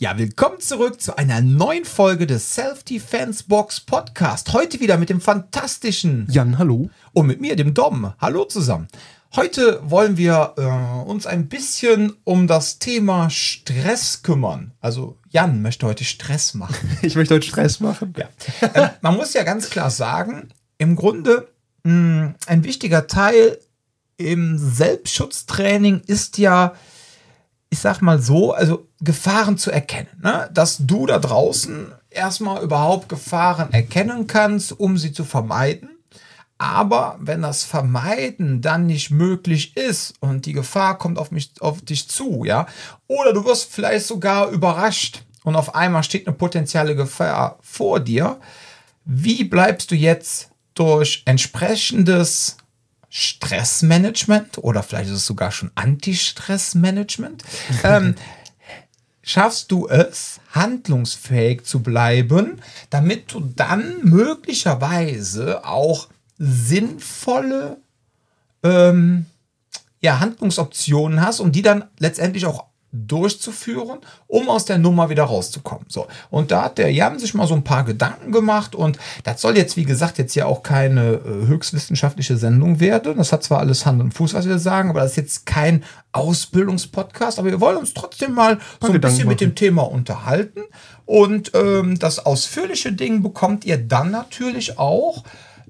Ja, 0.00 0.16
willkommen 0.16 0.60
zurück 0.60 1.00
zu 1.00 1.18
einer 1.18 1.40
neuen 1.40 1.84
Folge 1.84 2.28
des 2.28 2.54
Self-Defense 2.54 3.42
Box 3.48 3.80
Podcast. 3.80 4.52
Heute 4.52 4.78
wieder 4.78 4.96
mit 4.96 5.10
dem 5.10 5.20
fantastischen 5.20 6.28
Jan, 6.30 6.56
hallo. 6.56 6.88
Und 7.14 7.26
mit 7.26 7.40
mir, 7.40 7.56
dem 7.56 7.74
Dom. 7.74 8.12
Hallo 8.20 8.44
zusammen. 8.44 8.86
Heute 9.34 9.80
wollen 9.82 10.16
wir 10.16 10.54
äh, 10.56 11.08
uns 11.10 11.26
ein 11.26 11.48
bisschen 11.48 12.12
um 12.22 12.46
das 12.46 12.78
Thema 12.78 13.28
Stress 13.28 14.22
kümmern. 14.22 14.70
Also 14.80 15.16
Jan 15.30 15.62
möchte 15.62 15.84
heute 15.86 16.04
Stress 16.04 16.54
machen. 16.54 16.96
Ich 17.02 17.16
möchte 17.16 17.34
heute 17.34 17.48
Stress 17.48 17.80
machen. 17.80 18.14
Ja. 18.16 18.28
äh, 18.68 18.90
man 19.00 19.16
muss 19.16 19.34
ja 19.34 19.42
ganz 19.42 19.68
klar 19.68 19.90
sagen, 19.90 20.50
im 20.78 20.94
Grunde 20.94 21.48
mh, 21.82 22.34
ein 22.46 22.62
wichtiger 22.62 23.08
Teil 23.08 23.58
im 24.16 24.58
Selbstschutztraining 24.58 26.02
ist 26.06 26.38
ja 26.38 26.74
ich 27.70 27.80
sag 27.80 28.00
mal 28.00 28.20
so, 28.20 28.52
also 28.52 28.88
Gefahren 29.00 29.58
zu 29.58 29.70
erkennen. 29.70 30.08
Ne? 30.22 30.48
Dass 30.52 30.78
du 30.78 31.06
da 31.06 31.18
draußen 31.18 31.92
erstmal 32.10 32.62
überhaupt 32.62 33.08
Gefahren 33.08 33.72
erkennen 33.72 34.26
kannst, 34.26 34.78
um 34.78 34.96
sie 34.96 35.12
zu 35.12 35.24
vermeiden. 35.24 35.90
Aber 36.56 37.16
wenn 37.20 37.42
das 37.42 37.62
Vermeiden 37.62 38.60
dann 38.60 38.86
nicht 38.86 39.10
möglich 39.10 39.76
ist 39.76 40.14
und 40.20 40.44
die 40.44 40.54
Gefahr 40.54 40.98
kommt 40.98 41.18
auf, 41.18 41.30
mich, 41.30 41.52
auf 41.60 41.82
dich 41.82 42.08
zu, 42.08 42.44
ja, 42.44 42.66
oder 43.06 43.32
du 43.32 43.44
wirst 43.44 43.72
vielleicht 43.72 44.06
sogar 44.06 44.48
überrascht 44.48 45.22
und 45.44 45.54
auf 45.54 45.76
einmal 45.76 46.02
steht 46.02 46.26
eine 46.26 46.34
potenzielle 46.34 46.96
Gefahr 46.96 47.58
vor 47.60 48.00
dir, 48.00 48.40
wie 49.04 49.44
bleibst 49.44 49.92
du 49.92 49.94
jetzt 49.94 50.50
durch 50.74 51.22
entsprechendes 51.26 52.56
Stressmanagement 53.10 54.58
oder 54.58 54.82
vielleicht 54.82 55.10
ist 55.10 55.16
es 55.16 55.26
sogar 55.26 55.50
schon 55.50 55.70
Anti-Stressmanagement. 55.74 57.42
ähm, 57.82 58.14
schaffst 59.22 59.70
du 59.70 59.88
es, 59.88 60.40
handlungsfähig 60.52 61.64
zu 61.64 61.82
bleiben, 61.82 62.60
damit 62.90 63.32
du 63.32 63.40
dann 63.40 64.00
möglicherweise 64.02 65.64
auch 65.66 66.08
sinnvolle 66.38 67.78
ähm, 68.62 69.26
ja, 70.00 70.20
Handlungsoptionen 70.20 71.20
hast 71.20 71.40
und 71.40 71.52
die 71.52 71.62
dann 71.62 71.84
letztendlich 71.98 72.46
auch 72.46 72.67
durchzuführen, 72.90 73.98
um 74.26 74.48
aus 74.48 74.64
der 74.64 74.78
Nummer 74.78 75.10
wieder 75.10 75.24
rauszukommen. 75.24 75.84
So. 75.88 76.06
Und 76.30 76.50
da 76.50 76.64
hat 76.64 76.78
der 76.78 76.90
Jan 76.90 77.18
sich 77.18 77.34
mal 77.34 77.46
so 77.46 77.54
ein 77.54 77.64
paar 77.64 77.84
Gedanken 77.84 78.32
gemacht 78.32 78.74
und 78.74 78.98
das 79.24 79.42
soll 79.42 79.58
jetzt, 79.58 79.76
wie 79.76 79.84
gesagt, 79.84 80.16
jetzt 80.16 80.34
ja 80.34 80.46
auch 80.46 80.62
keine 80.62 81.14
äh, 81.14 81.46
höchstwissenschaftliche 81.46 82.38
Sendung 82.38 82.80
werden. 82.80 83.18
Das 83.18 83.32
hat 83.32 83.44
zwar 83.44 83.58
alles 83.58 83.84
Hand 83.84 84.00
und 84.00 84.14
Fuß, 84.14 84.32
was 84.32 84.48
wir 84.48 84.58
sagen, 84.58 84.88
aber 84.88 85.00
das 85.00 85.10
ist 85.12 85.16
jetzt 85.16 85.46
kein 85.46 85.84
Ausbildungspodcast, 86.12 87.38
aber 87.38 87.50
wir 87.50 87.60
wollen 87.60 87.76
uns 87.76 87.92
trotzdem 87.92 88.32
mal 88.32 88.58
so 88.80 88.90
ein 88.90 89.00
bisschen 89.00 89.28
mit 89.28 89.42
dem 89.42 89.54
Thema 89.54 89.82
unterhalten. 89.82 90.62
Und 91.04 91.52
ähm, 91.54 91.98
das 91.98 92.24
ausführliche 92.24 92.92
Ding 92.92 93.22
bekommt 93.22 93.64
ihr 93.64 93.76
dann 93.76 94.10
natürlich 94.10 94.78
auch 94.78 95.24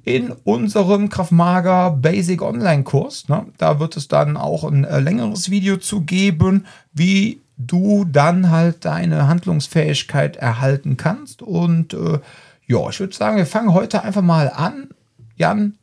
in 0.09 0.33
unserem 0.45 1.11
Kraftmager 1.11 1.91
Basic 1.91 2.41
Online 2.41 2.83
Kurs. 2.83 3.29
Ne? 3.29 3.45
Da 3.59 3.79
wird 3.79 3.97
es 3.97 4.09
dann 4.09 4.39
auch 4.39 4.65
ein 4.65 4.85
äh, 4.85 5.01
längeres 5.01 5.51
Video 5.51 5.77
zu 5.77 6.01
geben, 6.01 6.67
wie 6.95 7.43
du 7.59 8.07
dann 8.11 8.51
halt 8.51 8.87
deine 8.87 9.29
Handlungsfähigkeit 9.29 10.37
erhalten 10.37 10.97
kannst. 10.97 11.43
Und 11.43 11.93
äh, 11.93 12.21
ja, 12.67 12.89
ich 12.89 13.01
würde 13.01 13.15
sagen, 13.15 13.37
wir 13.37 13.47
fangen 13.47 13.75
heute 13.75 14.03
einfach 14.03 14.23
mal 14.23 14.49
an. 14.49 14.89
Jan, 15.37 15.75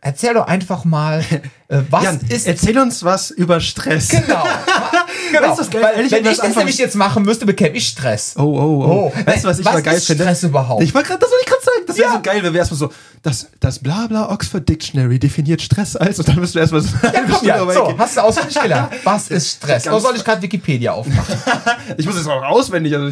erzähl 0.00 0.34
doch 0.34 0.48
einfach 0.48 0.84
mal, 0.84 1.20
äh, 1.68 1.82
was 1.88 2.02
Jan, 2.02 2.20
ist. 2.28 2.48
Erzähl 2.48 2.78
uns 2.78 3.04
was 3.04 3.30
über 3.30 3.60
Stress. 3.60 4.08
Genau. 4.08 4.44
genau. 5.32 5.56
Weißt 5.56 5.72
du, 5.72 5.80
Weil, 5.80 5.98
wenn 5.98 6.06
ich 6.06 6.38
das 6.40 6.56
nämlich 6.56 6.78
jetzt 6.78 6.96
machen 6.96 7.22
müsste, 7.22 7.46
bekäme 7.46 7.76
ich 7.76 7.86
Stress. 7.86 8.34
Oh, 8.36 8.42
oh, 8.42 8.84
oh. 8.84 9.12
oh. 9.14 9.26
Weißt 9.26 9.44
du, 9.44 9.48
was 9.48 9.60
ich 9.60 9.64
was 9.64 9.74
mal 9.74 9.82
geil 9.82 10.00
finde? 10.00 10.24
Stress 10.24 10.42
überhaupt? 10.42 10.82
Ich 10.82 10.94
wollte 10.94 11.08
gerade, 11.08 11.20
das 11.20 11.30
wollte 11.30 11.44
ich 11.44 11.46
gerade. 11.46 11.58
Das 11.88 11.96
wäre 11.96 12.08
ja. 12.08 12.14
so 12.16 12.22
geil, 12.22 12.42
wenn 12.42 12.52
wir 12.52 12.60
erstmal 12.60 12.78
so, 12.78 12.92
das, 13.22 13.48
das 13.60 13.78
Blabla 13.78 14.30
Oxford 14.30 14.68
Dictionary 14.68 15.18
definiert 15.18 15.62
Stress 15.62 15.96
als, 15.96 16.18
und 16.18 16.28
dann 16.28 16.36
müssen 16.36 16.54
wir 16.54 16.60
erstmal 16.60 16.82
so. 16.82 16.90
Ja, 17.02 17.22
komm, 17.30 17.48
ja, 17.48 17.72
so, 17.72 17.98
hast 17.98 18.16
du 18.16 18.20
auswendig 18.20 18.60
gelernt. 18.60 18.92
Was 19.04 19.28
ist 19.28 19.56
Stress? 19.56 19.86
Oder 19.86 20.00
soll 20.00 20.16
ich 20.16 20.24
gerade 20.24 20.42
Wikipedia 20.42 20.92
aufmachen? 20.92 21.34
ich 21.96 22.04
muss 22.04 22.16
es 22.16 22.26
auch 22.26 22.42
auswendig, 22.42 22.94
also 22.94 23.08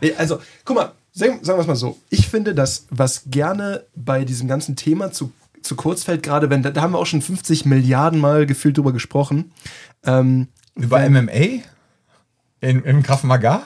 ich, 0.00 0.18
also, 0.18 0.38
guck 0.64 0.76
mal, 0.76 0.92
sagen, 1.12 1.40
sagen 1.42 1.58
wir 1.58 1.62
es 1.62 1.66
mal 1.66 1.74
so. 1.74 1.98
Ich 2.08 2.28
finde, 2.28 2.54
dass 2.54 2.86
was 2.90 3.22
gerne 3.26 3.82
bei 3.96 4.24
diesem 4.24 4.46
ganzen 4.46 4.76
Thema 4.76 5.10
zu, 5.10 5.32
zu 5.62 5.74
kurz 5.74 6.04
fällt, 6.04 6.22
gerade 6.22 6.50
wenn, 6.50 6.62
da, 6.62 6.70
da 6.70 6.82
haben 6.82 6.92
wir 6.92 6.98
auch 6.98 7.06
schon 7.06 7.22
50 7.22 7.66
Milliarden 7.66 8.20
Mal 8.20 8.46
gefühlt 8.46 8.76
drüber 8.76 8.92
gesprochen. 8.92 9.50
Ähm, 10.04 10.46
Über 10.76 11.00
wenn, 11.00 11.24
MMA? 11.24 11.62
In, 12.60 12.82
Im 12.84 13.02
Krav 13.02 13.22
Maga? 13.22 13.62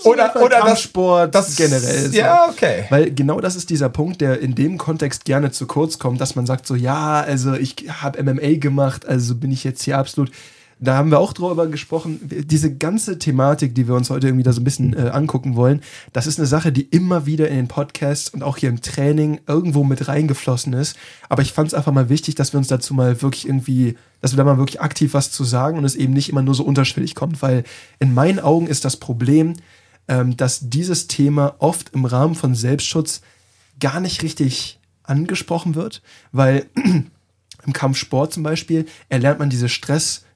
So 0.00 0.10
oder 0.10 0.34
oder 0.36 0.60
Kampfsport 0.60 1.34
das, 1.34 1.48
das 1.48 1.56
generell. 1.56 2.10
So. 2.10 2.16
Ja, 2.16 2.48
okay. 2.48 2.86
Weil 2.88 3.10
genau 3.10 3.40
das 3.40 3.54
ist 3.54 3.68
dieser 3.68 3.90
Punkt, 3.90 4.22
der 4.22 4.40
in 4.40 4.54
dem 4.54 4.78
Kontext 4.78 5.26
gerne 5.26 5.50
zu 5.50 5.66
kurz 5.66 5.98
kommt, 5.98 6.20
dass 6.22 6.36
man 6.36 6.46
sagt 6.46 6.66
so, 6.66 6.74
ja, 6.74 7.20
also 7.20 7.52
ich 7.52 7.76
habe 8.00 8.22
MMA 8.22 8.58
gemacht, 8.58 9.06
also 9.06 9.34
bin 9.34 9.52
ich 9.52 9.62
jetzt 9.62 9.82
hier 9.82 9.98
absolut 9.98 10.30
da 10.82 10.96
haben 10.96 11.10
wir 11.10 11.18
auch 11.18 11.34
drüber 11.34 11.66
gesprochen, 11.66 12.20
diese 12.22 12.74
ganze 12.74 13.18
Thematik, 13.18 13.74
die 13.74 13.86
wir 13.86 13.94
uns 13.94 14.08
heute 14.08 14.28
irgendwie 14.28 14.44
da 14.44 14.52
so 14.52 14.62
ein 14.62 14.64
bisschen 14.64 14.94
äh, 14.94 15.10
angucken 15.10 15.54
wollen, 15.54 15.82
das 16.14 16.26
ist 16.26 16.38
eine 16.38 16.46
Sache, 16.46 16.72
die 16.72 16.82
immer 16.82 17.26
wieder 17.26 17.48
in 17.48 17.56
den 17.56 17.68
Podcasts 17.68 18.30
und 18.30 18.42
auch 18.42 18.56
hier 18.56 18.70
im 18.70 18.80
Training 18.80 19.40
irgendwo 19.46 19.84
mit 19.84 20.08
reingeflossen 20.08 20.72
ist. 20.72 20.96
Aber 21.28 21.42
ich 21.42 21.52
fand 21.52 21.68
es 21.68 21.74
einfach 21.74 21.92
mal 21.92 22.08
wichtig, 22.08 22.34
dass 22.34 22.54
wir 22.54 22.58
uns 22.58 22.68
dazu 22.68 22.94
mal 22.94 23.20
wirklich 23.20 23.46
irgendwie, 23.46 23.96
dass 24.22 24.32
wir 24.32 24.38
da 24.38 24.44
mal 24.44 24.56
wirklich 24.56 24.80
aktiv 24.80 25.12
was 25.12 25.30
zu 25.30 25.44
sagen 25.44 25.76
und 25.76 25.84
es 25.84 25.94
eben 25.94 26.14
nicht 26.14 26.30
immer 26.30 26.42
nur 26.42 26.54
so 26.54 26.64
unterschwellig 26.64 27.14
kommt, 27.14 27.42
weil 27.42 27.64
in 27.98 28.14
meinen 28.14 28.40
Augen 28.40 28.66
ist 28.66 28.86
das 28.86 28.96
Problem, 28.96 29.54
ähm, 30.08 30.36
dass 30.38 30.70
dieses 30.70 31.08
Thema 31.08 31.56
oft 31.58 31.90
im 31.94 32.06
Rahmen 32.06 32.34
von 32.34 32.54
Selbstschutz 32.54 33.20
gar 33.80 34.00
nicht 34.00 34.22
richtig 34.22 34.80
angesprochen 35.02 35.74
wird, 35.74 36.00
weil 36.32 36.66
im 37.66 37.72
Kampfsport 37.74 38.32
zum 38.32 38.42
Beispiel 38.42 38.86
erlernt 39.10 39.40
man 39.40 39.50
diese 39.50 39.68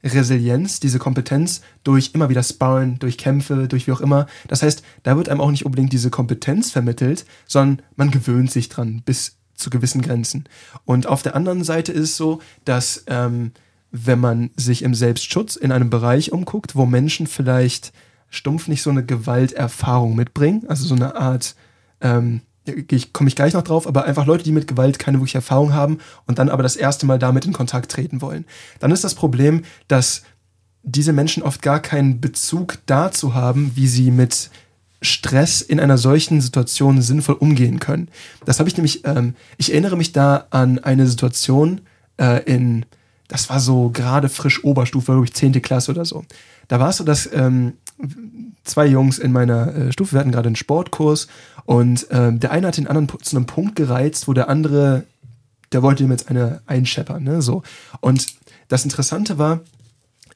Stressresilienz, 0.04 0.80
diese 0.80 0.98
Kompetenz 0.98 1.62
durch 1.82 2.10
immer 2.12 2.28
wieder 2.28 2.42
Sparren, 2.42 2.98
durch 2.98 3.16
Kämpfe, 3.18 3.68
durch 3.68 3.86
wie 3.86 3.92
auch 3.92 4.00
immer. 4.00 4.26
Das 4.48 4.62
heißt, 4.62 4.82
da 5.02 5.16
wird 5.16 5.28
einem 5.28 5.40
auch 5.40 5.50
nicht 5.50 5.64
unbedingt 5.64 5.92
diese 5.92 6.10
Kompetenz 6.10 6.70
vermittelt, 6.70 7.24
sondern 7.46 7.84
man 7.96 8.10
gewöhnt 8.10 8.50
sich 8.50 8.68
dran 8.68 9.02
bis 9.04 9.36
zu 9.54 9.70
gewissen 9.70 10.02
Grenzen. 10.02 10.44
Und 10.84 11.06
auf 11.06 11.22
der 11.22 11.34
anderen 11.34 11.64
Seite 11.64 11.92
ist 11.92 12.10
es 12.10 12.16
so, 12.16 12.40
dass 12.64 13.04
ähm, 13.06 13.52
wenn 13.90 14.18
man 14.18 14.50
sich 14.56 14.82
im 14.82 14.94
Selbstschutz 14.94 15.56
in 15.56 15.72
einem 15.72 15.88
Bereich 15.88 16.32
umguckt, 16.32 16.74
wo 16.74 16.84
Menschen 16.84 17.26
vielleicht 17.26 17.92
stumpf 18.28 18.66
nicht 18.68 18.82
so 18.82 18.90
eine 18.90 19.04
Gewalterfahrung 19.04 20.16
mitbringen, 20.16 20.64
also 20.68 20.84
so 20.84 20.96
eine 20.96 21.14
Art 21.14 21.54
ähm, 22.00 22.40
ich 22.66 23.12
komme 23.12 23.28
ich 23.28 23.36
gleich 23.36 23.52
noch 23.52 23.62
drauf, 23.62 23.86
aber 23.86 24.04
einfach 24.04 24.26
Leute, 24.26 24.44
die 24.44 24.52
mit 24.52 24.66
Gewalt 24.66 24.98
keine 24.98 25.18
wirkliche 25.18 25.38
Erfahrung 25.38 25.72
haben 25.72 25.98
und 26.26 26.38
dann 26.38 26.48
aber 26.48 26.62
das 26.62 26.76
erste 26.76 27.06
Mal 27.06 27.18
damit 27.18 27.44
in 27.44 27.52
Kontakt 27.52 27.90
treten 27.90 28.20
wollen. 28.20 28.46
Dann 28.80 28.90
ist 28.90 29.04
das 29.04 29.14
Problem, 29.14 29.62
dass 29.88 30.22
diese 30.82 31.12
Menschen 31.12 31.42
oft 31.42 31.62
gar 31.62 31.80
keinen 31.80 32.20
Bezug 32.20 32.78
dazu 32.86 33.34
haben, 33.34 33.72
wie 33.74 33.88
sie 33.88 34.10
mit 34.10 34.50
Stress 35.02 35.60
in 35.60 35.80
einer 35.80 35.98
solchen 35.98 36.40
Situation 36.40 37.02
sinnvoll 37.02 37.36
umgehen 37.36 37.78
können. 37.78 38.08
Das 38.44 38.58
habe 38.58 38.68
ich 38.68 38.76
nämlich, 38.76 39.04
ähm, 39.04 39.34
ich 39.58 39.72
erinnere 39.72 39.96
mich 39.96 40.12
da 40.12 40.46
an 40.50 40.78
eine 40.78 41.06
Situation 41.06 41.82
äh, 42.18 42.42
in, 42.44 42.86
das 43.28 43.50
war 43.50 43.60
so 43.60 43.90
gerade 43.90 44.28
frisch 44.28 44.64
Oberstufe, 44.64 45.12
glaube 45.12 45.26
ich, 45.26 45.34
10. 45.34 45.60
Klasse 45.60 45.90
oder 45.90 46.04
so. 46.04 46.24
Da 46.68 46.80
war 46.80 46.90
es 46.90 46.98
so, 46.98 47.04
dass 47.04 47.30
ähm, 47.32 47.74
zwei 48.64 48.86
Jungs 48.86 49.18
in 49.18 49.32
meiner 49.32 49.74
äh, 49.74 49.92
Stufe, 49.92 50.12
wir 50.12 50.20
hatten 50.20 50.32
gerade 50.32 50.48
einen 50.48 50.56
Sportkurs 50.56 51.28
und 51.64 52.06
ähm, 52.10 52.40
der 52.40 52.50
eine 52.50 52.68
hat 52.68 52.76
den 52.76 52.86
anderen 52.86 53.08
zu 53.22 53.36
einem 53.36 53.46
Punkt 53.46 53.76
gereizt, 53.76 54.28
wo 54.28 54.32
der 54.32 54.48
andere, 54.48 55.04
der 55.72 55.82
wollte 55.82 56.02
ihm 56.02 56.10
jetzt 56.10 56.28
eine 56.28 56.60
einscheppern, 56.66 57.22
ne, 57.22 57.42
so. 57.42 57.62
Und 58.00 58.26
das 58.68 58.84
Interessante 58.84 59.38
war, 59.38 59.60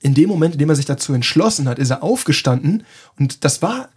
in 0.00 0.14
dem 0.14 0.28
Moment, 0.28 0.54
in 0.54 0.58
dem 0.58 0.68
er 0.68 0.76
sich 0.76 0.86
dazu 0.86 1.12
entschlossen 1.12 1.68
hat, 1.68 1.78
ist 1.78 1.90
er 1.90 2.02
aufgestanden 2.02 2.84
und 3.18 3.44
das 3.44 3.62
war 3.62 3.88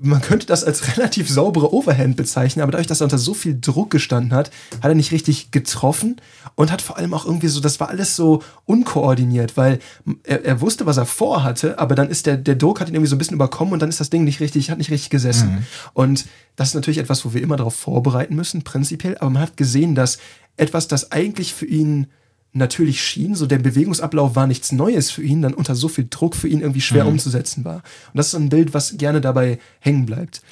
man 0.00 0.20
könnte 0.20 0.46
das 0.46 0.64
als 0.64 0.96
relativ 0.96 1.28
saubere 1.28 1.72
Overhand 1.72 2.16
bezeichnen, 2.16 2.62
aber 2.62 2.72
dadurch, 2.72 2.86
dass 2.86 3.00
er 3.00 3.04
unter 3.04 3.18
so 3.18 3.34
viel 3.34 3.58
Druck 3.60 3.90
gestanden 3.90 4.32
hat, 4.32 4.50
hat 4.82 4.90
er 4.90 4.94
nicht 4.94 5.12
richtig 5.12 5.50
getroffen 5.50 6.16
und 6.54 6.72
hat 6.72 6.82
vor 6.82 6.96
allem 6.96 7.14
auch 7.14 7.24
irgendwie 7.26 7.48
so, 7.48 7.60
das 7.60 7.80
war 7.80 7.88
alles 7.88 8.16
so 8.16 8.42
unkoordiniert, 8.66 9.56
weil 9.56 9.78
er, 10.24 10.44
er 10.44 10.60
wusste, 10.60 10.86
was 10.86 10.96
er 10.96 11.06
vorhatte, 11.06 11.78
aber 11.78 11.94
dann 11.94 12.08
ist 12.08 12.26
der, 12.26 12.36
der 12.36 12.56
Druck 12.56 12.80
hat 12.80 12.88
ihn 12.88 12.94
irgendwie 12.94 13.10
so 13.10 13.16
ein 13.16 13.18
bisschen 13.18 13.36
überkommen 13.36 13.72
und 13.74 13.80
dann 13.80 13.88
ist 13.88 14.00
das 14.00 14.10
Ding 14.10 14.24
nicht 14.24 14.40
richtig, 14.40 14.70
hat 14.70 14.78
nicht 14.78 14.90
richtig 14.90 15.10
gesessen. 15.10 15.50
Mhm. 15.50 15.66
Und 15.92 16.26
das 16.56 16.68
ist 16.68 16.74
natürlich 16.74 16.98
etwas, 16.98 17.24
wo 17.24 17.34
wir 17.34 17.42
immer 17.42 17.56
darauf 17.56 17.74
vorbereiten 17.74 18.34
müssen, 18.34 18.62
prinzipiell, 18.62 19.16
aber 19.18 19.30
man 19.30 19.42
hat 19.42 19.56
gesehen, 19.56 19.94
dass 19.94 20.18
etwas, 20.56 20.88
das 20.88 21.12
eigentlich 21.12 21.52
für 21.52 21.66
ihn 21.66 22.06
natürlich 22.54 23.02
schien, 23.02 23.34
so 23.34 23.46
der 23.46 23.58
Bewegungsablauf 23.58 24.36
war 24.36 24.46
nichts 24.46 24.72
Neues 24.72 25.10
für 25.10 25.22
ihn, 25.22 25.42
dann 25.42 25.54
unter 25.54 25.74
so 25.74 25.88
viel 25.88 26.06
Druck 26.08 26.36
für 26.36 26.48
ihn 26.48 26.60
irgendwie 26.60 26.80
schwer 26.80 27.04
mhm. 27.04 27.10
umzusetzen 27.10 27.64
war. 27.64 27.76
Und 27.76 28.16
das 28.16 28.28
ist 28.28 28.34
ein 28.34 28.48
Bild, 28.48 28.74
was 28.74 28.96
gerne 28.96 29.20
dabei 29.20 29.58
hängen 29.80 30.06
bleibt. 30.06 30.42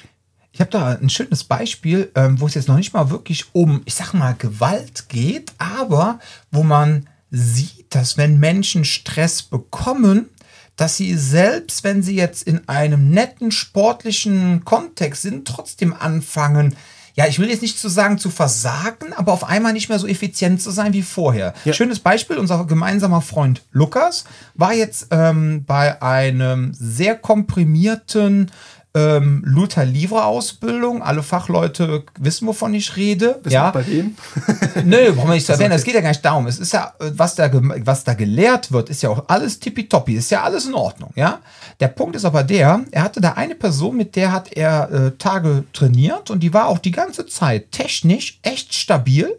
Ich 0.51 0.59
habe 0.59 0.69
da 0.69 0.89
ein 0.89 1.09
schönes 1.09 1.45
Beispiel, 1.45 2.11
ähm, 2.13 2.39
wo 2.39 2.45
es 2.45 2.53
jetzt 2.53 2.67
noch 2.67 2.75
nicht 2.75 2.93
mal 2.93 3.09
wirklich 3.09 3.45
um, 3.53 3.81
ich 3.85 3.95
sag 3.95 4.13
mal, 4.13 4.35
Gewalt 4.35 5.09
geht, 5.09 5.51
aber 5.57 6.19
wo 6.51 6.61
man 6.61 7.07
sieht, 7.31 7.95
dass 7.95 8.17
wenn 8.17 8.39
Menschen 8.39 8.85
Stress 8.85 9.41
bekommen, 9.41 10.29
dass 10.75 10.97
sie 10.97 11.15
selbst, 11.15 11.83
wenn 11.83 12.03
sie 12.03 12.15
jetzt 12.15 12.43
in 12.43 12.67
einem 12.67 13.09
netten 13.09 13.51
sportlichen 13.51 14.63
Kontext 14.65 15.23
sind, 15.23 15.47
trotzdem 15.47 15.93
anfangen, 15.93 16.75
ja, 17.15 17.27
ich 17.27 17.37
will 17.39 17.49
jetzt 17.49 17.61
nicht 17.61 17.77
zu 17.77 17.89
sagen 17.89 18.17
zu 18.17 18.29
versagen, 18.29 19.13
aber 19.15 19.33
auf 19.33 19.43
einmal 19.43 19.73
nicht 19.73 19.89
mehr 19.89 19.99
so 19.99 20.07
effizient 20.07 20.61
zu 20.61 20.71
sein 20.71 20.93
wie 20.93 21.03
vorher. 21.03 21.53
Ja. 21.63 21.73
Schönes 21.73 21.99
Beispiel, 21.99 22.37
unser 22.37 22.65
gemeinsamer 22.65 23.21
Freund 23.21 23.61
Lukas 23.71 24.23
war 24.55 24.73
jetzt 24.73 25.07
ähm, 25.11 25.63
bei 25.65 26.01
einem 26.01 26.73
sehr 26.73 27.15
komprimierten 27.15 28.51
ähm, 28.95 29.41
Luther 29.45 29.85
Livre 29.85 30.25
Ausbildung. 30.25 31.01
Alle 31.01 31.23
Fachleute 31.23 32.03
wissen, 32.19 32.47
wovon 32.47 32.73
ich 32.73 32.95
rede. 32.95 33.39
Bist 33.41 33.53
ja. 33.53 33.71
bei 33.71 33.85
wem? 33.87 34.15
Nö, 34.85 35.11
brauchen 35.13 35.29
wir 35.29 35.35
nicht 35.35 35.45
zu 35.45 35.53
erwähnen. 35.53 35.71
Es 35.71 35.83
geht 35.83 35.95
ja 35.95 36.01
gar 36.01 36.09
nicht 36.09 36.23
darum. 36.23 36.45
Es 36.45 36.59
ist 36.59 36.73
ja, 36.73 36.93
was 36.99 37.35
da, 37.35 37.49
was 37.51 38.03
da 38.03 38.13
gelehrt 38.13 38.71
wird, 38.71 38.89
ist 38.89 39.01
ja 39.01 39.09
auch 39.09 39.25
alles 39.27 39.59
tippitoppi. 39.59 40.13
Ist 40.13 40.29
ja 40.29 40.43
alles 40.43 40.67
in 40.67 40.75
Ordnung, 40.75 41.11
ja. 41.15 41.39
Der 41.79 41.87
Punkt 41.87 42.15
ist 42.15 42.25
aber 42.25 42.43
der, 42.43 42.81
er 42.91 43.03
hatte 43.03 43.19
da 43.19 43.33
eine 43.33 43.55
Person, 43.55 43.97
mit 43.97 44.15
der 44.15 44.31
hat 44.31 44.53
er 44.53 44.91
äh, 44.91 45.11
Tage 45.17 45.63
trainiert 45.73 46.29
und 46.29 46.41
die 46.41 46.53
war 46.53 46.67
auch 46.67 46.77
die 46.77 46.91
ganze 46.91 47.25
Zeit 47.25 47.71
technisch 47.71 48.39
echt 48.43 48.73
stabil. 48.73 49.35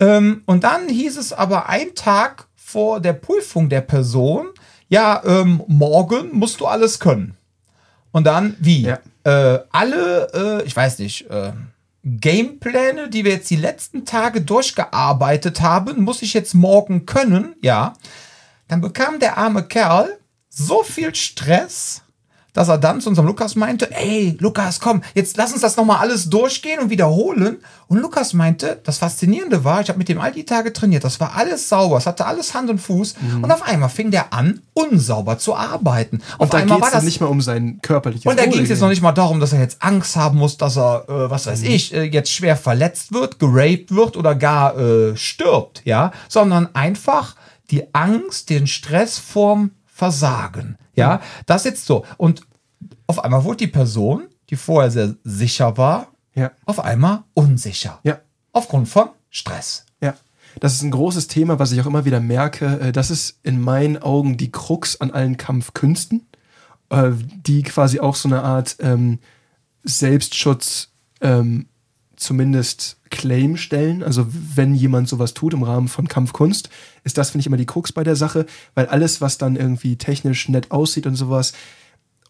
Ähm, 0.00 0.42
und 0.46 0.64
dann 0.64 0.88
hieß 0.88 1.18
es 1.18 1.32
aber 1.32 1.68
ein 1.68 1.94
Tag 1.94 2.46
vor 2.56 3.00
der 3.00 3.12
Prüfung 3.12 3.68
der 3.68 3.80
Person, 3.82 4.48
ja, 4.88 5.22
ähm, 5.24 5.62
morgen 5.66 6.30
musst 6.32 6.60
du 6.60 6.66
alles 6.66 6.98
können. 6.98 7.35
Und 8.16 8.24
dann, 8.24 8.56
wie? 8.60 8.80
Ja. 8.80 8.98
Äh, 9.24 9.58
alle, 9.72 10.62
äh, 10.62 10.66
ich 10.66 10.74
weiß 10.74 11.00
nicht, 11.00 11.28
äh, 11.28 11.52
Gamepläne, 12.02 13.10
die 13.10 13.26
wir 13.26 13.32
jetzt 13.32 13.50
die 13.50 13.56
letzten 13.56 14.06
Tage 14.06 14.40
durchgearbeitet 14.40 15.60
haben, 15.60 16.00
muss 16.00 16.22
ich 16.22 16.32
jetzt 16.32 16.54
morgen 16.54 17.04
können, 17.04 17.56
ja. 17.60 17.92
Dann 18.68 18.80
bekam 18.80 19.18
der 19.18 19.36
arme 19.36 19.64
Kerl 19.64 20.18
so 20.48 20.82
viel 20.82 21.14
Stress, 21.14 22.04
dass 22.56 22.68
er 22.68 22.78
dann 22.78 23.02
zu 23.02 23.10
unserem 23.10 23.26
Lukas 23.28 23.54
meinte, 23.54 23.94
ey, 23.94 24.34
Lukas, 24.40 24.80
komm, 24.80 25.02
jetzt 25.14 25.36
lass 25.36 25.52
uns 25.52 25.60
das 25.60 25.76
nochmal 25.76 25.98
alles 25.98 26.30
durchgehen 26.30 26.80
und 26.80 26.88
wiederholen. 26.88 27.58
Und 27.86 27.98
Lukas 27.98 28.32
meinte, 28.32 28.80
das 28.82 28.96
Faszinierende 28.96 29.62
war, 29.62 29.82
ich 29.82 29.90
habe 29.90 29.98
mit 29.98 30.08
dem 30.08 30.18
all 30.18 30.32
die 30.32 30.46
Tage 30.46 30.72
trainiert, 30.72 31.04
das 31.04 31.20
war 31.20 31.36
alles 31.36 31.68
sauber, 31.68 31.98
es 31.98 32.06
hatte 32.06 32.24
alles 32.24 32.54
Hand 32.54 32.70
und 32.70 32.78
Fuß. 32.78 33.16
Mhm. 33.20 33.44
Und 33.44 33.50
auf 33.50 33.62
einmal 33.62 33.90
fing 33.90 34.10
der 34.10 34.32
an, 34.32 34.62
unsauber 34.72 35.36
zu 35.36 35.54
arbeiten. 35.54 36.22
Und 36.38 36.44
auf 36.44 36.48
da 36.48 36.62
geht 36.62 36.94
es 36.94 37.02
nicht 37.02 37.20
mehr 37.20 37.28
um 37.28 37.42
sein 37.42 37.78
körperliches 37.82 38.24
Und 38.24 38.38
da 38.38 38.46
ging 38.46 38.62
es 38.62 38.70
jetzt 38.70 38.80
noch 38.80 38.88
nicht 38.88 39.02
mal 39.02 39.12
darum, 39.12 39.38
dass 39.38 39.52
er 39.52 39.60
jetzt 39.60 39.82
Angst 39.82 40.16
haben 40.16 40.38
muss, 40.38 40.56
dass 40.56 40.78
er, 40.78 41.04
äh, 41.10 41.30
was 41.30 41.46
weiß 41.46 41.60
mhm. 41.60 41.66
ich, 41.66 41.92
äh, 41.92 42.04
jetzt 42.04 42.32
schwer 42.32 42.56
verletzt 42.56 43.12
wird, 43.12 43.38
geraped 43.38 43.94
wird 43.94 44.16
oder 44.16 44.34
gar 44.34 44.78
äh, 44.78 45.14
stirbt, 45.14 45.82
ja, 45.84 46.10
sondern 46.30 46.74
einfach 46.74 47.36
die 47.70 47.94
Angst, 47.94 48.48
den 48.48 48.66
Stress 48.66 49.18
vorm 49.18 49.72
Versagen. 49.84 50.78
Ja, 50.96 51.20
das 51.46 51.64
jetzt 51.64 51.86
so. 51.86 52.04
Und 52.16 52.42
auf 53.06 53.22
einmal 53.22 53.44
wurde 53.44 53.58
die 53.58 53.66
Person, 53.66 54.24
die 54.50 54.56
vorher 54.56 54.90
sehr 54.90 55.14
sicher 55.24 55.76
war, 55.76 56.08
ja. 56.34 56.52
auf 56.64 56.80
einmal 56.80 57.24
unsicher. 57.34 58.00
Ja. 58.02 58.20
Aufgrund 58.52 58.88
von 58.88 59.10
Stress. 59.30 59.86
Ja. 60.00 60.14
Das 60.60 60.74
ist 60.74 60.82
ein 60.82 60.90
großes 60.90 61.28
Thema, 61.28 61.58
was 61.58 61.72
ich 61.72 61.80
auch 61.80 61.86
immer 61.86 62.04
wieder 62.04 62.20
merke. 62.20 62.80
Äh, 62.80 62.92
das 62.92 63.10
ist 63.10 63.38
in 63.42 63.60
meinen 63.60 63.98
Augen 63.98 64.36
die 64.36 64.50
Krux 64.50 65.00
an 65.00 65.10
allen 65.10 65.36
Kampfkünsten, 65.36 66.26
äh, 66.90 67.10
die 67.46 67.62
quasi 67.62 68.00
auch 68.00 68.14
so 68.14 68.28
eine 68.28 68.42
Art 68.42 68.76
ähm, 68.80 69.18
Selbstschutz 69.82 70.88
ähm, 71.20 71.66
zumindest 72.16 72.98
Claim 73.10 73.56
stellen. 73.56 74.02
Also 74.02 74.26
wenn 74.30 74.74
jemand 74.74 75.08
sowas 75.08 75.34
tut 75.34 75.54
im 75.54 75.62
Rahmen 75.62 75.88
von 75.88 76.08
Kampfkunst, 76.08 76.70
ist 77.04 77.18
das, 77.18 77.30
finde 77.30 77.40
ich, 77.40 77.46
immer 77.46 77.56
die 77.56 77.66
Krux 77.66 77.92
bei 77.92 78.04
der 78.04 78.16
Sache, 78.16 78.46
weil 78.74 78.86
alles, 78.86 79.20
was 79.20 79.38
dann 79.38 79.56
irgendwie 79.56 79.96
technisch 79.96 80.48
nett 80.48 80.70
aussieht 80.70 81.06
und 81.06 81.14
sowas, 81.14 81.52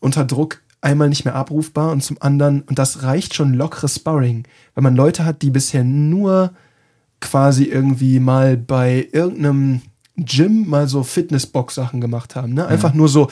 unter 0.00 0.24
Druck 0.24 0.62
einmal 0.80 1.08
nicht 1.08 1.24
mehr 1.24 1.34
abrufbar 1.34 1.90
und 1.90 2.02
zum 2.02 2.18
anderen, 2.20 2.62
und 2.62 2.78
das 2.78 3.02
reicht 3.02 3.34
schon 3.34 3.54
lockeres 3.54 3.96
Sparring, 3.96 4.44
wenn 4.74 4.84
man 4.84 4.96
Leute 4.96 5.24
hat, 5.24 5.42
die 5.42 5.50
bisher 5.50 5.84
nur 5.84 6.52
quasi 7.20 7.64
irgendwie 7.64 8.20
mal 8.20 8.56
bei 8.56 9.08
irgendeinem 9.12 9.82
Gym 10.16 10.68
mal 10.68 10.88
so 10.88 11.02
Fitnessbox-Sachen 11.02 12.00
gemacht 12.00 12.36
haben. 12.36 12.54
Ne? 12.54 12.66
Einfach 12.66 12.92
mhm. 12.92 12.98
nur 12.98 13.08
so, 13.08 13.28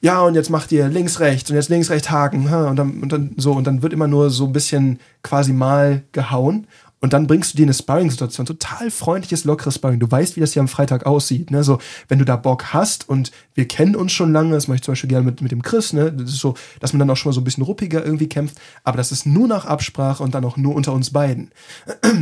ja, 0.00 0.20
und 0.22 0.34
jetzt 0.34 0.50
macht 0.50 0.72
ihr 0.72 0.88
links, 0.88 1.20
rechts 1.20 1.50
und 1.50 1.56
jetzt 1.56 1.68
links, 1.68 1.90
rechts 1.90 2.10
Haken, 2.10 2.46
und 2.46 2.76
dann, 2.76 3.02
und 3.02 3.12
dann 3.12 3.32
so, 3.36 3.52
und 3.52 3.66
dann 3.66 3.82
wird 3.82 3.92
immer 3.92 4.08
nur 4.08 4.30
so 4.30 4.46
ein 4.46 4.52
bisschen 4.52 4.98
quasi 5.22 5.52
mal 5.52 6.02
gehauen. 6.12 6.66
Und 7.02 7.14
dann 7.14 7.26
bringst 7.26 7.54
du 7.54 7.56
dir 7.56 7.62
eine 7.62 7.72
Sparring-Situation, 7.72 8.44
total 8.44 8.90
freundliches, 8.90 9.44
lockeres 9.44 9.76
Sparring. 9.76 10.00
Du 10.00 10.10
weißt, 10.10 10.36
wie 10.36 10.40
das 10.40 10.52
hier 10.52 10.60
am 10.60 10.68
Freitag 10.68 11.06
aussieht. 11.06 11.50
Ne? 11.50 11.64
So, 11.64 11.78
wenn 12.08 12.18
du 12.18 12.26
da 12.26 12.36
Bock 12.36 12.74
hast 12.74 13.08
und 13.08 13.32
wir 13.54 13.66
kennen 13.66 13.96
uns 13.96 14.12
schon 14.12 14.32
lange, 14.32 14.52
das 14.52 14.68
mache 14.68 14.76
ich 14.76 14.82
zum 14.82 14.92
Beispiel 14.92 15.08
gerne 15.08 15.24
mit, 15.24 15.40
mit 15.40 15.50
dem 15.50 15.62
Chris, 15.62 15.94
ne? 15.94 16.12
Das 16.12 16.28
ist 16.28 16.40
so, 16.40 16.54
dass 16.78 16.92
man 16.92 17.00
dann 17.00 17.08
auch 17.08 17.16
schon 17.16 17.30
mal 17.30 17.34
so 17.34 17.40
ein 17.40 17.44
bisschen 17.44 17.64
ruppiger 17.64 18.04
irgendwie 18.04 18.28
kämpft. 18.28 18.58
Aber 18.84 18.98
das 18.98 19.12
ist 19.12 19.24
nur 19.24 19.48
nach 19.48 19.64
Absprache 19.64 20.22
und 20.22 20.34
dann 20.34 20.44
auch 20.44 20.58
nur 20.58 20.74
unter 20.74 20.92
uns 20.92 21.10
beiden. 21.10 21.52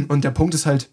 Und 0.06 0.22
der 0.22 0.30
Punkt 0.30 0.54
ist 0.54 0.64
halt, 0.64 0.90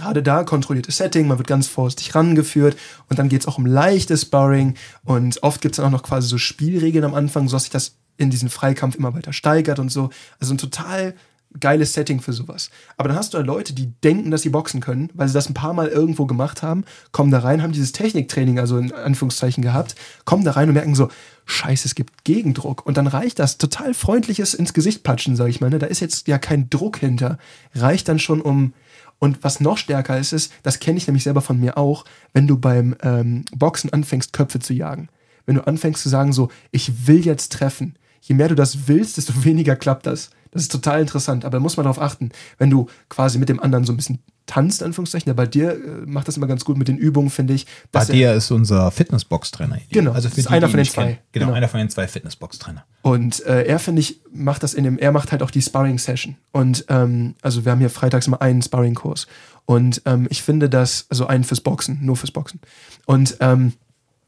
gerade 0.00 0.22
da 0.22 0.44
kontrolliertes 0.44 0.96
Setting, 0.96 1.28
man 1.28 1.38
wird 1.38 1.48
ganz 1.48 1.66
vorsichtig 1.66 2.14
rangeführt 2.14 2.76
und 3.08 3.18
dann 3.18 3.28
geht 3.28 3.42
es 3.42 3.46
auch 3.46 3.58
um 3.58 3.66
leichtes 3.66 4.22
Sparring 4.22 4.74
und 5.04 5.42
oft 5.42 5.60
gibt 5.60 5.74
es 5.74 5.76
dann 5.76 5.86
auch 5.86 5.98
noch 5.98 6.02
quasi 6.02 6.28
so 6.28 6.38
Spielregeln 6.38 7.04
am 7.04 7.14
Anfang, 7.14 7.48
sodass 7.48 7.64
sich 7.64 7.72
das 7.72 7.96
in 8.16 8.30
diesem 8.30 8.50
Freikampf 8.50 8.96
immer 8.96 9.14
weiter 9.14 9.32
steigert 9.32 9.78
und 9.78 9.90
so. 9.90 10.10
Also 10.38 10.54
ein 10.54 10.58
total 10.58 11.14
geiles 11.58 11.94
Setting 11.94 12.20
für 12.20 12.32
sowas. 12.32 12.70
Aber 12.96 13.08
dann 13.08 13.18
hast 13.18 13.34
du 13.34 13.38
da 13.38 13.44
Leute, 13.44 13.72
die 13.72 13.92
denken, 14.04 14.30
dass 14.30 14.42
sie 14.42 14.50
boxen 14.50 14.80
können, 14.80 15.10
weil 15.14 15.26
sie 15.26 15.34
das 15.34 15.48
ein 15.48 15.54
paar 15.54 15.72
Mal 15.72 15.88
irgendwo 15.88 16.26
gemacht 16.26 16.62
haben, 16.62 16.84
kommen 17.10 17.32
da 17.32 17.40
rein, 17.40 17.62
haben 17.62 17.72
dieses 17.72 17.92
Techniktraining, 17.92 18.60
also 18.60 18.78
in 18.78 18.92
Anführungszeichen 18.92 19.62
gehabt, 19.62 19.96
kommen 20.24 20.44
da 20.44 20.52
rein 20.52 20.68
und 20.68 20.74
merken 20.74 20.94
so, 20.94 21.08
scheiße, 21.46 21.88
es 21.88 21.96
gibt 21.96 22.24
Gegendruck. 22.24 22.86
Und 22.86 22.96
dann 22.96 23.08
reicht 23.08 23.40
das 23.40 23.58
total 23.58 23.94
freundliches 23.94 24.54
ins 24.54 24.74
Gesicht 24.74 25.02
patschen, 25.02 25.34
sag 25.34 25.48
ich 25.48 25.60
mal. 25.60 25.70
Ne? 25.70 25.80
Da 25.80 25.86
ist 25.86 26.00
jetzt 26.00 26.28
ja 26.28 26.38
kein 26.38 26.70
Druck 26.70 26.98
hinter. 26.98 27.38
Reicht 27.74 28.08
dann 28.08 28.20
schon 28.20 28.40
um 28.40 28.72
und 29.20 29.44
was 29.44 29.60
noch 29.60 29.78
stärker 29.78 30.18
ist, 30.18 30.32
ist, 30.32 30.52
das 30.64 30.80
kenne 30.80 30.98
ich 30.98 31.06
nämlich 31.06 31.22
selber 31.22 31.42
von 31.42 31.60
mir 31.60 31.78
auch, 31.78 32.04
wenn 32.32 32.48
du 32.48 32.58
beim 32.58 32.96
ähm, 33.02 33.44
Boxen 33.54 33.92
anfängst, 33.92 34.32
Köpfe 34.32 34.58
zu 34.58 34.72
jagen. 34.72 35.08
Wenn 35.46 35.54
du 35.54 35.66
anfängst 35.66 36.02
zu 36.02 36.08
sagen, 36.08 36.32
so, 36.32 36.48
ich 36.70 37.06
will 37.06 37.24
jetzt 37.24 37.52
treffen. 37.52 37.94
Je 38.20 38.34
mehr 38.34 38.48
du 38.48 38.54
das 38.54 38.88
willst, 38.88 39.16
desto 39.16 39.32
weniger 39.44 39.76
klappt 39.76 40.06
das. 40.06 40.30
Das 40.52 40.62
ist 40.62 40.72
total 40.72 41.00
interessant, 41.00 41.44
aber 41.44 41.58
da 41.58 41.60
muss 41.60 41.76
man 41.76 41.84
darauf 41.84 42.00
achten, 42.00 42.30
wenn 42.58 42.70
du 42.70 42.88
quasi 43.08 43.38
mit 43.38 43.48
dem 43.48 43.60
anderen 43.60 43.84
so 43.84 43.92
ein 43.92 43.96
bisschen 43.96 44.18
tanzt, 44.46 44.82
Anführungszeichen. 44.82 45.28
Ja, 45.28 45.34
bei 45.34 45.46
dir 45.46 45.72
äh, 45.72 45.78
macht 46.06 46.26
das 46.26 46.36
immer 46.36 46.48
ganz 46.48 46.64
gut 46.64 46.76
mit 46.76 46.88
den 46.88 46.96
Übungen, 46.96 47.30
finde 47.30 47.54
ich. 47.54 47.66
Bei 47.92 48.04
dir 48.04 48.32
ist 48.34 48.50
unser 48.50 48.90
Fitnessbox-Trainer. 48.90 49.78
Genau, 49.90 50.10
also 50.10 50.28
für 50.28 50.40
ist 50.40 50.48
die, 50.48 50.52
einer 50.52 50.68
von 50.68 50.78
den 50.78 50.86
zwei. 50.86 51.20
Genau, 51.30 51.46
genau, 51.46 51.52
einer 51.52 51.68
von 51.68 51.78
den 51.78 51.88
zwei 51.88 52.08
Fitnessbox-Trainer. 52.08 52.84
Und 53.02 53.46
äh, 53.46 53.62
er, 53.62 53.78
finde 53.78 54.00
ich, 54.00 54.20
macht 54.32 54.64
das 54.64 54.74
in 54.74 54.82
dem, 54.82 54.98
er 54.98 55.12
macht 55.12 55.30
halt 55.30 55.44
auch 55.44 55.52
die 55.52 55.62
Sparring-Session. 55.62 56.36
Und 56.50 56.84
ähm, 56.88 57.36
also 57.42 57.64
wir 57.64 57.70
haben 57.70 57.78
hier 57.78 57.90
freitags 57.90 58.26
immer 58.26 58.42
einen 58.42 58.60
Sparring-Kurs. 58.60 59.28
Und 59.66 60.02
ähm, 60.04 60.26
ich 60.30 60.42
finde 60.42 60.68
das, 60.68 61.06
also 61.10 61.28
einen 61.28 61.44
fürs 61.44 61.60
Boxen, 61.60 62.00
nur 62.02 62.16
fürs 62.16 62.32
Boxen. 62.32 62.60
Und 63.06 63.36
ähm, 63.38 63.74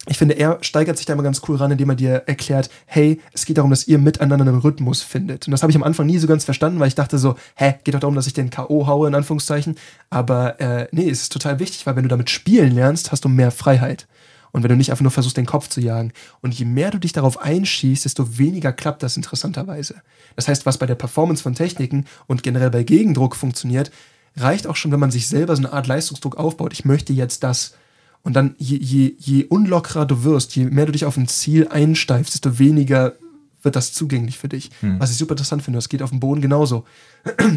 ich 0.06 0.18
finde, 0.18 0.34
er 0.34 0.58
steigert 0.62 0.96
sich 0.96 1.06
da 1.06 1.12
immer 1.12 1.22
ganz 1.22 1.42
cool 1.46 1.56
ran, 1.56 1.70
indem 1.70 1.90
er 1.90 1.94
dir 1.94 2.22
erklärt, 2.26 2.70
hey, 2.86 3.20
es 3.32 3.46
geht 3.46 3.58
darum, 3.58 3.70
dass 3.70 3.86
ihr 3.86 3.98
miteinander 3.98 4.44
einen 4.44 4.58
Rhythmus 4.58 5.00
findet. 5.00 5.46
Und 5.46 5.52
das 5.52 5.62
habe 5.62 5.70
ich 5.70 5.76
am 5.76 5.84
Anfang 5.84 6.06
nie 6.06 6.18
so 6.18 6.26
ganz 6.26 6.44
verstanden, 6.44 6.80
weil 6.80 6.88
ich 6.88 6.96
dachte 6.96 7.18
so, 7.18 7.36
hä, 7.54 7.76
geht 7.84 7.94
doch 7.94 8.00
darum, 8.00 8.16
dass 8.16 8.26
ich 8.26 8.32
den 8.32 8.50
K.O. 8.50 8.88
haue, 8.88 9.06
in 9.06 9.14
Anführungszeichen. 9.14 9.76
Aber 10.10 10.60
äh, 10.60 10.88
nee, 10.90 11.08
es 11.08 11.22
ist 11.22 11.32
total 11.32 11.60
wichtig, 11.60 11.86
weil 11.86 11.94
wenn 11.94 12.02
du 12.02 12.08
damit 12.08 12.30
spielen 12.30 12.72
lernst, 12.72 13.12
hast 13.12 13.24
du 13.24 13.28
mehr 13.28 13.52
Freiheit. 13.52 14.08
Und 14.50 14.64
wenn 14.64 14.70
du 14.70 14.76
nicht 14.76 14.90
einfach 14.90 15.02
nur 15.02 15.12
versuchst, 15.12 15.36
den 15.36 15.46
Kopf 15.46 15.68
zu 15.68 15.80
jagen. 15.80 16.12
Und 16.40 16.52
je 16.52 16.64
mehr 16.64 16.90
du 16.90 16.98
dich 16.98 17.12
darauf 17.12 17.40
einschießt, 17.40 18.04
desto 18.04 18.38
weniger 18.38 18.72
klappt 18.72 19.02
das 19.04 19.16
interessanterweise. 19.16 20.02
Das 20.34 20.48
heißt, 20.48 20.66
was 20.66 20.78
bei 20.78 20.86
der 20.86 20.96
Performance 20.96 21.42
von 21.42 21.54
Techniken 21.54 22.06
und 22.26 22.42
generell 22.42 22.70
bei 22.70 22.82
Gegendruck 22.82 23.36
funktioniert, 23.36 23.92
reicht 24.36 24.66
auch 24.66 24.76
schon, 24.76 24.90
wenn 24.90 25.00
man 25.00 25.10
sich 25.10 25.28
selber 25.28 25.54
so 25.54 25.62
eine 25.62 25.72
Art 25.72 25.86
Leistungsdruck 25.86 26.36
aufbaut. 26.36 26.72
Ich 26.72 26.84
möchte 26.84 27.12
jetzt 27.12 27.44
das 27.44 27.74
und 28.22 28.34
dann, 28.34 28.54
je, 28.58 28.76
je, 28.76 29.14
je 29.18 29.44
unlockerer 29.44 30.06
du 30.06 30.22
wirst, 30.24 30.54
je 30.54 30.66
mehr 30.66 30.86
du 30.86 30.92
dich 30.92 31.04
auf 31.04 31.16
ein 31.16 31.28
Ziel 31.28 31.68
einsteifst, 31.68 32.34
desto 32.34 32.58
weniger 32.58 33.14
wird 33.62 33.76
das 33.76 33.92
zugänglich 33.92 34.38
für 34.38 34.48
dich. 34.48 34.70
Hm. 34.80 34.98
Was 34.98 35.10
ich 35.10 35.16
super 35.16 35.32
interessant 35.32 35.62
finde, 35.62 35.78
das 35.78 35.88
geht 35.88 36.02
auf 36.02 36.10
dem 36.10 36.20
Boden 36.20 36.40
genauso. 36.40 36.84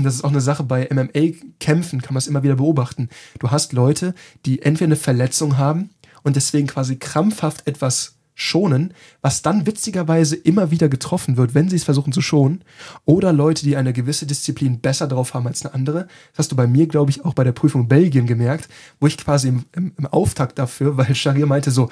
Das 0.04 0.16
ist 0.16 0.24
auch 0.24 0.30
eine 0.30 0.42
Sache 0.42 0.64
bei 0.64 0.88
MMA-Kämpfen, 0.92 2.02
kann 2.02 2.14
man 2.14 2.20
es 2.20 2.28
immer 2.28 2.44
wieder 2.44 2.58
beobachten. 2.58 3.10
Du 3.40 3.50
hast 3.50 3.74
Leute, 3.74 4.14
die 4.46 4.62
entweder 4.62 4.90
eine 4.90 4.96
Verletzung 4.96 5.58
haben 5.58 5.90
und 6.22 6.36
deswegen 6.36 6.68
quasi 6.68 6.98
krampfhaft 6.98 7.66
etwas 7.68 8.15
schonen, 8.36 8.94
was 9.22 9.42
dann 9.42 9.66
witzigerweise 9.66 10.36
immer 10.36 10.70
wieder 10.70 10.90
getroffen 10.90 11.38
wird, 11.38 11.56
wenn 11.56 11.70
sie 11.70 11.78
es 11.78 11.86
versuchen 11.86 12.12
zu 12.12 12.22
schonen. 12.22 12.64
Oder 13.06 13.32
Leute, 13.34 13.64
die 13.64 13.78
eine 13.78 13.94
gewisse 13.94 14.28
Disziplin 14.28 14.82
besser 14.82 15.08
drauf 15.08 15.34
haben 15.34 15.48
als 15.48 15.66
eine 15.66 15.74
andere. 15.74 16.08
Das 16.32 16.40
hast 16.40 16.52
du 16.52 16.56
bei 16.58 16.68
mir, 16.68 16.86
glaube 16.88 17.12
ich, 17.12 17.24
auch 17.24 17.34
bei 17.34 17.46
der 17.46 17.54
Prüfung 17.54 17.88
Belgien 17.88 18.28
gemerkt, 18.28 18.68
wo 19.00 19.08
ich 19.08 19.18
quasi 19.18 19.48
im, 19.48 19.66
im, 19.72 19.94
im 19.98 20.06
Auftakt 20.08 20.60
dafür, 20.60 20.98
weil 20.98 21.16
Sharia 21.16 21.46
meinte 21.46 21.72
so, 21.72 21.90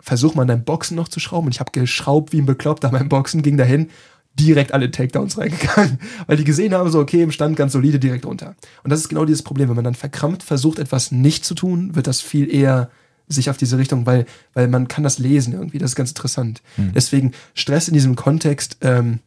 versuch 0.00 0.34
mal 0.34 0.46
dein 0.46 0.64
Boxen 0.64 0.96
noch 0.96 1.08
zu 1.08 1.20
schrauben. 1.20 1.46
Und 1.46 1.54
ich 1.54 1.60
habe 1.60 1.70
geschraubt 1.72 2.32
wie 2.32 2.40
ein 2.40 2.46
Bekloppter 2.46 2.90
beim 2.90 3.08
Boxen, 3.08 3.42
ging 3.42 3.56
dahin, 3.56 3.88
direkt 4.34 4.74
alle 4.74 4.90
Takedowns 4.90 5.38
reingegangen, 5.38 6.00
weil 6.26 6.36
die 6.36 6.44
gesehen 6.44 6.74
haben, 6.74 6.90
so, 6.90 6.98
okay, 6.98 7.22
im 7.22 7.30
Stand 7.30 7.56
ganz 7.56 7.72
solide, 7.72 8.00
direkt 8.00 8.26
runter. 8.26 8.56
Und 8.82 8.90
das 8.90 9.00
ist 9.00 9.08
genau 9.08 9.24
dieses 9.24 9.42
Problem. 9.42 9.68
Wenn 9.68 9.76
man 9.76 9.84
dann 9.84 9.94
verkrampft 9.94 10.42
versucht, 10.42 10.80
etwas 10.80 11.12
nicht 11.12 11.44
zu 11.44 11.54
tun, 11.54 11.94
wird 11.94 12.08
das 12.08 12.20
viel 12.20 12.52
eher 12.52 12.90
sich 13.28 13.50
auf 13.50 13.56
diese 13.56 13.78
Richtung, 13.78 14.06
weil, 14.06 14.26
weil 14.54 14.68
man 14.68 14.88
kann 14.88 15.04
das 15.04 15.18
lesen 15.18 15.52
irgendwie. 15.52 15.78
Das 15.78 15.92
ist 15.92 15.96
ganz 15.96 16.10
interessant. 16.10 16.62
Deswegen 16.94 17.32
Stress 17.54 17.88
in 17.88 17.94
diesem 17.94 18.16
Kontext 18.16 18.78
ähm, 18.80 19.20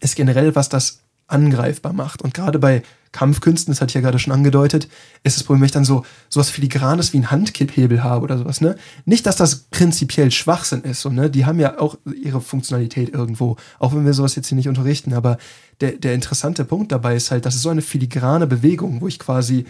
ist 0.00 0.16
generell 0.16 0.54
was, 0.54 0.68
das 0.68 1.00
angreifbar 1.30 1.92
macht. 1.92 2.22
Und 2.22 2.34
gerade 2.34 2.58
bei 2.58 2.82
Kampfkünsten, 3.12 3.72
das 3.72 3.80
hatte 3.80 3.90
ich 3.90 3.94
ja 3.94 4.00
gerade 4.00 4.18
schon 4.18 4.32
angedeutet, 4.32 4.88
ist 5.24 5.36
das 5.36 5.44
Problem, 5.44 5.62
wenn 5.62 5.66
ich 5.66 5.72
dann 5.72 5.84
so 5.84 6.04
sowas 6.28 6.50
Filigranes 6.50 7.12
wie 7.12 7.18
ein 7.18 7.30
Handkipphebel 7.30 8.04
habe 8.04 8.22
oder 8.22 8.38
sowas, 8.38 8.60
ne? 8.60 8.76
Nicht, 9.04 9.26
dass 9.26 9.36
das 9.36 9.64
prinzipiell 9.70 10.30
Schwachsinn 10.30 10.82
ist, 10.82 11.00
so, 11.00 11.10
ne? 11.10 11.28
Die 11.28 11.44
haben 11.44 11.58
ja 11.58 11.80
auch 11.80 11.98
ihre 12.22 12.40
Funktionalität 12.40 13.12
irgendwo, 13.12 13.56
auch 13.80 13.94
wenn 13.94 14.06
wir 14.06 14.14
sowas 14.14 14.36
jetzt 14.36 14.48
hier 14.48 14.56
nicht 14.56 14.68
unterrichten, 14.68 15.12
aber 15.12 15.38
der, 15.80 15.92
der 15.92 16.14
interessante 16.14 16.64
Punkt 16.64 16.92
dabei 16.92 17.16
ist 17.16 17.32
halt, 17.32 17.46
das 17.46 17.56
ist 17.56 17.62
so 17.62 17.70
eine 17.70 17.82
filigrane 17.82 18.46
Bewegung, 18.46 19.00
wo 19.00 19.08
ich 19.08 19.18
quasi 19.18 19.64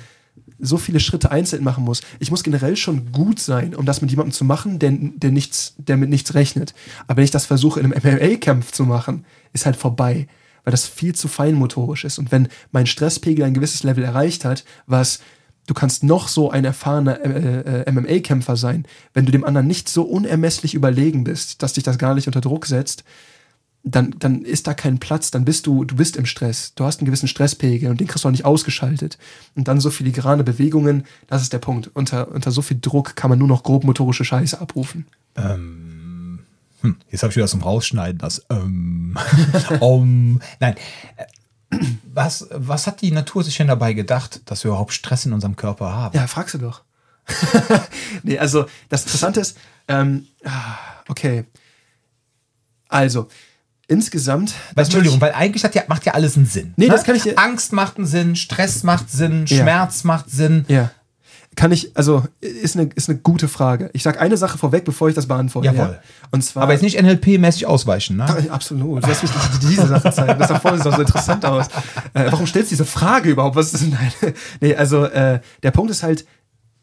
so 0.61 0.76
viele 0.76 1.00
Schritte 1.00 1.31
einzeln 1.31 1.64
machen 1.64 1.85
muss. 1.85 2.02
Ich 2.19 2.31
muss 2.31 2.43
generell 2.43 2.76
schon 2.76 3.12
gut 3.12 3.40
sein, 3.40 3.75
um 3.75 3.87
das 3.87 4.00
mit 4.00 4.11
jemandem 4.11 4.33
zu 4.33 4.45
machen, 4.45 4.79
der, 4.79 4.93
der, 4.93 5.31
nichts, 5.31 5.75
der 5.79 5.97
mit 5.97 6.11
nichts 6.11 6.35
rechnet. 6.35 6.75
Aber 7.07 7.19
wenn 7.19 7.25
ich 7.25 7.31
das 7.31 7.47
versuche, 7.47 7.81
in 7.81 7.93
einem 7.93 8.19
MMA-Kampf 8.19 8.73
zu 8.73 8.85
machen, 8.85 9.25
ist 9.52 9.67
halt 9.67 9.76
vorbei 9.76 10.26
weil 10.64 10.73
das 10.73 10.87
viel 10.87 11.14
zu 11.14 11.29
feinmotorisch 11.29 12.05
ist. 12.05 12.19
Und 12.19 12.33
wenn 12.33 12.49
mein 12.71 12.87
Stresspegel 12.87 13.45
ein 13.45 13.55
gewisses 13.55 13.83
Level 13.83 14.05
erreicht 14.05 14.45
hat, 14.45 14.64
was 14.87 15.21
du 15.67 15.75
kannst 15.75 16.02
noch 16.02 16.29
so 16.29 16.50
ein 16.50 16.64
erfahrener 16.64 17.21
äh, 17.25 17.83
äh, 17.83 17.93
MMA-Kämpfer 17.93 18.57
sein, 18.57 18.87
wenn 19.14 19.25
du 19.25 19.33
dem 19.33 19.45
anderen 19.45 19.67
nicht 19.67 19.88
so 19.88 20.02
unermesslich 20.02 20.75
überlegen 20.75 21.25
bist, 21.25 21.62
dass 21.62 21.75
dich 21.75 21.85
das 21.85 21.99
gar 21.99 22.14
nicht 22.14 22.26
unter 22.26 22.40
Druck 22.40 22.67
setzt, 22.67 23.05
dann, 23.82 24.14
dann 24.18 24.42
ist 24.42 24.66
da 24.66 24.75
kein 24.75 24.99
Platz, 24.99 25.30
dann 25.30 25.44
bist 25.44 25.66
du, 25.66 25.84
du 25.84 25.96
bist 25.96 26.16
im 26.16 26.26
Stress. 26.26 26.75
Du 26.75 26.84
hast 26.84 27.00
einen 27.00 27.06
gewissen 27.06 27.28
Stresspegel 27.28 27.90
und 27.90 28.00
den 28.00 28.06
kriegst 28.06 28.25
du 28.25 28.28
auch 28.28 28.32
nicht 28.32 28.44
ausgeschaltet. 28.44 29.18
Und 29.54 29.68
dann 29.68 29.80
so 29.80 29.90
filigrane 29.90 30.44
Bewegungen, 30.44 31.04
das 31.28 31.42
ist 31.42 31.52
der 31.52 31.58
Punkt. 31.58 31.90
Unter, 31.94 32.28
unter 32.28 32.50
so 32.50 32.60
viel 32.60 32.78
Druck 32.80 33.16
kann 33.16 33.30
man 33.30 33.38
nur 33.38 33.49
noch 33.49 33.62
grobmotorische 33.62 34.25
Scheiße 34.25 34.60
abrufen. 34.60 35.06
Ähm, 35.34 36.40
hm, 36.82 36.96
jetzt 37.10 37.22
habe 37.22 37.30
ich 37.30 37.37
wieder 37.37 37.46
zum 37.46 37.62
Rausschneiden 37.62 38.18
das. 38.18 38.44
Ähm, 38.50 39.16
um, 39.80 40.40
nein. 40.60 40.75
Was, 42.12 42.49
was 42.50 42.87
hat 42.87 43.00
die 43.00 43.12
Natur 43.12 43.44
sich 43.44 43.56
denn 43.56 43.68
dabei 43.68 43.94
gedacht, 43.94 44.42
dass 44.46 44.64
wir 44.64 44.70
überhaupt 44.70 44.92
Stress 44.92 45.25
in 45.25 45.32
unserem 45.32 45.56
Körper 45.56 45.92
haben? 45.92 46.16
Ja, 46.16 46.26
fragst 46.26 46.54
du 46.54 46.58
doch. 46.58 46.82
nee, 48.25 48.38
also 48.38 48.66
das 48.88 49.02
Interessante 49.02 49.40
ist, 49.40 49.56
ähm, 49.88 50.26
okay. 51.08 51.44
Also, 52.88 53.28
insgesamt. 53.90 54.54
Weil, 54.75 54.85
Entschuldigung, 54.85 55.20
weil 55.20 55.32
eigentlich 55.32 55.64
hat 55.64 55.75
ja, 55.75 55.82
macht 55.88 56.06
ja 56.06 56.14
alles 56.14 56.37
einen 56.37 56.47
Sinn. 56.47 56.73
Nee, 56.76 56.87
ne? 56.87 56.92
das 56.92 57.04
kann 57.04 57.16
ich. 57.16 57.38
Angst 57.38 57.73
macht 57.73 57.99
einen 57.99 58.06
Sinn, 58.06 58.37
Stress 58.37 58.82
macht 58.82 59.11
Sinn, 59.11 59.44
ja. 59.47 59.59
Schmerz 59.59 60.04
macht 60.04 60.30
Sinn. 60.30 60.64
Ja. 60.68 60.90
Kann 61.56 61.73
ich, 61.73 61.97
also 61.97 62.23
ist 62.40 62.76
eine, 62.76 62.90
ist 62.94 63.09
eine 63.09 63.18
gute 63.18 63.49
Frage. 63.49 63.90
Ich 63.92 64.04
sage 64.04 64.20
eine 64.20 64.37
Sache 64.37 64.56
vorweg, 64.56 64.85
bevor 64.85 65.09
ich 65.09 65.16
das 65.16 65.26
beantworte. 65.26 65.66
Jawohl. 65.66 65.94
Ja? 65.94 66.00
Und 66.30 66.42
zwar, 66.42 66.62
Aber 66.62 66.73
jetzt 66.73 66.82
nicht 66.82 66.99
NLP-mäßig 66.99 67.66
ausweichen, 67.66 68.16
ne? 68.16 68.25
Absolut. 68.50 69.02
Lass 69.06 69.23
mich 69.23 69.32
diese 69.61 69.88
Sache 69.88 70.12
zeigen. 70.12 70.38
Das 70.38 70.49
sieht 70.49 70.64
doch 70.64 70.82
so 70.94 71.00
interessant 71.00 71.44
aus. 71.44 71.66
Äh, 72.14 72.30
warum 72.30 72.47
stellst 72.47 72.70
du 72.70 72.76
diese 72.76 72.85
Frage 72.85 73.30
überhaupt? 73.30 73.56
Was 73.56 73.75
ist 73.75 73.82
denn 73.82 73.90
nein? 73.90 74.32
nee, 74.61 74.76
also 74.76 75.04
äh, 75.04 75.40
der 75.64 75.70
Punkt 75.73 75.90
ist 75.90 76.04
halt, 76.04 76.25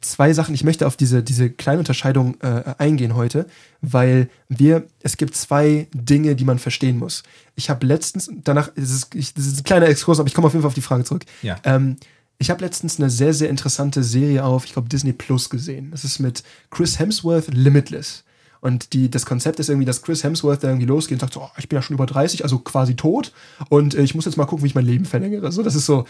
zwei 0.02 0.34
Sachen. 0.34 0.54
Ich 0.54 0.64
möchte 0.64 0.88
auf 0.88 0.96
diese, 0.96 1.24
diese 1.24 1.50
kleine 1.50 1.80
Unterscheidung 1.80 2.40
äh, 2.42 2.76
eingehen 2.78 3.16
heute, 3.16 3.48
weil 3.82 4.30
wir, 4.50 4.86
es 5.02 5.18
gibt 5.18 5.36
zwei 5.36 5.88
Dinge, 5.94 6.36
die 6.36 6.46
man 6.46 6.60
verstehen 6.60 6.98
muss. 6.98 7.24
Ich 7.56 7.70
habe 7.70 7.86
letztens, 7.86 8.30
danach, 8.44 8.70
das 8.76 8.92
ist, 8.92 9.16
ich, 9.16 9.34
das 9.34 9.46
ist 9.46 9.60
ein 9.60 9.64
kleiner 9.64 9.88
Exkurs, 9.88 10.20
aber 10.20 10.28
ich 10.28 10.34
komme 10.34 10.48
auf 10.48 10.54
jeden 10.54 10.62
Fall 10.62 10.70
auf 10.70 10.76
die 10.76 10.82
Frage 10.82 11.04
zurück. 11.04 11.26
Ja. 11.42 11.58
Ähm, 11.64 11.98
ich 12.40 12.50
habe 12.52 12.64
letztens 12.64 13.00
eine 13.00 13.10
sehr, 13.10 13.34
sehr 13.34 13.50
interessante 13.50 14.04
Serie 14.04 14.44
auf, 14.44 14.66
ich 14.66 14.74
glaube, 14.74 14.90
Disney 14.90 15.14
Plus 15.14 15.50
gesehen. 15.50 15.90
Das 15.92 16.04
ist 16.04 16.20
mit 16.20 16.44
Chris 16.70 17.00
Hemsworth 17.00 17.48
Limitless. 17.48 18.24
Und 18.60 18.94
die, 18.94 19.10
das 19.10 19.26
Konzept 19.26 19.60
ist 19.60 19.70
irgendwie, 19.70 19.86
dass 19.86 20.02
Chris 20.02 20.24
Hemsworth 20.24 20.64
da 20.64 20.68
irgendwie 20.68 20.88
losgeht 20.88 21.16
und 21.16 21.20
sagt 21.22 21.34
so, 21.34 21.42
oh, 21.42 21.50
ich 21.58 21.70
bin 21.70 21.78
ja 21.78 21.82
schon 21.82 21.96
über 21.96 22.06
30, 22.06 22.44
also 22.44 22.60
quasi 22.60 22.96
tot. 22.96 23.32
Und 23.70 23.96
äh, 23.96 24.02
ich 24.02 24.14
muss 24.16 24.26
jetzt 24.26 24.38
mal 24.38 24.46
gucken, 24.46 24.64
wie 24.64 24.68
ich 24.68 24.76
mein 24.76 24.86
Leben 24.86 25.06
verlängere. 25.06 25.52
So, 25.52 25.64
das 25.64 25.76
ist 25.76 25.86
so 25.86 26.06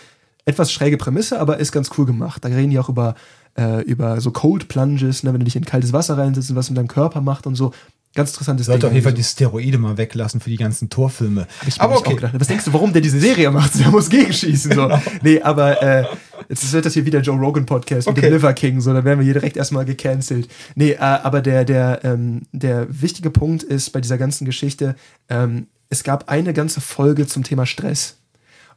etwas 0.47 0.71
schräge 0.71 0.97
Prämisse, 0.97 1.39
aber 1.39 1.57
ist 1.57 1.71
ganz 1.71 1.91
cool 1.97 2.05
gemacht. 2.05 2.43
Da 2.43 2.49
reden 2.49 2.71
die 2.71 2.79
auch 2.79 2.89
über, 2.89 3.15
äh, 3.59 3.81
über 3.81 4.21
so 4.21 4.31
Cold 4.31 4.69
Plunges, 4.69 5.23
ne, 5.23 5.33
wenn 5.33 5.41
du 5.41 5.45
dich 5.45 5.57
in 5.57 5.65
kaltes 5.65 5.91
Wasser 5.91 6.17
reinsetzt 6.17 6.49
und 6.49 6.55
was 6.55 6.69
mit 6.69 6.77
deinem 6.77 6.87
Körper 6.87 7.21
macht 7.21 7.45
und 7.45 7.55
so. 7.55 7.73
Ganz 8.15 8.31
interessantes 8.31 8.65
Ding. 8.65 8.73
Sollte 8.73 8.87
auf 8.87 8.93
jeden 8.93 9.03
Fall 9.03 9.13
die 9.13 9.23
Steroide 9.23 9.77
mal 9.77 9.97
weglassen 9.97 10.39
für 10.39 10.49
die 10.49 10.55
ganzen 10.55 10.89
Torfilme. 10.89 11.45
aber 11.77 11.97
okay. 11.97 12.17
Was 12.33 12.47
denkst 12.47 12.63
du, 12.63 12.73
warum 12.73 12.93
der 12.93 13.01
diese 13.01 13.19
Serie 13.19 13.51
macht? 13.51 13.77
Der 13.77 13.89
muss 13.89 14.09
gegenschießen. 14.09 14.71
So. 14.71 14.87
genau. 14.87 15.01
Nee, 15.21 15.41
aber 15.41 15.83
äh, 15.83 16.05
jetzt 16.47 16.71
wird 16.71 16.85
das 16.85 16.93
hier 16.93 17.05
wieder 17.05 17.19
Joe 17.19 17.37
Rogan 17.37 17.65
Podcast 17.65 18.07
okay. 18.07 18.21
mit 18.21 18.29
dem 18.31 18.33
Liver 18.33 18.53
King. 18.53 18.79
So, 18.79 18.93
da 18.93 19.03
werden 19.03 19.19
wir 19.19 19.25
hier 19.25 19.33
direkt 19.33 19.57
erstmal 19.57 19.83
gecancelt. 19.83 20.47
Nee, 20.75 20.91
äh, 20.91 20.97
aber 20.97 21.41
der, 21.41 21.65
der, 21.65 21.99
ähm, 22.05 22.43
der 22.53 22.87
wichtige 22.89 23.29
Punkt 23.29 23.63
ist 23.63 23.91
bei 23.91 23.99
dieser 23.99 24.17
ganzen 24.17 24.45
Geschichte, 24.45 24.95
ähm, 25.29 25.67
es 25.89 26.03
gab 26.03 26.29
eine 26.29 26.53
ganze 26.53 26.81
Folge 26.81 27.27
zum 27.27 27.43
Thema 27.43 27.65
Stress. 27.65 28.16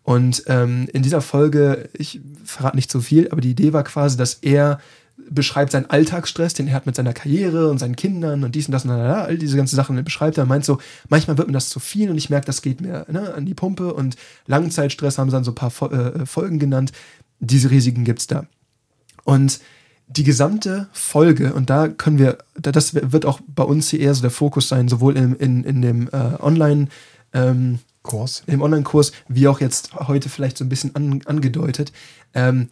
Und 0.03 0.45
ähm, 0.47 0.89
in 0.93 1.03
dieser 1.03 1.21
Folge, 1.21 1.89
ich 1.93 2.21
verrate 2.45 2.77
nicht 2.77 2.91
zu 2.91 3.01
viel, 3.01 3.31
aber 3.31 3.41
die 3.41 3.51
Idee 3.51 3.73
war 3.73 3.85
quasi, 3.85 4.17
dass 4.17 4.35
er 4.35 4.81
beschreibt 5.29 5.73
seinen 5.73 5.89
Alltagsstress, 5.89 6.55
den 6.55 6.69
er 6.69 6.75
hat 6.75 6.87
mit 6.87 6.97
seiner 6.97 7.13
Karriere 7.13 7.69
und 7.71 7.79
seinen 7.79 7.97
Kindern 7.97 8.43
und 8.43 8.55
dies 8.55 8.67
und 8.67 8.73
das 8.73 8.85
und 8.85 8.91
da, 8.91 9.23
all 9.23 9.39
diese 9.39 9.57
ganzen 9.57 9.77
Sachen 9.77 10.03
beschreibt 10.03 10.39
er. 10.39 10.47
meint 10.47 10.65
so, 10.65 10.79
manchmal 11.09 11.39
wird 11.39 11.47
mir 11.47 11.53
das 11.53 11.69
zu 11.69 11.79
viel 11.79 12.11
und 12.11 12.17
ich 12.17 12.31
merke, 12.31 12.47
das 12.47 12.63
geht 12.63 12.81
mir 12.81 13.07
ne, 13.09 13.35
an 13.35 13.47
die 13.47 13.55
Pumpe 13.55 13.95
und 13.95 14.17
Langzeitstress 14.47 15.19
haben 15.19 15.31
sie 15.31 15.37
dann 15.37 15.45
so 15.45 15.53
ein 15.53 15.55
paar 15.55 15.93
äh, 15.93 16.27
Folgen 16.27 16.59
genannt. 16.59 16.93
Diese 17.39 17.71
Risiken 17.71 18.05
gibt 18.05 18.21
es 18.21 18.27
da. 18.27 18.47
Und 19.25 19.61
die 20.09 20.25
gesamte 20.25 20.89
Folge, 20.93 21.55
und 21.55 21.71
da 21.71 21.87
können 21.87 22.19
wir, 22.19 22.39
das 22.55 22.95
wird 22.95 23.25
auch 23.27 23.41
bei 23.47 23.63
uns 23.63 23.91
hier 23.91 24.01
eher 24.01 24.15
so 24.15 24.23
der 24.23 24.31
Fokus 24.31 24.69
sein, 24.69 24.89
sowohl 24.89 25.17
in, 25.17 25.37
in, 25.37 25.65
in 25.65 25.83
dem 25.83 26.09
äh, 26.09 26.41
Online- 26.41 26.89
ähm, 27.33 27.79
Kurs. 28.03 28.43
Im 28.47 28.63
Online-Kurs, 28.63 29.13
wie 29.29 29.49
auch 29.49 29.61
jetzt 29.61 29.95
heute 29.95 30.29
vielleicht 30.29 30.59
so 30.59 30.65
ein 30.65 30.69
bisschen 30.69 30.95
an, 30.97 31.23
angedeutet. 31.27 31.93
Ähm, 32.35 32.69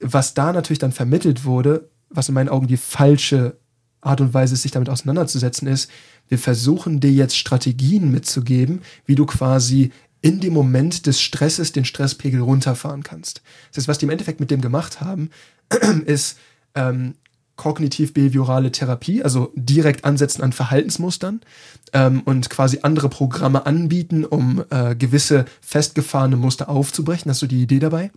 was 0.00 0.34
da 0.34 0.52
natürlich 0.52 0.78
dann 0.78 0.92
vermittelt 0.92 1.44
wurde, 1.44 1.90
was 2.08 2.28
in 2.28 2.34
meinen 2.34 2.48
Augen 2.48 2.66
die 2.66 2.78
falsche 2.78 3.58
Art 4.00 4.20
und 4.20 4.32
Weise 4.32 4.54
ist, 4.54 4.62
sich 4.62 4.72
damit 4.72 4.88
auseinanderzusetzen, 4.88 5.68
ist, 5.68 5.90
wir 6.28 6.38
versuchen 6.38 7.00
dir 7.00 7.12
jetzt 7.12 7.36
Strategien 7.36 8.10
mitzugeben, 8.10 8.80
wie 9.04 9.14
du 9.14 9.26
quasi 9.26 9.92
in 10.22 10.40
dem 10.40 10.52
Moment 10.52 11.06
des 11.06 11.20
Stresses 11.20 11.72
den 11.72 11.84
Stresspegel 11.84 12.40
runterfahren 12.40 13.02
kannst. 13.02 13.42
Das 13.68 13.78
heißt, 13.78 13.88
was 13.88 13.98
die 13.98 14.06
im 14.06 14.10
Endeffekt 14.10 14.40
mit 14.40 14.50
dem 14.50 14.60
gemacht 14.60 15.00
haben, 15.00 15.30
ist 16.06 16.38
ähm, 16.74 17.14
kognitiv-behaviorale 17.60 18.72
Therapie, 18.72 19.22
also 19.22 19.52
direkt 19.54 20.06
ansetzen 20.06 20.42
an 20.42 20.54
Verhaltensmustern 20.54 21.42
ähm, 21.92 22.22
und 22.24 22.48
quasi 22.48 22.78
andere 22.82 23.10
Programme 23.10 23.66
anbieten, 23.66 24.24
um 24.24 24.64
äh, 24.70 24.94
gewisse 24.94 25.44
festgefahrene 25.60 26.36
Muster 26.36 26.70
aufzubrechen. 26.70 27.28
Das 27.28 27.36
ist 27.36 27.40
so 27.40 27.46
die 27.46 27.62
Idee 27.62 27.78
dabei. 27.78 28.10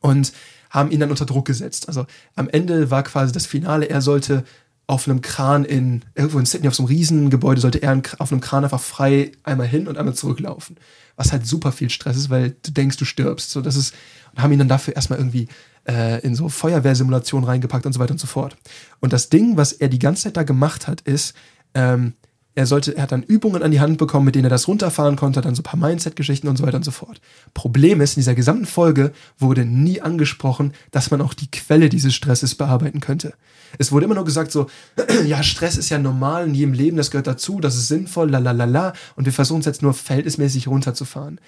Und 0.00 0.32
haben 0.70 0.92
ihn 0.92 1.00
dann 1.00 1.10
unter 1.10 1.26
Druck 1.26 1.44
gesetzt. 1.44 1.88
Also 1.88 2.06
am 2.36 2.48
Ende 2.48 2.90
war 2.92 3.02
quasi 3.02 3.32
das 3.32 3.46
Finale, 3.46 3.90
er 3.90 4.00
sollte 4.00 4.44
auf 4.86 5.08
einem 5.08 5.22
Kran 5.22 5.64
in, 5.64 6.02
irgendwo 6.14 6.38
in 6.38 6.46
Sydney, 6.46 6.68
auf 6.68 6.74
so 6.76 6.84
einem 6.84 6.88
Riesengebäude, 6.88 7.60
sollte 7.60 7.82
er 7.82 8.00
auf 8.18 8.30
einem 8.30 8.40
Kran 8.40 8.62
einfach 8.62 8.80
frei 8.80 9.32
einmal 9.42 9.66
hin 9.66 9.88
und 9.88 9.98
einmal 9.98 10.14
zurücklaufen. 10.14 10.76
Was 11.16 11.32
halt 11.32 11.46
super 11.46 11.72
viel 11.72 11.90
Stress 11.90 12.16
ist, 12.16 12.30
weil 12.30 12.54
du 12.62 12.70
denkst, 12.70 12.96
du 12.96 13.04
stirbst. 13.04 13.50
So, 13.50 13.60
das 13.60 13.74
ist, 13.74 13.92
und 14.34 14.42
haben 14.42 14.52
ihn 14.52 14.58
dann 14.58 14.68
dafür 14.68 14.96
erstmal 14.96 15.18
irgendwie 15.18 15.48
äh, 15.88 16.20
in 16.20 16.34
so 16.34 16.48
Feuerwehrsimulationen 16.48 17.48
reingepackt 17.48 17.86
und 17.86 17.92
so 17.92 18.00
weiter 18.00 18.12
und 18.12 18.18
so 18.18 18.26
fort. 18.26 18.56
Und 19.00 19.12
das 19.12 19.28
Ding, 19.28 19.56
was 19.56 19.72
er 19.72 19.88
die 19.88 19.98
ganze 19.98 20.24
Zeit 20.24 20.36
da 20.36 20.42
gemacht 20.42 20.86
hat, 20.86 21.00
ist, 21.02 21.34
ähm, 21.74 22.14
er 22.54 22.66
sollte, 22.66 22.94
er 22.94 23.04
hat 23.04 23.12
dann 23.12 23.22
Übungen 23.22 23.62
an 23.62 23.70
die 23.70 23.80
Hand 23.80 23.96
bekommen, 23.96 24.26
mit 24.26 24.34
denen 24.34 24.44
er 24.44 24.50
das 24.50 24.68
runterfahren 24.68 25.16
konnte, 25.16 25.40
dann 25.40 25.54
so 25.54 25.60
ein 25.60 25.64
paar 25.64 25.80
Mindset-Geschichten 25.80 26.48
und 26.48 26.56
so 26.56 26.64
weiter 26.64 26.76
und 26.76 26.84
so 26.84 26.90
fort. 26.90 27.20
Problem 27.54 28.02
ist, 28.02 28.12
in 28.12 28.20
dieser 28.20 28.34
gesamten 28.34 28.66
Folge 28.66 29.12
wurde 29.38 29.64
nie 29.64 30.02
angesprochen, 30.02 30.74
dass 30.90 31.10
man 31.10 31.22
auch 31.22 31.32
die 31.32 31.50
Quelle 31.50 31.88
dieses 31.88 32.14
Stresses 32.14 32.54
bearbeiten 32.54 33.00
könnte. 33.00 33.32
Es 33.78 33.90
wurde 33.90 34.04
immer 34.04 34.14
nur 34.14 34.26
gesagt 34.26 34.52
so, 34.52 34.66
ja, 35.24 35.42
Stress 35.42 35.78
ist 35.78 35.88
ja 35.88 35.98
normal 35.98 36.46
in 36.46 36.54
jedem 36.54 36.74
Leben, 36.74 36.98
das 36.98 37.10
gehört 37.10 37.26
dazu, 37.26 37.58
das 37.58 37.74
ist 37.74 37.88
sinnvoll, 37.88 38.30
la 38.30 38.38
la 38.38 38.52
la 38.52 38.66
la, 38.66 38.92
und 39.16 39.24
wir 39.24 39.32
versuchen 39.32 39.60
es 39.60 39.66
jetzt 39.66 39.80
nur 39.80 39.94
verhältnismäßig 39.94 40.68
runterzufahren. 40.68 41.40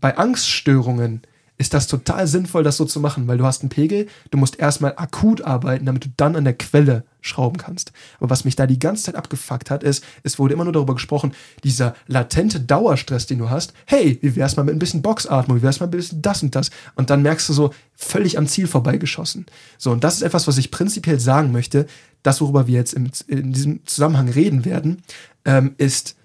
Bei 0.00 0.16
Angststörungen 0.16 1.22
ist 1.56 1.72
das 1.72 1.86
total 1.86 2.26
sinnvoll, 2.26 2.64
das 2.64 2.76
so 2.76 2.84
zu 2.84 2.98
machen, 2.98 3.28
weil 3.28 3.38
du 3.38 3.44
hast 3.44 3.62
einen 3.62 3.68
Pegel, 3.68 4.08
du 4.30 4.38
musst 4.38 4.58
erstmal 4.58 4.94
akut 4.96 5.42
arbeiten, 5.42 5.86
damit 5.86 6.04
du 6.04 6.08
dann 6.16 6.34
an 6.34 6.44
der 6.44 6.58
Quelle 6.58 7.04
schrauben 7.20 7.56
kannst. 7.58 7.92
Aber 8.18 8.28
was 8.28 8.44
mich 8.44 8.56
da 8.56 8.66
die 8.66 8.78
ganze 8.78 9.04
Zeit 9.04 9.14
abgefuckt 9.14 9.70
hat, 9.70 9.84
ist, 9.84 10.04
es 10.24 10.38
wurde 10.38 10.54
immer 10.54 10.64
nur 10.64 10.72
darüber 10.72 10.94
gesprochen, 10.94 11.32
dieser 11.62 11.94
latente 12.08 12.58
Dauerstress, 12.60 13.26
den 13.26 13.38
du 13.38 13.50
hast, 13.50 13.72
hey, 13.86 14.18
wie 14.20 14.34
wär's 14.34 14.56
mal 14.56 14.64
mit 14.64 14.74
ein 14.74 14.80
bisschen 14.80 15.02
Boxatmung, 15.02 15.58
wie 15.58 15.62
wär's 15.62 15.78
mal 15.78 15.86
mit 15.86 15.94
ein 15.94 15.98
bisschen 15.98 16.22
das 16.22 16.42
und 16.42 16.56
das? 16.56 16.70
Und 16.96 17.10
dann 17.10 17.22
merkst 17.22 17.48
du 17.48 17.52
so, 17.52 17.72
völlig 17.94 18.36
am 18.36 18.48
Ziel 18.48 18.66
vorbeigeschossen. 18.66 19.46
So, 19.78 19.92
und 19.92 20.02
das 20.02 20.16
ist 20.16 20.22
etwas, 20.22 20.48
was 20.48 20.58
ich 20.58 20.72
prinzipiell 20.72 21.20
sagen 21.20 21.52
möchte, 21.52 21.86
das, 22.24 22.40
worüber 22.40 22.66
wir 22.66 22.74
jetzt 22.74 22.94
im, 22.94 23.10
in 23.28 23.52
diesem 23.52 23.86
Zusammenhang 23.86 24.28
reden 24.28 24.64
werden, 24.64 25.02
ähm, 25.44 25.74
ist 25.78 26.16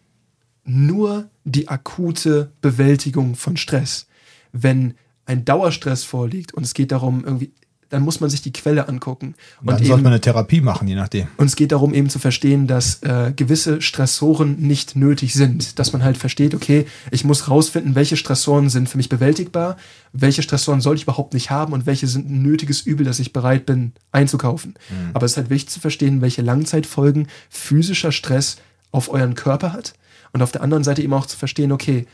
nur 0.63 1.29
die 1.43 1.67
akute 1.67 2.51
Bewältigung 2.61 3.35
von 3.35 3.57
Stress. 3.57 4.07
Wenn 4.51 4.95
ein 5.29 5.45
Dauerstress 5.45 6.03
vorliegt 6.03 6.53
und 6.53 6.63
es 6.63 6.73
geht 6.73 6.91
darum, 6.91 7.23
irgendwie 7.23 7.51
dann 7.89 8.03
muss 8.03 8.19
man 8.19 8.29
sich 8.29 8.41
die 8.41 8.53
Quelle 8.53 8.87
angucken. 8.87 9.33
Und 9.61 9.71
dann 9.71 9.83
sollte 9.83 10.03
man 10.03 10.13
eine 10.13 10.21
Therapie 10.21 10.61
machen, 10.61 10.87
je 10.87 10.95
nachdem. 10.95 11.27
Und 11.37 11.47
es 11.47 11.55
geht 11.55 11.71
darum, 11.71 11.93
eben 11.93 12.09
zu 12.09 12.19
verstehen, 12.19 12.67
dass 12.67 13.01
äh, 13.01 13.33
gewisse 13.35 13.81
Stressoren 13.81 14.57
nicht 14.59 14.95
nötig 14.95 15.33
sind. 15.33 15.79
Dass 15.79 15.91
man 15.91 16.03
halt 16.03 16.15
versteht, 16.17 16.53
okay, 16.53 16.85
ich 17.09 17.23
muss 17.23 17.49
rausfinden, 17.49 17.95
welche 17.95 18.15
Stressoren 18.15 18.69
sind 18.69 18.89
für 18.89 18.97
mich 18.97 19.09
bewältigbar, 19.09 19.75
welche 20.13 20.43
Stressoren 20.43 20.81
soll 20.81 20.97
ich 20.97 21.03
überhaupt 21.03 21.33
nicht 21.33 21.49
haben 21.49 21.73
und 21.73 21.87
welche 21.87 22.05
sind 22.05 22.29
ein 22.29 22.43
nötiges 22.43 22.81
Übel, 22.81 23.05
das 23.05 23.19
ich 23.19 23.33
bereit 23.33 23.65
bin 23.65 23.93
einzukaufen. 24.11 24.75
Mhm. 24.89 25.09
Aber 25.13 25.25
es 25.25 25.31
ist 25.31 25.37
halt 25.37 25.49
wichtig 25.49 25.71
zu 25.71 25.79
verstehen, 25.79 26.21
welche 26.21 26.43
Langzeitfolgen 26.43 27.27
physischer 27.49 28.11
Stress 28.11 28.57
auf 28.91 29.09
euren 29.09 29.33
Körper 29.33 29.73
hat. 29.73 29.93
Und 30.31 30.43
auf 30.43 30.51
der 30.51 30.61
anderen 30.61 30.83
Seite 30.83 31.01
eben 31.01 31.13
auch 31.13 31.25
zu 31.25 31.37
verstehen, 31.37 31.71
okay, 31.71 32.05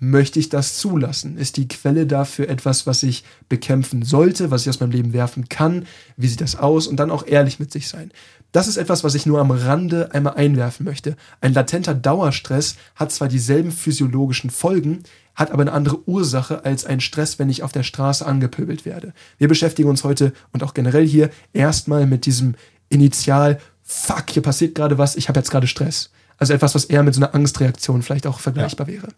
möchte 0.00 0.40
ich 0.40 0.48
das 0.48 0.78
zulassen? 0.78 1.36
Ist 1.36 1.58
die 1.58 1.68
Quelle 1.68 2.06
dafür 2.06 2.48
etwas, 2.48 2.86
was 2.86 3.02
ich 3.02 3.22
bekämpfen 3.48 4.02
sollte, 4.02 4.50
was 4.50 4.62
ich 4.62 4.70
aus 4.70 4.80
meinem 4.80 4.90
Leben 4.90 5.12
werfen 5.12 5.48
kann? 5.48 5.86
Wie 6.16 6.26
sieht 6.26 6.40
das 6.40 6.56
aus? 6.56 6.86
Und 6.86 6.96
dann 6.96 7.10
auch 7.10 7.26
ehrlich 7.26 7.60
mit 7.60 7.70
sich 7.70 7.86
sein. 7.86 8.10
Das 8.50 8.66
ist 8.66 8.78
etwas, 8.78 9.04
was 9.04 9.14
ich 9.14 9.26
nur 9.26 9.38
am 9.40 9.52
Rande 9.52 10.12
einmal 10.12 10.34
einwerfen 10.34 10.84
möchte. 10.84 11.16
Ein 11.40 11.52
latenter 11.52 11.94
Dauerstress 11.94 12.76
hat 12.96 13.12
zwar 13.12 13.28
dieselben 13.28 13.70
physiologischen 13.70 14.50
Folgen, 14.50 15.04
hat 15.36 15.52
aber 15.52 15.62
eine 15.62 15.72
andere 15.72 16.08
Ursache 16.08 16.64
als 16.64 16.84
ein 16.84 17.00
Stress, 17.00 17.38
wenn 17.38 17.50
ich 17.50 17.62
auf 17.62 17.72
der 17.72 17.84
Straße 17.84 18.26
angepöbelt 18.26 18.84
werde. 18.84 19.12
Wir 19.38 19.46
beschäftigen 19.46 19.88
uns 19.88 20.02
heute 20.02 20.32
und 20.52 20.64
auch 20.64 20.74
generell 20.74 21.06
hier 21.06 21.30
erstmal 21.52 22.06
mit 22.06 22.26
diesem 22.26 22.54
Initial, 22.88 23.60
fuck, 23.82 24.30
hier 24.30 24.42
passiert 24.42 24.74
gerade 24.74 24.98
was, 24.98 25.14
ich 25.14 25.28
habe 25.28 25.38
jetzt 25.38 25.50
gerade 25.50 25.68
Stress. 25.68 26.10
Also 26.36 26.54
etwas, 26.54 26.74
was 26.74 26.86
eher 26.86 27.02
mit 27.02 27.14
so 27.14 27.20
einer 27.20 27.34
Angstreaktion 27.34 28.02
vielleicht 28.02 28.26
auch 28.26 28.40
vergleichbar 28.40 28.88
ja. 28.88 28.94
wäre 28.94 29.08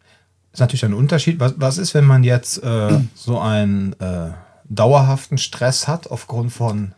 ist 0.52 0.60
natürlich 0.60 0.84
ein 0.84 0.94
Unterschied. 0.94 1.40
Was, 1.40 1.54
was 1.56 1.78
ist, 1.78 1.94
wenn 1.94 2.04
man 2.04 2.24
jetzt 2.24 2.62
äh, 2.62 2.98
so 3.14 3.38
einen 3.38 3.94
äh, 4.00 4.30
dauerhaften 4.68 5.38
Stress 5.38 5.88
hat 5.88 6.10
aufgrund 6.10 6.52
von 6.52 6.94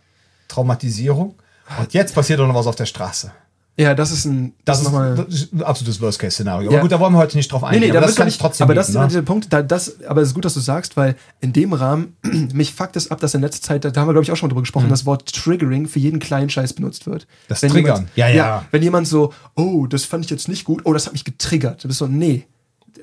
Traumatisierung 0.48 1.34
und 1.78 1.94
jetzt 1.94 2.14
passiert 2.14 2.40
doch 2.40 2.46
noch 2.46 2.54
was 2.54 2.66
auf 2.66 2.76
der 2.76 2.86
Straße? 2.86 3.32
Ja, 3.76 3.92
das 3.94 4.12
ist 4.12 4.24
ein, 4.24 4.52
das, 4.64 4.78
das 4.78 4.86
ist, 4.86 4.92
nochmal, 4.92 5.26
ein 5.52 5.62
absolutes 5.64 6.00
Worst-Case-Szenario. 6.00 6.70
Ja. 6.70 6.76
Aber 6.76 6.82
gut, 6.82 6.92
da 6.92 7.00
wollen 7.00 7.12
wir 7.12 7.18
heute 7.18 7.36
nicht 7.36 7.50
drauf 7.50 7.64
eingehen. 7.64 7.80
Nee, 7.80 7.90
nee, 7.90 7.96
aber 7.96 8.06
das 8.06 8.14
kann 8.14 8.28
ich 8.28 8.38
trotzdem. 8.38 8.66
Aber 8.66 8.74
bieten, 8.74 8.78
das 8.78 8.88
ist 8.90 8.94
ne? 8.94 9.08
der 9.08 9.22
Punkt. 9.22 9.52
Da, 9.52 9.62
das, 9.62 10.00
aber 10.04 10.22
es 10.22 10.28
ist 10.28 10.34
gut, 10.34 10.44
dass 10.44 10.54
du 10.54 10.60
sagst, 10.60 10.96
weil 10.96 11.16
in 11.40 11.52
dem 11.52 11.72
Rahmen 11.72 12.16
mich 12.52 12.72
fuckt 12.72 12.94
es 12.94 13.10
ab, 13.10 13.18
dass 13.18 13.34
in 13.34 13.40
letzter 13.40 13.62
Zeit, 13.62 13.84
da 13.84 13.88
haben 13.88 14.06
wir 14.06 14.12
glaube 14.12 14.22
ich 14.22 14.30
auch 14.30 14.36
schon 14.36 14.48
drüber 14.48 14.62
gesprochen, 14.62 14.86
mhm. 14.86 14.90
das 14.90 15.06
Wort 15.06 15.32
Triggering 15.32 15.88
für 15.88 15.98
jeden 15.98 16.20
kleinen 16.20 16.50
Scheiß 16.50 16.74
benutzt 16.74 17.06
wird. 17.06 17.26
Das 17.48 17.62
wenn 17.62 17.70
Triggern. 17.70 17.96
Jemand, 17.96 18.16
ja, 18.16 18.28
ja, 18.28 18.34
ja. 18.34 18.64
Wenn 18.70 18.82
jemand 18.84 19.08
so, 19.08 19.32
oh, 19.56 19.88
das 19.88 20.04
fand 20.04 20.24
ich 20.24 20.30
jetzt 20.30 20.46
nicht 20.46 20.64
gut, 20.64 20.82
oh, 20.84 20.92
das 20.92 21.06
hat 21.06 21.12
mich 21.12 21.24
getriggert. 21.24 21.82
Du 21.82 21.88
bist 21.88 21.98
so, 21.98 22.06
nee, 22.06 22.46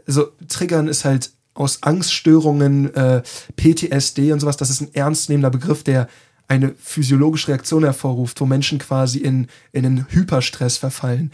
also 0.07 0.31
Triggern 0.48 0.88
ist 0.88 1.05
halt 1.05 1.31
aus 1.53 1.83
Angststörungen, 1.83 2.93
äh, 2.95 3.21
PTSD 3.55 4.31
und 4.31 4.39
sowas, 4.39 4.57
das 4.57 4.69
ist 4.69 4.81
ein 4.81 4.93
ernstnehmender 4.93 5.50
Begriff, 5.50 5.83
der 5.83 6.07
eine 6.48 6.74
physiologische 6.77 7.50
Reaktion 7.50 7.83
hervorruft, 7.83 8.41
wo 8.41 8.45
Menschen 8.45 8.77
quasi 8.79 9.19
in, 9.19 9.48
in 9.71 9.86
einen 9.86 10.05
Hyperstress 10.10 10.77
verfallen. 10.77 11.31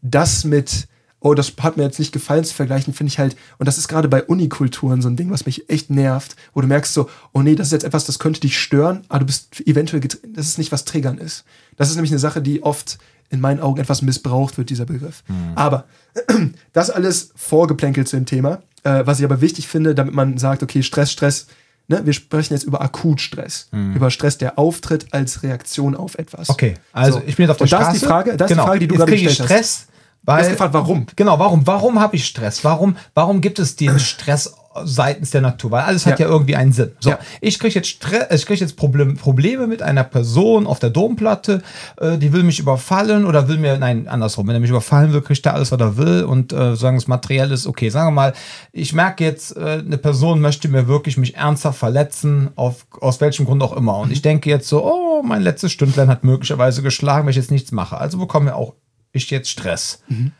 Das 0.00 0.44
mit, 0.44 0.86
oh, 1.18 1.34
das 1.34 1.52
hat 1.60 1.76
mir 1.76 1.82
jetzt 1.82 1.98
nicht 1.98 2.12
gefallen 2.12 2.44
zu 2.44 2.54
vergleichen, 2.54 2.94
finde 2.94 3.10
ich 3.10 3.18
halt, 3.18 3.36
und 3.58 3.66
das 3.66 3.78
ist 3.78 3.88
gerade 3.88 4.08
bei 4.08 4.22
Unikulturen 4.22 5.02
so 5.02 5.08
ein 5.08 5.16
Ding, 5.16 5.30
was 5.30 5.46
mich 5.46 5.68
echt 5.68 5.90
nervt, 5.90 6.36
wo 6.54 6.60
du 6.60 6.68
merkst 6.68 6.94
so, 6.94 7.08
oh 7.32 7.42
nee, 7.42 7.56
das 7.56 7.68
ist 7.68 7.72
jetzt 7.72 7.84
etwas, 7.84 8.06
das 8.06 8.20
könnte 8.20 8.40
dich 8.40 8.58
stören, 8.58 9.02
aber 9.08 9.20
du 9.20 9.26
bist 9.26 9.60
eventuell, 9.66 10.00
das 10.00 10.46
ist 10.46 10.58
nicht 10.58 10.72
was 10.72 10.84
Triggern 10.84 11.18
ist. 11.18 11.44
Das 11.76 11.90
ist 11.90 11.96
nämlich 11.96 12.12
eine 12.12 12.20
Sache, 12.20 12.40
die 12.40 12.62
oft 12.62 12.98
in 13.30 13.40
meinen 13.40 13.60
Augen 13.60 13.80
etwas 13.80 14.02
missbraucht 14.02 14.58
wird, 14.58 14.70
dieser 14.70 14.84
Begriff. 14.84 15.22
Mhm. 15.28 15.52
Aber 15.54 15.84
das 16.72 16.90
alles 16.90 17.32
vorgeplänkelt 17.36 18.08
zu 18.08 18.16
dem 18.16 18.26
Thema, 18.26 18.60
äh, 18.82 19.02
was 19.06 19.18
ich 19.20 19.24
aber 19.24 19.40
wichtig 19.40 19.68
finde, 19.68 19.94
damit 19.94 20.14
man 20.14 20.36
sagt, 20.36 20.62
okay, 20.62 20.82
Stress, 20.82 21.12
Stress, 21.12 21.46
ne, 21.88 22.04
wir 22.04 22.12
sprechen 22.12 22.54
jetzt 22.54 22.64
über 22.64 22.80
Akutstress, 22.80 23.68
mhm. 23.70 23.94
über 23.94 24.10
Stress, 24.10 24.38
der 24.38 24.58
auftritt 24.58 25.06
als 25.12 25.42
Reaktion 25.42 25.96
auf 25.96 26.16
etwas. 26.16 26.50
Okay, 26.50 26.74
also 26.92 27.18
so. 27.18 27.24
ich 27.26 27.36
bin 27.36 27.44
jetzt 27.44 27.50
auf 27.50 27.56
der 27.58 27.64
Und 27.64 27.68
Straße. 27.68 27.84
Das 27.84 27.94
ist 27.94 28.02
die 28.02 28.06
Frage, 28.06 28.36
das 28.36 28.48
genau. 28.48 28.62
die 28.62 28.66
Frage, 28.66 28.80
die 28.80 28.88
du 28.88 28.96
gerade 28.96 29.12
gestellt 29.12 29.34
Stress, 29.34 29.50
hast. 29.50 29.86
Weil, 30.22 30.44
du 30.44 30.50
gefragt, 30.50 30.74
warum? 30.74 31.06
Genau, 31.16 31.38
warum? 31.38 31.66
Warum 31.66 31.98
habe 31.98 32.16
ich 32.16 32.26
Stress? 32.26 32.62
Warum, 32.62 32.96
warum 33.14 33.40
gibt 33.40 33.58
es 33.58 33.76
den 33.76 33.98
Stress 33.98 34.52
seitens 34.84 35.30
der 35.30 35.40
Natur? 35.40 35.72
Weil 35.72 35.82
alles 35.82 36.06
hat 36.06 36.18
ja, 36.18 36.26
ja 36.26 36.32
irgendwie 36.32 36.56
einen 36.56 36.72
Sinn. 36.72 36.92
So, 37.00 37.10
ja. 37.10 37.18
ich 37.40 37.58
kriege 37.58 37.74
jetzt 37.74 37.88
Stress, 37.88 38.26
ich 38.30 38.46
kriege 38.46 38.60
jetzt 38.60 38.76
Problem, 38.76 39.16
Probleme 39.16 39.66
mit 39.66 39.82
einer 39.82 40.04
Person 40.04 40.66
auf 40.66 40.78
der 40.78 40.90
Domplatte, 40.90 41.62
äh, 41.98 42.18
die 42.18 42.32
will 42.32 42.42
mich 42.42 42.60
überfallen 42.60 43.24
oder 43.24 43.48
will 43.48 43.58
mir, 43.58 43.78
nein, 43.78 44.06
andersrum, 44.08 44.46
wenn 44.46 44.54
er 44.54 44.60
mich 44.60 44.70
überfallen 44.70 45.12
will, 45.12 45.22
kriegt 45.22 45.44
er 45.44 45.54
alles, 45.54 45.72
was 45.72 45.80
er 45.80 45.96
will 45.96 46.24
und 46.24 46.52
äh, 46.52 46.76
sagen 46.76 46.96
es 46.96 47.08
materiell 47.08 47.50
ist, 47.50 47.66
okay, 47.66 47.88
sagen 47.88 48.08
wir 48.08 48.12
mal, 48.12 48.32
ich 48.72 48.92
merke 48.92 49.24
jetzt, 49.24 49.56
äh, 49.56 49.82
eine 49.84 49.98
Person 49.98 50.40
möchte 50.40 50.68
mir 50.68 50.86
wirklich 50.86 51.16
mich 51.16 51.36
ernsthaft 51.36 51.78
verletzen, 51.78 52.50
auf, 52.56 52.86
aus 53.00 53.20
welchem 53.20 53.46
Grund 53.46 53.62
auch 53.62 53.76
immer. 53.76 53.98
Und 53.98 54.08
mhm. 54.08 54.12
ich 54.12 54.22
denke 54.22 54.50
jetzt 54.50 54.68
so, 54.68 54.84
oh, 54.84 55.22
mein 55.22 55.42
letztes 55.42 55.72
Stündlein 55.72 56.08
hat 56.08 56.24
möglicherweise 56.24 56.82
geschlagen, 56.82 57.26
wenn 57.26 57.30
ich 57.30 57.36
jetzt 57.36 57.50
nichts 57.50 57.72
mache. 57.72 57.98
Also 57.98 58.18
bekomme 58.18 58.50
ich 58.50 58.54
auch 58.54 58.74
ich 59.12 59.30
jetzt 59.30 59.50
Stress. 59.50 60.02
Mhm. 60.08 60.32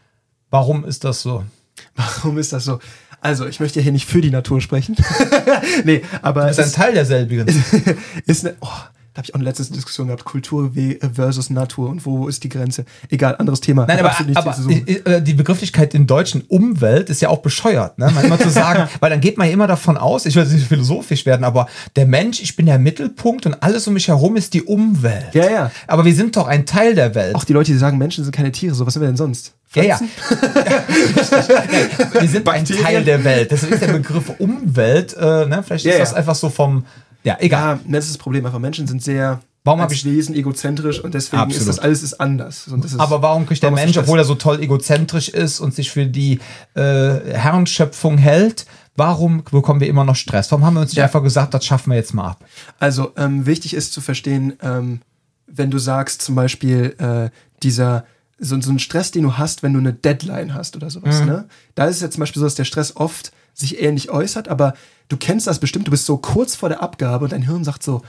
Warum 0.50 0.84
ist 0.84 1.04
das 1.04 1.22
so? 1.22 1.44
Warum 1.94 2.38
ist 2.38 2.52
das 2.52 2.64
so? 2.64 2.78
Also, 3.20 3.46
ich 3.46 3.60
möchte 3.60 3.80
ja 3.80 3.82
hier 3.82 3.92
nicht 3.92 4.08
für 4.08 4.20
die 4.20 4.30
Natur 4.30 4.60
sprechen. 4.60 4.96
nee, 5.84 6.02
aber. 6.22 6.46
Das 6.46 6.58
ist 6.58 6.74
ein 6.76 6.82
Teil 6.82 6.94
derselbigen. 6.94 7.46
ist 8.26 8.46
eine, 8.46 8.56
oh, 8.60 8.68
da 9.12 9.18
habe 9.18 9.26
ich 9.26 9.34
auch 9.34 9.40
eine 9.40 9.44
letzte 9.44 9.64
Diskussion 9.72 10.06
gehabt, 10.06 10.24
Kultur 10.24 10.70
versus 11.12 11.50
Natur 11.50 11.90
und 11.90 12.06
wo 12.06 12.28
ist 12.28 12.44
die 12.44 12.48
Grenze? 12.48 12.84
Egal, 13.08 13.34
anderes 13.36 13.60
Thema. 13.60 13.84
Nein, 13.86 13.98
aber, 13.98 14.16
aber 14.36 14.56
äh, 14.68 15.20
die 15.20 15.34
Begrifflichkeit 15.34 15.94
in 15.94 16.06
deutschen 16.06 16.42
Umwelt 16.42 17.10
ist 17.10 17.20
ja 17.20 17.28
auch 17.28 17.40
bescheuert, 17.40 17.98
ne? 17.98 18.08
Manchmal 18.14 18.38
zu 18.38 18.50
sagen, 18.50 18.88
weil 19.00 19.10
dann 19.10 19.20
geht 19.20 19.36
man 19.36 19.48
ja 19.48 19.52
immer 19.52 19.66
davon 19.66 19.96
aus, 19.96 20.26
ich 20.26 20.36
will 20.36 20.44
jetzt 20.44 20.52
nicht 20.52 20.68
philosophisch 20.68 21.26
werden, 21.26 21.42
aber 21.42 21.66
der 21.96 22.06
Mensch, 22.06 22.40
ich 22.40 22.54
bin 22.54 22.66
der 22.66 22.78
Mittelpunkt 22.78 23.46
und 23.46 23.60
alles 23.64 23.88
um 23.88 23.94
mich 23.94 24.06
herum 24.06 24.36
ist 24.36 24.54
die 24.54 24.62
Umwelt. 24.62 25.34
Ja, 25.34 25.50
ja. 25.50 25.70
Aber 25.88 26.04
wir 26.04 26.14
sind 26.14 26.36
doch 26.36 26.46
ein 26.46 26.64
Teil 26.64 26.94
der 26.94 27.16
Welt. 27.16 27.34
Auch 27.34 27.44
die 27.44 27.52
Leute, 27.52 27.72
die 27.72 27.78
sagen, 27.78 27.98
Menschen 27.98 28.22
sind 28.22 28.34
keine 28.34 28.52
Tiere, 28.52 28.76
so 28.76 28.86
was 28.86 28.94
sind 28.94 29.02
wir 29.02 29.08
denn 29.08 29.16
sonst? 29.16 29.54
Ja, 29.74 29.82
ja. 29.84 30.00
wir 32.20 32.28
sind 32.28 32.48
ein 32.48 32.64
Teil 32.64 33.04
der 33.04 33.22
Welt. 33.22 33.52
Deswegen 33.52 33.74
ist 33.74 33.82
der 33.82 33.92
Begriff 33.92 34.32
Umwelt, 34.38 35.16
äh, 35.16 35.46
ne? 35.46 35.62
vielleicht 35.64 35.86
ist 35.86 35.92
ja, 35.92 35.98
das 35.98 36.12
einfach 36.12 36.34
so 36.34 36.50
vom, 36.50 36.84
ja, 37.22 37.36
egal. 37.38 37.76
Ja, 37.76 37.80
das 37.86 38.06
ist 38.06 38.14
das 38.14 38.18
Problem. 38.18 38.44
Einfach 38.46 38.58
Menschen 38.58 38.88
sind 38.88 39.02
sehr 39.02 39.40
Warum 39.62 39.82
habe 39.82 39.92
ich 39.92 40.06
Wesen 40.06 40.34
egozentrisch 40.34 41.00
und 41.00 41.12
deswegen 41.12 41.42
Absolut. 41.42 41.60
ist 41.60 41.68
das 41.68 41.78
alles 41.78 42.02
ist 42.02 42.14
anders. 42.14 42.66
Ist, 42.66 42.98
Aber 42.98 43.20
warum 43.20 43.44
kriegt 43.44 43.62
der 43.62 43.70
Mensch, 43.70 43.94
obwohl 43.98 44.18
er 44.18 44.24
so 44.24 44.34
toll 44.34 44.62
egozentrisch 44.62 45.28
ist 45.28 45.60
und 45.60 45.74
sich 45.74 45.90
für 45.90 46.06
die 46.06 46.40
äh, 46.74 46.80
Herrenschöpfung 46.80 48.16
hält, 48.16 48.64
warum 48.96 49.44
bekommen 49.44 49.80
wir 49.80 49.88
immer 49.88 50.04
noch 50.04 50.16
Stress? 50.16 50.50
Warum 50.50 50.64
haben 50.64 50.74
wir 50.74 50.80
uns 50.80 50.92
nicht 50.92 50.98
ja. 50.98 51.04
einfach 51.04 51.22
gesagt, 51.22 51.52
das 51.52 51.66
schaffen 51.66 51.90
wir 51.90 51.96
jetzt 51.96 52.14
mal 52.14 52.28
ab? 52.28 52.44
Also 52.78 53.12
ähm, 53.18 53.44
wichtig 53.44 53.74
ist 53.74 53.92
zu 53.92 54.00
verstehen, 54.00 54.54
ähm, 54.62 55.02
wenn 55.46 55.70
du 55.70 55.76
sagst 55.76 56.22
zum 56.22 56.36
Beispiel 56.36 56.94
äh, 56.98 57.28
dieser 57.62 58.06
so, 58.40 58.60
so 58.60 58.72
ein 58.72 58.78
Stress, 58.78 59.10
den 59.10 59.22
du 59.22 59.36
hast, 59.36 59.62
wenn 59.62 59.74
du 59.74 59.78
eine 59.78 59.92
Deadline 59.92 60.54
hast 60.54 60.74
oder 60.74 60.90
sowas. 60.90 61.20
Mhm. 61.20 61.26
Ne? 61.26 61.48
Da 61.74 61.84
ist 61.84 61.96
es 61.96 62.02
ja 62.02 62.10
zum 62.10 62.20
Beispiel 62.20 62.40
so, 62.40 62.46
dass 62.46 62.54
der 62.54 62.64
Stress 62.64 62.96
oft 62.96 63.32
sich 63.52 63.80
ähnlich 63.82 64.10
äußert, 64.10 64.48
aber 64.48 64.74
du 65.08 65.16
kennst 65.16 65.46
das 65.46 65.58
bestimmt, 65.58 65.86
du 65.86 65.90
bist 65.90 66.06
so 66.06 66.16
kurz 66.16 66.56
vor 66.56 66.68
der 66.68 66.82
Abgabe 66.82 67.24
und 67.24 67.32
dein 67.32 67.42
Hirn 67.42 67.64
sagt 67.64 67.82
so, 67.82 68.02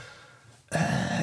äh, 0.70 0.78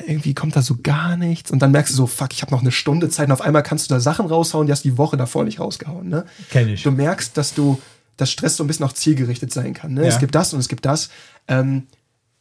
irgendwie 0.05 0.35
kommt 0.35 0.55
da 0.55 0.61
so 0.61 0.77
gar 0.83 1.17
nichts 1.17 1.49
und 1.49 1.59
dann 1.59 1.71
merkst 1.71 1.93
du 1.93 1.97
so, 1.97 2.07
fuck, 2.07 2.33
ich 2.33 2.43
habe 2.43 2.51
noch 2.51 2.61
eine 2.61 2.71
Stunde 2.71 3.09
Zeit 3.09 3.27
und 3.27 3.31
auf 3.31 3.41
einmal 3.41 3.63
kannst 3.63 3.89
du 3.89 3.93
da 3.93 3.99
Sachen 3.99 4.27
raushauen, 4.27 4.67
die 4.67 4.71
hast 4.71 4.83
die 4.83 4.97
Woche 4.97 5.17
davor 5.17 5.43
nicht 5.43 5.59
rausgehauen. 5.59 6.07
Ne? 6.07 6.25
Kenn 6.51 6.69
ich. 6.69 6.83
Du 6.83 6.91
merkst, 6.91 7.35
dass 7.35 7.55
du, 7.55 7.81
dass 8.17 8.29
Stress 8.31 8.57
so 8.57 8.63
ein 8.63 8.67
bisschen 8.67 8.85
auch 8.85 8.93
zielgerichtet 8.93 9.51
sein 9.51 9.73
kann. 9.73 9.93
Ne? 9.93 10.03
Ja. 10.03 10.07
Es 10.07 10.19
gibt 10.19 10.35
das 10.35 10.53
und 10.53 10.59
es 10.59 10.67
gibt 10.67 10.85
das. 10.85 11.09
Ähm, 11.47 11.87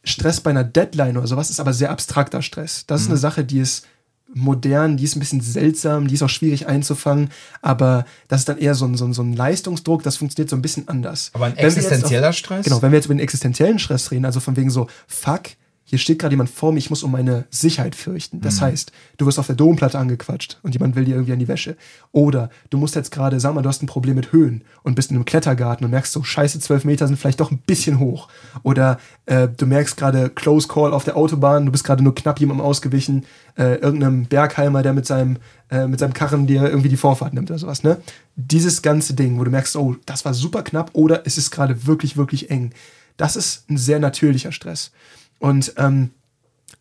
Stress 0.03 0.39
bei 0.41 0.51
einer 0.51 0.63
Deadline 0.63 1.17
oder 1.17 1.27
sowas 1.27 1.49
ist 1.49 1.59
aber 1.59 1.73
sehr 1.73 1.89
abstrakter 1.89 2.41
Stress. 2.41 2.85
Das 2.85 3.01
ist 3.01 3.07
mhm. 3.07 3.13
eine 3.13 3.19
Sache, 3.19 3.43
die 3.43 3.59
ist 3.59 3.85
modern, 4.33 4.97
die 4.97 5.03
ist 5.03 5.15
ein 5.15 5.19
bisschen 5.19 5.41
seltsam, 5.41 6.07
die 6.07 6.13
ist 6.13 6.23
auch 6.23 6.29
schwierig 6.29 6.67
einzufangen, 6.67 7.29
aber 7.61 8.05
das 8.27 8.41
ist 8.41 8.49
dann 8.49 8.57
eher 8.57 8.75
so 8.75 8.85
ein, 8.85 8.95
so 8.95 9.05
ein, 9.05 9.13
so 9.13 9.21
ein 9.21 9.33
Leistungsdruck, 9.33 10.03
das 10.03 10.17
funktioniert 10.17 10.49
so 10.49 10.55
ein 10.55 10.61
bisschen 10.61 10.87
anders. 10.87 11.31
Aber 11.33 11.45
ein 11.45 11.57
existenzieller 11.57 12.29
auf, 12.29 12.35
Stress? 12.35 12.65
Genau, 12.65 12.81
wenn 12.81 12.91
wir 12.91 12.97
jetzt 12.97 13.05
über 13.05 13.15
den 13.15 13.21
existenziellen 13.21 13.79
Stress 13.79 14.11
reden, 14.11 14.25
also 14.25 14.39
von 14.39 14.55
wegen 14.55 14.69
so, 14.69 14.87
fuck, 15.07 15.49
hier 15.89 15.97
steht 15.97 16.19
gerade 16.19 16.33
jemand 16.33 16.51
vor 16.51 16.71
mir, 16.71 16.77
ich 16.77 16.91
muss 16.91 17.01
um 17.01 17.11
meine 17.11 17.45
Sicherheit 17.49 17.95
fürchten. 17.95 18.41
Das 18.41 18.57
mhm. 18.57 18.65
heißt, 18.65 18.91
du 19.17 19.25
wirst 19.25 19.39
auf 19.39 19.47
der 19.47 19.55
Domplatte 19.55 19.97
angequatscht 19.97 20.59
und 20.61 20.75
jemand 20.75 20.95
will 20.95 21.03
dir 21.03 21.15
irgendwie 21.15 21.33
an 21.33 21.39
die 21.39 21.47
Wäsche. 21.47 21.77
Oder 22.11 22.51
du 22.69 22.77
musst 22.77 22.93
jetzt 22.93 23.09
gerade, 23.11 23.39
sag 23.39 23.55
mal, 23.55 23.63
du 23.63 23.69
hast 23.69 23.81
ein 23.81 23.87
Problem 23.87 24.13
mit 24.13 24.31
Höhen 24.31 24.63
und 24.83 24.93
bist 24.93 25.09
in 25.09 25.17
einem 25.17 25.25
Klettergarten 25.25 25.83
und 25.83 25.89
merkst 25.89 26.13
so, 26.13 26.21
scheiße, 26.21 26.59
zwölf 26.59 26.85
Meter 26.85 27.07
sind 27.07 27.17
vielleicht 27.17 27.39
doch 27.39 27.49
ein 27.49 27.57
bisschen 27.57 27.97
hoch. 27.97 28.27
Oder 28.61 28.99
äh, 29.25 29.47
du 29.47 29.65
merkst 29.65 29.97
gerade 29.97 30.29
Close 30.29 30.67
Call 30.67 30.93
auf 30.93 31.05
der 31.05 31.17
Autobahn, 31.17 31.65
du 31.65 31.71
bist 31.71 31.83
gerade 31.83 32.03
nur 32.03 32.13
knapp 32.13 32.39
jemandem 32.39 32.63
ausgewichen, 32.63 33.25
äh, 33.57 33.77
irgendeinem 33.77 34.25
Bergheimer, 34.25 34.83
der 34.83 34.93
mit 34.93 35.07
seinem, 35.07 35.37
äh, 35.71 35.87
mit 35.87 35.99
seinem 35.99 36.13
Karren 36.13 36.45
dir 36.45 36.69
irgendwie 36.69 36.89
die 36.89 36.97
Vorfahrt 36.97 37.33
nimmt 37.33 37.49
oder 37.49 37.57
sowas. 37.57 37.81
Ne? 37.81 37.97
Dieses 38.35 38.83
ganze 38.83 39.15
Ding, 39.15 39.39
wo 39.39 39.43
du 39.43 39.49
merkst, 39.49 39.75
oh, 39.75 39.95
das 40.05 40.23
war 40.23 40.35
super 40.35 40.61
knapp 40.61 40.91
oder 40.93 41.25
es 41.25 41.39
ist 41.39 41.49
gerade 41.49 41.87
wirklich, 41.87 42.15
wirklich 42.15 42.51
eng. 42.51 42.73
Das 43.17 43.35
ist 43.35 43.67
ein 43.71 43.77
sehr 43.77 43.99
natürlicher 43.99 44.51
Stress. 44.51 44.91
Und 45.39 45.73
ähm, 45.77 46.11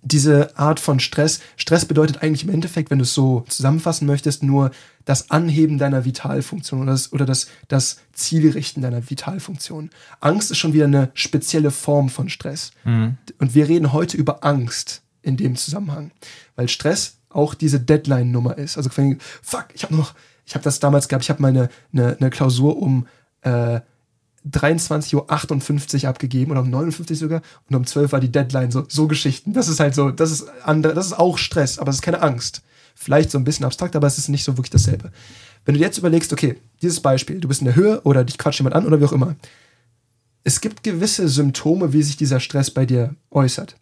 diese 0.02 0.56
Art 0.56 0.78
von 0.78 1.00
Stress, 1.00 1.40
Stress 1.56 1.84
bedeutet 1.84 2.22
eigentlich 2.22 2.44
im 2.44 2.50
Endeffekt, 2.50 2.90
wenn 2.90 2.98
du 2.98 3.02
es 3.02 3.14
so 3.14 3.44
zusammenfassen 3.48 4.06
möchtest, 4.06 4.42
nur 4.42 4.70
das 5.04 5.30
Anheben 5.30 5.78
deiner 5.78 6.04
Vitalfunktion 6.04 6.82
oder 6.82 6.92
das, 6.92 7.12
oder 7.12 7.26
das, 7.26 7.48
das 7.68 7.98
Zielrichten 8.12 8.82
deiner 8.82 9.10
Vitalfunktion. 9.10 9.90
Angst 10.20 10.50
ist 10.50 10.58
schon 10.58 10.72
wieder 10.72 10.84
eine 10.84 11.10
spezielle 11.14 11.70
Form 11.70 12.10
von 12.10 12.28
Stress. 12.28 12.72
Mhm. 12.84 13.16
Und 13.38 13.54
wir 13.54 13.68
reden 13.68 13.92
heute 13.92 14.16
über 14.16 14.44
Angst 14.44 15.02
in 15.22 15.36
dem 15.36 15.56
Zusammenhang. 15.56 16.10
Weil 16.56 16.68
Stress 16.68 17.18
auch 17.30 17.54
diese 17.54 17.80
Deadline-Nummer 17.80 18.56
ist. 18.56 18.76
Also, 18.76 18.90
fuck, 18.90 19.66
ich 19.74 19.82
habe 19.82 19.96
noch, 19.96 20.14
ich 20.46 20.54
habe 20.54 20.64
das 20.64 20.80
damals 20.80 21.08
gehabt, 21.08 21.24
ich 21.24 21.30
habe 21.30 21.42
meine 21.42 21.68
eine, 21.92 22.16
eine 22.18 22.30
Klausur 22.30 22.78
um 22.78 23.06
äh, 23.42 23.80
23.58 24.50 26.02
Uhr 26.04 26.08
abgegeben 26.08 26.50
oder 26.50 26.60
um 26.60 26.70
59 26.70 27.18
sogar 27.18 27.42
und 27.68 27.76
um 27.76 27.86
12 27.86 28.12
war 28.12 28.20
die 28.20 28.32
Deadline. 28.32 28.70
So, 28.70 28.84
so 28.88 29.08
Geschichten. 29.08 29.52
Das 29.52 29.68
ist 29.68 29.80
halt 29.80 29.94
so, 29.94 30.10
das 30.10 30.30
ist 30.30 30.48
andere, 30.64 30.94
das 30.94 31.06
ist 31.06 31.18
auch 31.18 31.38
Stress, 31.38 31.78
aber 31.78 31.90
es 31.90 31.96
ist 31.96 32.02
keine 32.02 32.22
Angst. 32.22 32.62
Vielleicht 32.94 33.30
so 33.30 33.38
ein 33.38 33.44
bisschen 33.44 33.64
abstrakt, 33.64 33.94
aber 33.94 34.06
es 34.06 34.18
ist 34.18 34.28
nicht 34.28 34.44
so 34.44 34.56
wirklich 34.56 34.70
dasselbe. 34.70 35.12
Wenn 35.64 35.74
du 35.74 35.80
jetzt 35.80 35.98
überlegst, 35.98 36.32
okay, 36.32 36.56
dieses 36.82 37.00
Beispiel, 37.00 37.40
du 37.40 37.48
bist 37.48 37.60
in 37.60 37.66
der 37.66 37.76
Höhe 37.76 38.00
oder 38.02 38.24
dich 38.24 38.38
quatscht 38.38 38.60
jemand 38.60 38.74
an 38.74 38.86
oder 38.86 39.00
wie 39.00 39.04
auch 39.04 39.12
immer. 39.12 39.36
Es 40.44 40.60
gibt 40.60 40.82
gewisse 40.82 41.28
Symptome, 41.28 41.92
wie 41.92 42.02
sich 42.02 42.16
dieser 42.16 42.40
Stress 42.40 42.70
bei 42.70 42.86
dir 42.86 43.14
äußert. 43.30 43.76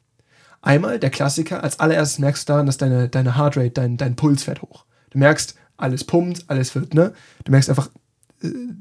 Einmal 0.63 0.99
der 0.99 1.11
Klassiker, 1.11 1.63
als 1.63 1.79
allererstes 1.79 2.19
merkst 2.19 2.49
du 2.49 2.53
daran, 2.53 2.67
dass 2.67 2.77
deine, 2.77 3.09
deine 3.09 3.37
Heartrate, 3.37 3.71
dein, 3.71 3.97
dein 3.97 4.17
Puls 4.17 4.43
fährt 4.43 4.63
hoch. 4.63 4.85
Du 5.11 5.19
merkst, 5.19 5.55
alles 5.77 6.05
pumpt, 6.05 6.45
alles 6.49 6.75
wird, 6.75 6.95
ne? 6.95 7.13
Du 7.45 7.53
merkst 7.53 7.69
einfach, 7.69 7.91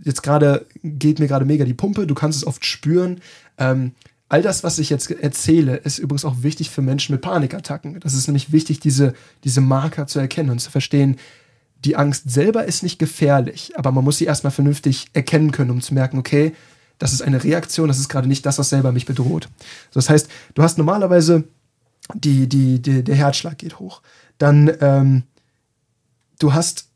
jetzt 0.03 0.23
gerade 0.23 0.65
geht 0.83 1.19
mir 1.19 1.27
gerade 1.27 1.45
mega 1.45 1.65
die 1.65 1.73
Pumpe, 1.73 2.07
du 2.07 2.15
kannst 2.15 2.37
es 2.37 2.47
oft 2.47 2.65
spüren. 2.65 3.21
Ähm, 3.57 3.93
all 4.29 4.41
das, 4.41 4.63
was 4.63 4.79
ich 4.79 4.89
jetzt 4.89 5.09
erzähle, 5.11 5.77
ist 5.77 5.97
übrigens 5.97 6.25
auch 6.25 6.43
wichtig 6.43 6.69
für 6.69 6.81
Menschen 6.81 7.13
mit 7.13 7.21
Panikattacken. 7.21 7.99
Das 7.99 8.13
ist 8.13 8.27
nämlich 8.27 8.51
wichtig, 8.51 8.79
diese, 8.79 9.13
diese 9.43 9.61
Marker 9.61 10.07
zu 10.07 10.19
erkennen 10.19 10.49
und 10.49 10.59
zu 10.59 10.71
verstehen, 10.71 11.17
die 11.83 11.95
Angst 11.95 12.29
selber 12.29 12.65
ist 12.65 12.83
nicht 12.83 12.97
gefährlich, 12.97 13.73
aber 13.77 13.91
man 13.91 14.03
muss 14.03 14.17
sie 14.17 14.25
erstmal 14.25 14.51
vernünftig 14.51 15.07
erkennen 15.13 15.51
können, 15.51 15.71
um 15.71 15.81
zu 15.81 15.93
merken, 15.93 16.17
okay, 16.17 16.53
das 16.97 17.13
ist 17.13 17.21
eine 17.21 17.43
Reaktion, 17.43 17.87
das 17.87 17.99
ist 17.99 18.09
gerade 18.09 18.27
nicht 18.27 18.45
das, 18.45 18.57
was 18.57 18.69
selber 18.69 18.91
mich 18.91 19.05
bedroht. 19.05 19.49
Das 19.93 20.09
heißt, 20.09 20.29
du 20.53 20.63
hast 20.63 20.77
normalerweise 20.77 21.43
die, 22.13 22.47
die, 22.47 22.81
die 22.81 23.03
der 23.03 23.15
Herzschlag 23.15 23.57
geht 23.57 23.79
hoch. 23.79 24.01
Dann, 24.37 24.71
ähm, 24.81 25.23
du 26.39 26.53
hast, 26.53 26.87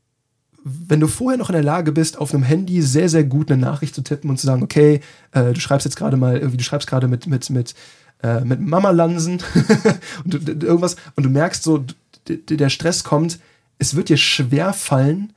wenn 0.64 1.00
du 1.00 1.06
vorher 1.06 1.38
noch 1.38 1.48
in 1.48 1.54
der 1.54 1.62
Lage 1.62 1.92
bist, 1.92 2.18
auf 2.18 2.34
einem 2.34 2.42
Handy 2.42 2.82
sehr, 2.82 3.08
sehr 3.08 3.24
gut 3.24 3.50
eine 3.50 3.60
Nachricht 3.60 3.94
zu 3.94 4.02
tippen 4.02 4.30
und 4.30 4.38
zu 4.38 4.46
sagen, 4.46 4.62
okay, 4.62 5.00
äh, 5.32 5.52
du 5.52 5.60
schreibst 5.60 5.84
jetzt 5.84 5.96
gerade 5.96 6.16
mal, 6.16 6.36
irgendwie, 6.36 6.58
du 6.58 6.64
schreibst 6.64 6.88
gerade 6.88 7.08
mit, 7.08 7.26
mit, 7.26 7.48
mit, 7.50 7.74
äh, 8.22 8.40
mit 8.40 8.60
Mama 8.60 8.90
Lansen 8.90 9.42
und 10.24 10.34
irgendwas 10.62 10.96
und 11.16 11.24
du 11.24 11.30
merkst 11.30 11.62
so, 11.62 11.84
der 12.28 12.68
Stress 12.68 13.04
kommt, 13.04 13.38
es 13.78 13.94
wird 13.96 14.08
dir 14.08 14.18
schwer 14.18 14.72
fallen, 14.72 15.32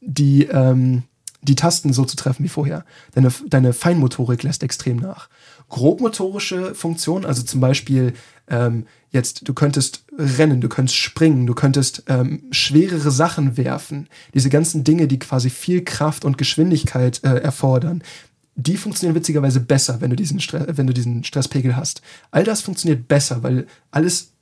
die, 0.00 0.44
ähm, 0.44 1.04
die 1.42 1.54
Tasten 1.54 1.92
so 1.92 2.04
zu 2.04 2.16
treffen 2.16 2.44
wie 2.44 2.48
vorher. 2.48 2.84
Deine, 3.12 3.32
deine 3.48 3.72
Feinmotorik 3.72 4.42
lässt 4.42 4.62
extrem 4.62 4.96
nach. 4.96 5.28
Grobmotorische 5.68 6.74
Funktionen, 6.74 7.24
also 7.24 7.42
zum 7.42 7.60
Beispiel 7.60 8.14
ähm, 8.48 8.86
jetzt, 9.10 9.48
du 9.48 9.54
könntest 9.54 10.04
rennen, 10.18 10.60
du 10.60 10.68
könntest 10.68 10.96
springen, 10.96 11.46
du 11.46 11.54
könntest 11.54 12.02
ähm, 12.08 12.42
schwerere 12.50 13.10
Sachen 13.10 13.56
werfen. 13.56 14.08
Diese 14.34 14.50
ganzen 14.50 14.84
Dinge, 14.84 15.08
die 15.08 15.18
quasi 15.18 15.50
viel 15.50 15.82
Kraft 15.84 16.24
und 16.24 16.38
Geschwindigkeit 16.38 17.22
äh, 17.24 17.38
erfordern, 17.38 18.02
die 18.56 18.76
funktionieren 18.76 19.16
witzigerweise 19.16 19.60
besser, 19.60 20.00
wenn 20.00 20.10
du 20.10 20.16
diesen, 20.16 20.38
wenn 20.38 20.86
du 20.86 20.94
diesen 20.94 21.24
Stresspegel 21.24 21.76
hast. 21.76 22.02
All 22.30 22.44
das 22.44 22.60
funktioniert 22.60 23.08
besser, 23.08 23.42
weil 23.42 23.66
alles 23.90 24.32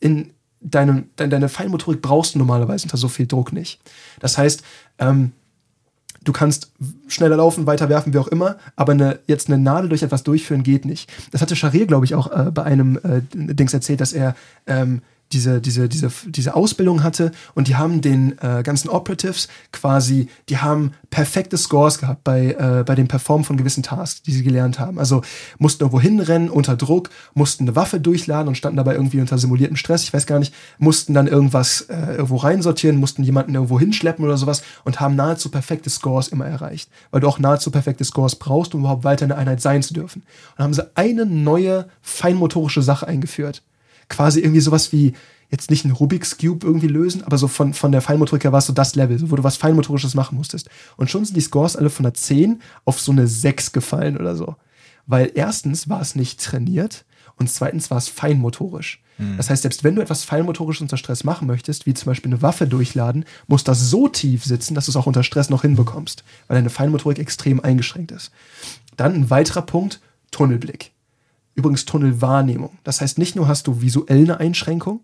in 0.00 0.30
deine, 0.60 1.04
deine 1.16 1.48
Feinmotorik 1.48 2.00
brauchst 2.02 2.34
du 2.34 2.38
normalerweise 2.38 2.84
unter 2.84 2.96
so 2.96 3.08
viel 3.08 3.26
Druck 3.26 3.52
nicht. 3.52 3.80
Das 4.20 4.38
heißt, 4.38 4.62
ähm, 4.98 5.32
du 6.24 6.32
kannst 6.32 6.72
schneller 7.08 7.36
laufen, 7.36 7.66
weiter 7.66 7.88
werfen, 7.88 8.12
wie 8.12 8.18
auch 8.18 8.28
immer, 8.28 8.56
aber 8.76 8.92
eine, 8.92 9.20
jetzt 9.26 9.48
eine 9.48 9.58
Nadel 9.58 9.88
durch 9.88 10.02
etwas 10.02 10.22
durchführen 10.22 10.62
geht 10.62 10.84
nicht. 10.84 11.10
Das 11.32 11.40
hatte 11.40 11.56
Charrier, 11.56 11.86
glaube 11.86 12.04
ich, 12.04 12.14
auch 12.14 12.30
äh, 12.30 12.50
bei 12.50 12.62
einem 12.62 12.96
äh, 12.96 13.22
Dings 13.32 13.72
erzählt, 13.74 14.00
dass 14.00 14.12
er 14.12 14.34
ähm, 14.66 15.02
diese, 15.32 15.60
diese, 15.60 15.88
diese, 15.88 16.10
diese 16.26 16.54
Ausbildung 16.54 17.02
hatte 17.02 17.30
und 17.54 17.68
die 17.68 17.76
haben 17.76 18.00
den 18.00 18.36
äh, 18.40 18.62
ganzen 18.64 18.88
Operatives 18.88 19.48
quasi, 19.72 20.28
die 20.48 20.58
haben 20.58 20.92
perfekte 21.10 21.56
Scores 21.56 21.98
gehabt 21.98 22.24
bei, 22.24 22.52
äh, 22.52 22.84
bei 22.84 22.94
dem 22.94 23.06
Performen 23.06 23.44
von 23.44 23.56
gewissen 23.56 23.82
Tasks, 23.82 24.22
die 24.22 24.32
sie 24.32 24.42
gelernt 24.42 24.78
haben. 24.80 24.98
Also 24.98 25.22
mussten 25.58 25.84
irgendwo 25.84 26.00
hinrennen 26.00 26.50
unter 26.50 26.76
Druck, 26.76 27.10
mussten 27.34 27.64
eine 27.64 27.76
Waffe 27.76 28.00
durchladen 28.00 28.48
und 28.48 28.56
standen 28.56 28.76
dabei 28.76 28.94
irgendwie 28.94 29.20
unter 29.20 29.38
simuliertem 29.38 29.76
Stress, 29.76 30.02
ich 30.02 30.12
weiß 30.12 30.26
gar 30.26 30.40
nicht, 30.40 30.54
mussten 30.78 31.14
dann 31.14 31.28
irgendwas 31.28 31.82
äh, 31.82 32.12
irgendwo 32.12 32.36
reinsortieren, 32.36 32.98
mussten 32.98 33.22
jemanden 33.22 33.54
irgendwo 33.54 33.78
hinschleppen 33.78 34.24
oder 34.24 34.36
sowas 34.36 34.62
und 34.84 35.00
haben 35.00 35.14
nahezu 35.14 35.50
perfekte 35.50 35.90
Scores 35.90 36.28
immer 36.28 36.46
erreicht, 36.46 36.90
weil 37.12 37.20
du 37.20 37.28
auch 37.28 37.38
nahezu 37.38 37.70
perfekte 37.70 38.04
Scores 38.04 38.36
brauchst, 38.36 38.74
um 38.74 38.80
überhaupt 38.80 39.04
weiter 39.04 39.24
eine 39.24 39.36
Einheit 39.36 39.60
sein 39.60 39.82
zu 39.82 39.94
dürfen. 39.94 40.22
Und 40.56 40.64
haben 40.64 40.74
sie 40.74 40.90
eine 40.96 41.24
neue 41.24 41.86
feinmotorische 42.02 42.82
Sache 42.82 43.06
eingeführt 43.06 43.62
quasi 44.10 44.40
irgendwie 44.40 44.60
sowas 44.60 44.92
wie 44.92 45.14
jetzt 45.50 45.70
nicht 45.70 45.84
ein 45.84 45.90
Rubik's 45.90 46.38
Cube 46.38 46.64
irgendwie 46.64 46.86
lösen, 46.86 47.24
aber 47.24 47.38
so 47.38 47.48
von, 47.48 47.74
von 47.74 47.90
der 47.92 48.02
Feinmotorik 48.02 48.44
her 48.44 48.52
war 48.52 48.60
es 48.60 48.66
so 48.66 48.72
das 48.72 48.94
Level, 48.94 49.18
so, 49.18 49.30
wo 49.30 49.36
du 49.36 49.42
was 49.42 49.56
Feinmotorisches 49.56 50.14
machen 50.14 50.36
musstest. 50.36 50.68
Und 50.96 51.10
schon 51.10 51.24
sind 51.24 51.36
die 51.36 51.40
Scores 51.40 51.76
alle 51.76 51.90
von 51.90 52.06
einer 52.06 52.14
10 52.14 52.60
auf 52.84 53.00
so 53.00 53.10
eine 53.10 53.26
6 53.26 53.72
gefallen 53.72 54.16
oder 54.16 54.36
so. 54.36 54.56
Weil 55.06 55.32
erstens 55.34 55.88
war 55.88 56.00
es 56.00 56.14
nicht 56.14 56.44
trainiert 56.44 57.04
und 57.36 57.50
zweitens 57.50 57.90
war 57.90 57.98
es 57.98 58.08
feinmotorisch. 58.08 59.02
Mhm. 59.18 59.36
Das 59.36 59.50
heißt, 59.50 59.62
selbst 59.62 59.82
wenn 59.82 59.96
du 59.96 60.02
etwas 60.02 60.22
feinmotorisch 60.22 60.80
unter 60.80 60.96
Stress 60.96 61.24
machen 61.24 61.48
möchtest, 61.48 61.84
wie 61.86 61.94
zum 61.94 62.06
Beispiel 62.06 62.30
eine 62.30 62.42
Waffe 62.42 62.68
durchladen, 62.68 63.24
muss 63.48 63.64
das 63.64 63.90
so 63.90 64.06
tief 64.06 64.44
sitzen, 64.44 64.74
dass 64.74 64.86
du 64.86 64.92
es 64.92 64.96
auch 64.96 65.06
unter 65.06 65.24
Stress 65.24 65.50
noch 65.50 65.62
hinbekommst, 65.62 66.22
weil 66.46 66.56
deine 66.56 66.70
Feinmotorik 66.70 67.18
extrem 67.18 67.58
eingeschränkt 67.58 68.12
ist. 68.12 68.30
Dann 68.96 69.14
ein 69.14 69.30
weiterer 69.30 69.62
Punkt, 69.62 70.00
Tunnelblick. 70.30 70.92
Übrigens 71.60 71.84
Tunnelwahrnehmung. 71.84 72.78
Das 72.84 73.00
heißt, 73.00 73.18
nicht 73.18 73.36
nur 73.36 73.48
hast 73.48 73.66
du 73.66 73.80
visuell 73.82 74.22
eine 74.22 74.40
Einschränkung, 74.40 75.00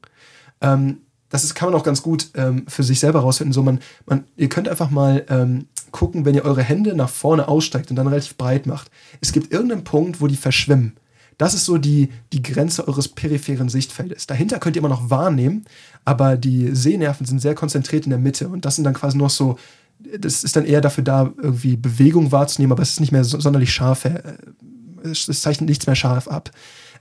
ähm, 0.61 0.99
das 1.29 1.45
ist, 1.45 1.55
kann 1.55 1.71
man 1.71 1.79
auch 1.79 1.85
ganz 1.85 2.03
gut 2.03 2.31
ähm, 2.35 2.65
für 2.69 2.83
sich 2.83 3.01
selber 3.01 3.21
rausfinden. 3.21 3.53
So 3.53 3.63
man, 3.63 3.81
man, 4.07 4.25
ihr 4.37 4.49
könnt 4.49 4.69
einfach 4.69 4.91
mal 4.91 5.25
ähm, 5.29 5.67
gucken, 5.91 6.25
wenn 6.25 6.35
ihr 6.35 6.45
eure 6.45 6.63
Hände 6.63 6.95
nach 6.95 7.09
vorne 7.09 7.49
aussteigt 7.49 7.91
und 7.91 7.97
dann 7.97 8.07
relativ 8.07 8.37
breit 8.37 8.67
macht. 8.67 8.91
Es 9.21 9.33
gibt 9.33 9.53
irgendeinen 9.53 9.85
Punkt, 9.85 10.21
wo 10.21 10.29
die 10.29 10.37
verschwimmen. 10.37 10.97
Das 11.39 11.53
ist 11.53 11.67
so 11.67 11.77
die, 11.77 12.11
die 12.33 12.43
Grenze 12.43 12.89
eures 12.89 13.09
peripheren 13.09 13.69
Sichtfeldes. 13.69 14.27
Dahinter 14.27 14.59
könnt 14.59 14.77
ihr 14.77 14.81
immer 14.81 14.89
noch 14.89 15.11
wahrnehmen, 15.11 15.65
aber 16.05 16.37
die 16.37 16.75
Sehnerven 16.75 17.27
sind 17.27 17.41
sehr 17.41 17.55
konzentriert 17.55 18.07
in 18.07 18.11
der 18.11 18.19
Mitte 18.19 18.49
und 18.49 18.65
das 18.65 18.77
sind 18.77 18.85
dann 18.85 18.95
quasi 18.95 19.19
noch 19.19 19.29
so, 19.29 19.59
das 19.99 20.45
ist 20.45 20.57
dann 20.57 20.65
eher 20.65 20.81
dafür 20.81 21.05
da, 21.05 21.31
irgendwie 21.37 21.77
Bewegung 21.77 22.33
wahrzunehmen, 22.33 22.73
aber 22.73 22.83
es 22.83 22.93
ist 22.93 23.01
nicht 23.01 23.13
mehr 23.13 23.25
so, 23.25 23.39
sonderlich 23.39 23.73
scharf, 23.73 24.07
äh, 24.07 24.35
es, 25.11 25.27
zeichnet 25.41 25.69
nichts 25.69 25.87
mehr 25.87 25.97
scharf 25.97 26.29
ab. 26.29 26.51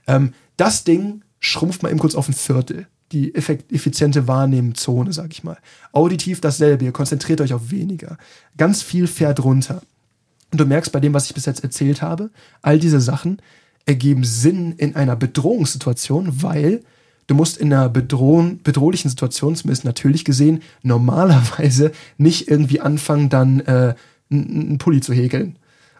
Ähm, 0.06 0.32
das 0.56 0.84
Ding 0.84 1.22
schrumpft 1.40 1.82
mal 1.82 1.90
eben 1.90 1.98
kurz 1.98 2.14
auf 2.14 2.28
ein 2.28 2.34
Viertel 2.34 2.86
die 3.12 3.34
effiziente 3.34 4.26
Wahrnehmzone, 4.26 5.12
sag 5.12 5.32
ich 5.32 5.44
mal. 5.44 5.58
Auditiv 5.92 6.40
dasselbe, 6.40 6.84
ihr 6.84 6.92
konzentriert 6.92 7.40
euch 7.40 7.52
auf 7.52 7.70
weniger. 7.70 8.18
Ganz 8.56 8.82
viel 8.82 9.06
fährt 9.06 9.44
runter. 9.44 9.82
Und 10.50 10.60
du 10.60 10.66
merkst 10.66 10.92
bei 10.92 11.00
dem, 11.00 11.14
was 11.14 11.26
ich 11.26 11.34
bis 11.34 11.46
jetzt 11.46 11.62
erzählt 11.62 12.02
habe, 12.02 12.30
all 12.62 12.78
diese 12.78 13.00
Sachen 13.00 13.40
ergeben 13.84 14.24
Sinn 14.24 14.72
in 14.72 14.96
einer 14.96 15.14
Bedrohungssituation, 15.14 16.42
weil 16.42 16.82
du 17.28 17.34
musst 17.34 17.58
in 17.58 17.72
einer 17.72 17.88
bedrohung, 17.88 18.60
bedrohlichen 18.62 19.08
Situation, 19.08 19.54
zumindest 19.54 19.84
natürlich 19.84 20.24
gesehen, 20.24 20.62
normalerweise 20.82 21.92
nicht 22.18 22.48
irgendwie 22.48 22.80
anfangen, 22.80 23.28
dann 23.28 23.60
äh, 23.60 23.94
einen 24.30 24.78
Pulli 24.78 25.00
zu 25.00 25.12
häkeln. 25.12 25.58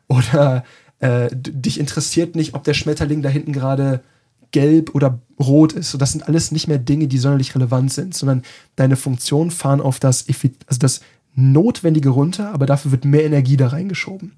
Oder 0.08 0.64
äh, 1.00 1.28
dich 1.32 1.78
interessiert 1.78 2.36
nicht, 2.36 2.54
ob 2.54 2.64
der 2.64 2.74
Schmetterling 2.74 3.22
da 3.22 3.28
hinten 3.28 3.52
gerade 3.52 4.02
gelb 4.50 4.94
oder 4.94 5.18
rot 5.38 5.72
ist. 5.72 5.90
So, 5.90 5.98
das 5.98 6.12
sind 6.12 6.26
alles 6.26 6.52
nicht 6.52 6.68
mehr 6.68 6.78
Dinge, 6.78 7.08
die 7.08 7.18
sonderlich 7.18 7.54
relevant 7.54 7.92
sind, 7.92 8.14
sondern 8.14 8.42
deine 8.76 8.96
Funktionen 8.96 9.50
fahren 9.50 9.80
auf 9.80 10.00
das, 10.00 10.26
also 10.66 10.78
das 10.78 11.00
Notwendige 11.34 12.08
runter, 12.08 12.52
aber 12.52 12.64
dafür 12.64 12.92
wird 12.92 13.04
mehr 13.04 13.24
Energie 13.24 13.56
da 13.56 13.68
reingeschoben. 13.68 14.32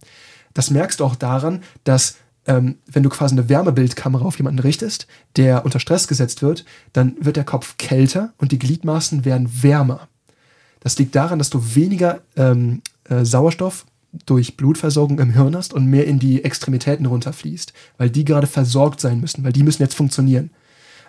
Das 0.55 0.71
merkst 0.71 0.99
du 0.99 1.05
auch 1.05 1.15
daran, 1.15 1.63
dass 1.85 2.17
ähm, 2.47 2.79
wenn 2.87 3.03
du 3.03 3.11
quasi 3.11 3.35
eine 3.35 3.49
Wärmebildkamera 3.49 4.25
auf 4.25 4.39
jemanden 4.39 4.59
richtest, 4.59 5.07
der 5.37 5.65
unter 5.65 5.79
Stress 5.79 6.09
gesetzt 6.09 6.43
wird, 6.43 6.65
dann 6.93 7.15
wird 7.21 7.37
der 7.37 7.45
Kopf 7.45 7.77
kälter 7.77 8.33
und 8.39 8.51
die 8.51 8.59
Gliedmaßen 8.59 9.25
werden 9.25 9.63
wärmer. 9.63 10.09
Das 10.81 10.99
liegt 10.99 11.15
daran, 11.15 11.39
dass 11.39 11.51
du 11.51 11.75
weniger 11.75 12.23
ähm, 12.37 12.83
äh, 13.09 13.25
Sauerstoff 13.25 13.85
durch 14.27 14.57
Blutversorgung 14.57 15.19
im 15.19 15.31
Hirn 15.31 15.55
hast 15.55 15.75
und 15.75 15.87
mehr 15.87 16.07
in 16.07 16.19
die 16.19 16.45
Extremitäten 16.45 17.07
runterfließt, 17.07 17.73
weil 17.99 18.11
die 18.11 18.25
gerade 18.25 18.47
versorgt 18.47 19.01
sein 19.01 19.21
müssen, 19.21 19.45
weil 19.45 19.53
die 19.53 19.63
müssen 19.63 19.83
jetzt 19.83 19.95
funktionieren. 19.95 20.51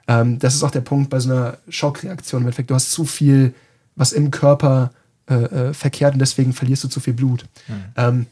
Ähm, 0.08 0.40
das 0.40 0.56
ist 0.56 0.64
auch 0.64 0.72
der 0.72 0.82
Punkt 0.82 1.10
bei 1.10 1.20
so 1.20 1.32
einer 1.32 1.58
Schockreaktion. 1.70 2.42
Im 2.42 2.48
Endeffekt, 2.48 2.70
du 2.70 2.76
hast 2.76 2.92
zu 2.92 3.06
viel, 3.06 3.54
was 3.96 4.12
im 4.12 4.32
Körper 4.32 4.92
äh, 5.30 5.36
äh, 5.36 5.74
verkehrt 5.74 6.14
und 6.14 6.20
deswegen 6.20 6.54
verlierst 6.54 6.84
du 6.84 6.88
zu 6.88 7.00
viel 7.00 7.14
Blut. 7.14 7.46
Mhm. 7.68 7.84
Ähm, 7.96 8.26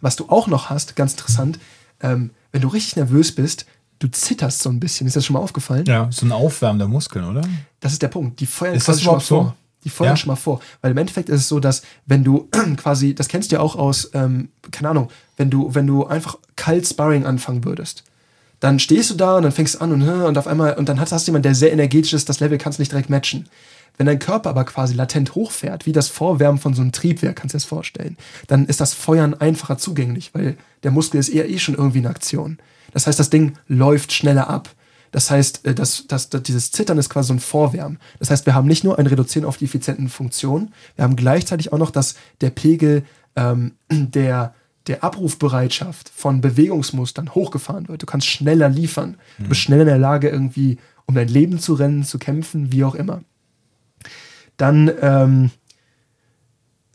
was 0.00 0.16
du 0.16 0.28
auch 0.28 0.48
noch 0.48 0.68
hast, 0.68 0.96
ganz 0.96 1.12
interessant, 1.12 1.58
ähm, 2.00 2.30
wenn 2.52 2.60
du 2.60 2.68
richtig 2.68 2.96
nervös 2.96 3.34
bist, 3.34 3.64
du 4.00 4.08
zitterst 4.08 4.60
so 4.60 4.68
ein 4.68 4.80
bisschen. 4.80 5.06
Ist 5.06 5.16
das 5.16 5.24
schon 5.24 5.34
mal 5.34 5.40
aufgefallen? 5.40 5.86
Ja, 5.86 6.08
so 6.10 6.26
ein 6.26 6.32
Aufwärmen 6.32 6.78
der 6.78 6.88
Muskeln, 6.88 7.24
oder? 7.24 7.42
Das 7.80 7.92
ist 7.92 8.02
der 8.02 8.08
Punkt. 8.08 8.40
Die 8.40 8.46
feuern 8.46 8.74
ist 8.74 8.88
das 8.88 9.00
überhaupt 9.00 9.22
so? 9.22 9.36
Vor. 9.36 9.56
Die 9.84 9.90
feuern 9.90 10.12
ja. 10.12 10.16
schon 10.16 10.28
mal 10.28 10.36
vor. 10.36 10.60
Weil 10.80 10.92
im 10.92 10.98
Endeffekt 10.98 11.28
ist 11.28 11.42
es 11.42 11.48
so, 11.48 11.60
dass 11.60 11.82
wenn 12.06 12.24
du 12.24 12.48
quasi, 12.76 13.14
das 13.14 13.28
kennst 13.28 13.52
du 13.52 13.56
ja 13.56 13.60
auch 13.60 13.76
aus, 13.76 14.10
ähm, 14.14 14.48
keine 14.70 14.90
Ahnung, 14.90 15.10
wenn 15.36 15.50
du, 15.50 15.74
wenn 15.74 15.86
du 15.86 16.06
einfach 16.06 16.38
kalt 16.56 16.86
Sparring 16.86 17.26
anfangen 17.26 17.64
würdest, 17.64 18.04
dann 18.60 18.78
stehst 18.78 19.10
du 19.10 19.14
da 19.14 19.36
und 19.36 19.42
dann 19.42 19.52
fängst 19.52 19.74
du 19.74 19.80
an 19.80 19.92
und, 19.92 20.02
und 20.02 20.38
auf 20.38 20.46
einmal, 20.46 20.74
und 20.74 20.88
dann 20.88 20.98
hast, 20.98 21.12
hast 21.12 21.26
du 21.26 21.30
jemanden, 21.30 21.44
der 21.44 21.54
sehr 21.54 21.72
energetisch 21.72 22.14
ist, 22.14 22.28
das 22.28 22.40
Level 22.40 22.56
kannst 22.56 22.78
du 22.78 22.82
nicht 22.82 22.92
direkt 22.92 23.10
matchen. 23.10 23.46
Wenn 23.96 24.06
dein 24.06 24.18
Körper 24.18 24.50
aber 24.50 24.64
quasi 24.64 24.94
latent 24.94 25.34
hochfährt, 25.34 25.86
wie 25.86 25.92
das 25.92 26.08
Vorwärmen 26.08 26.58
von 26.58 26.74
so 26.74 26.82
einem 26.82 26.90
Triebwerk, 26.90 27.36
kannst 27.36 27.54
du 27.54 27.58
dir 27.58 27.62
das 27.62 27.68
vorstellen, 27.68 28.16
dann 28.48 28.66
ist 28.66 28.80
das 28.80 28.94
Feuern 28.94 29.34
einfacher 29.34 29.78
zugänglich, 29.78 30.30
weil 30.34 30.56
der 30.82 30.90
Muskel 30.90 31.20
ist 31.20 31.28
eher 31.28 31.48
eh 31.48 31.58
schon 31.58 31.74
irgendwie 31.74 31.98
in 31.98 32.06
Aktion. 32.06 32.58
Das 32.92 33.06
heißt, 33.06 33.18
das 33.18 33.30
Ding 33.30 33.54
läuft 33.68 34.12
schneller 34.12 34.48
ab. 34.48 34.70
Das 35.14 35.30
heißt, 35.30 35.64
äh, 35.64 35.76
das, 35.76 36.08
das, 36.08 36.28
das, 36.28 36.42
dieses 36.42 36.72
Zittern 36.72 36.98
ist 36.98 37.08
quasi 37.08 37.28
so 37.28 37.34
ein 37.34 37.38
Vorwärmen. 37.38 38.00
Das 38.18 38.30
heißt, 38.30 38.46
wir 38.46 38.54
haben 38.56 38.66
nicht 38.66 38.82
nur 38.82 38.98
ein 38.98 39.06
Reduzieren 39.06 39.46
auf 39.46 39.56
die 39.56 39.66
effizienten 39.66 40.08
Funktionen, 40.08 40.74
wir 40.96 41.04
haben 41.04 41.14
gleichzeitig 41.14 41.72
auch 41.72 41.78
noch, 41.78 41.92
dass 41.92 42.16
der 42.40 42.50
Pegel 42.50 43.04
ähm, 43.36 43.76
der, 43.92 44.54
der 44.88 45.04
Abrufbereitschaft 45.04 46.08
von 46.08 46.40
Bewegungsmustern 46.40 47.32
hochgefahren 47.32 47.86
wird. 47.86 48.02
Du 48.02 48.06
kannst 48.06 48.26
schneller 48.26 48.68
liefern. 48.68 49.16
Du 49.38 49.50
bist 49.50 49.60
schneller 49.60 49.82
in 49.82 49.88
der 49.88 49.98
Lage, 49.98 50.28
irgendwie 50.28 50.78
um 51.06 51.14
dein 51.14 51.28
Leben 51.28 51.60
zu 51.60 51.74
rennen, 51.74 52.02
zu 52.02 52.18
kämpfen, 52.18 52.72
wie 52.72 52.82
auch 52.82 52.96
immer. 52.96 53.22
Dann, 54.56 54.90
ähm, 55.00 55.50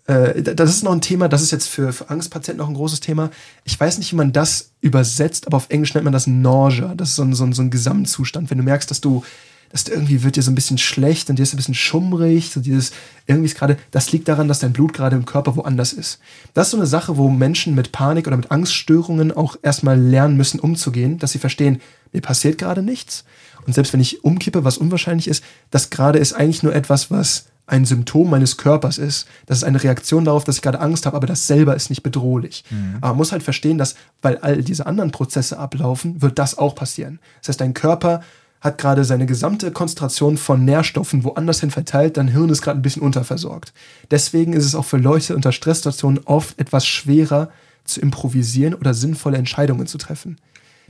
äh, 0.10 0.42
das 0.42 0.72
ist 0.72 0.84
noch 0.84 0.92
ein 0.92 1.02
Thema, 1.02 1.30
das 1.30 1.44
ist 1.44 1.52
jetzt 1.52 1.68
für, 1.68 1.94
für 1.94 2.10
Angstpatienten 2.10 2.58
noch 2.58 2.68
ein 2.68 2.74
großes 2.74 3.00
Thema. 3.00 3.30
Ich 3.64 3.80
weiß 3.80 4.00
nicht, 4.00 4.12
wie 4.12 4.16
man 4.16 4.34
das 4.34 4.72
übersetzt, 4.82 5.46
aber 5.46 5.58
auf 5.58 5.70
Englisch 5.70 5.94
nennt 5.94 6.04
man 6.04 6.14
das 6.14 6.26
Nausea. 6.26 6.96
Das 6.96 7.10
ist 7.10 7.16
so 7.16 7.24
ein, 7.24 7.34
so 7.34 7.44
ein, 7.44 7.54
so 7.54 7.62
ein 7.62 7.70
Gesamtzustand. 7.70 8.50
Wenn 8.50 8.58
du 8.58 8.64
merkst, 8.64 8.90
dass 8.90 9.02
du, 9.02 9.24
dass 9.72 9.88
irgendwie 9.88 10.24
wird 10.24 10.36
dir 10.36 10.42
so 10.42 10.50
ein 10.50 10.56
bisschen 10.56 10.80
schlecht 10.80 11.30
und 11.30 11.38
dir 11.38 11.44
ist 11.44 11.54
ein 11.54 11.58
bisschen 11.58 11.76
schummrig, 11.76 12.50
so 12.50 12.60
dieses, 12.60 12.92
irgendwie 13.28 13.46
ist 13.46 13.56
gerade, 13.56 13.78
das 13.92 14.12
liegt 14.12 14.28
daran, 14.28 14.48
dass 14.48 14.58
dein 14.58 14.74
Blut 14.74 14.94
gerade 14.94 15.16
im 15.16 15.26
Körper 15.26 15.56
woanders 15.56 15.94
ist. 15.94 16.18
Das 16.56 16.68
ist 16.68 16.72
so 16.72 16.78
eine 16.78 16.88
Sache, 16.88 17.18
wo 17.18 17.30
Menschen 17.30 17.76
mit 17.76 17.92
Panik 17.92 18.26
oder 18.26 18.38
mit 18.38 18.50
Angststörungen 18.50 19.32
auch 19.32 19.58
erstmal 19.62 20.00
lernen 20.00 20.38
müssen, 20.38 20.60
umzugehen, 20.60 21.20
dass 21.20 21.34
sie 21.34 21.40
verstehen, 21.40 21.82
mir 22.14 22.22
passiert 22.22 22.58
gerade 22.58 22.82
nichts. 22.82 23.26
Und 23.68 23.74
selbst 23.74 23.94
wenn 23.94 24.00
ich 24.00 24.24
umkippe, 24.24 24.64
was 24.64 24.80
unwahrscheinlich 24.80 25.28
ist, 25.28 25.44
das 25.70 25.92
gerade 25.92 26.18
ist 26.18 26.34
eigentlich 26.34 26.64
nur 26.64 26.74
etwas, 26.74 27.12
was 27.12 27.46
ein 27.70 27.86
Symptom 27.86 28.30
meines 28.30 28.58
Körpers 28.58 28.98
ist. 28.98 29.28
Das 29.46 29.60
ist 29.60 29.64
eine 29.64 29.82
Reaktion 29.82 30.26
darauf, 30.26 30.44
dass 30.44 30.56
ich 30.56 30.62
gerade 30.62 30.80
Angst 30.80 31.06
habe, 31.06 31.16
aber 31.16 31.28
das 31.28 31.46
selber 31.48 31.76
ist 31.76 31.90
nicht 31.90 32.04
bedrohlich. 32.04 32.64
Mhm. 32.70 32.96
Aber 32.98 33.10
man 33.10 33.18
muss 33.18 33.32
halt 33.32 33.44
verstehen, 33.44 33.78
dass, 33.78 33.96
weil 34.22 34.38
all 34.40 34.64
diese 34.64 34.88
anderen 34.88 35.12
Prozesse 35.12 35.60
ablaufen, 35.60 36.22
wird 36.22 36.40
das 36.40 36.58
auch 36.58 36.74
passieren. 36.74 37.20
Das 37.40 37.50
heißt, 37.50 37.62
dein 37.62 37.76
Körper 37.76 38.22
hat 38.60 38.78
gerade 38.78 39.06
seine 39.06 39.26
gesamte 39.26 39.72
Konzentration 39.72 40.38
von 40.38 40.66
Nährstoffen 40.66 41.24
woanders 41.24 41.62
hin 41.62 41.72
verteilt, 41.72 42.18
dein 42.18 42.28
Hirn 42.28 42.50
ist 42.50 42.62
gerade 42.62 42.80
ein 42.80 42.82
bisschen 42.82 43.04
unterversorgt. 43.04 43.72
Deswegen 44.12 44.54
ist 44.54 44.66
es 44.66 44.76
auch 44.76 44.86
für 44.86 44.98
Leute 44.98 45.36
unter 45.36 45.52
Stresssituationen 45.52 46.22
oft 46.26 46.60
etwas 46.60 46.86
schwerer 46.86 47.50
zu 47.86 48.02
improvisieren 48.02 48.74
oder 48.74 48.94
sinnvolle 48.94 49.38
Entscheidungen 49.38 49.88
zu 49.88 49.98
treffen. 49.98 50.38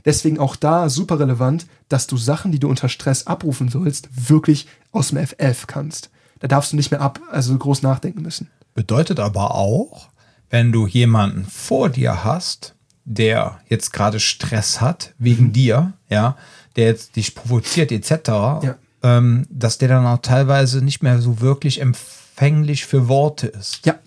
Deswegen 0.04 0.38
auch 0.38 0.56
da 0.56 0.88
super 0.88 1.20
relevant, 1.20 1.66
dass 1.88 2.06
du 2.06 2.16
Sachen, 2.16 2.52
die 2.52 2.58
du 2.58 2.68
unter 2.68 2.88
Stress 2.88 3.26
abrufen 3.26 3.68
sollst, 3.68 4.08
wirklich 4.28 4.66
aus 4.92 5.08
dem 5.08 5.18
FF 5.18 5.66
kannst. 5.66 6.10
Da 6.40 6.48
darfst 6.48 6.72
du 6.72 6.76
nicht 6.76 6.90
mehr 6.90 7.00
ab, 7.00 7.20
also 7.30 7.56
groß 7.56 7.82
nachdenken 7.82 8.22
müssen. 8.22 8.48
Bedeutet 8.74 9.20
aber 9.20 9.54
auch, 9.54 10.08
wenn 10.48 10.72
du 10.72 10.86
jemanden 10.86 11.44
vor 11.44 11.88
dir 11.88 12.24
hast, 12.24 12.74
der 13.04 13.60
jetzt 13.68 13.92
gerade 13.92 14.20
Stress 14.20 14.80
hat 14.80 15.14
wegen 15.18 15.46
mhm. 15.46 15.52
dir, 15.52 15.92
ja, 16.08 16.36
der 16.76 16.86
jetzt 16.86 17.16
dich 17.16 17.34
provoziert 17.34 17.92
etc., 17.92 18.10
ja. 18.28 18.76
ähm, 19.02 19.46
dass 19.50 19.78
der 19.78 19.88
dann 19.88 20.06
auch 20.06 20.18
teilweise 20.18 20.82
nicht 20.84 21.02
mehr 21.02 21.20
so 21.20 21.40
wirklich 21.40 21.80
empfänglich 21.80 22.86
für 22.86 23.08
Worte 23.08 23.48
ist. 23.48 23.84
Ja. 23.86 23.98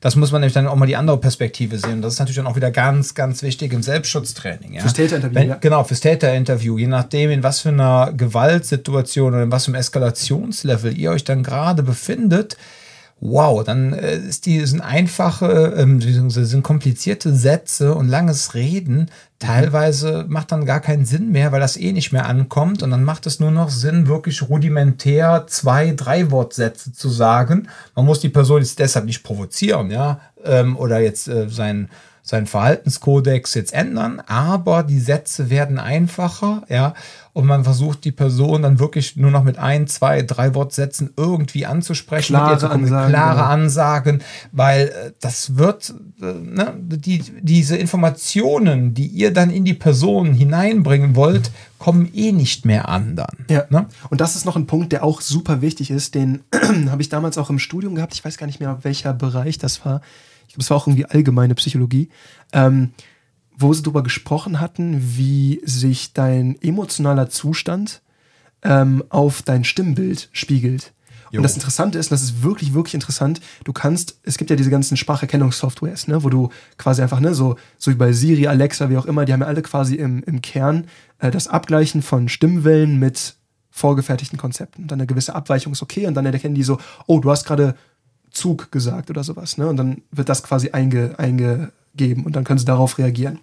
Das 0.00 0.14
muss 0.14 0.30
man 0.30 0.40
nämlich 0.40 0.54
dann 0.54 0.68
auch 0.68 0.76
mal 0.76 0.86
die 0.86 0.96
andere 0.96 1.18
Perspektive 1.18 1.76
sehen. 1.78 2.02
Das 2.02 2.14
ist 2.14 2.18
natürlich 2.20 2.36
dann 2.36 2.46
auch 2.46 2.54
wieder 2.54 2.70
ganz, 2.70 3.14
ganz 3.14 3.42
wichtig 3.42 3.72
im 3.72 3.82
Selbstschutztraining. 3.82 4.74
Ja? 4.74 4.82
Fürs 4.82 4.94
Täterinterview. 4.94 5.48
ja. 5.48 5.56
Genau, 5.56 5.82
fürs 5.82 6.00
Täterinterview. 6.00 6.78
Je 6.78 6.86
nachdem, 6.86 7.30
in 7.30 7.42
was 7.42 7.60
für 7.60 7.70
einer 7.70 8.12
Gewaltsituation 8.12 9.34
oder 9.34 9.42
in 9.42 9.50
was 9.50 9.64
für 9.64 9.70
einem 9.70 9.80
Eskalationslevel 9.80 10.96
ihr 10.96 11.10
euch 11.10 11.24
dann 11.24 11.42
gerade 11.42 11.82
befindet, 11.82 12.56
wow, 13.20 13.64
dann 13.64 13.92
äh, 13.92 14.16
ist 14.16 14.46
die, 14.46 14.64
sind 14.64 14.80
einfache, 14.80 15.74
ähm, 15.76 16.00
sind 16.00 16.62
komplizierte 16.62 17.34
Sätze 17.34 17.94
und 17.94 18.08
langes 18.08 18.54
Reden 18.54 19.10
teilweise 19.38 20.24
macht 20.28 20.50
dann 20.50 20.66
gar 20.66 20.80
keinen 20.80 21.04
Sinn 21.04 21.30
mehr, 21.30 21.52
weil 21.52 21.60
das 21.60 21.76
eh 21.76 21.92
nicht 21.92 22.12
mehr 22.12 22.26
ankommt 22.26 22.82
und 22.82 22.90
dann 22.90 23.04
macht 23.04 23.26
es 23.26 23.38
nur 23.38 23.50
noch 23.50 23.70
Sinn, 23.70 24.08
wirklich 24.08 24.48
rudimentär 24.48 25.46
zwei, 25.48 25.92
drei 25.92 26.30
Wortsätze 26.30 26.92
zu 26.92 27.08
sagen. 27.08 27.68
Man 27.94 28.04
muss 28.04 28.20
die 28.20 28.28
Person 28.28 28.60
jetzt 28.60 28.78
deshalb 28.78 29.04
nicht 29.04 29.22
provozieren, 29.22 29.90
ja, 29.90 30.20
ähm, 30.44 30.76
oder 30.76 30.98
jetzt 30.98 31.28
äh, 31.28 31.48
sein 31.48 31.88
seinen 32.28 32.46
Verhaltenskodex 32.46 33.54
jetzt 33.54 33.72
ändern, 33.72 34.20
aber 34.26 34.82
die 34.82 35.00
Sätze 35.00 35.48
werden 35.48 35.78
einfacher, 35.78 36.62
ja, 36.68 36.92
und 37.32 37.46
man 37.46 37.64
versucht 37.64 38.04
die 38.04 38.12
Person 38.12 38.62
dann 38.62 38.78
wirklich 38.78 39.16
nur 39.16 39.30
noch 39.30 39.44
mit 39.44 39.58
ein, 39.58 39.86
zwei, 39.86 40.20
drei 40.20 40.54
Wortsätzen 40.54 41.14
irgendwie 41.16 41.64
anzusprechen, 41.64 42.34
klare, 42.34 42.54
mit 42.54 42.64
Ansagen, 42.64 43.10
klare 43.10 43.36
genau. 43.36 43.48
Ansagen, 43.48 44.22
weil 44.52 44.88
äh, 44.88 45.12
das 45.20 45.56
wird, 45.56 45.94
äh, 46.20 46.24
ne, 46.24 46.74
die, 46.78 47.20
diese 47.40 47.78
Informationen, 47.78 48.92
die 48.92 49.06
ihr 49.06 49.32
dann 49.32 49.48
in 49.48 49.64
die 49.64 49.74
Person 49.74 50.34
hineinbringen 50.34 51.16
wollt, 51.16 51.50
kommen 51.78 52.10
eh 52.12 52.32
nicht 52.32 52.66
mehr 52.66 52.90
an 52.90 53.16
dann. 53.16 53.46
Ja. 53.48 53.64
Ne? 53.70 53.86
Und 54.10 54.20
das 54.20 54.36
ist 54.36 54.44
noch 54.44 54.56
ein 54.56 54.66
Punkt, 54.66 54.92
der 54.92 55.02
auch 55.02 55.22
super 55.22 55.62
wichtig 55.62 55.90
ist, 55.90 56.14
den 56.14 56.40
habe 56.90 57.00
ich 57.00 57.08
damals 57.08 57.38
auch 57.38 57.48
im 57.48 57.58
Studium 57.58 57.94
gehabt, 57.94 58.12
ich 58.12 58.22
weiß 58.22 58.36
gar 58.36 58.46
nicht 58.46 58.60
mehr, 58.60 58.80
welcher 58.82 59.14
Bereich 59.14 59.56
das 59.56 59.82
war 59.86 60.02
ich 60.48 60.54
glaube, 60.54 60.62
es 60.62 60.70
war 60.70 60.78
auch 60.78 60.86
irgendwie 60.86 61.04
allgemeine 61.04 61.54
Psychologie, 61.54 62.08
ähm, 62.52 62.90
wo 63.56 63.72
sie 63.72 63.82
darüber 63.82 64.02
gesprochen 64.02 64.60
hatten, 64.60 65.16
wie 65.16 65.60
sich 65.64 66.12
dein 66.14 66.60
emotionaler 66.62 67.28
Zustand 67.28 68.02
ähm, 68.62 69.04
auf 69.10 69.42
dein 69.42 69.64
Stimmbild 69.64 70.30
spiegelt. 70.32 70.92
Jo. 71.30 71.38
Und 71.38 71.42
das 71.42 71.54
Interessante 71.54 71.98
ist, 71.98 72.06
und 72.06 72.12
das 72.12 72.22
ist 72.22 72.42
wirklich, 72.42 72.72
wirklich 72.72 72.94
interessant, 72.94 73.40
du 73.64 73.74
kannst, 73.74 74.18
es 74.22 74.38
gibt 74.38 74.48
ja 74.48 74.56
diese 74.56 74.70
ganzen 74.70 74.96
Spracherkennungssoftwares, 74.96 76.08
ne, 76.08 76.24
wo 76.24 76.30
du 76.30 76.48
quasi 76.78 77.02
einfach, 77.02 77.20
ne, 77.20 77.34
so, 77.34 77.56
so 77.76 77.90
wie 77.90 77.96
bei 77.96 78.12
Siri, 78.12 78.46
Alexa, 78.46 78.88
wie 78.88 78.96
auch 78.96 79.04
immer, 79.04 79.26
die 79.26 79.34
haben 79.34 79.42
ja 79.42 79.46
alle 79.46 79.60
quasi 79.60 79.96
im, 79.96 80.22
im 80.22 80.40
Kern 80.40 80.86
äh, 81.18 81.30
das 81.30 81.46
Abgleichen 81.46 82.00
von 82.00 82.30
Stimmwellen 82.30 82.98
mit 82.98 83.34
vorgefertigten 83.70 84.38
Konzepten. 84.38 84.82
Und 84.82 84.90
dann 84.90 85.00
eine 85.00 85.06
gewisse 85.06 85.34
Abweichung 85.34 85.72
ist 85.72 85.82
okay 85.82 86.06
und 86.06 86.14
dann 86.14 86.24
erkennen 86.24 86.54
die 86.54 86.62
so, 86.62 86.78
oh, 87.06 87.20
du 87.20 87.30
hast 87.30 87.44
gerade 87.44 87.74
Zug 88.38 88.70
gesagt 88.72 89.10
oder 89.10 89.24
sowas. 89.24 89.58
Ne? 89.58 89.66
Und 89.66 89.76
dann 89.76 90.02
wird 90.10 90.28
das 90.28 90.42
quasi 90.42 90.70
einge, 90.70 91.18
eingegeben 91.18 92.24
und 92.24 92.36
dann 92.36 92.44
können 92.44 92.58
sie 92.58 92.64
darauf 92.64 92.98
reagieren. 92.98 93.40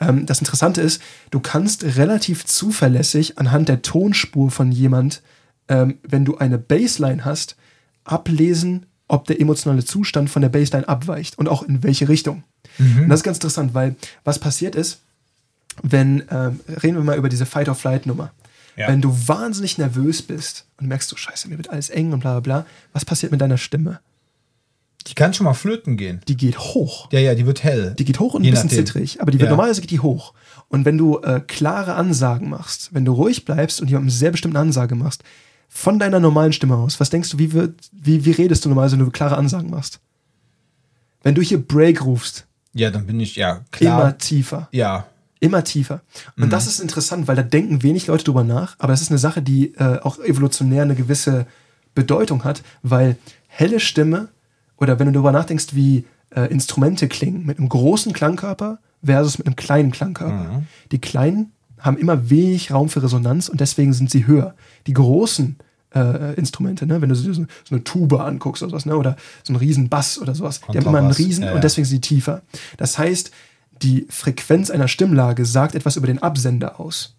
Ähm, 0.00 0.26
das 0.26 0.38
Interessante 0.40 0.80
ist, 0.80 1.00
du 1.30 1.40
kannst 1.40 1.84
relativ 1.84 2.46
zuverlässig 2.46 3.38
anhand 3.38 3.68
der 3.68 3.82
Tonspur 3.82 4.50
von 4.50 4.72
jemand, 4.72 5.22
ähm, 5.68 5.98
wenn 6.02 6.24
du 6.24 6.38
eine 6.38 6.58
Baseline 6.58 7.24
hast, 7.24 7.56
ablesen, 8.04 8.86
ob 9.08 9.26
der 9.26 9.40
emotionale 9.40 9.84
Zustand 9.84 10.30
von 10.30 10.42
der 10.42 10.48
Baseline 10.48 10.88
abweicht 10.88 11.38
und 11.38 11.48
auch 11.48 11.62
in 11.62 11.82
welche 11.82 12.08
Richtung. 12.08 12.44
Mhm. 12.78 13.02
Und 13.02 13.08
das 13.08 13.20
ist 13.20 13.24
ganz 13.24 13.36
interessant, 13.38 13.74
weil 13.74 13.96
was 14.24 14.38
passiert 14.38 14.74
ist, 14.74 15.00
wenn, 15.82 16.24
ähm, 16.30 16.60
reden 16.82 16.96
wir 16.96 17.04
mal 17.04 17.18
über 17.18 17.28
diese 17.28 17.46
Fight-or-Flight-Nummer. 17.46 18.32
Ja. 18.76 18.88
Wenn 18.88 19.00
du 19.00 19.14
wahnsinnig 19.26 19.78
nervös 19.78 20.22
bist 20.22 20.64
und 20.78 20.86
merkst, 20.86 21.10
du, 21.10 21.16
scheiße, 21.16 21.48
mir 21.48 21.58
wird 21.58 21.70
alles 21.70 21.90
eng 21.90 22.12
und 22.12 22.20
bla 22.20 22.38
bla 22.38 22.62
bla, 22.62 22.66
was 22.92 23.04
passiert 23.04 23.32
mit 23.32 23.40
deiner 23.40 23.58
Stimme? 23.58 24.00
Die 25.06 25.14
kann 25.14 25.32
schon 25.32 25.44
mal 25.44 25.54
flöten 25.54 25.96
gehen. 25.96 26.20
Die 26.28 26.36
geht 26.36 26.58
hoch. 26.58 27.08
Ja, 27.10 27.20
ja, 27.20 27.34
die 27.34 27.46
wird 27.46 27.64
hell. 27.64 27.94
Die 27.98 28.04
geht 28.04 28.20
hoch 28.20 28.34
und 28.34 28.42
ein 28.42 28.50
bisschen 28.50 28.66
nachdem. 28.66 28.86
zittrig, 28.86 29.20
aber 29.20 29.30
die 29.30 29.38
wird 29.38 29.46
ja. 29.46 29.50
normalerweise 29.50 29.80
geht 29.80 29.90
die 29.90 30.00
hoch. 30.00 30.34
Und 30.68 30.84
wenn 30.84 30.98
du 30.98 31.18
äh, 31.20 31.40
klare 31.40 31.94
Ansagen 31.94 32.50
machst, 32.50 32.90
wenn 32.92 33.04
du 33.04 33.12
ruhig 33.12 33.44
bleibst 33.44 33.80
und 33.80 33.88
jemandem 33.88 34.10
sehr 34.10 34.30
bestimmte 34.30 34.58
Ansage 34.58 34.94
machst, 34.94 35.24
von 35.68 35.98
deiner 35.98 36.20
normalen 36.20 36.52
Stimme 36.52 36.76
aus, 36.76 37.00
was 37.00 37.10
denkst 37.10 37.30
du, 37.30 37.38
wie, 37.38 37.52
wird, 37.52 37.74
wie, 37.92 38.24
wie 38.24 38.32
redest 38.32 38.64
du 38.64 38.68
normalerweise, 38.68 38.98
wenn 38.98 39.04
du 39.04 39.10
klare 39.10 39.36
Ansagen 39.36 39.70
machst? 39.70 40.00
Wenn 41.22 41.34
du 41.34 41.42
hier 41.42 41.64
Break 41.64 42.04
rufst. 42.04 42.46
Ja, 42.74 42.90
dann 42.90 43.06
bin 43.06 43.20
ich, 43.20 43.36
ja, 43.36 43.64
klar. 43.70 44.00
Immer 44.00 44.18
tiefer. 44.18 44.68
Ja. 44.72 45.06
Immer 45.38 45.64
tiefer. 45.64 46.02
Und 46.36 46.46
mhm. 46.46 46.50
das 46.50 46.66
ist 46.66 46.80
interessant, 46.80 47.26
weil 47.26 47.36
da 47.36 47.42
denken 47.42 47.82
wenig 47.82 48.08
Leute 48.08 48.24
drüber 48.24 48.44
nach, 48.44 48.76
aber 48.78 48.92
das 48.92 49.00
ist 49.00 49.10
eine 49.10 49.18
Sache, 49.18 49.40
die 49.40 49.74
äh, 49.74 49.98
auch 50.00 50.18
evolutionär 50.18 50.82
eine 50.82 50.94
gewisse 50.94 51.46
Bedeutung 51.94 52.44
hat, 52.44 52.62
weil 52.82 53.16
helle 53.48 53.80
Stimme 53.80 54.28
oder 54.80 54.98
wenn 54.98 55.06
du 55.06 55.12
darüber 55.12 55.32
nachdenkst, 55.32 55.74
wie 55.74 56.04
äh, 56.34 56.50
Instrumente 56.50 57.08
klingen, 57.08 57.46
mit 57.46 57.58
einem 57.58 57.68
großen 57.68 58.12
Klangkörper 58.12 58.78
versus 59.04 59.38
mit 59.38 59.46
einem 59.46 59.56
kleinen 59.56 59.92
Klangkörper. 59.92 60.58
Mhm. 60.58 60.66
Die 60.90 61.00
kleinen 61.00 61.52
haben 61.78 61.96
immer 61.96 62.30
wenig 62.30 62.72
Raum 62.72 62.88
für 62.88 63.02
Resonanz 63.02 63.48
und 63.48 63.60
deswegen 63.60 63.92
sind 63.92 64.10
sie 64.10 64.26
höher. 64.26 64.54
Die 64.86 64.92
großen 64.92 65.56
äh, 65.94 66.34
Instrumente, 66.34 66.86
ne? 66.86 67.00
wenn 67.00 67.08
du 67.08 67.14
so, 67.14 67.32
so, 67.32 67.46
eine 67.70 67.84
Tuba 67.84 68.24
anguckst 68.26 68.62
oder 68.62 68.70
sowas, 68.70 68.86
ne? 68.86 68.96
oder 68.96 69.16
so 69.42 69.52
einen 69.52 69.60
riesen 69.60 69.88
Bass 69.88 70.18
oder 70.18 70.34
sowas, 70.34 70.60
die 70.72 70.78
haben 70.78 70.86
immer 70.86 70.98
einen 70.98 71.10
riesen 71.10 71.44
ja, 71.44 71.50
ja. 71.50 71.54
und 71.56 71.64
deswegen 71.64 71.86
sind 71.86 72.02
sie 72.02 72.14
tiefer. 72.14 72.42
Das 72.76 72.98
heißt, 72.98 73.30
die 73.82 74.06
Frequenz 74.10 74.70
einer 74.70 74.88
Stimmlage 74.88 75.44
sagt 75.46 75.74
etwas 75.74 75.96
über 75.96 76.06
den 76.06 76.22
Absender 76.22 76.78
aus. 76.78 77.16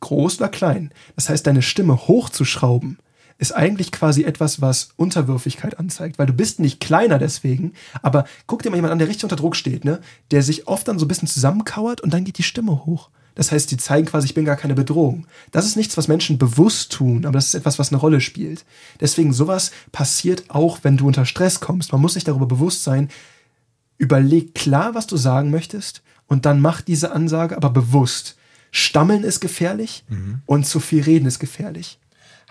Groß 0.00 0.40
oder 0.40 0.48
klein. 0.48 0.90
Das 1.14 1.28
heißt, 1.28 1.46
deine 1.46 1.62
Stimme 1.62 1.96
hochzuschrauben 1.96 2.98
ist 3.38 3.52
eigentlich 3.52 3.92
quasi 3.92 4.24
etwas, 4.24 4.60
was 4.60 4.90
Unterwürfigkeit 4.96 5.78
anzeigt, 5.78 6.18
weil 6.18 6.26
du 6.26 6.32
bist 6.32 6.58
nicht 6.58 6.80
kleiner 6.80 7.18
deswegen, 7.18 7.72
aber 8.02 8.24
guck 8.46 8.62
dir 8.62 8.70
mal 8.70 8.76
jemand 8.76 8.92
an, 8.92 8.98
der 8.98 9.08
richtig 9.08 9.24
unter 9.24 9.36
Druck 9.36 9.56
steht, 9.56 9.84
ne? 9.84 10.00
der 10.30 10.42
sich 10.42 10.66
oft 10.66 10.88
dann 10.88 10.98
so 10.98 11.04
ein 11.04 11.08
bisschen 11.08 11.28
zusammenkauert 11.28 12.00
und 12.00 12.14
dann 12.14 12.24
geht 12.24 12.38
die 12.38 12.42
Stimme 12.42 12.86
hoch. 12.86 13.10
Das 13.34 13.52
heißt, 13.52 13.70
die 13.70 13.76
zeigen 13.76 14.06
quasi, 14.06 14.26
ich 14.26 14.34
bin 14.34 14.46
gar 14.46 14.56
keine 14.56 14.74
Bedrohung. 14.74 15.26
Das 15.52 15.66
ist 15.66 15.76
nichts, 15.76 15.96
was 15.98 16.08
Menschen 16.08 16.38
bewusst 16.38 16.90
tun, 16.92 17.26
aber 17.26 17.34
das 17.34 17.48
ist 17.48 17.54
etwas, 17.54 17.78
was 17.78 17.92
eine 17.92 18.00
Rolle 18.00 18.22
spielt. 18.22 18.64
Deswegen, 18.98 19.34
sowas 19.34 19.72
passiert 19.92 20.44
auch, 20.48 20.78
wenn 20.82 20.96
du 20.96 21.06
unter 21.06 21.26
Stress 21.26 21.60
kommst. 21.60 21.92
Man 21.92 22.00
muss 22.00 22.14
sich 22.14 22.24
darüber 22.24 22.46
bewusst 22.46 22.82
sein, 22.82 23.10
überleg 23.98 24.54
klar, 24.54 24.94
was 24.94 25.06
du 25.06 25.18
sagen 25.18 25.50
möchtest 25.50 26.02
und 26.26 26.46
dann 26.46 26.60
mach 26.60 26.80
diese 26.80 27.12
Ansage, 27.12 27.56
aber 27.56 27.68
bewusst. 27.68 28.36
Stammeln 28.70 29.22
ist 29.22 29.40
gefährlich 29.40 30.04
mhm. 30.08 30.40
und 30.46 30.66
zu 30.66 30.80
viel 30.80 31.02
reden 31.02 31.26
ist 31.26 31.38
gefährlich. 31.38 31.98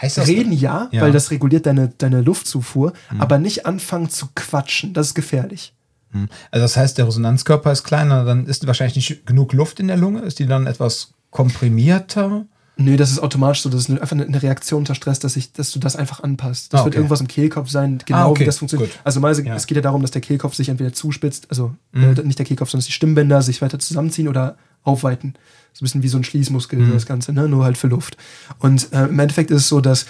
Heißt 0.02 0.18
das 0.18 0.28
Reden 0.28 0.52
ja, 0.52 0.90
ja, 0.92 1.02
weil 1.02 1.12
das 1.12 1.32
reguliert 1.32 1.66
deine, 1.66 1.90
deine 1.90 2.22
Luftzufuhr, 2.22 2.94
mhm. 3.12 3.22
aber 3.22 3.38
nicht 3.38 3.66
anfangen 3.66 4.10
zu 4.10 4.28
quatschen. 4.36 4.94
Das 4.94 5.08
ist 5.08 5.14
gefährlich. 5.14 5.74
Mhm. 6.12 6.28
Also 6.52 6.64
das 6.64 6.78
heißt, 6.78 6.98
der 6.98 7.08
Resonanzkörper 7.08 7.72
ist 7.72 7.84
kleiner, 7.84 8.26
dann 8.26 8.46
ist 8.46 8.68
wahrscheinlich 8.68 8.96
nicht 8.96 9.26
genug 9.26 9.54
Luft 9.54 9.80
in 9.80 9.88
der 9.88 9.98
Lunge. 9.98 10.22
Ist 10.22 10.40
die 10.40 10.48
dann 10.48 10.68
etwas 10.68 11.14
komprimierter? 11.32 12.46
Nö, 12.78 12.98
das 12.98 13.12
ist 13.12 13.20
automatisch 13.20 13.62
so. 13.62 13.70
Das 13.70 13.88
ist 13.88 13.90
einfach 13.90 14.12
eine 14.12 14.42
Reaktion 14.44 14.80
unter 14.80 14.96
Stress, 14.96 15.20
dass, 15.20 15.38
ich, 15.38 15.54
dass 15.54 15.72
du 15.72 15.80
das 15.80 15.96
einfach 15.96 16.22
anpasst. 16.22 16.74
Das 16.74 16.80
ah, 16.80 16.82
okay. 16.82 16.88
wird 16.88 16.96
irgendwas 16.96 17.22
im 17.22 17.28
Kehlkopf 17.28 17.70
sein, 17.70 18.00
genau 18.06 18.18
ah, 18.18 18.28
okay. 18.28 18.42
wie 18.42 18.46
das 18.46 18.58
funktioniert. 18.58 18.92
Gut. 18.92 19.00
Also 19.04 19.22
meise, 19.22 19.46
ja. 19.46 19.56
es 19.56 19.66
geht 19.66 19.78
ja 19.78 19.82
darum, 19.82 20.02
dass 20.02 20.12
der 20.12 20.22
Kehlkopf 20.22 20.56
sich 20.56 20.68
entweder 20.68 20.92
zuspitzt, 20.92 21.48
also 21.50 21.74
mhm. 21.94 22.16
äh, 22.18 22.24
nicht 22.24 22.38
der 22.38 22.46
Kehlkopf, 22.46 22.72
sondern 22.72 22.86
die 22.86 22.92
Stimmbänder 22.92 23.42
sich 23.42 23.62
weiter 23.62 23.80
zusammenziehen 23.80 24.28
oder 24.28 24.58
aufweiten. 24.86 25.36
So 25.74 25.84
ein 25.84 25.86
bisschen 25.86 26.04
wie 26.04 26.08
so 26.08 26.18
ein 26.18 26.24
Schließmuskel, 26.24 26.80
mhm. 26.80 26.94
das 26.94 27.06
Ganze, 27.06 27.34
ne? 27.34 27.50
nur 27.50 27.66
halt 27.66 27.78
für 27.78 27.88
Luft. 27.88 28.16
Und 28.60 28.94
äh, 28.94 29.08
im 29.08 29.20
Endeffekt 29.20 29.52
ist 29.52 29.64
es 29.64 29.70
so, 29.70 29.82
dass 29.82 30.06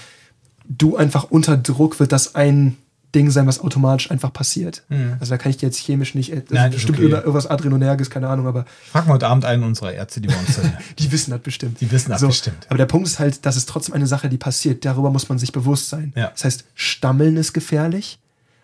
du 0.68 0.96
einfach 0.96 1.26
unter 1.32 1.58
Druck 1.58 2.00
wird 2.00 2.12
das 2.12 2.36
ein 2.36 2.78
Ding 3.16 3.32
sein, 3.32 3.48
was 3.48 3.62
automatisch 3.62 4.12
einfach 4.12 4.32
passiert. 4.32 4.84
Mhm. 4.90 5.16
Also 5.20 5.32
da 5.32 5.38
kann 5.38 5.50
ich 5.50 5.58
dir 5.58 5.68
jetzt 5.68 5.80
chemisch 5.80 6.14
nicht, 6.16 6.32
das 6.32 6.44
Nein, 6.50 6.72
bestimmt 6.72 7.00
okay. 7.00 7.10
irgendwas 7.10 7.48
Adrenonerges, 7.48 8.10
keine 8.10 8.28
Ahnung, 8.28 8.46
aber. 8.46 8.66
Fragen 8.92 9.08
wir 9.08 9.14
heute 9.14 9.28
Abend 9.28 9.46
einen 9.46 9.64
unserer 9.64 9.94
Ärzte, 9.94 10.20
die 10.22 10.28
bei 10.28 10.36
uns 10.36 10.56
sind. 10.56 10.74
die 11.00 11.12
wissen 11.12 11.32
das 11.32 11.40
bestimmt. 11.40 11.80
Die 11.80 11.90
wissen 11.92 12.12
das 12.12 12.22
so, 12.22 12.28
bestimmt. 12.28 12.68
Aber 12.68 12.78
der 12.78 12.86
Punkt 12.86 13.08
ist 13.08 13.20
halt, 13.20 13.46
das 13.46 13.56
ist 13.56 13.70
trotzdem 13.70 13.96
eine 13.96 14.06
Sache, 14.06 14.28
die 14.28 14.38
passiert. 14.38 14.84
Darüber 14.84 15.10
muss 15.10 15.30
man 15.30 15.40
sich 15.40 15.54
bewusst 15.54 15.90
sein. 15.90 16.12
Ja. 16.16 16.30
Das 16.30 16.44
heißt, 16.44 16.66
Stammeln 16.76 17.38
ist 17.38 17.54
gefährlich. 17.54 18.20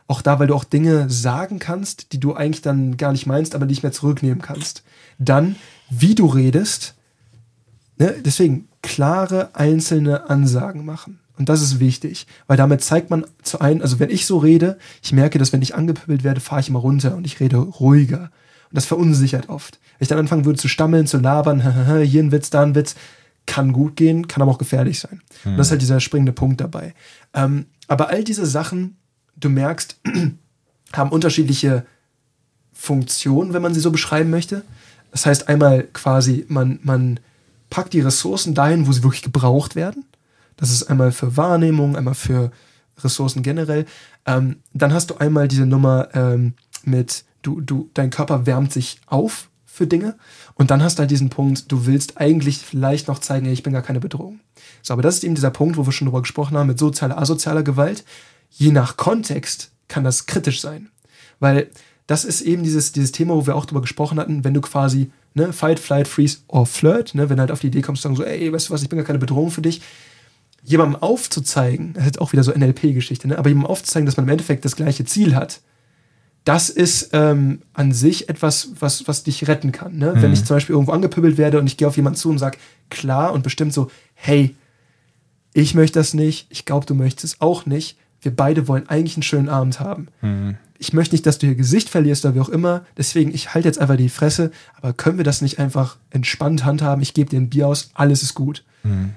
Auch 0.07 0.21
da, 0.21 0.39
weil 0.39 0.47
du 0.47 0.55
auch 0.55 0.65
Dinge 0.65 1.09
sagen 1.09 1.57
kannst, 1.59 2.11
die 2.11 2.19
du 2.19 2.33
eigentlich 2.33 2.61
dann 2.61 2.97
gar 2.97 3.13
nicht 3.13 3.25
meinst, 3.27 3.55
aber 3.55 3.65
nicht 3.65 3.81
mehr 3.83 3.93
zurücknehmen 3.93 4.41
kannst. 4.41 4.83
Dann, 5.17 5.55
wie 5.91 6.15
du 6.15 6.25
redest. 6.25 6.95
Ne? 7.97 8.15
Deswegen 8.25 8.67
klare 8.81 9.51
einzelne 9.53 10.29
Ansagen 10.29 10.83
machen. 10.83 11.19
Und 11.37 11.49
das 11.49 11.61
ist 11.61 11.79
wichtig, 11.79 12.27
weil 12.47 12.57
damit 12.57 12.83
zeigt 12.83 13.09
man 13.09 13.25
zu 13.41 13.59
einem, 13.59 13.81
also 13.81 13.99
wenn 13.99 14.09
ich 14.09 14.25
so 14.25 14.37
rede, 14.37 14.77
ich 15.01 15.11
merke, 15.11 15.39
dass 15.39 15.53
wenn 15.53 15.61
ich 15.61 15.75
angepöbelt 15.75 16.23
werde, 16.23 16.39
fahre 16.39 16.61
ich 16.61 16.69
immer 16.69 16.79
runter 16.79 17.15
und 17.15 17.25
ich 17.25 17.39
rede 17.39 17.57
ruhiger. 17.57 18.31
Und 18.69 18.75
das 18.75 18.85
verunsichert 18.85 19.49
oft. 19.49 19.79
Wenn 19.97 20.05
ich 20.05 20.07
dann 20.07 20.19
anfangen 20.19 20.45
würde 20.45 20.59
zu 20.59 20.67
stammeln, 20.67 21.07
zu 21.07 21.17
labern, 21.17 21.61
hier 22.03 22.23
ein 22.23 22.31
Witz, 22.31 22.49
da 22.49 22.61
ein 22.61 22.75
Witz, 22.75 22.95
kann 23.47 23.73
gut 23.73 23.95
gehen, 23.95 24.27
kann 24.27 24.41
aber 24.41 24.51
auch 24.51 24.57
gefährlich 24.57 24.99
sein. 24.99 25.21
Mhm. 25.43 25.51
Und 25.51 25.57
das 25.57 25.67
ist 25.67 25.71
halt 25.71 25.81
dieser 25.81 25.99
springende 25.99 26.31
Punkt 26.31 26.61
dabei. 26.61 26.93
Ähm, 27.33 27.65
aber 27.87 28.09
all 28.09 28.23
diese 28.23 28.45
Sachen, 28.45 28.97
du 29.35 29.49
merkst, 29.49 29.99
haben 30.93 31.11
unterschiedliche 31.11 31.85
Funktionen, 32.71 33.53
wenn 33.53 33.61
man 33.61 33.73
sie 33.73 33.79
so 33.79 33.91
beschreiben 33.91 34.29
möchte. 34.29 34.63
Das 35.11 35.25
heißt 35.25 35.49
einmal 35.49 35.83
quasi, 35.93 36.45
man, 36.47 36.79
man 36.83 37.19
packt 37.69 37.93
die 37.93 38.01
Ressourcen 38.01 38.53
dahin, 38.53 38.87
wo 38.87 38.91
sie 38.91 39.03
wirklich 39.03 39.21
gebraucht 39.21 39.75
werden. 39.75 40.05
Das 40.57 40.71
ist 40.71 40.83
einmal 40.83 41.11
für 41.11 41.37
Wahrnehmung, 41.37 41.95
einmal 41.95 42.15
für 42.15 42.51
Ressourcen 43.03 43.43
generell. 43.43 43.85
Ähm, 44.25 44.57
dann 44.73 44.93
hast 44.93 45.09
du 45.09 45.17
einmal 45.17 45.47
diese 45.47 45.65
Nummer 45.65 46.09
ähm, 46.13 46.53
mit, 46.83 47.25
du, 47.41 47.61
du, 47.61 47.89
dein 47.93 48.09
Körper 48.09 48.45
wärmt 48.45 48.71
sich 48.71 48.99
auf 49.07 49.49
für 49.65 49.87
Dinge. 49.87 50.17
Und 50.53 50.69
dann 50.69 50.83
hast 50.83 50.95
du 50.95 51.01
halt 51.01 51.11
diesen 51.11 51.29
Punkt, 51.29 51.71
du 51.71 51.85
willst 51.85 52.19
eigentlich 52.19 52.59
vielleicht 52.59 53.07
noch 53.07 53.19
zeigen, 53.19 53.47
ich 53.47 53.63
bin 53.63 53.73
gar 53.73 53.81
keine 53.81 53.99
Bedrohung. 53.99 54.39
So, 54.81 54.93
aber 54.93 55.01
das 55.01 55.15
ist 55.15 55.23
eben 55.23 55.35
dieser 55.35 55.49
Punkt, 55.49 55.77
wo 55.77 55.85
wir 55.85 55.93
schon 55.93 56.07
drüber 56.07 56.21
gesprochen 56.21 56.57
haben, 56.57 56.67
mit 56.67 56.77
sozialer, 56.77 57.17
asozialer 57.17 57.63
Gewalt. 57.63 58.03
Je 58.49 58.71
nach 58.71 58.97
Kontext 58.97 59.71
kann 59.87 60.03
das 60.03 60.25
kritisch 60.25 60.61
sein. 60.61 60.89
Weil 61.39 61.69
das 62.11 62.25
ist 62.25 62.41
eben 62.41 62.61
dieses, 62.61 62.91
dieses 62.91 63.13
Thema, 63.13 63.35
wo 63.35 63.47
wir 63.47 63.55
auch 63.55 63.65
drüber 63.65 63.79
gesprochen 63.79 64.19
hatten, 64.19 64.43
wenn 64.43 64.53
du 64.53 64.59
quasi 64.59 65.11
ne, 65.33 65.53
Fight, 65.53 65.79
Flight, 65.79 66.09
Freeze 66.09 66.39
or 66.49 66.65
Flirt, 66.65 67.15
ne, 67.15 67.29
wenn 67.29 67.37
du 67.37 67.39
halt 67.39 67.51
auf 67.51 67.61
die 67.61 67.67
Idee 67.67 67.81
kommst, 67.81 68.01
sagen 68.01 68.17
so, 68.17 68.25
ey, 68.25 68.51
weißt 68.51 68.67
du 68.67 68.73
was, 68.73 68.83
ich 68.83 68.89
bin 68.89 68.97
gar 68.97 69.05
keine 69.05 69.17
Bedrohung 69.17 69.49
für 69.49 69.61
dich, 69.61 69.81
jemandem 70.61 71.01
aufzuzeigen, 71.01 71.93
das 71.93 72.07
ist 72.07 72.19
auch 72.19 72.33
wieder 72.33 72.43
so 72.43 72.51
NLP-Geschichte, 72.51 73.29
ne? 73.29 73.37
aber 73.37 73.47
jemandem 73.47 73.71
aufzuzeigen, 73.71 74.05
dass 74.05 74.17
man 74.17 74.25
im 74.25 74.31
Endeffekt 74.31 74.65
das 74.65 74.75
gleiche 74.75 75.05
Ziel 75.05 75.35
hat, 75.35 75.61
das 76.43 76.69
ist 76.69 77.11
ähm, 77.13 77.61
an 77.71 77.93
sich 77.93 78.27
etwas, 78.27 78.71
was, 78.77 79.07
was 79.07 79.23
dich 79.23 79.47
retten 79.47 79.71
kann. 79.71 79.95
Ne? 79.95 80.13
Mhm. 80.13 80.21
Wenn 80.21 80.33
ich 80.33 80.43
zum 80.43 80.57
Beispiel 80.57 80.73
irgendwo 80.73 80.91
angepübelt 80.91 81.37
werde 81.37 81.59
und 81.59 81.67
ich 81.67 81.77
gehe 81.77 81.87
auf 81.87 81.95
jemanden 81.95 82.19
zu 82.19 82.29
und 82.29 82.39
sage, 82.39 82.57
klar 82.89 83.31
und 83.31 83.41
bestimmt 83.41 83.73
so, 83.73 83.89
hey, 84.15 84.53
ich 85.53 85.75
möchte 85.75 85.97
das 85.97 86.13
nicht, 86.13 86.47
ich 86.49 86.65
glaube, 86.65 86.85
du 86.85 86.93
möchtest 86.93 87.35
es 87.35 87.41
auch 87.41 87.65
nicht. 87.65 87.97
Wir 88.19 88.35
beide 88.35 88.67
wollen 88.67 88.89
eigentlich 88.89 89.15
einen 89.15 89.23
schönen 89.23 89.47
Abend 89.47 89.79
haben. 89.79 90.09
Mhm. 90.21 90.57
Ich 90.81 90.93
möchte 90.93 91.13
nicht, 91.13 91.25
dass 91.25 91.37
du 91.37 91.45
ihr 91.45 91.55
Gesicht 91.55 91.89
verlierst 91.89 92.25
oder 92.25 92.35
wie 92.35 92.39
auch 92.39 92.49
immer. 92.49 92.85
Deswegen, 92.97 93.33
ich 93.33 93.53
halte 93.53 93.67
jetzt 93.67 93.79
einfach 93.79 93.97
die 93.97 94.09
Fresse. 94.09 94.51
Aber 94.75 94.93
können 94.93 95.17
wir 95.17 95.23
das 95.23 95.41
nicht 95.41 95.59
einfach 95.59 95.97
entspannt 96.09 96.65
handhaben? 96.65 97.03
Ich 97.03 97.13
gebe 97.13 97.29
dir 97.29 97.39
ein 97.39 97.49
Bier 97.49 97.67
aus, 97.67 97.91
alles 97.93 98.23
ist 98.23 98.33
gut. 98.33 98.63
Mhm 98.83 99.11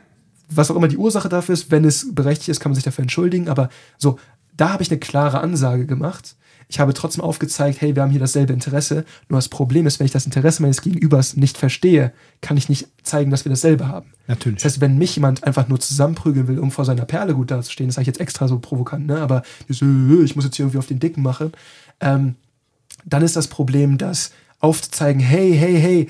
was 0.56 0.70
auch 0.70 0.76
immer 0.76 0.88
die 0.88 0.96
Ursache 0.96 1.28
dafür 1.28 1.52
ist, 1.52 1.70
wenn 1.70 1.84
es 1.84 2.14
berechtigt 2.14 2.48
ist, 2.48 2.60
kann 2.60 2.70
man 2.70 2.74
sich 2.74 2.84
dafür 2.84 3.02
entschuldigen. 3.02 3.48
Aber 3.48 3.68
so, 3.98 4.18
da 4.56 4.70
habe 4.70 4.82
ich 4.82 4.90
eine 4.90 5.00
klare 5.00 5.40
Ansage 5.40 5.86
gemacht. 5.86 6.36
Ich 6.68 6.80
habe 6.80 6.94
trotzdem 6.94 7.22
aufgezeigt, 7.22 7.80
hey, 7.80 7.94
wir 7.94 8.02
haben 8.02 8.10
hier 8.10 8.20
dasselbe 8.20 8.52
Interesse. 8.52 9.04
Nur 9.28 9.38
das 9.38 9.48
Problem 9.48 9.86
ist, 9.86 9.98
wenn 9.98 10.06
ich 10.06 10.12
das 10.12 10.26
Interesse 10.26 10.62
meines 10.62 10.80
Gegenübers 10.80 11.36
nicht 11.36 11.58
verstehe, 11.58 12.12
kann 12.40 12.56
ich 12.56 12.68
nicht 12.68 12.88
zeigen, 13.02 13.30
dass 13.30 13.44
wir 13.44 13.50
dasselbe 13.50 13.88
haben. 13.88 14.12
Natürlich. 14.26 14.62
Das 14.62 14.72
heißt, 14.72 14.80
wenn 14.80 14.98
mich 14.98 15.16
jemand 15.16 15.44
einfach 15.44 15.68
nur 15.68 15.80
zusammenprügeln 15.80 16.48
will, 16.48 16.58
um 16.58 16.70
vor 16.70 16.84
seiner 16.84 17.04
Perle 17.04 17.34
gut 17.34 17.50
dazustehen, 17.50 17.88
das 17.88 17.96
sage 17.96 18.02
ich 18.02 18.08
jetzt 18.08 18.20
extra 18.20 18.48
so 18.48 18.58
provokant, 18.58 19.06
ne? 19.06 19.20
aber 19.20 19.42
ich 19.68 19.80
muss 19.82 20.44
jetzt 20.44 20.56
hier 20.56 20.64
irgendwie 20.64 20.78
auf 20.78 20.86
den 20.86 21.00
Dicken 21.00 21.22
machen, 21.22 21.52
ähm, 22.00 22.36
dann 23.04 23.22
ist 23.22 23.36
das 23.36 23.48
Problem, 23.48 23.98
dass 23.98 24.32
aufzuzeigen, 24.60 25.20
hey, 25.20 25.54
hey, 25.56 25.78
hey, 25.78 26.08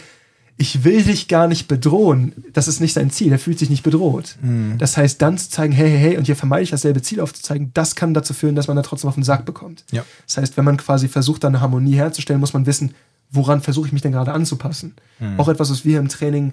ich 0.56 0.84
will 0.84 1.02
dich 1.02 1.26
gar 1.26 1.48
nicht 1.48 1.66
bedrohen. 1.66 2.32
Das 2.52 2.68
ist 2.68 2.80
nicht 2.80 2.92
sein 2.92 3.10
Ziel. 3.10 3.32
Er 3.32 3.38
fühlt 3.38 3.58
sich 3.58 3.70
nicht 3.70 3.82
bedroht. 3.82 4.36
Mhm. 4.40 4.78
Das 4.78 4.96
heißt, 4.96 5.20
dann 5.20 5.36
zu 5.36 5.50
zeigen, 5.50 5.72
hey, 5.72 5.90
hey, 5.90 5.98
hey, 5.98 6.16
und 6.16 6.26
hier 6.26 6.36
vermeide 6.36 6.62
ich 6.62 6.70
dasselbe 6.70 7.02
Ziel 7.02 7.20
aufzuzeigen, 7.20 7.72
das 7.74 7.96
kann 7.96 8.14
dazu 8.14 8.34
führen, 8.34 8.54
dass 8.54 8.68
man 8.68 8.76
da 8.76 8.82
trotzdem 8.82 9.08
auf 9.08 9.14
den 9.14 9.24
Sack 9.24 9.44
bekommt. 9.44 9.84
Ja. 9.90 10.04
Das 10.26 10.36
heißt, 10.36 10.56
wenn 10.56 10.64
man 10.64 10.76
quasi 10.76 11.08
versucht, 11.08 11.42
da 11.42 11.48
eine 11.48 11.60
Harmonie 11.60 11.96
herzustellen, 11.96 12.40
muss 12.40 12.52
man 12.52 12.66
wissen, 12.66 12.94
woran 13.30 13.62
versuche 13.62 13.88
ich 13.88 13.92
mich 13.92 14.02
denn 14.02 14.12
gerade 14.12 14.32
anzupassen. 14.32 14.94
Mhm. 15.18 15.40
Auch 15.40 15.48
etwas, 15.48 15.70
was 15.70 15.84
wir 15.84 15.98
im 15.98 16.08
Training, 16.08 16.52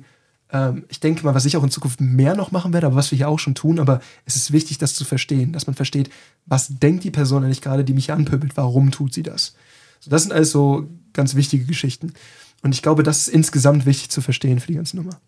ähm, 0.52 0.84
ich 0.90 1.00
denke 1.00 1.24
mal, 1.24 1.36
was 1.36 1.46
ich 1.46 1.56
auch 1.56 1.64
in 1.64 1.70
Zukunft 1.70 2.02
mehr 2.02 2.36
noch 2.36 2.52
machen 2.52 2.74
werde, 2.74 2.88
aber 2.88 2.96
was 2.96 3.12
wir 3.12 3.18
hier 3.18 3.30
auch 3.30 3.40
schon 3.40 3.54
tun, 3.54 3.80
aber 3.80 4.02
es 4.26 4.36
ist 4.36 4.52
wichtig, 4.52 4.80
das 4.80 4.96
zu 4.96 5.06
verstehen, 5.06 5.54
dass 5.54 5.68
man 5.68 5.76
versteht, 5.76 6.10
was 6.48 6.70
denkt 6.80 7.04
die 7.04 7.12
Person 7.12 7.44
eigentlich 7.44 7.62
gerade, 7.62 7.84
die 7.84 7.94
mich 7.94 8.06
hier 8.06 8.16
anpöbelt, 8.16 8.58
warum 8.58 8.90
tut 8.90 9.14
sie 9.14 9.24
das. 9.24 9.54
So, 10.00 10.10
das 10.10 10.24
sind 10.24 10.34
also 10.34 10.90
ganz 11.14 11.36
wichtige 11.36 11.66
Geschichten. 11.66 12.14
Und 12.62 12.74
ich 12.74 12.82
glaube, 12.82 13.04
das 13.04 13.28
ist 13.28 13.28
insgesamt 13.30 13.86
wichtig 13.86 14.10
zu 14.10 14.21
verstehen 14.21 14.60
für 14.60 14.67
die 14.67 14.76
ganze 14.76 14.97
Nummer. 14.97 15.19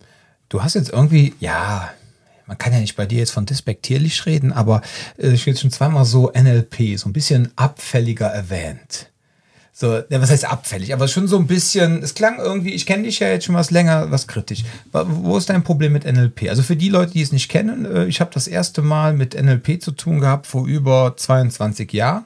Du 0.50 0.64
hast 0.64 0.76
jetzt 0.76 0.92
irgendwie, 0.92 1.34
ja, 1.40 1.92
man 2.46 2.58
kann 2.58 2.74
ja 2.74 2.80
nicht 2.80 2.96
bei 2.96 3.06
dir 3.06 3.20
jetzt 3.20 3.32
von 3.32 3.46
despektierlich 3.46 4.26
reden, 4.26 4.52
aber 4.52 4.82
äh, 5.18 5.32
ich 5.32 5.46
will 5.46 5.58
schon 5.58 5.72
zweimal 5.72 6.06
so 6.06 6.32
NLP, 6.32 6.98
so 6.98 7.10
ein 7.10 7.14
bisschen 7.14 7.52
abfälliger 7.56 8.28
erwähnt. 8.28 9.10
So, 9.76 9.96
ja, 9.96 10.22
was 10.22 10.30
heißt 10.30 10.46
abfällig? 10.46 10.94
Aber 10.94 11.08
schon 11.08 11.28
so 11.28 11.40
ein 11.40 11.48
bisschen, 11.48 12.04
es 12.04 12.14
klang 12.14 12.38
irgendwie, 12.38 12.74
ich 12.74 12.86
kenne 12.86 13.04
dich 13.04 13.18
ja 13.18 13.30
jetzt 13.30 13.46
schon 13.46 13.56
was 13.56 13.72
länger, 13.72 14.12
was 14.12 14.28
kritisch. 14.28 14.64
Wo 14.92 15.36
ist 15.36 15.50
dein 15.50 15.64
Problem 15.64 15.94
mit 15.94 16.06
NLP? 16.06 16.48
Also 16.50 16.62
für 16.62 16.76
die 16.76 16.90
Leute, 16.90 17.14
die 17.14 17.24
es 17.24 17.32
nicht 17.32 17.50
kennen, 17.50 17.86
äh, 17.86 18.06
ich 18.06 18.22
habe 18.22 18.30
das 18.32 18.48
erste 18.48 18.84
Mal 18.84 19.14
mit 19.14 19.34
NLP 19.34 19.82
zu 19.82 19.92
tun 19.92 20.20
gehabt 20.20 20.46
vor 20.46 20.68
über 20.68 21.16
22 21.18 21.92
Jahren. 21.92 22.26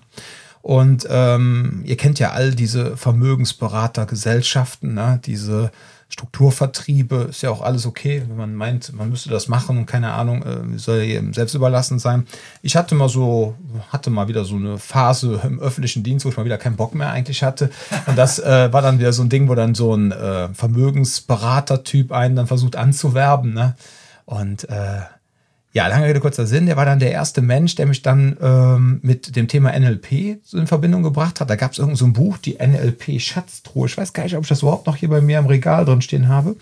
Und 0.68 1.08
ähm, 1.10 1.82
ihr 1.86 1.96
kennt 1.96 2.20
ja 2.20 2.32
all 2.32 2.54
diese 2.54 2.98
Vermögensberatergesellschaften, 2.98 4.94
ne? 4.96 5.22
diese 5.26 5.72
Strukturvertriebe, 6.10 7.28
ist 7.30 7.42
ja 7.42 7.52
auch 7.52 7.62
alles 7.62 7.86
okay, 7.86 8.24
wenn 8.28 8.36
man 8.36 8.54
meint, 8.54 8.92
man 8.92 9.10
müsste 9.10 9.30
das 9.30 9.48
machen 9.48 9.78
und 9.78 9.86
keine 9.86 10.12
Ahnung, 10.12 10.44
äh, 10.44 10.78
soll 10.78 11.04
jedem 11.04 11.34
selbst 11.34 11.56
überlassen 11.56 12.00
sein. 12.00 12.28
Ich 12.64 12.76
hatte 12.76 12.96
mal 12.96 13.08
so, 13.08 13.56
hatte 13.94 14.10
mal 14.10 14.28
wieder 14.28 14.44
so 14.44 14.58
eine 14.58 14.78
Phase 14.78 15.40
im 15.42 15.62
öffentlichen 15.62 16.04
Dienst, 16.04 16.26
wo 16.26 16.30
ich 16.32 16.36
mal 16.36 16.44
wieder 16.44 16.58
keinen 16.58 16.76
Bock 16.76 16.94
mehr 16.94 17.12
eigentlich 17.12 17.44
hatte. 17.44 17.70
Und 18.06 18.18
das 18.18 18.38
äh, 18.38 18.74
war 18.74 18.82
dann 18.82 19.00
wieder 19.00 19.14
so 19.14 19.24
ein 19.24 19.30
Ding, 19.30 19.48
wo 19.48 19.56
dann 19.56 19.74
so 19.74 19.96
ein 19.96 20.12
äh, 20.12 20.50
Vermögensberater-Typ 20.54 22.12
einen 22.12 22.36
dann 22.36 22.48
versucht 22.48 22.76
anzuwerben. 22.76 23.54
Ne? 23.54 23.78
Und 24.26 24.68
äh, 24.70 25.00
ja, 25.74 25.88
lange 25.88 26.08
Rede, 26.08 26.20
kurzer 26.20 26.48
Sinn, 26.48 26.66
der 26.66 26.78
war 26.78 26.86
dann 26.86 27.00
der 27.00 27.12
erste 27.12 27.42
Mensch, 27.42 27.76
der 27.76 27.86
mich 27.86 28.02
dann 28.02 28.38
ähm, 28.42 29.00
mit 29.04 29.36
dem 29.36 29.48
Thema 29.48 29.78
NLP 29.78 30.40
in 30.54 30.68
Verbindung 30.68 31.04
gebracht 31.04 31.40
hat. 31.40 31.50
Da 31.50 31.56
gab 31.56 31.74
es 31.74 31.78
irgend 31.78 31.98
so 31.98 32.06
ein 32.06 32.14
Buch, 32.14 32.38
die 32.38 32.58
NLP-Schatztruhe. 32.58 33.88
Ich 33.88 33.98
weiß 33.98 34.14
gar 34.14 34.24
nicht, 34.24 34.36
ob 34.36 34.44
ich 34.44 34.50
das 34.50 34.62
überhaupt 34.62 34.88
noch 34.88 34.96
hier 34.96 35.10
bei 35.10 35.22
mir 35.22 35.40
im 35.40 35.46
Regal 35.46 35.86
drin 35.86 36.02
stehen 36.02 36.30
habe. 36.30 36.56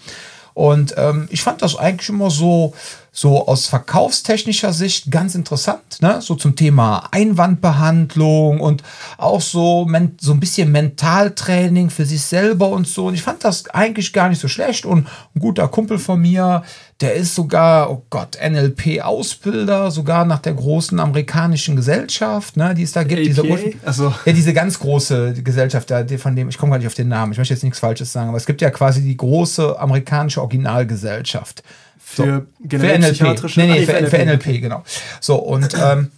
Und 0.54 0.96
ähm, 0.98 1.28
ich 1.30 1.44
fand 1.44 1.62
das 1.62 1.76
eigentlich 1.76 2.10
immer 2.10 2.32
so, 2.32 2.74
so 3.18 3.48
aus 3.48 3.68
verkaufstechnischer 3.68 4.74
Sicht 4.74 5.10
ganz 5.10 5.36
interessant, 5.36 6.02
ne? 6.02 6.20
So 6.20 6.36
zum 6.36 6.58
Thema 6.58 7.08
Einwandbehandlung 7.12 8.60
und 8.60 8.84
auch 9.18 9.40
so, 9.40 9.90
so 10.20 10.34
ein 10.34 10.40
bisschen 10.42 10.70
Mentaltraining 10.70 11.90
für 11.90 12.06
sich 12.06 12.22
selber 12.22 12.68
und 12.68 12.86
so. 12.88 13.08
Und 13.08 13.14
ich 13.14 13.22
fand 13.22 13.46
das 13.46 13.70
eigentlich 13.70 14.12
gar 14.12 14.28
nicht 14.28 14.42
so 14.42 14.50
schlecht. 14.50 14.86
Und 14.86 15.08
ein 15.34 15.40
guter 15.40 15.70
Kumpel 15.70 15.98
von 15.98 16.20
mir, 16.20 16.64
der 17.00 17.14
ist 17.14 17.36
sogar, 17.36 17.90
oh 17.90 18.04
Gott, 18.10 18.38
NLP-Ausbilder, 18.38 19.92
sogar 19.92 20.26
nach 20.26 20.40
der 20.40 20.54
großen 20.54 21.00
amerikanischen 21.00 21.78
Gesellschaft, 21.78 22.58
ne, 22.58 22.76
die 22.76 22.84
es 22.84 22.92
da 22.92 23.04
gibt. 23.04 23.26
Diese, 23.26 23.44
also. 23.86 24.14
Ja, 24.26 24.34
diese 24.34 24.54
ganz 24.54 24.78
große 24.78 25.36
Gesellschaft, 25.42 25.90
von 26.18 26.36
dem, 26.36 26.50
ich 26.50 26.58
komme 26.58 26.72
gar 26.72 26.80
nicht 26.80 26.88
auf 26.88 26.94
den 26.94 27.08
Namen, 27.08 27.32
ich 27.32 27.38
möchte 27.38 27.54
jetzt 27.54 27.64
nichts 27.64 27.80
Falsches 27.80 28.12
sagen, 28.12 28.28
aber 28.28 28.38
es 28.38 28.46
gibt 28.46 28.60
ja 28.60 28.72
quasi 28.72 29.02
die 29.02 29.16
große 29.16 29.80
amerikanische 29.80 30.42
Originalgesellschaft. 30.42 31.64
Für, 32.08 32.46
so, 32.62 32.78
für 32.78 33.00
NLP. 33.00 33.58
Nee, 33.58 33.66
nee, 33.66 33.86
für, 33.86 33.94
für, 33.94 33.98
NLP, 33.98 34.10
für 34.10 34.26
NLP 34.26 34.62
genau. 34.62 34.84
So, 35.20 35.38
und 35.38 35.74
ähm, 35.82 36.12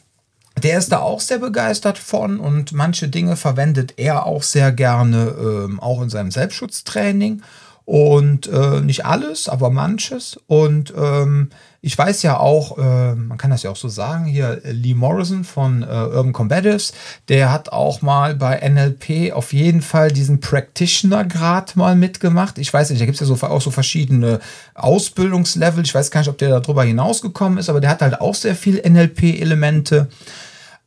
der 0.62 0.78
ist 0.78 0.92
da 0.92 1.00
auch 1.00 1.22
sehr 1.22 1.40
begeistert 1.40 1.98
von 1.98 2.40
und 2.42 2.74
manche 2.74 3.08
Dinge 3.08 3.38
verwendet 3.38 3.94
er 3.96 4.26
auch 4.26 4.44
sehr 4.44 4.74
gerne, 4.74 5.34
ähm, 5.40 5.80
auch 5.80 6.02
in 6.02 6.10
seinem 6.10 6.32
Selbstschutztraining. 6.32 7.42
Und 7.86 8.48
äh, 8.48 8.82
nicht 8.82 9.06
alles, 9.06 9.48
aber 9.48 9.70
manches. 9.70 10.38
Und 10.48 10.94
ähm, 10.98 11.52
ich 11.88 11.98
weiß 11.98 12.22
ja 12.24 12.38
auch, 12.38 12.78
äh, 12.78 13.16
man 13.16 13.38
kann 13.38 13.50
das 13.50 13.64
ja 13.64 13.72
auch 13.72 13.78
so 13.78 13.88
sagen, 13.88 14.26
hier 14.26 14.60
Lee 14.66 14.94
Morrison 14.94 15.46
von 15.46 15.84
äh, 15.84 15.86
Urban 15.86 16.34
Combatives, 16.34 16.92
der 17.30 17.50
hat 17.50 17.72
auch 17.72 18.02
mal 18.02 18.36
bei 18.36 18.60
NLP 18.60 19.32
auf 19.32 19.54
jeden 19.54 19.82
Fall 19.82 20.12
diesen 20.12 20.42
Practitioner-Grad 20.42 21.78
mal 21.78 21.96
mitgemacht. 21.96 22.58
Ich 22.58 22.74
weiß 22.74 22.90
nicht, 22.90 23.02
da 23.02 23.06
gibt 23.06 23.22
es 23.22 23.22
ja 23.22 23.34
so, 23.34 23.48
auch 23.48 23.62
so 23.62 23.72
verschiedene 23.72 24.42
Ausbildungslevel. 24.76 25.86
Ich 25.86 25.96
weiß 25.96 26.12
gar 26.12 26.20
nicht, 26.20 26.30
ob 26.30 26.38
der 26.38 26.60
darüber 26.60 26.84
hinausgekommen 26.84 27.58
ist, 27.58 27.70
aber 27.70 27.80
der 27.80 27.92
hat 27.92 28.02
halt 28.02 28.20
auch 28.20 28.36
sehr 28.36 28.56
viel 28.56 28.82
NLP-Elemente. 28.86 30.10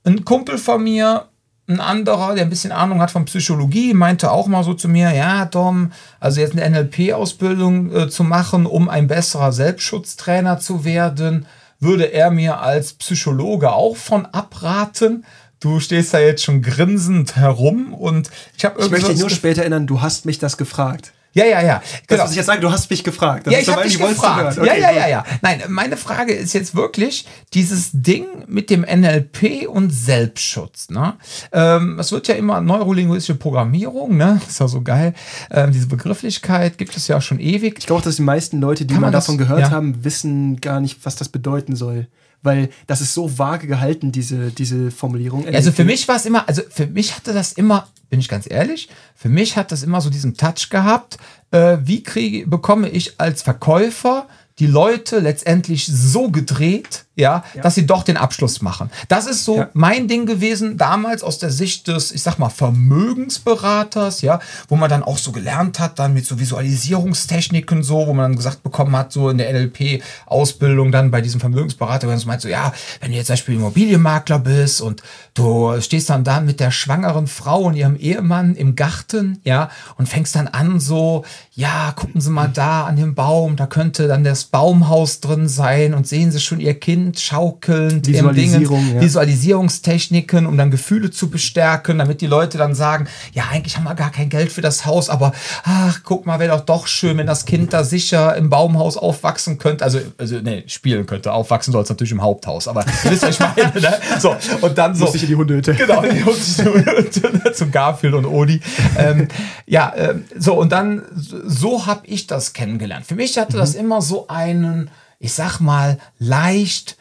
Ein 0.05 0.27
Kumpel 0.27 0.59
von 0.59 0.85
mir, 0.85 1.30
ein 1.71 1.81
anderer, 1.81 2.35
der 2.35 2.45
ein 2.45 2.51
bisschen 2.51 2.73
Ahnung 2.73 3.01
hat 3.01 3.11
von 3.11 3.25
Psychologie, 3.25 3.95
meinte 3.95 4.31
auch 4.31 4.47
mal 4.47 4.65
so 4.65 4.75
zu 4.75 4.89
mir, 4.89 5.13
ja, 5.13 5.47
Tom, 5.47 5.93
also 6.19 6.41
jetzt 6.41 6.57
eine 6.57 6.69
NLP-Ausbildung 6.69 7.95
äh, 7.95 8.09
zu 8.09 8.25
machen, 8.25 8.67
um 8.67 8.89
ein 8.89 9.07
besserer 9.07 9.53
Selbstschutztrainer 9.53 10.59
zu 10.59 10.85
werden, 10.85 11.47
würde 11.79 12.13
er 12.13 12.31
mir 12.31 12.61
als 12.61 12.93
Psychologe 12.93 13.73
auch 13.73 13.97
von 13.97 14.27
abraten. 14.27 15.25
Du 15.61 15.81
stehst 15.81 16.15
da 16.15 16.21
jetzt 16.21 16.45
schon 16.45 16.63
grinsend 16.63 17.37
herum 17.37 17.95
und 17.95 18.31
ich 18.57 18.65
habe 18.65 18.83
Ich 18.83 18.91
möchte 18.91 19.11
dich 19.11 19.21
nur 19.21 19.31
später 19.31 19.63
erinnern, 19.63 19.87
du 19.87 20.01
hast 20.01 20.27
mich 20.27 20.39
das 20.39 20.57
gefragt. 20.57 21.13
Ja, 21.33 21.45
ja, 21.45 21.63
ja. 21.63 21.79
Genau. 21.79 21.83
Das, 22.09 22.21
was 22.21 22.31
ich 22.33 22.37
jetzt 22.39 22.47
sage, 22.47 22.61
du 22.61 22.71
hast 22.71 22.91
mich 22.91 23.05
gefragt. 23.05 23.47
Das 23.47 23.55
ja, 23.55 23.61
ich 23.61 23.69
habe 23.69 23.83
dich 23.83 23.99
gefragt. 23.99 24.59
Okay, 24.59 24.67
ja, 24.67 24.75
ja, 24.75 24.91
ja, 24.91 25.09
ja. 25.09 25.25
Nein, 25.43 25.63
meine 25.69 25.97
Frage 25.97 26.33
ist 26.33 26.53
jetzt 26.55 26.75
wirklich 26.75 27.27
dieses 27.55 27.91
Ding 27.93 28.27
mit 28.49 28.69
dem 28.69 28.83
NLP 28.83 29.69
und 29.69 29.91
Selbstschutz. 29.91 30.91
Ne? 30.91 31.15
Ähm, 31.53 31.99
es 32.01 32.11
wird 32.11 32.27
ja 32.29 32.35
immer 32.35 32.61
neurolinguistische 32.61 33.37
Programmierung, 33.37 34.17
ne? 34.17 34.39
Das 34.41 34.55
ist 34.55 34.61
ja 34.61 34.69
so 34.69 34.83
geil. 34.83 35.15
Ähm, 35.51 35.73
diese 35.73 35.87
Begrifflichkeit 35.87 36.79
gibt 36.79 36.97
es 36.97 37.07
ja 37.07 37.19
auch 37.19 37.23
schon 37.23 37.39
ewig. 37.39 37.77
Ich 37.79 37.87
glaube, 37.87 38.03
dass 38.03 38.17
die 38.17 38.23
meisten 38.23 38.61
Leute, 38.61 38.85
die 38.85 38.95
Kann 38.95 39.03
mal 39.03 39.11
davon 39.13 39.39
das, 39.39 39.47
gehört 39.47 39.61
ja. 39.61 39.71
haben, 39.71 40.05
wissen 40.05 40.61
gar 40.61 40.81
nicht, 40.81 41.05
was 41.05 41.15
das 41.15 41.29
bedeuten 41.29 41.77
soll 41.77 42.09
weil 42.43 42.71
das 42.87 43.01
ist 43.01 43.15
so 43.15 43.39
vage 43.39 43.67
gehalten, 43.67 44.13
diese, 44.13 44.51
diese 44.51 44.91
Formulierung. 44.91 45.47
Also 45.49 45.73
für 45.73 45.85
mich 45.85 46.09
war 46.09 46.17
es 46.17 46.27
immer, 46.27 46.49
also 46.49 46.63
für 46.69 46.87
mich 46.87 47.15
hatte 47.15 47.33
das 47.33 47.53
immer 47.53 47.89
bin 48.11 48.21
ich 48.21 48.29
ganz 48.29 48.51
ehrlich. 48.51 48.89
Für 49.15 49.29
mich 49.29 49.57
hat 49.57 49.73
das 49.73 49.83
immer 49.83 50.01
so 50.01 50.11
diesen 50.11 50.37
Touch 50.37 50.69
gehabt. 50.69 51.17
Äh, 51.53 51.79
wie 51.83 52.03
kriege, 52.03 52.47
bekomme 52.47 52.89
ich 52.89 53.21
als 53.21 53.43
Verkäufer 53.43 54.27
die 54.59 54.67
Leute 54.67 55.21
letztendlich 55.21 55.87
so 55.87 56.31
gedreht, 56.31 57.07
ja, 57.17 57.43
ja, 57.55 57.63
dass 57.63 57.75
sie 57.75 57.87
doch 57.87 58.05
den 58.05 58.17
Abschluss 58.17 58.63
machen. 58.63 58.89
Das 59.09 59.27
ist 59.27 59.45
so 59.45 59.59
ja. 59.59 59.69
mein 59.73 60.07
Ding 60.07 60.27
gewesen, 60.27 60.79
damals 60.79 61.25
aus 61.25 61.39
der 61.39 61.51
Sicht 61.51 61.89
des, 61.89 62.13
ich 62.13 62.23
sag 62.23 62.39
mal, 62.39 62.51
Vermögensberaters, 62.51 64.23
ja, 64.23 64.39
wo 64.69 64.77
man 64.77 64.89
dann 64.89 65.03
auch 65.03 65.19
so 65.19 65.33
gelernt 65.33 65.81
hat, 65.81 65.99
dann 65.99 66.15
mit 66.15 66.25
so 66.25 66.39
Visualisierungstechniken 66.39 67.83
so, 67.83 68.07
wo 68.07 68.15
man 68.15 68.31
dann 68.31 68.37
gesagt 68.37 68.63
bekommen 68.63 68.97
hat, 68.97 69.13
so 69.13 69.29
in 69.29 69.39
der 69.39 69.53
NLP-Ausbildung 69.53 70.93
dann 70.93 71.11
bei 71.11 71.21
diesem 71.21 71.41
Vermögensberater, 71.41 72.03
wenn 72.03 72.15
man 72.15 72.19
so 72.21 72.29
meint, 72.29 72.43
so, 72.43 72.49
ja, 72.49 72.73
wenn 73.01 73.11
du 73.11 73.17
jetzt 73.17 73.27
zum 73.27 73.35
Beispiel 73.35 73.57
Immobilienmakler 73.57 74.39
bist 74.39 74.81
und 74.81 75.03
du 75.35 75.81
stehst 75.81 76.11
dann 76.11 76.23
da 76.23 76.41
mit 76.41 76.61
der 76.61 76.71
schwangeren 76.71 77.27
Frau 77.27 77.63
und 77.63 77.75
ihrem 77.75 77.97
Ehemann 77.97 78.55
im 78.55 78.77
Garten, 78.77 79.41
ja, 79.45 79.69
und 79.99 80.09
fängst 80.09 80.37
dann 80.37 80.47
an 80.47 80.79
so, 80.79 81.25
ja, 81.53 81.93
gucken 81.93 82.21
Sie 82.21 82.31
mal 82.31 82.49
da 82.49 82.85
an 82.85 82.95
dem 82.95 83.17
Baum, 83.17 83.57
da 83.57 83.67
könnte 83.67 84.07
dann 84.07 84.23
das 84.23 84.45
Baumhaus 84.45 85.21
drin 85.21 85.49
sein 85.49 85.93
und 85.93 86.07
sehen 86.07 86.31
Sie 86.31 86.41
schon 86.41 86.61
Ihr 86.61 86.79
Kind 86.79 87.00
Wind 87.01 87.21
schaukelnd 87.21 88.07
Visualisierung, 88.07 88.79
Dingen, 88.79 88.97
ja. 88.97 89.01
Visualisierungstechniken, 89.01 90.47
um 90.47 90.57
dann 90.57 90.71
Gefühle 90.71 91.11
zu 91.11 91.31
bestärken, 91.31 91.99
damit 91.99 92.21
die 92.21 92.27
Leute 92.27 92.59
dann 92.59 92.75
sagen, 92.75 93.09
ja, 93.33 93.45
eigentlich 93.51 93.77
haben 93.77 93.85
wir 93.85 93.95
gar 93.95 94.11
kein 94.11 94.29
Geld 94.29 94.53
für 94.53 94.61
das 94.61 94.87
Haus, 94.87 95.09
aber 95.09 95.33
ach, 95.65 96.01
guck 96.05 96.27
mal, 96.27 96.39
wäre 96.39 96.57
doch 96.57 96.65
doch 96.65 96.87
schön, 96.87 97.17
wenn 97.19 97.27
das 97.27 97.45
Kind 97.45 97.73
da 97.73 97.85
sicher 97.85 98.37
im 98.37 98.51
Baumhaus 98.51 98.97
aufwachsen 98.97 99.59
könnte. 99.59 99.85
Also, 99.85 100.01
also 100.19 100.39
nee, 100.41 100.65
spielen 100.67 101.07
könnte. 101.07 101.33
Aufwachsen 101.33 101.73
soll 101.73 101.83
es 101.83 101.89
natürlich 101.89 102.13
im 102.13 102.23
Haupthaus, 102.23 102.69
aber 102.69 102.85
ihr 103.05 103.11
wisst, 103.11 103.23
was 103.23 103.31
ich 103.31 103.41
meine, 103.41 103.81
ne? 103.81 103.99
So, 104.19 104.37
und 104.61 104.77
dann 104.77 104.95
so. 104.95 105.07
Muss 105.07 105.15
ich 105.15 105.23
in 105.23 105.29
die 105.29 105.37
Hundehütte. 105.37 105.75
Genau, 105.75 106.03
in 106.03 106.17
die 106.17 106.25
Hundehütte 106.25 107.53
zu 107.53 107.71
Garfield 107.71 108.15
und 108.15 108.27
Odi. 108.27 108.61
ähm, 108.99 109.29
ja, 109.67 109.93
ähm, 109.97 110.25
so, 110.37 110.55
und 110.55 110.71
dann, 110.73 111.03
so 111.15 111.87
habe 111.87 112.07
ich 112.07 112.27
das 112.27 112.53
kennengelernt. 112.53 113.07
Für 113.07 113.15
mich 113.15 113.39
hatte 113.39 113.57
mhm. 113.57 113.61
das 113.61 113.75
immer 113.75 114.03
so 114.03 114.29
einen, 114.29 114.91
ich 115.21 115.33
sag 115.35 115.61
mal, 115.61 115.99
leicht 116.19 116.97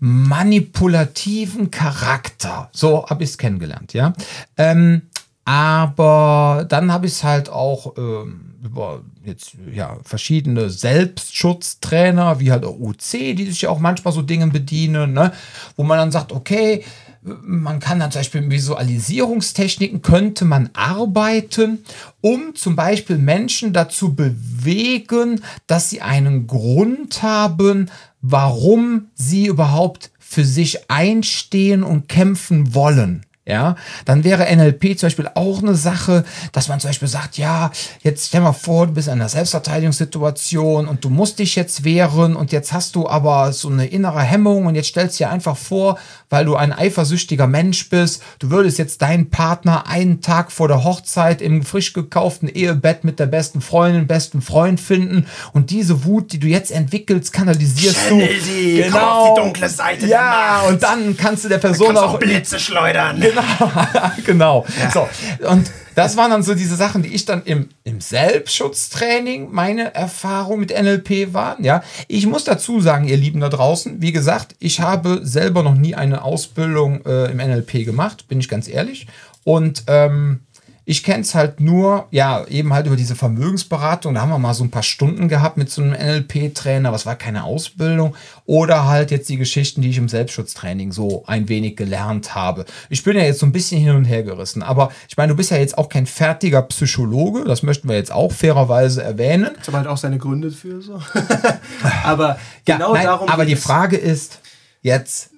manipulativen 0.00 1.70
Charakter. 1.70 2.70
So 2.72 3.06
habe 3.06 3.22
ich 3.22 3.30
es 3.30 3.38
kennengelernt, 3.38 3.92
ja. 3.92 4.14
Ähm, 4.56 5.02
aber 5.44 6.66
dann 6.68 6.92
habe 6.92 7.06
ich 7.06 7.12
es 7.12 7.24
halt 7.24 7.48
auch 7.48 7.96
ähm, 7.96 8.54
über 8.62 9.02
jetzt 9.24 9.52
ja 9.72 9.98
verschiedene 10.02 10.70
Selbstschutztrainer, 10.70 12.40
wie 12.40 12.50
halt 12.50 12.64
UC, 12.64 13.36
die 13.36 13.46
sich 13.46 13.62
ja 13.62 13.70
auch 13.70 13.78
manchmal 13.78 14.12
so 14.12 14.22
Dingen 14.22 14.52
bedienen, 14.52 15.12
ne? 15.12 15.32
wo 15.76 15.84
man 15.84 15.98
dann 15.98 16.12
sagt, 16.12 16.32
okay, 16.32 16.84
man 17.22 17.80
kann 17.80 17.98
dann 17.98 18.10
zum 18.10 18.20
Beispiel 18.20 18.40
mit 18.42 18.50
Visualisierungstechniken 18.52 20.02
könnte 20.02 20.44
man 20.44 20.70
arbeiten, 20.72 21.84
um 22.20 22.54
zum 22.54 22.76
Beispiel 22.76 23.18
Menschen 23.18 23.72
dazu 23.72 24.14
bewegen, 24.14 25.40
dass 25.66 25.90
sie 25.90 26.00
einen 26.00 26.46
Grund 26.46 27.22
haben, 27.22 27.90
warum 28.20 29.08
sie 29.14 29.46
überhaupt 29.46 30.10
für 30.18 30.44
sich 30.44 30.90
einstehen 30.90 31.82
und 31.82 32.08
kämpfen 32.08 32.74
wollen 32.74 33.24
ja, 33.48 33.76
dann 34.04 34.24
wäre 34.24 34.54
NLP 34.54 34.98
zum 34.98 35.06
Beispiel 35.06 35.30
auch 35.34 35.62
eine 35.62 35.74
Sache, 35.74 36.24
dass 36.52 36.68
man 36.68 36.80
zum 36.80 36.90
Beispiel 36.90 37.08
sagt, 37.08 37.38
ja, 37.38 37.70
jetzt 38.02 38.26
stell 38.26 38.42
mal 38.42 38.52
vor, 38.52 38.86
du 38.86 38.92
bist 38.92 39.08
in 39.08 39.14
einer 39.14 39.30
Selbstverteidigungssituation 39.30 40.86
und 40.86 41.02
du 41.02 41.08
musst 41.08 41.38
dich 41.38 41.56
jetzt 41.56 41.82
wehren 41.82 42.36
und 42.36 42.52
jetzt 42.52 42.74
hast 42.74 42.94
du 42.94 43.08
aber 43.08 43.54
so 43.54 43.70
eine 43.70 43.86
innere 43.86 44.20
Hemmung 44.20 44.66
und 44.66 44.74
jetzt 44.74 44.88
stellst 44.88 45.18
dir 45.18 45.30
einfach 45.30 45.56
vor, 45.56 45.98
weil 46.28 46.44
du 46.44 46.56
ein 46.56 46.74
eifersüchtiger 46.74 47.46
Mensch 47.46 47.88
bist, 47.88 48.22
du 48.38 48.50
würdest 48.50 48.78
jetzt 48.78 49.00
deinen 49.00 49.30
Partner 49.30 49.86
einen 49.86 50.20
Tag 50.20 50.52
vor 50.52 50.68
der 50.68 50.84
Hochzeit 50.84 51.40
im 51.40 51.62
frisch 51.62 51.94
gekauften 51.94 52.50
Ehebett 52.50 53.04
mit 53.04 53.18
der 53.18 53.26
besten 53.26 53.62
Freundin, 53.62 54.06
besten 54.06 54.42
Freund 54.42 54.78
finden 54.78 55.26
und 55.54 55.70
diese 55.70 56.04
Wut, 56.04 56.32
die 56.32 56.38
du 56.38 56.48
jetzt 56.48 56.70
entwickelst, 56.70 57.32
kanalisierst 57.32 58.08
Channel 58.08 58.28
du. 58.28 58.40
Sie, 58.42 58.76
genau. 58.82 59.34
die 59.34 59.40
dunkle 59.40 59.70
Seite 59.70 60.06
ja, 60.06 60.64
und 60.68 60.82
dann 60.82 61.16
kannst 61.16 61.46
du 61.46 61.48
der 61.48 61.56
Person 61.56 61.96
auch, 61.96 62.14
auch 62.14 62.18
Blitze 62.18 62.60
schleudern. 62.60 63.18
Genau 63.20 63.37
genau. 64.26 64.66
Ja. 64.80 64.90
So. 64.90 65.08
Und 65.48 65.70
das 65.94 66.16
waren 66.16 66.30
dann 66.30 66.42
so 66.42 66.54
diese 66.54 66.76
Sachen, 66.76 67.02
die 67.02 67.12
ich 67.14 67.24
dann 67.24 67.42
im, 67.42 67.70
im 67.82 68.00
Selbstschutztraining, 68.00 69.48
meine 69.50 69.94
Erfahrung 69.94 70.60
mit 70.60 70.70
NLP 70.70 71.34
waren. 71.34 71.64
Ja, 71.64 71.82
ich 72.06 72.26
muss 72.26 72.44
dazu 72.44 72.80
sagen, 72.80 73.08
ihr 73.08 73.16
Lieben 73.16 73.40
da 73.40 73.48
draußen, 73.48 74.00
wie 74.00 74.12
gesagt, 74.12 74.54
ich 74.60 74.80
habe 74.80 75.20
selber 75.24 75.62
noch 75.62 75.74
nie 75.74 75.96
eine 75.96 76.22
Ausbildung 76.22 77.04
äh, 77.04 77.30
im 77.30 77.38
NLP 77.38 77.84
gemacht, 77.84 78.28
bin 78.28 78.38
ich 78.38 78.48
ganz 78.48 78.68
ehrlich. 78.68 79.08
Und 79.42 79.84
ähm, 79.86 80.40
ich 80.88 81.02
kenne 81.02 81.20
es 81.20 81.34
halt 81.34 81.60
nur, 81.60 82.08
ja, 82.12 82.46
eben 82.46 82.72
halt 82.72 82.86
über 82.86 82.96
diese 82.96 83.14
Vermögensberatung. 83.14 84.14
Da 84.14 84.22
haben 84.22 84.30
wir 84.30 84.38
mal 84.38 84.54
so 84.54 84.64
ein 84.64 84.70
paar 84.70 84.82
Stunden 84.82 85.28
gehabt 85.28 85.58
mit 85.58 85.70
so 85.70 85.82
einem 85.82 85.92
NLP-Trainer, 85.92 86.90
was 86.92 87.04
war 87.04 87.14
keine 87.14 87.44
Ausbildung. 87.44 88.16
Oder 88.46 88.86
halt 88.86 89.10
jetzt 89.10 89.28
die 89.28 89.36
Geschichten, 89.36 89.82
die 89.82 89.90
ich 89.90 89.98
im 89.98 90.08
Selbstschutztraining 90.08 90.90
so 90.92 91.24
ein 91.26 91.50
wenig 91.50 91.76
gelernt 91.76 92.34
habe. 92.34 92.64
Ich 92.88 93.04
bin 93.04 93.18
ja 93.18 93.22
jetzt 93.24 93.40
so 93.40 93.44
ein 93.44 93.52
bisschen 93.52 93.82
hin 93.82 93.96
und 93.96 94.06
her 94.06 94.22
gerissen. 94.22 94.62
Aber 94.62 94.90
ich 95.10 95.16
meine, 95.18 95.32
du 95.32 95.36
bist 95.36 95.50
ja 95.50 95.58
jetzt 95.58 95.76
auch 95.76 95.90
kein 95.90 96.06
fertiger 96.06 96.62
Psychologe. 96.62 97.44
Das 97.44 97.62
möchten 97.62 97.86
wir 97.86 97.96
jetzt 97.96 98.10
auch 98.10 98.32
fairerweise 98.32 99.02
erwähnen. 99.02 99.50
Das 99.58 99.68
hat 99.68 99.74
halt 99.74 99.88
auch 99.88 99.98
seine 99.98 100.16
Gründe 100.16 100.50
für 100.50 100.80
so. 100.80 101.02
aber 102.02 102.38
genau 102.64 102.94
ja, 102.94 102.94
nein, 102.94 103.04
darum. 103.04 103.28
Aber 103.28 103.44
die 103.44 103.56
Frage 103.56 103.98
ist 103.98 104.40
jetzt. 104.80 105.28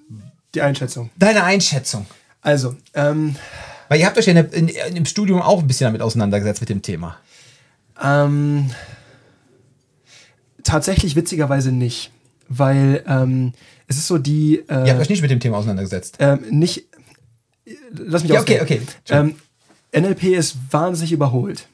Die 0.55 0.61
Einschätzung. 0.61 1.09
Deine 1.17 1.43
Einschätzung. 1.43 2.05
Also, 2.41 2.77
ähm, 2.93 3.35
weil 3.91 3.99
ihr 3.99 4.05
habt 4.05 4.17
euch 4.17 4.25
ja 4.25 4.31
in, 4.31 4.47
in, 4.51 4.67
in, 4.69 4.95
im 4.95 5.05
Studium 5.05 5.41
auch 5.41 5.59
ein 5.59 5.67
bisschen 5.67 5.83
damit 5.83 6.01
auseinandergesetzt 6.01 6.61
mit 6.61 6.69
dem 6.69 6.81
Thema. 6.81 7.17
Ähm, 8.01 8.71
tatsächlich 10.63 11.17
witzigerweise 11.17 11.73
nicht. 11.73 12.09
weil 12.47 13.03
ähm, 13.05 13.51
es 13.87 13.97
ist 13.97 14.07
so 14.07 14.17
die. 14.17 14.63
Äh, 14.69 14.85
Ihr 14.85 14.91
habt 14.91 15.01
euch 15.01 15.09
nicht 15.09 15.21
mit 15.21 15.29
dem 15.29 15.41
Thema 15.41 15.57
auseinandergesetzt. 15.57 16.15
ähm, 16.19 16.39
nicht. 16.49 16.85
Lass 17.91 18.23
mich 18.23 18.31
Ja, 18.31 18.39
okay, 18.39 18.61
okay. 18.61 18.81
Ähm, 19.09 19.35
NLP 19.93 20.23
ist 20.23 20.55
wahnsinnig 20.71 21.11
überholt. 21.11 21.67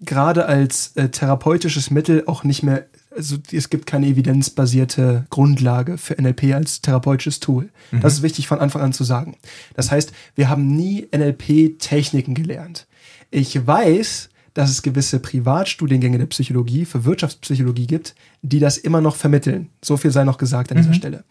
Gerade 0.00 0.46
als 0.46 0.92
äh, 0.94 1.08
therapeutisches 1.08 1.90
Mittel 1.90 2.22
auch 2.26 2.44
nicht 2.44 2.62
mehr, 2.62 2.86
also 3.16 3.36
es 3.52 3.70
gibt 3.70 3.86
keine 3.86 4.06
evidenzbasierte 4.06 5.26
Grundlage 5.30 5.98
für 5.98 6.20
NLP 6.20 6.54
als 6.54 6.80
therapeutisches 6.80 7.40
Tool. 7.40 7.70
Das 8.00 8.14
ist 8.14 8.22
wichtig 8.22 8.48
von 8.48 8.58
Anfang 8.58 8.82
an 8.82 8.92
zu 8.92 9.04
sagen. 9.04 9.36
Das 9.74 9.90
heißt, 9.90 10.12
wir 10.34 10.48
haben 10.48 10.74
nie 10.74 11.08
NLP-Techniken 11.14 12.34
gelernt. 12.34 12.86
Ich 13.30 13.66
weiß, 13.66 14.30
dass 14.54 14.70
es 14.70 14.82
gewisse 14.82 15.18
Privatstudiengänge 15.18 16.18
der 16.18 16.26
Psychologie 16.26 16.84
für 16.84 17.04
Wirtschaftspsychologie 17.04 17.86
gibt, 17.86 18.14
die 18.42 18.60
das 18.60 18.78
immer 18.78 19.00
noch 19.00 19.16
vermitteln. 19.16 19.70
So 19.82 19.96
viel 19.96 20.12
sei 20.12 20.24
noch 20.24 20.38
gesagt 20.38 20.70
an 20.70 20.78
dieser 20.78 20.94
Stelle. 20.94 21.24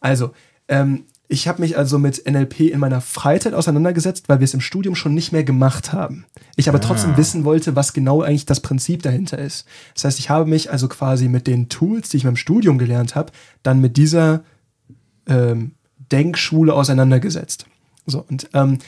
Also, 0.00 0.32
ähm, 0.68 1.04
ich 1.30 1.46
habe 1.46 1.60
mich 1.60 1.76
also 1.76 1.98
mit 1.98 2.26
NLP 2.26 2.60
in 2.60 2.80
meiner 2.80 3.02
Freizeit 3.02 3.52
auseinandergesetzt, 3.52 4.30
weil 4.30 4.40
wir 4.40 4.44
es 4.44 4.54
im 4.54 4.62
Studium 4.62 4.94
schon 4.94 5.12
nicht 5.12 5.30
mehr 5.30 5.44
gemacht 5.44 5.92
haben. 5.92 6.24
Ich 6.56 6.70
aber 6.70 6.80
trotzdem 6.80 7.18
wissen 7.18 7.44
wollte, 7.44 7.76
was 7.76 7.92
genau 7.92 8.22
eigentlich 8.22 8.46
das 8.46 8.60
Prinzip 8.60 9.02
dahinter 9.02 9.38
ist. 9.38 9.66
Das 9.94 10.04
heißt, 10.04 10.18
ich 10.18 10.30
habe 10.30 10.48
mich 10.48 10.70
also 10.70 10.88
quasi 10.88 11.28
mit 11.28 11.46
den 11.46 11.68
Tools, 11.68 12.08
die 12.08 12.16
ich 12.16 12.24
meinem 12.24 12.36
Studium 12.36 12.78
gelernt 12.78 13.14
habe, 13.14 13.32
dann 13.62 13.80
mit 13.80 13.98
dieser 13.98 14.42
ähm, 15.26 15.72
Denkschule 16.10 16.72
auseinandergesetzt. 16.72 17.66
So, 18.06 18.24
und 18.26 18.48
ähm, 18.54 18.78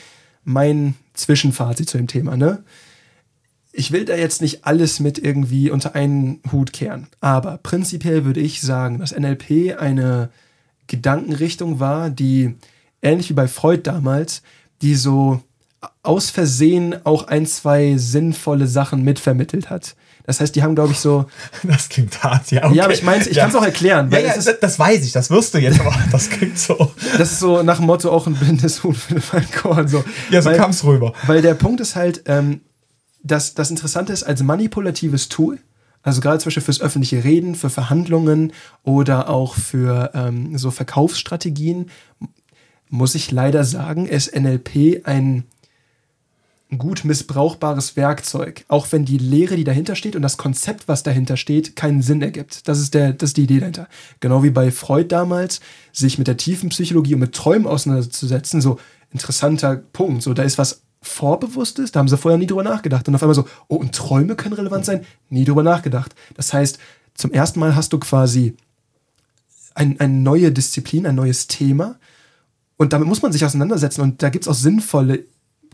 mein 0.42 0.94
Zwischenfazit 1.12 1.90
zu 1.90 1.98
dem 1.98 2.06
Thema, 2.06 2.38
ne? 2.38 2.64
ich 3.72 3.92
will 3.92 4.04
da 4.04 4.16
jetzt 4.16 4.40
nicht 4.40 4.64
alles 4.64 4.98
mit 4.98 5.18
irgendwie 5.18 5.70
unter 5.70 5.94
einen 5.94 6.40
Hut 6.50 6.72
kehren, 6.72 7.06
aber 7.20 7.58
prinzipiell 7.58 8.24
würde 8.24 8.40
ich 8.40 8.62
sagen, 8.62 8.98
dass 8.98 9.16
NLP 9.16 9.78
eine 9.78 10.30
Gedankenrichtung 10.90 11.80
war, 11.80 12.10
die 12.10 12.56
ähnlich 13.00 13.30
wie 13.30 13.34
bei 13.34 13.48
Freud 13.48 13.82
damals, 13.84 14.42
die 14.82 14.94
so 14.94 15.40
aus 16.02 16.28
Versehen 16.30 16.96
auch 17.04 17.28
ein, 17.28 17.46
zwei 17.46 17.96
sinnvolle 17.96 18.66
Sachen 18.66 19.02
mitvermittelt 19.02 19.70
hat. 19.70 19.94
Das 20.26 20.40
heißt, 20.40 20.54
die 20.54 20.62
haben, 20.62 20.74
glaube 20.74 20.92
ich, 20.92 20.98
so. 20.98 21.26
Das 21.62 21.88
klingt 21.88 22.22
hart, 22.22 22.50
ja. 22.50 22.64
Okay. 22.66 22.76
Ja, 22.76 22.84
aber 22.84 22.92
ich 22.92 23.02
meine, 23.02 23.26
ich 23.26 23.36
ja. 23.36 23.42
kann 23.44 23.50
es 23.50 23.56
auch 23.56 23.64
erklären, 23.64 24.10
Ja, 24.10 24.16
weil 24.18 24.24
ja, 24.24 24.32
es 24.32 24.46
ist, 24.46 24.58
das, 24.60 24.78
weiß 24.78 25.04
ich, 25.04 25.12
das 25.12 25.30
wirst 25.30 25.54
du 25.54 25.58
jetzt, 25.58 25.80
aber 25.80 25.94
das 26.12 26.28
klingt 26.28 26.58
so. 26.58 26.92
das 27.16 27.32
ist 27.32 27.40
so 27.40 27.62
nach 27.62 27.76
dem 27.78 27.86
Motto 27.86 28.10
auch 28.10 28.26
ein 28.26 28.34
blindes 28.34 28.82
Huhn 28.84 28.94
für 28.94 29.14
den 29.14 29.50
Korn. 29.52 29.88
So. 29.88 30.04
Ja, 30.30 30.42
so 30.42 30.50
Weil- 30.50 30.58
kam's 30.58 30.84
rüber. 30.84 31.14
Weil 31.26 31.40
der 31.40 31.54
Punkt 31.54 31.80
ist 31.80 31.96
halt, 31.96 32.22
ähm, 32.26 32.60
dass 33.22 33.54
das 33.54 33.70
Interessante 33.70 34.12
ist, 34.12 34.22
als 34.22 34.42
manipulatives 34.42 35.28
Tool, 35.28 35.58
also 36.02 36.20
gerade 36.20 36.38
zum 36.38 36.48
Beispiel 36.48 36.62
fürs 36.62 36.80
öffentliche 36.80 37.24
Reden, 37.24 37.54
für 37.54 37.70
Verhandlungen 37.70 38.52
oder 38.82 39.28
auch 39.28 39.54
für 39.54 40.10
ähm, 40.14 40.56
so 40.56 40.70
Verkaufsstrategien, 40.70 41.90
muss 42.88 43.14
ich 43.14 43.30
leider 43.30 43.64
sagen, 43.64 44.06
ist 44.06 44.34
NLP 44.34 45.02
ein 45.04 45.44
gut 46.78 47.04
missbrauchbares 47.04 47.96
Werkzeug, 47.96 48.64
auch 48.68 48.92
wenn 48.92 49.04
die 49.04 49.18
Lehre, 49.18 49.56
die 49.56 49.64
dahinter 49.64 49.96
steht 49.96 50.14
und 50.14 50.22
das 50.22 50.36
Konzept, 50.36 50.86
was 50.86 51.02
dahinter 51.02 51.36
steht, 51.36 51.74
keinen 51.74 52.02
Sinn 52.02 52.22
ergibt. 52.22 52.68
Das 52.68 52.78
ist, 52.78 52.94
der, 52.94 53.12
das 53.12 53.30
ist 53.30 53.36
die 53.36 53.42
Idee 53.42 53.60
dahinter. 53.60 53.88
Genau 54.20 54.42
wie 54.42 54.50
bei 54.50 54.70
Freud 54.70 55.08
damals, 55.08 55.60
sich 55.92 56.18
mit 56.18 56.28
der 56.28 56.36
tiefen 56.36 56.68
Psychologie 56.68 57.14
und 57.14 57.20
mit 57.20 57.34
Träumen 57.34 57.66
auseinanderzusetzen, 57.66 58.60
so 58.60 58.78
interessanter 59.10 59.76
Punkt. 59.76 60.22
So, 60.22 60.32
da 60.32 60.44
ist 60.44 60.58
was 60.58 60.82
Vorbewusstes, 61.02 61.92
da 61.92 62.00
haben 62.00 62.08
sie 62.08 62.18
vorher 62.18 62.38
nie 62.38 62.46
drüber 62.46 62.62
nachgedacht. 62.62 63.08
Und 63.08 63.14
auf 63.14 63.22
einmal 63.22 63.34
so, 63.34 63.46
oh, 63.68 63.76
und 63.76 63.94
Träume 63.94 64.36
können 64.36 64.54
relevant 64.54 64.84
sein? 64.84 65.04
Nie 65.30 65.44
drüber 65.44 65.62
nachgedacht. 65.62 66.14
Das 66.34 66.52
heißt, 66.52 66.78
zum 67.14 67.32
ersten 67.32 67.60
Mal 67.60 67.74
hast 67.74 67.92
du 67.92 67.98
quasi 67.98 68.54
ein, 69.74 69.98
eine 69.98 70.12
neue 70.12 70.52
Disziplin, 70.52 71.06
ein 71.06 71.14
neues 71.14 71.46
Thema. 71.46 71.96
Und 72.76 72.92
damit 72.92 73.08
muss 73.08 73.22
man 73.22 73.32
sich 73.32 73.44
auseinandersetzen. 73.44 74.02
Und 74.02 74.22
da 74.22 74.28
gibt 74.28 74.44
es 74.44 74.48
auch 74.48 74.54
sinnvolle 74.54 75.24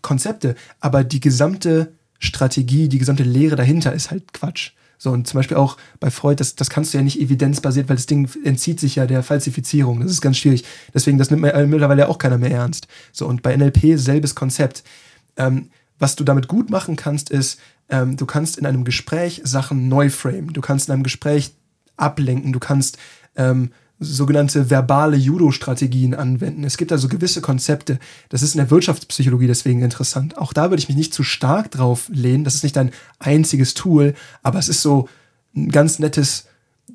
Konzepte. 0.02 0.54
Aber 0.80 1.02
die 1.02 1.20
gesamte 1.20 1.92
Strategie, 2.18 2.88
die 2.88 2.98
gesamte 2.98 3.24
Lehre 3.24 3.56
dahinter 3.56 3.92
ist 3.92 4.10
halt 4.10 4.32
Quatsch. 4.32 4.72
So, 4.98 5.10
und 5.10 5.26
zum 5.26 5.38
Beispiel 5.38 5.56
auch 5.56 5.76
bei 6.00 6.10
Freud, 6.10 6.40
das, 6.40 6.54
das 6.56 6.70
kannst 6.70 6.94
du 6.94 6.98
ja 6.98 7.04
nicht 7.04 7.20
evidenzbasiert, 7.20 7.88
weil 7.88 7.96
das 7.96 8.06
Ding 8.06 8.28
entzieht 8.44 8.80
sich 8.80 8.96
ja 8.96 9.06
der 9.06 9.22
Falsifizierung. 9.22 10.00
Das 10.00 10.10
ist 10.10 10.22
ganz 10.22 10.38
schwierig. 10.38 10.64
Deswegen, 10.94 11.18
das 11.18 11.30
nimmt 11.30 11.42
mittlerweile 11.42 12.08
auch 12.08 12.18
keiner 12.18 12.38
mehr 12.38 12.50
ernst. 12.50 12.88
So, 13.12 13.26
und 13.26 13.42
bei 13.42 13.56
NLP 13.56 13.98
selbes 13.98 14.34
Konzept. 14.34 14.84
Ähm, 15.36 15.70
was 15.98 16.16
du 16.16 16.24
damit 16.24 16.48
gut 16.48 16.70
machen 16.70 16.96
kannst, 16.96 17.30
ist, 17.30 17.58
ähm, 17.88 18.16
du 18.16 18.26
kannst 18.26 18.58
in 18.58 18.66
einem 18.66 18.84
Gespräch 18.84 19.40
Sachen 19.44 19.88
neu 19.88 20.10
framen. 20.10 20.52
Du 20.52 20.60
kannst 20.60 20.88
in 20.88 20.94
einem 20.94 21.02
Gespräch 21.02 21.52
ablenken. 21.96 22.52
Du 22.52 22.58
kannst 22.58 22.98
ähm, 23.36 23.70
sogenannte 23.98 24.68
verbale 24.68 25.16
Judo-Strategien 25.16 26.14
anwenden. 26.14 26.64
Es 26.64 26.76
gibt 26.76 26.92
also 26.92 27.08
gewisse 27.08 27.40
Konzepte. 27.40 27.98
Das 28.28 28.42
ist 28.42 28.54
in 28.54 28.58
der 28.58 28.70
Wirtschaftspsychologie 28.70 29.46
deswegen 29.46 29.82
interessant. 29.82 30.36
Auch 30.36 30.52
da 30.52 30.70
würde 30.70 30.80
ich 30.80 30.88
mich 30.88 30.96
nicht 30.96 31.14
zu 31.14 31.22
stark 31.22 31.70
drauf 31.70 32.10
lehnen. 32.12 32.44
Das 32.44 32.54
ist 32.54 32.62
nicht 32.62 32.76
ein 32.76 32.90
einziges 33.18 33.74
Tool, 33.74 34.14
aber 34.42 34.58
es 34.58 34.68
ist 34.68 34.82
so 34.82 35.08
ein 35.54 35.70
ganz 35.70 35.98
nettes. 35.98 36.46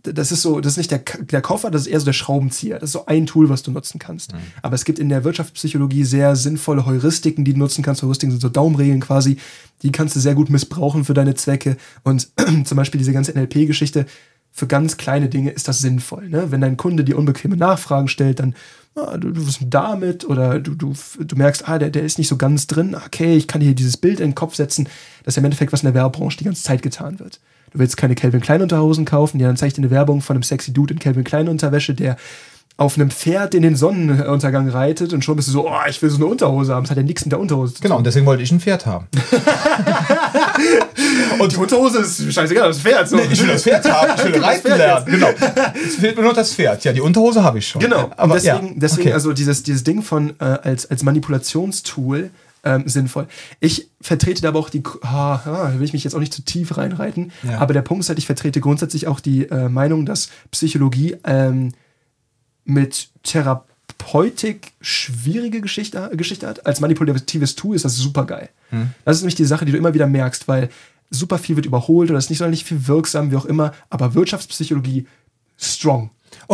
Das 0.04 0.32
ist 0.32 0.42
so, 0.42 0.60
das 0.62 0.74
ist 0.74 0.78
nicht 0.78 0.92
der, 0.92 1.00
der 1.00 1.42
Koffer, 1.42 1.70
das 1.70 1.84
ist 1.84 1.88
eher 1.88 2.00
so 2.00 2.06
der 2.06 2.14
Schraubenzieher. 2.14 2.80
Das 2.80 2.90
ist 2.90 2.94
so 2.94 3.06
ein 3.06 3.26
Tool, 3.26 3.50
was 3.50 3.64
du 3.64 3.72
nutzen 3.72 4.00
kannst. 4.00 4.34
Aber 4.62 4.76
es 4.76 4.86
gibt 4.86 5.00
in 5.00 5.10
der 5.10 5.24
Wirtschaftspsychologie 5.24 6.04
sehr 6.04 6.36
sinnvolle 6.36 6.86
Heuristiken, 6.86 7.46
die 7.46 7.54
du 7.54 7.60
nutzen 7.60 7.84
kannst. 7.84 8.02
Heuristiken 8.02 8.32
sind 8.32 8.42
so 8.42 8.50
Daumenregeln 8.50 9.02
quasi. 9.02 9.38
Die 9.84 9.92
kannst 9.92 10.16
du 10.16 10.20
sehr 10.20 10.36
gut 10.36 10.50
missbrauchen 10.50 11.06
für 11.06 11.14
deine 11.14 11.36
Zwecke. 11.36 11.78
Und 12.04 12.30
zum 12.66 12.78
Beispiel 12.78 13.00
diese 13.00 13.14
ganze 13.14 13.32
NLP-Geschichte, 13.32 14.06
für 14.52 14.68
ganz 14.68 14.98
kleine 14.98 15.30
Dinge 15.30 15.52
ist 15.52 15.68
das 15.68 15.80
sinnvoll. 15.80 16.30
Ne? 16.30 16.52
Wenn 16.52 16.62
dein 16.62 16.78
Kunde 16.78 17.04
dir 17.04 17.18
unbequeme 17.18 17.56
Nachfragen 17.56 18.10
stellt, 18.10 18.40
dann 18.40 18.54
ah, 18.96 19.18
du, 19.18 19.32
du 19.32 19.46
bist 19.46 19.62
damit 19.66 20.26
oder 20.26 20.60
du, 20.60 20.76
du, 20.76 20.94
du 21.20 21.36
merkst, 21.36 21.68
ah, 21.68 21.80
der, 21.80 21.90
der 21.90 22.04
ist 22.04 22.18
nicht 22.18 22.28
so 22.28 22.38
ganz 22.38 22.68
drin. 22.68 22.96
Okay, 22.96 23.36
ich 23.36 23.48
kann 23.48 23.62
hier 23.62 23.74
dieses 23.74 23.98
Bild 23.98 24.20
in 24.20 24.32
den 24.32 24.36
Kopf 24.36 24.56
setzen. 24.56 24.86
Das 25.24 25.34
ist 25.34 25.36
ja 25.38 25.42
im 25.42 25.46
Endeffekt, 25.46 25.72
was 25.72 25.84
in 25.84 25.88
der 25.88 25.94
Werbebranche 25.94 26.38
die 26.38 26.44
ganze 26.44 26.64
Zeit 26.64 26.82
getan 26.82 27.20
wird. 27.20 27.40
Du 27.72 27.80
willst 27.80 27.98
keine 27.98 28.16
Calvin 28.16 28.42
Klein 28.42 28.62
Unterhosen 28.62 29.06
kaufen, 29.06 29.40
ja, 29.40 29.48
dann 29.48 29.58
zeigt 29.58 29.78
dir 29.78 29.82
eine 29.82 29.92
Werbung 29.92 30.22
von 30.22 30.36
einem 30.36 30.44
sexy 30.44 30.74
Dude 30.74 30.94
in 30.94 31.00
Calvin 31.00 31.24
Klein 31.24 31.48
Unterwäsche, 31.48 31.94
der 31.94 32.18
auf 32.78 32.96
einem 32.98 33.12
Pferd 33.12 33.54
in 33.54 33.62
den 33.62 33.76
Sonnenuntergang 33.76 34.68
reitet 34.68 35.14
und 35.14 35.24
schon 35.24 35.36
bist 35.36 35.48
du 35.50 35.52
so, 35.52 35.70
oh, 35.70 35.74
ich 35.88 36.02
will 36.02 36.10
so 36.10 36.16
eine 36.16 36.26
Unterhose 36.26 36.74
haben. 36.74 36.84
Das 36.84 36.90
hat 36.90 36.98
ja 36.98 37.04
nichts 37.04 37.24
mit 37.24 37.32
der 37.32 37.40
Unterhose 37.40 37.76
zu 37.76 37.82
Genau, 37.82 37.98
und 37.98 38.08
deswegen 38.08 38.26
wollte 38.26 38.42
ich 38.42 38.52
ein 38.52 38.60
Pferd 38.60 38.86
haben. 38.86 39.08
Und 41.40 41.52
die 41.52 41.58
Unterhose 41.58 42.00
ist 42.00 42.34
scheißegal, 42.34 42.68
das 42.68 42.80
Pferd. 42.80 43.08
So. 43.08 43.18
Ich 43.18 43.42
will 43.42 43.48
das 43.48 43.64
Pferd 43.64 43.90
haben, 43.92 44.12
ich 44.18 44.24
will 44.26 44.32
Das 44.42 44.44
reiten 44.44 44.68
lernen. 44.78 45.06
Genau. 45.06 45.30
Es 45.74 45.96
fehlt 45.96 46.18
mir 46.18 46.24
nur 46.24 46.34
das 46.34 46.54
Pferd. 46.54 46.84
Ja, 46.84 46.94
die 46.94 47.02
Unterhose 47.02 47.44
habe 47.44 47.60
ich 47.60 47.68
schon. 47.68 47.82
Genau, 47.82 48.06
aber 48.06 48.20
aber 48.20 48.34
deswegen, 48.36 48.68
ja. 48.68 48.74
deswegen 48.76 49.08
okay. 49.08 49.14
also 49.14 49.34
dieses, 49.34 49.64
dieses 49.64 49.84
Ding 49.84 50.02
von 50.02 50.34
äh, 50.40 50.44
als, 50.44 50.90
als 50.90 51.04
Manipulationstool 51.04 52.30
ähm, 52.64 52.88
sinnvoll. 52.88 53.28
Ich 53.60 53.90
vertrete 54.00 54.42
da 54.42 54.50
aber 54.50 54.60
auch 54.60 54.70
die, 54.70 54.84
ah, 55.02 55.36
ah, 55.36 55.72
da 55.72 55.74
will 55.80 55.84
ich 55.86 55.94
mich 55.94 56.04
jetzt 56.04 56.14
auch 56.14 56.20
nicht 56.20 56.34
zu 56.34 56.44
tief 56.44 56.78
reinreiten, 56.78 57.32
Ja. 57.44 57.60
aber 57.60 57.74
der 57.74 57.82
Punkt 57.82 58.04
ist 58.04 58.10
halt, 58.10 58.20
ich 58.20 58.26
vertrete 58.26 58.62
grundsätzlich 58.62 59.08
auch 59.08 59.20
die 59.20 59.46
äh, 59.50 59.70
Meinung, 59.70 60.06
dass 60.06 60.30
Psychologie 60.52 61.18
ähm, 61.24 61.74
mit 62.64 63.10
Therapeutik 63.24 64.74
schwierige 64.82 65.62
Geschichte, 65.62 66.10
Geschichte 66.14 66.48
hat. 66.48 66.66
Als 66.66 66.80
manipulatives 66.80 67.56
Tool 67.56 67.76
ist 67.76 67.86
das 67.86 67.96
super 67.98 68.26
geil. 68.26 68.50
Hm. 68.70 68.92
Das 69.06 69.18
ist 69.18 69.24
nämlich 69.24 69.36
die 69.36 69.46
Sache, 69.46 69.66
die 69.66 69.72
du 69.72 69.78
immer 69.78 69.94
wieder 69.94 70.08
merkst, 70.08 70.48
weil 70.48 70.70
super 71.10 71.38
viel 71.38 71.56
wird 71.56 71.66
überholt 71.66 72.10
oder 72.10 72.20
ist 72.20 72.30
nicht 72.30 72.40
sonderlich 72.40 72.64
viel 72.64 72.88
wirksam, 72.88 73.32
wie 73.32 73.36
auch 73.36 73.46
immer, 73.46 73.74
aber 73.90 74.14
Wirtschaftspsychologie 74.14 75.08
strong. 75.58 76.10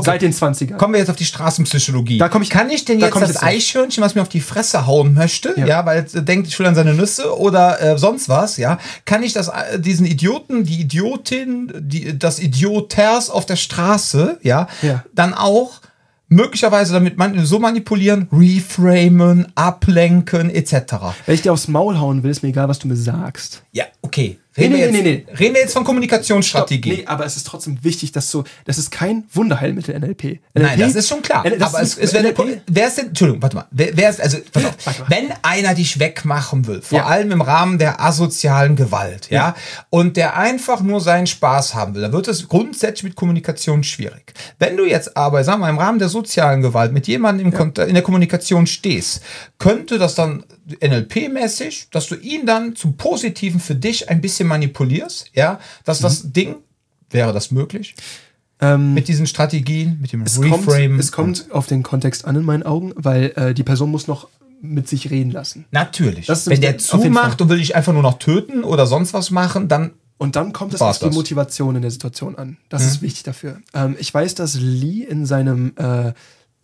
Seit 0.06 0.22
den 0.22 0.34
20ern. 0.34 0.78
Kommen 0.78 0.94
wir 0.94 1.00
jetzt 1.00 1.10
auf 1.10 1.16
die 1.16 1.26
Straßenpsychologie. 1.26 2.18
Da 2.18 2.30
komm 2.30 2.42
ich- 2.42 2.50
Kann 2.50 2.70
ich 2.70 2.86
denn 2.86 3.00
da 3.00 3.08
jetzt 3.08 3.20
das 3.22 3.30
jetzt. 3.30 3.44
Eichhörnchen, 3.44 4.04
was 4.04 4.16
mir 4.16 4.22
auf 4.22 4.30
die 4.30 4.42
Fresse 4.42 4.86
hauen 4.88 5.14
möchte, 5.14 5.54
ja, 5.58 5.66
Ja. 5.66 5.86
weil 5.86 6.04
es 6.06 6.14
äh, 6.16 6.22
denkt, 6.24 6.48
ich 6.48 6.58
will 6.60 6.66
an 6.68 6.76
seine 6.76 6.94
Nüsse 6.94 7.38
oder 7.38 7.82
äh, 7.82 7.98
sonst 7.98 8.30
was, 8.30 8.58
ja, 8.58 8.78
kann 9.06 9.24
ich 9.24 9.34
das 9.34 9.48
äh, 9.48 9.80
diesen 9.80 10.06
Idioten, 10.06 10.64
die 10.64 10.82
Idiotin, 10.82 11.72
die, 11.80 12.18
das 12.18 12.40
Idioters 12.40 13.30
auf 13.30 13.46
der 13.46 13.56
Straße, 13.56 14.40
ja, 14.44 14.68
Ja. 14.82 15.04
dann 15.16 15.34
auch 15.34 15.82
möglicherweise 16.30 16.92
damit 16.94 17.18
man 17.18 17.46
so 17.46 17.58
manipulieren, 17.58 18.28
reframen, 18.32 19.48
ablenken, 19.56 20.50
etc. 20.50 20.96
Wenn 21.26 21.36
ich 21.36 21.42
dir 21.42 21.54
aufs 21.54 21.68
Maul 21.68 21.98
hauen 22.00 22.22
will, 22.24 22.32
ist 22.32 22.44
mir 22.44 22.50
egal, 22.50 22.68
was 22.68 22.80
du 22.80 22.88
mir 22.88 22.98
sagst. 22.98 23.64
Ja, 23.72 23.86
okay. 24.02 24.38
Reden, 24.58 24.74
Nee, 24.74 24.80
wir 24.80 24.92
nee, 24.92 24.98
jetzt, 24.98 25.04
nee, 25.04 25.26
nee. 25.28 25.36
reden 25.38 25.54
wir 25.56 25.62
jetzt 25.62 25.74
von 25.74 25.84
Kommunikationsstrategie. 25.84 26.90
Nee, 26.98 27.06
aber 27.06 27.26
es 27.26 27.38
ist 27.38 27.46
trotzdem 27.46 27.78
wichtig, 27.84 28.12
dass 28.12 28.32
so, 28.32 28.44
das 28.66 28.78
ist 28.78 28.90
kein 28.92 29.26
Wunderheilmittel 29.34 29.94
NLP. 30.00 30.24
NLP 30.24 30.40
Nein, 30.56 30.80
das 30.80 30.96
ist 30.96 31.08
schon 31.08 31.22
klar. 31.22 31.46
N- 31.46 31.62
aber 31.62 31.82
es, 31.82 31.90
ist- 31.96 32.00
es 32.00 32.14
wäre 32.14 32.24
NLP 32.24 32.62
wer 32.68 32.88
ist 32.88 32.98
denn, 32.98 33.08
Entschuldigung, 33.10 33.42
warte 33.42 33.56
mal, 33.58 33.66
wer, 33.72 33.96
wer 33.96 34.10
ist, 34.10 34.20
also, 34.22 34.38
pass 34.52 34.66
auf, 34.66 34.74
Warte 34.86 35.02
mal. 35.02 35.10
wenn 35.10 35.34
einer 35.44 35.74
dich 35.76 36.00
wegmachen 36.00 36.66
will, 36.68 36.82
vor 36.82 37.00
Ja. 37.00 37.06
allem 37.06 37.32
im 37.32 37.42
Rahmen 37.42 37.78
der 37.78 38.02
asozialen 38.02 38.76
Gewalt, 38.76 39.30
ja, 39.30 39.38
Ja. 39.50 39.56
und 39.90 40.18
der 40.18 40.38
einfach 40.38 40.82
nur 40.82 41.02
seinen 41.02 41.28
Spaß 41.28 41.76
haben 41.76 41.94
will, 41.94 42.02
dann 42.02 42.12
wird 42.14 42.28
es 42.28 42.48
grundsätzlich 42.48 43.04
mit 43.04 43.16
Kommunikation 43.16 43.84
schwierig. 43.84 44.34
Wenn 44.60 44.76
du 44.78 44.86
jetzt 44.86 45.16
aber, 45.16 45.44
sagen 45.44 45.62
wir, 45.62 45.70
im 45.70 45.78
Rahmen 45.78 46.00
der 46.00 46.10
sozialen 46.10 46.62
Gewalt 46.62 46.92
mit 46.94 47.08
jemandem 47.08 47.52
Kont- 47.54 47.78
in 47.86 47.94
der 47.94 48.04
Kommunikation 48.04 48.66
stehst, 48.66 49.22
könnte 49.60 49.98
das 50.00 50.16
dann 50.16 50.44
NLP-mäßig, 50.76 51.88
dass 51.92 52.08
du 52.08 52.16
ihn 52.16 52.46
dann 52.46 52.76
zum 52.76 52.98
Positiven 52.98 53.60
für 53.60 53.76
dich 53.76 54.10
ein 54.10 54.22
bisschen 54.22 54.48
manipulierst, 54.48 55.32
ja, 55.34 55.60
dass 55.86 56.00
das 56.00 56.24
Mhm. 56.26 56.34
Ding, 56.34 56.56
wäre 57.10 57.34
das 57.34 57.52
möglich? 57.52 57.96
Ähm, 58.60 58.94
Mit 58.96 59.08
diesen 59.08 59.28
Strategien, 59.28 59.98
mit 60.02 60.12
dem 60.14 60.24
es 60.24 60.42
Reframe. 60.42 60.88
kommt, 60.90 61.00
es 61.00 61.12
kommt 61.12 61.52
auf 61.52 61.68
den 61.68 61.84
Kontext 61.84 62.26
an 62.26 62.36
in 62.36 62.44
meinen 62.44 62.64
Augen, 62.64 62.92
weil 62.96 63.32
äh, 63.36 63.54
die 63.54 63.64
Person 63.64 63.92
muss 63.92 64.08
noch 64.08 64.28
mit 64.62 64.88
sich 64.90 65.12
reden 65.12 65.30
lassen. 65.30 65.66
Natürlich. 65.70 66.28
Wenn 66.28 66.62
der 66.62 66.80
zumacht 66.80 67.40
und 67.42 67.50
will 67.50 67.60
dich 67.60 67.76
einfach 67.76 67.94
nur 67.94 68.02
noch 68.02 68.18
töten 68.18 68.64
oder 68.64 68.88
sonst 68.88 69.14
was 69.14 69.30
machen, 69.30 69.68
dann 69.68 69.92
Und 70.18 70.36
dann 70.36 70.52
kommt 70.52 70.74
es 70.74 70.82
auf 70.82 70.98
die. 70.98 71.12
Motivation 71.12 71.76
in 71.76 71.84
der 71.84 71.92
Situation 71.92 72.36
an. 72.36 72.58
Das 72.70 72.82
Mhm. 72.82 72.88
ist 72.88 73.02
wichtig 73.04 73.22
dafür. 73.24 73.62
Ähm, 73.76 73.96
ich 74.00 74.12
weiß, 74.12 74.34
dass 74.34 74.56
Lee 74.60 75.04
in 75.04 75.28
seinem 75.28 75.74
äh, 75.78 76.14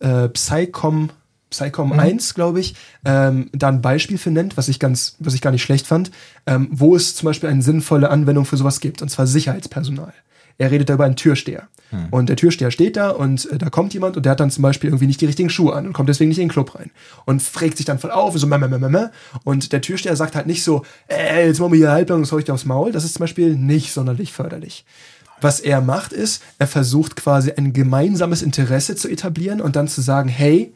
äh, 0.00 0.28
Psycom, 0.30 1.10
Psycom 1.54 1.90
Mhm. 1.90 2.00
1, 2.00 2.34
glaube 2.34 2.60
ich, 2.60 2.74
ähm, 3.04 3.50
da 3.52 3.68
ein 3.68 3.80
Beispiel 3.80 4.18
für 4.18 4.30
nennt, 4.30 4.56
was 4.56 4.68
ich 4.68 4.78
ganz, 4.78 5.16
was 5.18 5.34
ich 5.34 5.40
gar 5.40 5.50
nicht 5.50 5.62
schlecht 5.62 5.86
fand, 5.86 6.10
ähm, 6.46 6.68
wo 6.70 6.96
es 6.96 7.14
zum 7.14 7.26
Beispiel 7.26 7.48
eine 7.48 7.62
sinnvolle 7.62 8.10
Anwendung 8.10 8.44
für 8.44 8.56
sowas 8.56 8.80
gibt, 8.80 9.02
und 9.02 9.08
zwar 9.08 9.26
Sicherheitspersonal. 9.26 10.12
Er 10.58 10.70
redet 10.70 10.88
da 10.88 10.94
über 10.94 11.04
einen 11.04 11.16
Türsteher. 11.16 11.68
Mhm. 11.90 12.06
Und 12.10 12.28
der 12.28 12.36
Türsteher 12.36 12.70
steht 12.70 12.96
da 12.96 13.10
und 13.10 13.50
äh, 13.50 13.58
da 13.58 13.70
kommt 13.70 13.94
jemand 13.94 14.16
und 14.16 14.24
der 14.24 14.32
hat 14.32 14.40
dann 14.40 14.50
zum 14.50 14.62
Beispiel 14.62 14.88
irgendwie 14.88 15.06
nicht 15.06 15.20
die 15.20 15.26
richtigen 15.26 15.50
Schuhe 15.50 15.74
an 15.74 15.86
und 15.86 15.92
kommt 15.92 16.08
deswegen 16.08 16.28
nicht 16.28 16.38
in 16.38 16.46
den 16.46 16.52
Club 16.52 16.74
rein. 16.74 16.90
Und 17.24 17.42
fragt 17.42 17.76
sich 17.76 17.86
dann 17.86 17.98
voll 17.98 18.10
auf, 18.10 18.36
so, 18.36 18.46
mäh. 18.46 19.08
und 19.44 19.72
der 19.72 19.80
Türsteher 19.80 20.16
sagt 20.16 20.34
halt 20.34 20.46
nicht 20.46 20.62
so, 20.64 20.84
äh, 21.08 21.46
jetzt 21.46 21.60
machen 21.60 21.72
wir 21.72 21.78
hier 21.78 21.90
halblang, 21.90 22.20
das 22.20 22.32
hau 22.32 22.38
ich 22.38 22.44
dir 22.44 22.54
aufs 22.54 22.64
Maul. 22.64 22.92
Das 22.92 23.04
ist 23.04 23.14
zum 23.14 23.20
Beispiel 23.20 23.56
nicht 23.56 23.92
sonderlich 23.92 24.32
förderlich. 24.32 24.84
Was 25.40 25.60
er 25.60 25.80
macht 25.80 26.12
ist, 26.12 26.42
er 26.58 26.66
versucht 26.66 27.16
quasi 27.16 27.52
ein 27.52 27.72
gemeinsames 27.72 28.40
Interesse 28.42 28.96
zu 28.96 29.08
etablieren 29.08 29.60
und 29.60 29.76
dann 29.76 29.88
zu 29.88 30.00
sagen, 30.00 30.28
hey, 30.28 30.72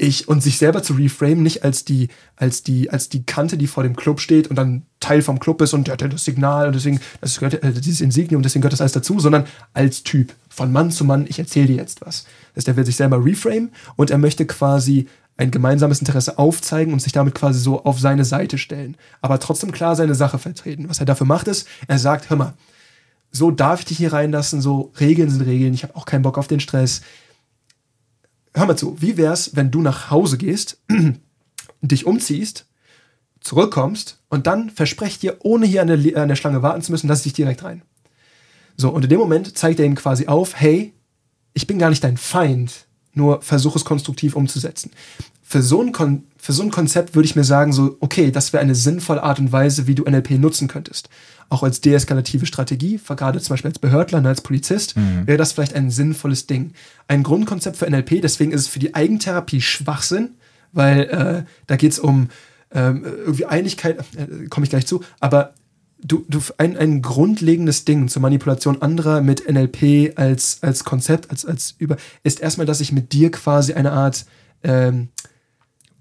ich 0.00 0.28
und 0.28 0.42
sich 0.42 0.56
selber 0.56 0.82
zu 0.82 0.94
reframen, 0.94 1.42
nicht 1.42 1.62
als 1.62 1.84
die, 1.84 2.08
als 2.36 2.62
die, 2.62 2.90
als 2.90 3.10
die 3.10 3.24
Kante, 3.24 3.58
die 3.58 3.66
vor 3.66 3.82
dem 3.82 3.96
Club 3.96 4.20
steht 4.20 4.48
und 4.48 4.56
dann 4.56 4.82
Teil 4.98 5.20
vom 5.20 5.38
Club 5.38 5.60
ist 5.60 5.74
und 5.74 5.86
der 5.86 5.94
hat 5.94 6.12
das 6.12 6.24
Signal 6.24 6.68
und 6.68 6.74
deswegen, 6.74 7.00
das 7.20 7.38
gehört, 7.38 7.62
äh, 7.62 7.72
dieses 7.72 8.00
Insignium, 8.00 8.42
deswegen 8.42 8.62
gehört 8.62 8.72
das 8.72 8.80
alles 8.80 8.92
dazu, 8.92 9.20
sondern 9.20 9.44
als 9.74 10.02
Typ, 10.02 10.32
von 10.48 10.72
Mann 10.72 10.90
zu 10.90 11.04
Mann, 11.04 11.26
ich 11.28 11.38
erzähle 11.38 11.66
dir 11.66 11.76
jetzt 11.76 12.00
was. 12.00 12.24
Das 12.54 12.62
heißt, 12.62 12.68
er 12.68 12.76
will 12.76 12.86
sich 12.86 12.96
selber 12.96 13.22
reframen 13.24 13.70
und 13.96 14.10
er 14.10 14.18
möchte 14.18 14.46
quasi 14.46 15.06
ein 15.36 15.50
gemeinsames 15.50 16.00
Interesse 16.00 16.38
aufzeigen 16.38 16.92
und 16.92 17.00
sich 17.00 17.12
damit 17.12 17.34
quasi 17.34 17.60
so 17.60 17.84
auf 17.84 18.00
seine 18.00 18.24
Seite 18.24 18.58
stellen. 18.58 18.96
Aber 19.20 19.38
trotzdem 19.38 19.72
klar 19.72 19.96
seine 19.96 20.14
Sache 20.14 20.38
vertreten. 20.38 20.88
Was 20.88 21.00
er 21.00 21.06
dafür 21.06 21.26
macht, 21.26 21.48
ist, 21.48 21.66
er 21.88 21.98
sagt, 21.98 22.30
hör 22.30 22.36
mal, 22.36 22.54
so 23.32 23.50
darf 23.50 23.80
ich 23.80 23.86
dich 23.86 23.98
hier 23.98 24.12
reinlassen, 24.12 24.60
so 24.60 24.92
Regeln 24.98 25.30
sind 25.30 25.42
Regeln, 25.42 25.72
ich 25.72 25.82
habe 25.82 25.96
auch 25.96 26.04
keinen 26.04 26.22
Bock 26.22 26.36
auf 26.36 26.48
den 26.48 26.60
Stress. 26.60 27.02
Hör 28.54 28.66
mal 28.66 28.76
zu, 28.76 29.00
wie 29.00 29.16
wär's, 29.16 29.54
wenn 29.54 29.70
du 29.70 29.80
nach 29.80 30.10
Hause 30.10 30.38
gehst, 30.38 30.80
dich 31.82 32.06
umziehst, 32.06 32.66
zurückkommst 33.40 34.18
und 34.28 34.46
dann 34.46 34.70
versprech 34.70 35.18
dir, 35.18 35.36
ohne 35.40 35.66
hier 35.66 35.82
an 35.82 35.88
der, 35.88 36.22
an 36.22 36.28
der 36.28 36.36
Schlange 36.36 36.62
warten 36.62 36.82
zu 36.82 36.92
müssen, 36.92 37.08
lass 37.08 37.20
ich 37.20 37.24
dich 37.24 37.32
direkt 37.34 37.62
rein. 37.62 37.82
So, 38.76 38.90
und 38.90 39.04
in 39.04 39.10
dem 39.10 39.18
Moment 39.18 39.56
zeigt 39.56 39.78
er 39.78 39.86
ihm 39.86 39.94
quasi 39.94 40.26
auf, 40.26 40.58
hey, 40.58 40.92
ich 41.52 41.66
bin 41.66 41.78
gar 41.78 41.90
nicht 41.90 42.04
dein 42.04 42.16
Feind, 42.16 42.86
nur 43.12 43.42
versuch 43.42 43.76
es 43.76 43.84
konstruktiv 43.84 44.36
umzusetzen. 44.36 44.90
Für 45.42 45.62
so 45.62 45.82
ein, 45.82 45.92
Kon 45.92 46.24
für 46.36 46.52
so 46.52 46.62
ein 46.62 46.70
Konzept 46.70 47.14
würde 47.14 47.26
ich 47.26 47.36
mir 47.36 47.44
sagen, 47.44 47.72
so, 47.72 47.96
okay, 48.00 48.30
das 48.30 48.52
wäre 48.52 48.62
eine 48.62 48.74
sinnvolle 48.74 49.22
Art 49.22 49.38
und 49.38 49.52
Weise, 49.52 49.86
wie 49.86 49.94
du 49.94 50.04
NLP 50.04 50.32
nutzen 50.32 50.68
könntest. 50.68 51.08
Auch 51.50 51.62
als 51.62 51.80
deeskalative 51.80 52.46
Strategie, 52.46 52.98
gerade 53.06 53.40
zum 53.40 53.52
Beispiel 53.52 53.70
als 53.70 53.78
Behördler, 53.78 54.20
ne, 54.20 54.28
als 54.28 54.40
Polizist, 54.40 54.94
wäre 55.26 55.36
das 55.36 55.52
vielleicht 55.52 55.74
ein 55.74 55.90
sinnvolles 55.90 56.46
Ding. 56.46 56.72
Ein 57.08 57.22
Grundkonzept 57.22 57.76
für 57.76 57.90
NLP, 57.90 58.22
deswegen 58.22 58.52
ist 58.52 58.62
es 58.62 58.68
für 58.68 58.78
die 58.78 58.94
Eigentherapie 58.94 59.60
Schwachsinn, 59.60 60.36
weil 60.72 61.02
äh, 61.02 61.42
da 61.66 61.76
geht 61.76 61.92
es 61.92 61.98
um 61.98 62.28
ähm, 62.72 63.04
irgendwie 63.04 63.46
Einigkeit, 63.46 63.98
äh, 64.16 64.46
komme 64.48 64.64
ich 64.64 64.70
gleich 64.70 64.86
zu, 64.86 65.02
aber 65.18 65.54
du, 66.02 66.24
du 66.28 66.40
ein, 66.58 66.76
ein 66.76 67.02
grundlegendes 67.02 67.84
Ding 67.84 68.08
zur 68.08 68.22
Manipulation 68.22 68.82
anderer 68.82 69.20
mit 69.20 69.48
NLP 69.48 70.16
als, 70.16 70.58
als 70.62 70.84
Konzept, 70.84 71.30
als, 71.30 71.44
als 71.44 71.74
über, 71.78 71.96
ist 72.22 72.40
erstmal, 72.40 72.66
dass 72.66 72.80
ich 72.80 72.92
mit 72.92 73.12
dir 73.12 73.30
quasi 73.30 73.74
eine 73.74 73.92
Art 73.92 74.24
ähm, 74.62 75.08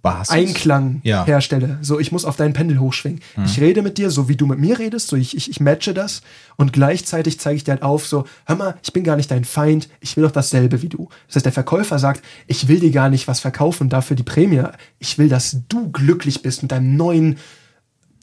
Basis. 0.02 0.30
Einklang 0.34 1.02
Ja. 1.04 1.26
herstelle. 1.26 1.78
So, 1.82 2.00
ich 2.00 2.12
muss 2.12 2.24
auf 2.24 2.38
dein 2.38 2.54
Pendel 2.54 2.80
hochschwingen. 2.80 3.20
Ich 3.46 3.60
rede 3.60 3.82
mit 3.82 3.98
dir, 3.98 4.12
so 4.12 4.30
wie 4.30 4.36
du 4.38 4.46
mit 4.46 4.58
mir 4.60 4.80
redest, 4.80 5.10
so 5.10 5.16
ich, 5.18 5.36
ich, 5.36 5.50
ich 5.50 5.60
matche 5.60 5.94
das 5.94 6.22
und 6.56 6.72
gleichzeitig 6.72 7.40
zeige 7.40 7.58
ich 7.58 7.64
dir 7.66 7.72
halt 7.72 7.82
auf, 7.82 8.08
so, 8.08 8.26
hör 8.46 8.56
mal, 8.56 8.76
ich 8.82 8.94
bin 8.94 9.04
gar 9.04 9.18
nicht 9.18 9.30
dein 9.30 9.44
Feind, 9.44 9.90
ich 10.00 10.16
will 10.16 10.24
doch 10.24 10.32
dasselbe 10.32 10.82
wie 10.82 10.90
du. 10.90 11.10
Das 11.28 11.36
heißt, 11.36 11.46
der 11.46 11.52
Verkäufer 11.52 12.00
sagt, 12.00 12.24
ich 12.48 12.68
will 12.70 12.80
dir 12.80 12.92
gar 12.92 13.10
nicht 13.10 13.28
was 13.28 13.42
verkaufen 13.42 13.84
und 13.84 13.90
dafür 13.94 14.16
die 14.16 14.24
Prämie. 14.24 14.64
Ich 15.00 15.18
will, 15.18 15.28
dass 15.28 15.58
du 15.68 15.92
glücklich 15.92 16.42
bist 16.42 16.62
mit 16.62 16.72
deinem 16.72 16.96
neuen 16.96 17.38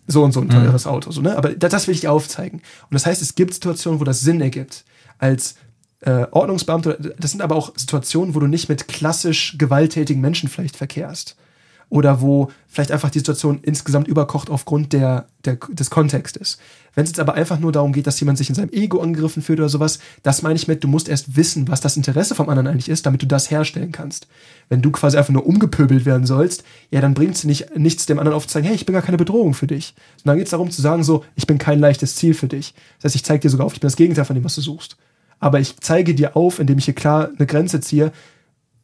so 0.07 0.23
und 0.23 0.33
so 0.33 0.41
ein 0.41 0.49
teures 0.49 0.87
Auto. 0.87 1.11
So, 1.11 1.21
ne? 1.21 1.37
Aber 1.37 1.51
das, 1.51 1.71
das 1.73 1.87
will 1.89 1.95
ich 1.95 2.01
dir 2.03 2.13
aufzeigen. 2.13 2.61
Und 2.89 2.95
das 2.95 3.07
heißt, 3.07 3.21
es 3.21 3.35
gibt 3.35 3.53
Situationen, 3.55 4.01
wo 4.01 4.05
das 4.05 4.21
Sinn 4.21 4.41
ergibt. 4.41 4.85
Als 5.19 5.57
äh, 6.01 6.27
Ordnungsbeamter, 6.31 6.95
das 7.19 7.33
sind 7.33 7.43
aber 7.43 7.57
auch 7.57 7.73
Situationen, 7.77 8.35
wo 8.35 8.41
du 8.41 8.47
nicht 8.47 8.69
mit 8.69 8.87
klassisch 8.87 9.57
gewalttätigen 9.59 10.21
Menschen 10.23 10.49
vielleicht 10.49 10.77
verkehrst. 10.77 11.37
Oder 11.89 12.21
wo 12.21 12.51
vielleicht 12.67 12.91
einfach 12.91 13.11
die 13.11 13.21
Situation 13.21 13.61
insgesamt 13.63 14.09
überkocht 14.09 14.51
aufgrund 14.51 14.93
der, 14.93 15.27
der, 15.45 15.57
des 15.71 15.89
Kontextes. 15.89 16.59
Wenn 16.97 17.05
es 17.05 17.11
jetzt 17.11 17.21
aber 17.21 17.35
einfach 17.35 17.61
nur 17.61 17.71
darum 17.71 17.93
geht, 17.93 18.07
dass 18.09 18.19
jemand 18.19 18.39
sich 18.39 18.49
in 18.49 18.55
seinem 18.55 18.73
Ego 18.73 19.01
angegriffen 19.01 19.43
fühlt 19.43 19.61
oder 19.61 19.69
sowas, 19.69 20.01
das 20.25 20.43
meine 20.43 20.57
ich 20.57 20.67
mit, 20.67 20.83
du 20.83 20.89
musst 20.89 21.09
erst 21.09 21.37
wissen, 21.37 21.69
was 21.69 21.81
das 21.81 21.97
Interesse 21.97 22.35
vom 22.35 22.49
anderen 22.49 22.67
eigentlich 22.67 22.89
ist, 22.89 23.07
damit 23.07 23.23
du 23.23 23.27
das 23.27 23.51
herstellen 23.51 23.93
kannst. 23.93 24.27
Wenn 24.69 24.83
du 24.83 24.91
quasi 24.91 25.17
einfach 25.17 25.33
nur 25.33 25.47
umgepöbelt 25.47 26.07
werden 26.07 26.27
sollst, 26.27 26.65
ja, 26.91 27.01
dann 27.01 27.15
bringt 27.15 27.37
es 27.37 27.45
nicht, 27.45 27.77
nichts 27.77 28.07
dem 28.07 28.19
anderen 28.19 28.37
aufzuzeigen, 28.37 28.67
hey, 28.67 28.75
ich 28.75 28.87
bin 28.87 28.95
gar 28.95 29.03
keine 29.03 29.19
Bedrohung 29.19 29.55
für 29.55 29.69
dich. 29.69 29.95
Sondern 30.17 30.33
dann 30.33 30.39
geht 30.39 30.47
es 30.47 30.53
darum 30.53 30.71
zu 30.71 30.83
sagen, 30.83 31.05
so, 31.05 31.25
ich 31.37 31.47
bin 31.47 31.59
kein 31.59 31.79
leichtes 31.79 32.17
Ziel 32.17 32.35
für 32.35 32.49
dich. 32.49 32.75
Das 32.97 33.11
heißt, 33.11 33.15
ich 33.17 33.25
zeige 33.25 33.43
dir 33.43 33.51
sogar 33.51 33.67
auf, 33.67 33.75
ich 33.75 33.81
bin 33.81 33.87
das 33.87 33.97
Gegenteil 33.97 34.25
von 34.25 34.35
dem, 34.35 34.45
was 34.45 34.57
du 34.57 34.61
suchst. 34.61 34.97
Aber 35.39 35.61
ich 35.61 35.77
zeige 35.81 36.15
dir 36.15 36.35
auf, 36.35 36.59
indem 36.59 36.79
ich 36.79 36.87
hier 36.87 36.95
klar 36.95 37.29
eine 37.37 37.47
Grenze 37.47 37.81
ziehe, 37.81 38.11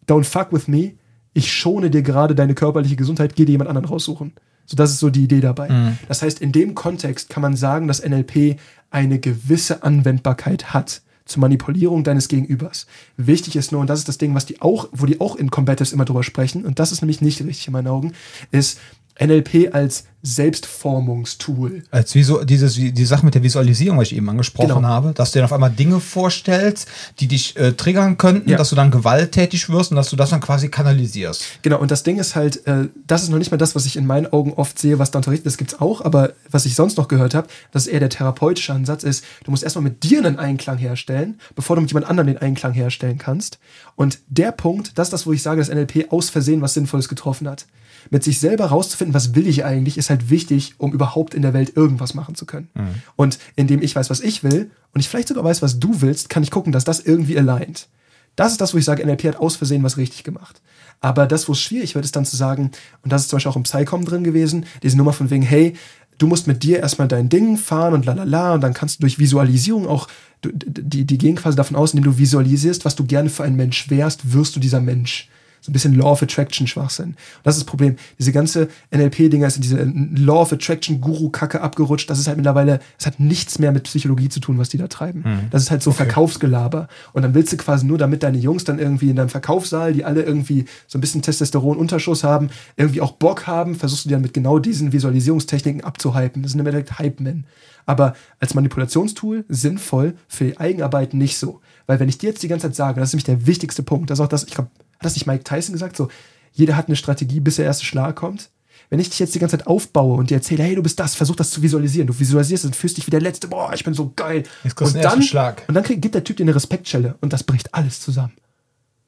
don't 0.07 0.24
fuck 0.24 0.53
with 0.53 0.68
me, 0.68 0.92
ich 1.34 1.52
schone 1.52 1.90
dir 1.90 2.02
gerade 2.02 2.34
deine 2.34 2.54
körperliche 2.54 2.96
Gesundheit, 2.96 3.34
geh 3.34 3.44
dir 3.44 3.52
jemand 3.52 3.68
anderen 3.68 3.88
raussuchen. 3.88 4.32
So, 4.66 4.76
das 4.76 4.90
ist 4.90 5.00
so 5.00 5.10
die 5.10 5.24
Idee 5.24 5.40
dabei. 5.40 5.94
Das 6.08 6.22
heißt, 6.22 6.40
in 6.40 6.52
dem 6.52 6.74
Kontext 6.74 7.28
kann 7.28 7.42
man 7.42 7.56
sagen, 7.56 7.88
dass 7.88 8.06
NLP 8.06 8.56
eine 8.90 9.18
gewisse 9.18 9.82
Anwendbarkeit 9.82 10.72
hat 10.72 11.02
zur 11.24 11.40
Manipulierung 11.40 12.04
deines 12.04 12.28
Gegenübers. 12.28 12.86
Wichtig 13.16 13.56
ist 13.56 13.72
nur, 13.72 13.80
und 13.80 13.88
das 13.88 14.00
ist 14.00 14.08
das 14.08 14.18
Ding, 14.18 14.34
was 14.34 14.46
die 14.46 14.60
auch, 14.60 14.88
wo 14.92 15.06
die 15.06 15.20
auch 15.20 15.36
in 15.36 15.50
Combatives 15.50 15.92
immer 15.92 16.04
drüber 16.04 16.22
sprechen, 16.22 16.64
und 16.64 16.78
das 16.78 16.92
ist 16.92 17.00
nämlich 17.00 17.20
nicht 17.20 17.40
richtig 17.40 17.66
in 17.66 17.72
meinen 17.72 17.88
Augen, 17.88 18.12
ist 18.50 18.78
NLP 19.20 19.74
als 19.74 20.04
Selbstformungstool. 20.22 21.82
Als 21.90 22.14
Visu 22.14 22.44
dieses, 22.44 22.74
die 22.74 23.04
Sache 23.04 23.24
mit 23.24 23.34
der 23.34 23.42
Visualisierung, 23.42 23.98
was 23.98 24.08
ich 24.08 24.16
eben 24.16 24.28
angesprochen 24.28 24.68
Genau. 24.68 24.82
habe, 24.82 25.12
dass 25.12 25.32
du 25.32 25.38
dir 25.38 25.44
auf 25.44 25.52
einmal 25.52 25.70
Dinge 25.70 26.00
vorstellst, 26.00 26.88
die 27.20 27.26
dich 27.28 27.56
äh, 27.56 27.72
triggern 27.72 28.18
könnten, 28.18 28.48
Ja. 28.48 28.56
dass 28.56 28.70
du 28.70 28.76
dann 28.76 28.90
gewalttätig 28.90 29.68
wirst 29.68 29.90
und 29.90 29.96
dass 29.96 30.10
du 30.10 30.16
das 30.16 30.30
dann 30.30 30.40
quasi 30.40 30.68
kanalisierst. 30.68 31.42
Genau, 31.62 31.78
und 31.78 31.90
das 31.90 32.02
Ding 32.02 32.18
ist 32.18 32.34
halt, 32.36 32.66
äh, 32.66 32.88
das 33.06 33.22
ist 33.22 33.28
noch 33.30 33.38
nicht 33.38 33.50
mal 33.50 33.56
das, 33.56 33.74
was 33.74 33.86
ich 33.86 33.96
in 33.96 34.06
meinen 34.06 34.26
Augen 34.32 34.52
oft 34.54 34.78
sehe, 34.78 34.98
was 34.98 35.10
da 35.10 35.18
unterrichtet, 35.18 35.46
das 35.46 35.56
gibt's 35.56 35.80
auch, 35.80 36.00
aber 36.00 36.32
was 36.50 36.66
ich 36.66 36.74
sonst 36.74 36.96
noch 36.98 37.08
gehört 37.08 37.34
habe, 37.34 37.48
das 37.72 37.86
ist 37.86 37.92
eher 37.92 38.00
der 38.00 38.10
therapeutische 38.10 38.72
Ansatz 38.72 39.02
ist, 39.04 39.24
du 39.44 39.50
musst 39.50 39.62
erstmal 39.62 39.82
mit 39.84 40.02
dir 40.02 40.18
einen 40.24 40.38
Einklang 40.38 40.78
herstellen, 40.78 41.38
bevor 41.54 41.76
du 41.76 41.82
mit 41.82 41.90
jemand 41.90 42.08
anderem 42.08 42.26
den 42.28 42.38
Einklang 42.38 42.72
herstellen 42.72 43.18
kannst. 43.18 43.58
Und 43.96 44.18
der 44.28 44.52
Punkt, 44.52 44.92
das 44.98 45.08
ist 45.08 45.12
das, 45.12 45.26
wo 45.26 45.32
ich 45.32 45.42
sage, 45.42 45.60
dass 45.60 45.68
NLP 45.68 46.06
aus 46.12 46.30
Versehen 46.30 46.62
was 46.62 46.74
Sinnvolles 46.74 47.08
getroffen 47.08 47.48
hat. 47.48 47.66
Mit 48.10 48.24
sich 48.24 48.40
selber 48.40 48.66
rauszufinden, 48.66 49.14
was 49.14 49.34
will 49.36 49.46
ich 49.46 49.64
eigentlich, 49.64 49.96
ist 49.96 50.10
halt 50.12 50.30
wichtig, 50.30 50.74
um 50.78 50.92
überhaupt 50.92 51.34
in 51.34 51.42
der 51.42 51.52
Welt 51.52 51.76
irgendwas 51.76 52.14
machen 52.14 52.34
zu 52.34 52.46
können. 52.46 52.68
Und 53.16 53.38
indem 53.56 53.82
ich 53.82 53.96
weiß, 53.96 54.10
was 54.10 54.20
ich 54.20 54.44
will 54.44 54.70
und 54.94 55.00
ich 55.00 55.08
vielleicht 55.08 55.28
sogar 55.28 55.44
weiß, 55.44 55.62
was 55.62 55.80
du 55.80 56.00
willst, 56.00 56.28
kann 56.28 56.42
ich 56.42 56.50
gucken, 56.50 56.72
dass 56.72 56.84
das 56.84 57.00
irgendwie 57.00 57.36
aligned. 57.38 57.88
Das 58.36 58.52
ist 58.52 58.60
das, 58.60 58.72
wo 58.72 58.78
ich 58.78 58.84
sage, 58.84 59.04
NLP 59.04 59.24
hat 59.24 59.36
aus 59.36 59.56
Versehen 59.56 59.82
was 59.82 59.96
richtig 59.96 60.24
gemacht. 60.24 60.62
Aber 61.00 61.26
das, 61.26 61.48
wo 61.48 61.52
es 61.52 61.60
schwierig 61.60 61.94
wird, 61.94 62.04
ist 62.04 62.16
dann 62.16 62.24
zu 62.24 62.36
sagen, 62.36 62.70
und 63.02 63.12
das 63.12 63.22
ist 63.22 63.28
zum 63.28 63.36
Beispiel 63.36 63.50
auch 63.50 63.56
im 63.56 63.64
Psycom 63.64 64.04
drin 64.04 64.24
gewesen, 64.24 64.66
diese 64.82 64.96
Nummer 64.96 65.12
von 65.12 65.30
wegen, 65.30 65.42
hey, 65.42 65.74
du 66.18 66.26
musst 66.26 66.46
mit 66.46 66.62
dir 66.62 66.78
erstmal 66.78 67.08
dein 67.08 67.28
Ding 67.28 67.56
fahren 67.56 67.94
und 67.94 68.06
lalala, 68.06 68.54
und 68.54 68.60
dann 68.60 68.72
kannst 68.72 68.98
du 68.98 69.00
durch 69.02 69.18
Visualisierung 69.18 69.86
auch, 69.86 70.08
die, 70.44 71.04
die 71.04 71.18
gehen 71.18 71.36
quasi 71.36 71.56
davon 71.56 71.76
aus, 71.76 71.92
indem 71.92 72.12
du 72.12 72.18
visualisierst, 72.18 72.84
was 72.84 72.96
du 72.96 73.04
gerne 73.04 73.30
für 73.30 73.44
ein 73.44 73.56
Mensch 73.56 73.90
wärst, 73.90 74.32
wirst 74.32 74.56
du 74.56 74.60
dieser 74.60 74.80
Mensch. 74.80 75.28
So 75.62 75.70
ein 75.70 75.72
bisschen 75.72 75.94
Law 75.94 76.10
of 76.10 76.22
Attraction 76.22 76.66
Schwachsinn. 76.66 77.10
Und 77.10 77.16
das 77.44 77.56
ist 77.56 77.62
das 77.62 77.66
Problem. 77.66 77.96
Diese 78.18 78.32
ganze 78.32 78.68
NLP-Dinger 78.90 79.48
sind 79.48 79.62
diese 79.62 79.82
Law 79.84 80.42
of 80.42 80.52
Attraction 80.52 81.00
Guru-Kacke 81.00 81.60
abgerutscht. 81.60 82.10
Das 82.10 82.18
ist 82.18 82.26
halt 82.26 82.36
mittlerweile, 82.36 82.80
es 82.98 83.06
hat 83.06 83.20
nichts 83.20 83.60
mehr 83.60 83.70
mit 83.70 83.84
Psychologie 83.84 84.28
zu 84.28 84.40
tun, 84.40 84.58
was 84.58 84.68
die 84.70 84.76
da 84.76 84.88
treiben. 84.88 85.24
Das 85.50 85.62
ist 85.62 85.70
halt 85.70 85.82
so 85.82 85.92
Verkaufsgelaber. 85.92 86.88
Und 87.12 87.22
dann 87.22 87.34
willst 87.34 87.52
du 87.52 87.56
quasi 87.56 87.86
nur, 87.86 87.96
damit 87.96 88.24
deine 88.24 88.38
Jungs 88.38 88.64
dann 88.64 88.80
irgendwie 88.80 89.10
in 89.10 89.16
deinem 89.16 89.28
Verkaufssaal, 89.28 89.92
die 89.92 90.04
alle 90.04 90.22
irgendwie 90.22 90.64
so 90.88 90.98
ein 90.98 91.00
bisschen 91.00 91.22
Testosteron-Unterschuss 91.22 92.24
haben, 92.24 92.50
irgendwie 92.76 93.00
auch 93.00 93.12
Bock 93.12 93.46
haben, 93.46 93.76
versuchst 93.76 94.04
du 94.04 94.08
die 94.08 94.14
dann 94.14 94.22
mit 94.22 94.34
genau 94.34 94.58
diesen 94.58 94.92
Visualisierungstechniken 94.92 95.84
abzuhypen. 95.84 96.42
Das 96.42 96.52
sind 96.52 96.60
im 96.60 96.66
Endeffekt 96.66 96.98
Hype-Men. 96.98 97.44
Aber 97.86 98.14
als 98.40 98.54
Manipulationstool 98.54 99.44
sinnvoll, 99.48 100.14
für 100.28 100.44
die 100.44 100.58
Eigenarbeit 100.58 101.14
nicht 101.14 101.36
so. 101.36 101.60
Weil 101.86 102.00
wenn 102.00 102.08
ich 102.08 102.18
dir 102.18 102.30
jetzt 102.30 102.42
die 102.42 102.48
ganze 102.48 102.68
Zeit 102.68 102.76
sage, 102.76 103.00
das 103.00 103.10
ist 103.10 103.14
nämlich 103.14 103.24
der 103.24 103.46
wichtigste 103.46 103.82
Punkt, 103.82 104.10
das 104.10 104.18
ist 104.18 104.24
auch 104.24 104.28
das, 104.28 104.44
ich 104.44 104.54
glaube, 104.54 104.70
hat 105.03 105.07
das 105.07 105.14
nicht 105.14 105.26
Mike 105.26 105.44
Tyson 105.44 105.72
gesagt, 105.72 105.96
so, 105.96 106.09
jeder 106.53 106.76
hat 106.76 106.86
eine 106.86 106.96
Strategie, 106.96 107.40
bis 107.40 107.57
der 107.57 107.64
erste 107.64 107.84
Schlag 107.84 108.16
kommt. 108.16 108.50
Wenn 108.88 109.00
ich 109.00 109.09
dich 109.09 109.18
jetzt 109.18 109.34
die 109.34 109.38
ganze 109.38 109.57
Zeit 109.57 109.66
aufbaue 109.66 110.18
und 110.18 110.30
dir 110.30 110.34
erzähle, 110.34 110.64
hey, 110.64 110.74
du 110.74 110.82
bist 110.82 111.00
das, 111.00 111.14
versuch 111.14 111.36
das 111.36 111.50
zu 111.50 111.62
visualisieren. 111.62 112.07
Du 112.07 112.18
visualisierst 112.18 112.64
es 112.64 112.68
und 112.68 112.76
fühlst 112.76 112.98
dich 112.98 113.07
wie 113.07 113.11
der 113.11 113.22
Letzte, 113.22 113.48
boah, 113.48 113.72
ich 113.72 113.84
bin 113.84 113.94
so 113.94 114.12
geil. 114.14 114.42
Jetzt 114.64 114.80
und 114.80 114.94
den 114.94 115.03
dann, 115.03 115.22
Schlag. 115.22 115.62
und 115.66 115.74
dann 115.74 115.82
krieg, 115.82 116.03
gibt 116.03 116.14
der 116.14 116.24
Typ 116.24 116.36
dir 116.36 116.44
eine 116.44 116.55
Respektschelle 116.55 117.16
und 117.20 117.32
das 117.32 117.42
bricht 117.42 117.74
alles 117.74 118.00
zusammen. 118.00 118.34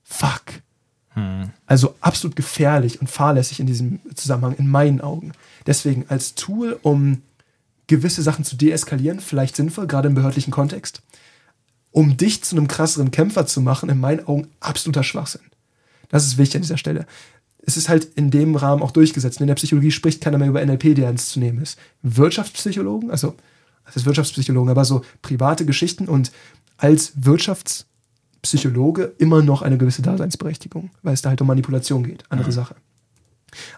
Fuck. 0.03 0.43
Also 1.67 1.95
absolut 2.01 2.35
gefährlich 2.35 3.01
und 3.01 3.09
fahrlässig 3.09 3.61
in 3.61 3.67
diesem 3.67 4.01
Zusammenhang, 4.15 4.55
in 4.57 4.69
meinen 4.69 5.01
Augen. 5.01 5.33
Deswegen 5.67 6.07
als 6.09 6.35
Tool, 6.35 6.79
um 6.83 7.23
gewisse 7.87 8.23
Sachen 8.23 8.45
zu 8.45 8.57
deeskalieren, 8.57 9.21
vielleicht 9.21 9.55
sinnvoll, 9.55 9.87
gerade 9.87 10.09
im 10.09 10.15
behördlichen 10.15 10.51
Kontext. 10.51 11.03
Um 11.93 12.17
dich 12.17 12.43
zu 12.43 12.57
einem 12.57 12.67
krasseren 12.67 13.13
Kämpfer 13.13 13.47
zu 13.47 13.61
machen, 13.61 13.89
in 13.91 14.01
meinen 14.01 14.27
Augen 14.27 14.49
absoluter 14.59 15.05
Schwachsinn. 15.05 15.43
Das 16.15 16.25
ist 16.25 16.39
wichtig 16.39 16.55
an 16.55 16.63
dieser 16.63 16.77
Stelle. 16.77 17.07
Es 17.67 17.77
ist 17.77 17.89
halt 17.89 18.05
in 18.15 18.31
dem 18.31 18.55
Rahmen 18.55 18.85
auch 18.85 18.93
durchgesetzt. 18.93 19.41
In 19.41 19.49
der 19.49 19.57
Psychologie 19.57 19.91
spricht 19.91 20.21
keiner 20.21 20.39
mehr 20.39 20.47
über 20.47 20.65
NLP, 20.65 20.95
der 20.95 21.07
ernst 21.07 21.31
zu 21.31 21.41
nehmen 21.41 21.61
ist. 21.61 21.77
Wirtschaftspsychologen, 22.03 23.11
also 23.11 23.35
das 23.85 23.97
ist 23.97 24.07
Wirtschaftspsychologen, 24.07 24.71
aber 24.71 24.85
so 24.85 25.03
private 25.23 25.67
Geschichten 25.67 26.07
und 26.07 26.31
als 26.77 27.15
Wirtschaftspsychologe 27.17 29.15
immer 29.19 29.43
noch 29.43 29.63
eine 29.63 29.77
gewisse 29.77 30.03
Daseinsberechtigung, 30.03 30.91
weil 31.03 31.15
es 31.15 31.23
da 31.23 31.31
halt 31.31 31.41
um 31.41 31.49
Manipulation 31.49 32.05
geht. 32.05 32.23
Andere 32.29 32.53
Sache. 32.53 32.77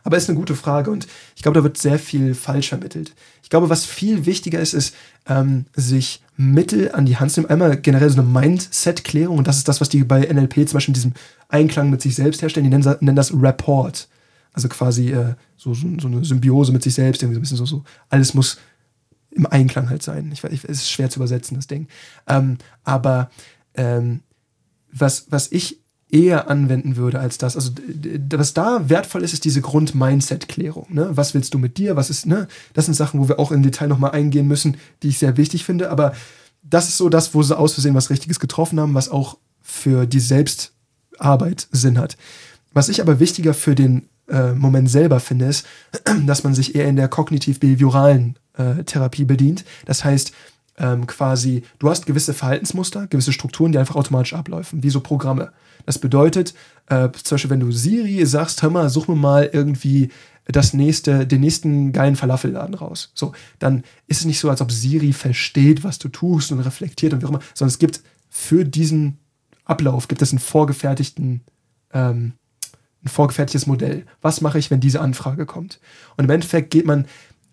Aber 0.05 0.17
ist 0.17 0.29
eine 0.29 0.39
gute 0.39 0.55
Frage 0.55 0.91
und 0.91 1.07
ich 1.35 1.43
glaube, 1.43 1.59
da 1.59 1.65
wird 1.65 1.79
sehr 1.79 1.99
viel 1.99 2.35
falsch 2.35 2.69
vermittelt. 2.69 3.15
Ich 3.43 3.51
glaube, 3.51 3.71
was 3.71 3.85
viel 3.85 4.27
wichtiger 4.27 4.61
ist, 4.61 4.75
ist, 4.75 4.95
ähm, 5.27 5.67
sich 5.75 6.23
Mittel 6.37 6.93
an 6.93 7.07
die 7.07 7.17
Hand 7.17 7.33
zu 7.33 7.41
nehmen. 7.41 7.51
Einmal 7.51 7.77
generell 7.77 8.11
so 8.11 8.21
eine 8.21 8.29
Mindset-Klärung 8.29 9.39
und 9.39 9.47
das 9.47 9.59
ist 9.59 9.69
das, 9.69 9.81
was 9.81 9.89
die 9.89 10.05
bei 10.05 10.21
NLP 10.21 10.69
zum 10.69 10.77
Beispiel 10.77 10.93
in 10.93 10.95
diesem 10.95 11.13
Einklang 11.49 11.91
mit 11.91 12.03
sich 12.03 12.15
selbst 12.15 12.43
herstellen. 12.43 12.65
Die 12.65 12.71
nennen, 12.71 12.97
nennen 13.01 13.17
das 13.17 13.33
Rapport. 13.33 14.09
Also 14.53 14.69
quasi 14.69 15.11
äh, 15.11 15.35
so, 15.57 15.75
so, 15.75 15.87
so 15.99 16.09
eine 16.09 16.25
Symbiose 16.25 16.73
mit 16.73 16.83
sich 16.83 16.95
selbst, 16.95 17.23
irgendwie 17.23 17.35
so 17.35 17.41
ein 17.41 17.43
bisschen 17.43 17.57
so, 17.59 17.67
so 17.67 17.85
alles 18.09 18.35
muss 18.35 18.59
im 19.31 19.47
Einklang 19.47 19.91
halt 19.91 20.03
sein. 20.03 20.31
Ich, 20.33 20.43
ich, 20.45 20.65
es 20.65 20.79
ist 20.79 20.91
schwer 20.91 21.11
zu 21.11 21.19
übersetzen, 21.19 21.57
das 21.57 21.67
Ding. 21.67 21.89
Ähm, 22.27 22.59
aber 22.85 23.31
ähm, 23.75 24.21
was, 24.91 25.27
was 25.31 25.53
ich 25.53 25.81
eher 26.11 26.49
anwenden 26.49 26.97
würde 26.97 27.19
als 27.19 27.39
das. 27.39 27.57
Also 27.57 27.73
was 28.31 28.55
da 28.55 28.89
wertvoll 28.89 29.25
ist, 29.25 29.33
ist 29.33 29.45
diese 29.45 29.61
Grund-Mindset-Klärung. 29.61 30.87
Ne? 30.91 31.09
Was 31.11 31.35
willst 31.35 31.53
du 31.55 31.59
mit 31.59 31.79
dir? 31.79 31.97
Was 31.97 32.11
ist, 32.11 32.27
ne? 32.27 32.47
Das 32.75 32.85
sind 32.85 32.95
Sachen, 32.95 33.21
wo 33.21 33.29
wir 33.29 33.41
auch 33.41 33.51
im 33.51 33.63
Detail 33.63 33.89
nochmal 33.89 34.13
eingehen 34.13 34.47
müssen, 34.47 34.77
die 35.03 35.09
ich 35.09 35.19
sehr 35.19 35.37
wichtig 35.37 35.65
finde. 35.65 35.91
Aber 35.91 36.13
das 36.63 36.89
ist 36.89 36.99
so 36.99 37.09
das, 37.09 37.35
wo 37.35 37.43
sie 37.43 37.57
aus 37.57 37.75
Versehen 37.75 37.95
was 37.95 38.11
Richtiges 38.11 38.39
getroffen 38.39 38.79
haben, 38.79 38.95
was 38.95 39.09
auch 39.09 39.37
für 39.61 40.07
die 40.07 40.21
Selbstarbeit 40.21 41.67
Sinn 41.73 41.99
hat. 41.99 42.17
Was 42.73 42.89
ich 42.89 43.01
aber 43.01 43.19
wichtiger 43.19 43.55
für 43.55 43.75
den 43.75 44.09
äh, 44.29 44.53
Moment 44.53 44.91
selber 44.91 45.19
finde, 45.19 45.47
ist, 45.47 45.67
dass 46.27 46.45
man 46.45 46.55
sich 46.55 46.77
eher 46.77 46.87
in 46.87 46.97
der 46.97 47.09
kognitiv-behavioralen 47.09 48.39
äh, 48.57 48.85
Therapie 48.85 49.25
bedient. 49.25 49.65
Das 49.87 50.05
heißt, 50.05 50.33
ähm, 50.79 51.07
quasi, 51.07 51.63
du 51.79 51.89
hast 51.89 52.07
gewisse 52.07 52.35
Verhaltensmuster, 52.35 53.07
gewisse 53.07 53.33
Strukturen, 53.33 53.73
die 53.73 53.79
einfach 53.79 53.97
automatisch 53.97 54.35
ablaufen, 54.35 54.83
wie 54.83 54.91
so 54.91 55.01
Programme. 55.01 55.53
Das 55.87 55.99
bedeutet, 55.99 56.55
äh, 56.87 57.09
zum 57.13 57.37
Beispiel, 57.37 57.51
wenn 57.51 57.61
du 57.61 57.73
Siri 57.73 58.25
sagst, 58.27 58.63
hör 58.63 58.71
mal, 58.71 58.89
such 58.89 59.09
mir 59.09 59.17
mal 59.17 59.51
irgendwie 59.53 60.11
das 60.47 60.75
nächste, 60.75 61.27
den 61.27 61.41
nächsten 61.41 61.93
geilen 61.93 62.17
Falafelladen 62.17 62.75
raus. 62.75 63.11
So, 63.15 63.33
dann 63.59 63.83
ist 64.07 64.21
es 64.21 64.25
nicht 64.27 64.39
so, 64.39 64.49
als 64.49 64.61
ob 64.61 64.71
Siri 64.71 65.13
versteht, 65.13 65.83
was 65.83 65.99
du 65.99 66.09
tust 66.09 66.53
und 66.53 66.61
reflektiert 66.61 67.13
und 67.13 67.23
wie 67.23 67.27
auch 67.27 67.31
immer, 67.31 67.43
sondern 67.55 67.73
es 67.73 67.79
gibt 67.79 68.03
für 68.29 68.65
diesen 68.65 69.19
Ablauf 69.65 70.07
gibt 70.07 70.23
es 70.23 70.31
einen 70.31 70.39
vorgefertigten 70.39 71.41
ähm, 71.93 72.35
ein 73.07 73.09
vorgefertigtes 73.09 73.67
Modell. 73.67 74.05
Was 74.21 74.41
mache 74.41 74.59
ich, 74.59 74.71
wenn 74.71 74.81
diese 74.81 75.01
Anfrage 75.01 75.47
kommt? 75.47 75.81
Und 76.17 76.25
im 76.25 76.31
Endeffekt 76.31 76.71
geht 76.71 76.87
man, 76.87 77.07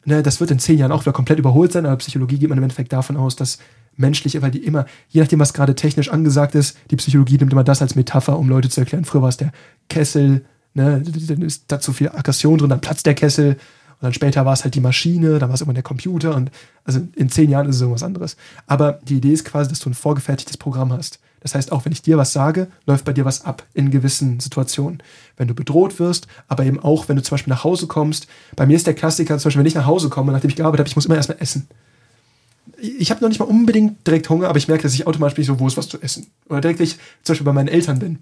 ne, 0.05 0.23
das 0.23 0.39
wird 0.39 0.51
in 0.51 0.59
zehn 0.59 0.77
Jahren 0.77 0.91
auch 0.91 1.01
wieder 1.01 1.13
komplett 1.13 1.39
überholt 1.39 1.71
sein, 1.71 1.85
aber 1.85 1.97
Psychologie 1.97 2.37
geht 2.37 2.49
man 2.49 2.57
im 2.57 2.63
Endeffekt 2.63 2.93
davon 2.93 3.17
aus, 3.17 3.35
dass 3.35 3.57
menschliche, 3.95 4.41
weil 4.41 4.51
die 4.51 4.63
immer, 4.63 4.85
je 5.09 5.21
nachdem, 5.21 5.39
was 5.39 5.53
gerade 5.53 5.75
technisch 5.75 6.09
angesagt 6.09 6.55
ist, 6.55 6.77
die 6.91 6.95
Psychologie 6.95 7.37
nimmt 7.37 7.51
immer 7.51 7.63
das 7.63 7.81
als 7.81 7.95
Metapher, 7.95 8.37
um 8.39 8.49
Leute 8.49 8.69
zu 8.69 8.81
erklären. 8.81 9.05
Früher 9.05 9.21
war 9.21 9.29
es 9.29 9.37
der 9.37 9.51
Kessel, 9.89 10.45
ne, 10.73 11.01
dann 11.01 11.41
ist 11.41 11.65
da 11.67 11.79
zu 11.79 11.93
viel 11.93 12.09
Aggression 12.09 12.57
drin, 12.57 12.69
dann 12.69 12.81
platzt 12.81 13.05
der 13.05 13.13
Kessel. 13.13 13.57
Und 14.03 14.07
dann 14.07 14.13
später 14.13 14.45
war 14.45 14.53
es 14.53 14.63
halt 14.63 14.75
die 14.75 14.81
Maschine, 14.81 15.39
dann 15.39 15.49
war 15.49 15.55
es 15.55 15.61
irgendwann 15.61 15.75
der 15.75 15.83
Computer 15.83 16.35
und 16.35 16.51
also 16.83 16.99
in 17.15 17.29
zehn 17.29 17.49
Jahren 17.49 17.69
ist 17.69 17.75
es 17.75 17.81
irgendwas 17.81 18.03
anderes. 18.03 18.35
Aber 18.67 18.99
die 19.03 19.17
Idee 19.17 19.31
ist 19.31 19.45
quasi, 19.45 19.69
dass 19.69 19.79
du 19.79 19.89
ein 19.89 19.93
vorgefertigtes 19.93 20.57
Programm 20.57 20.91
hast. 20.91 21.19
Das 21.43 21.53
heißt, 21.55 21.71
auch 21.71 21.85
wenn 21.85 21.91
ich 21.91 22.01
dir 22.01 22.17
was 22.17 22.33
sage, 22.33 22.67
läuft 22.87 23.05
bei 23.05 23.13
dir 23.13 23.25
was 23.25 23.43
ab 23.45 23.63
in 23.73 23.91
gewissen 23.91 24.39
Situationen. 24.39 25.03
Wenn 25.37 25.47
du 25.47 25.53
bedroht 25.53 25.99
wirst, 25.99 26.27
aber 26.47 26.65
eben 26.65 26.79
auch, 26.79 27.09
wenn 27.09 27.17
du 27.17 27.21
zum 27.21 27.35
Beispiel 27.35 27.53
nach 27.53 27.63
Hause 27.63 27.85
kommst. 27.87 28.27
Bei 28.55 28.65
mir 28.65 28.75
ist 28.75 28.87
der 28.87 28.93
Klassiker, 28.93 29.37
zum 29.37 29.49
Beispiel, 29.49 29.59
wenn 29.59 29.67
ich 29.67 29.75
nach 29.75 29.85
Hause 29.85 30.09
komme, 30.09 30.31
nachdem 30.31 30.49
ich 30.49 30.55
gearbeitet 30.55 30.79
habe, 30.79 30.89
ich 30.89 30.95
muss 30.95 31.05
immer 31.05 31.17
erstmal 31.17 31.41
essen. 31.41 31.67
Ich 32.77 33.11
habe 33.11 33.21
noch 33.21 33.29
nicht 33.29 33.39
mal 33.39 33.45
unbedingt 33.45 34.07
direkt 34.07 34.29
Hunger, 34.29 34.47
aber 34.47 34.57
ich 34.57 34.67
merke, 34.67 34.83
dass 34.83 34.93
ich 34.93 35.05
automatisch 35.05 35.35
bin, 35.35 35.43
so, 35.43 35.59
wo 35.59 35.67
ist 35.67 35.77
was 35.77 35.89
zu 35.89 36.01
essen? 36.01 36.27
Oder 36.47 36.61
direkt, 36.61 36.79
wenn 36.79 36.87
ich 36.87 36.97
zum 37.23 37.33
Beispiel 37.33 37.45
bei 37.45 37.53
meinen 37.53 37.67
Eltern 37.67 37.99
bin, 37.99 38.19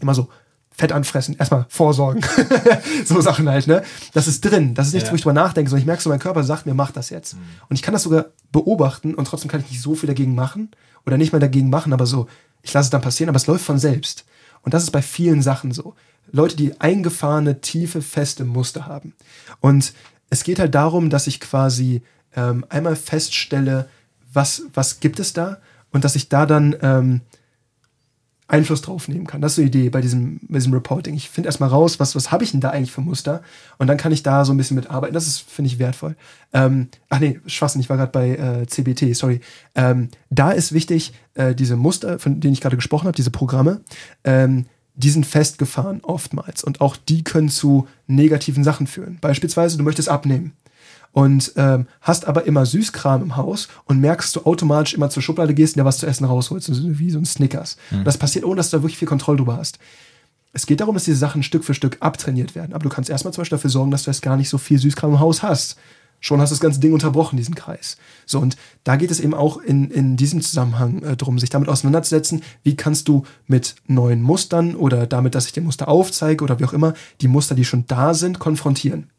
immer 0.00 0.14
so, 0.14 0.28
Fett 0.74 0.92
anfressen, 0.92 1.36
erstmal 1.38 1.66
vorsorgen. 1.68 2.22
so 3.04 3.20
Sachen 3.20 3.48
halt, 3.48 3.66
ne? 3.66 3.82
Das 4.14 4.26
ist 4.26 4.40
drin. 4.44 4.74
Das 4.74 4.86
ist 4.88 4.94
nichts, 4.94 5.08
Ja. 5.08 5.12
wo 5.12 5.16
ich 5.16 5.22
drüber 5.22 5.34
nachdenke, 5.34 5.68
sondern 5.70 5.82
ich 5.82 5.86
merke 5.86 6.02
so, 6.02 6.08
mein 6.08 6.18
Körper 6.18 6.42
sagt 6.44 6.66
mir, 6.66 6.74
mach 6.74 6.90
das 6.92 7.10
jetzt. 7.10 7.34
Und 7.68 7.76
ich 7.76 7.82
kann 7.82 7.92
das 7.92 8.04
sogar 8.04 8.26
beobachten 8.52 9.14
und 9.14 9.26
trotzdem 9.26 9.50
kann 9.50 9.60
ich 9.60 9.70
nicht 9.70 9.82
so 9.82 9.94
viel 9.94 10.06
dagegen 10.06 10.34
machen. 10.34 10.70
Oder 11.04 11.18
nicht 11.18 11.32
mal 11.32 11.40
dagegen 11.40 11.68
machen, 11.68 11.92
aber 11.92 12.06
so, 12.06 12.26
ich 12.62 12.72
lasse 12.72 12.86
es 12.86 12.90
dann 12.90 13.00
passieren, 13.00 13.28
aber 13.28 13.36
es 13.36 13.46
läuft 13.48 13.64
von 13.64 13.78
selbst. 13.78 14.24
Und 14.62 14.72
das 14.72 14.84
ist 14.84 14.92
bei 14.92 15.02
vielen 15.02 15.42
Sachen 15.42 15.72
so. 15.72 15.94
Leute, 16.30 16.56
die 16.56 16.80
eingefahrene, 16.80 17.60
tiefe, 17.60 18.00
feste 18.00 18.44
Muster 18.44 18.86
haben. 18.86 19.14
Und 19.60 19.92
es 20.30 20.44
geht 20.44 20.58
halt 20.60 20.74
darum, 20.74 21.10
dass 21.10 21.26
ich 21.26 21.40
quasi 21.40 22.02
ähm, 22.36 22.64
einmal 22.68 22.96
feststelle, 22.96 23.88
was, 24.32 24.62
was 24.72 25.00
gibt 25.00 25.18
es 25.20 25.32
da 25.32 25.58
und 25.90 26.04
dass 26.04 26.14
ich 26.16 26.28
da 26.28 26.46
dann 26.46 26.74
ähm, 26.80 27.20
Einfluss 28.48 28.82
drauf 28.82 29.08
nehmen 29.08 29.26
kann. 29.26 29.40
Das 29.40 29.52
ist 29.52 29.62
die 29.62 29.68
Idee 29.68 29.88
bei 29.88 30.00
diesem, 30.00 30.40
bei 30.48 30.58
diesem 30.58 30.74
Reporting. 30.74 31.14
Ich 31.14 31.30
finde 31.30 31.48
erstmal 31.48 31.70
raus, 31.70 32.00
was, 32.00 32.14
was 32.14 32.30
habe 32.30 32.44
ich 32.44 32.50
denn 32.50 32.60
da 32.60 32.70
eigentlich 32.70 32.92
für 32.92 33.00
Muster? 33.00 33.42
Und 33.78 33.86
dann 33.86 33.96
kann 33.96 34.12
ich 34.12 34.22
da 34.22 34.44
so 34.44 34.52
ein 34.52 34.56
bisschen 34.56 34.74
mitarbeiten. 34.74 35.14
Das 35.14 35.26
ist, 35.26 35.40
finde 35.40 35.70
ich, 35.70 35.78
wertvoll. 35.78 36.16
Ähm, 36.52 36.88
ach 37.08 37.20
nee, 37.20 37.40
Schwachsinn, 37.46 37.80
ich 37.80 37.88
war 37.88 37.96
gerade 37.96 38.12
bei 38.12 38.30
äh, 38.36 38.66
CBT, 38.66 39.16
sorry. 39.16 39.40
Ähm, 39.74 40.08
da 40.30 40.50
ist 40.50 40.72
wichtig, 40.72 41.12
äh, 41.34 41.54
diese 41.54 41.76
Muster, 41.76 42.18
von 42.18 42.40
denen 42.40 42.52
ich 42.52 42.60
gerade 42.60 42.76
gesprochen 42.76 43.06
habe, 43.06 43.16
diese 43.16 43.30
Programme, 43.30 43.80
ähm, 44.24 44.66
die 44.94 45.10
sind 45.10 45.24
festgefahren 45.24 46.00
oftmals. 46.02 46.62
Und 46.62 46.80
auch 46.82 46.96
die 46.96 47.24
können 47.24 47.48
zu 47.48 47.88
negativen 48.06 48.64
Sachen 48.64 48.86
führen. 48.86 49.18
Beispielsweise, 49.20 49.78
du 49.78 49.84
möchtest 49.84 50.10
abnehmen 50.10 50.52
und 51.12 51.52
ähm, 51.56 51.86
hast 52.00 52.26
aber 52.26 52.46
immer 52.46 52.66
Süßkram 52.66 53.22
im 53.22 53.36
Haus 53.36 53.68
und 53.84 54.00
merkst, 54.00 54.34
du 54.34 54.44
automatisch 54.44 54.94
immer 54.94 55.10
zur 55.10 55.22
Schublade 55.22 55.54
gehst 55.54 55.76
und 55.76 55.80
dir 55.80 55.84
was 55.84 55.98
zu 55.98 56.06
essen 56.06 56.24
rausholst, 56.24 56.66
so 56.66 56.98
wie 56.98 57.10
so 57.10 57.18
ein 57.18 57.26
Snickers. 57.26 57.76
Und 57.90 58.04
das 58.04 58.18
passiert, 58.18 58.44
ohne 58.44 58.56
dass 58.56 58.70
du 58.70 58.78
da 58.78 58.82
wirklich 58.82 58.98
viel 58.98 59.08
Kontrolle 59.08 59.36
drüber 59.36 59.56
hast. 59.56 59.78
Es 60.54 60.66
geht 60.66 60.80
darum, 60.80 60.94
dass 60.94 61.04
diese 61.04 61.16
Sachen 61.16 61.42
Stück 61.42 61.64
für 61.64 61.74
Stück 61.74 61.98
abtrainiert 62.00 62.54
werden. 62.54 62.74
Aber 62.74 62.82
du 62.82 62.90
kannst 62.90 63.08
erstmal 63.08 63.32
zum 63.32 63.42
Beispiel 63.42 63.56
dafür 63.56 63.70
sorgen, 63.70 63.90
dass 63.90 64.04
du 64.04 64.10
jetzt 64.10 64.22
gar 64.22 64.36
nicht 64.36 64.48
so 64.48 64.58
viel 64.58 64.78
Süßkram 64.78 65.12
im 65.12 65.20
Haus 65.20 65.42
hast. 65.42 65.76
Schon 66.20 66.40
hast 66.40 66.50
du 66.50 66.54
das 66.54 66.60
ganze 66.60 66.78
Ding 66.78 66.92
unterbrochen, 66.92 67.36
diesen 67.36 67.56
Kreis. 67.56 67.96
So, 68.26 68.38
und 68.38 68.56
da 68.84 68.96
geht 68.96 69.10
es 69.10 69.18
eben 69.18 69.34
auch 69.34 69.56
in, 69.58 69.90
in 69.90 70.16
diesem 70.16 70.40
Zusammenhang 70.40 71.02
äh, 71.02 71.16
darum, 71.16 71.38
sich 71.38 71.50
damit 71.50 71.68
auseinanderzusetzen, 71.68 72.42
wie 72.62 72.76
kannst 72.76 73.08
du 73.08 73.24
mit 73.48 73.74
neuen 73.88 74.22
Mustern 74.22 74.76
oder 74.76 75.06
damit, 75.06 75.34
dass 75.34 75.46
ich 75.46 75.52
dir 75.52 75.62
Muster 75.62 75.88
aufzeige 75.88 76.44
oder 76.44 76.60
wie 76.60 76.64
auch 76.64 76.72
immer, 76.72 76.94
die 77.20 77.28
Muster, 77.28 77.56
die 77.56 77.64
schon 77.64 77.86
da 77.88 78.14
sind, 78.14 78.38
konfrontieren. 78.38 79.10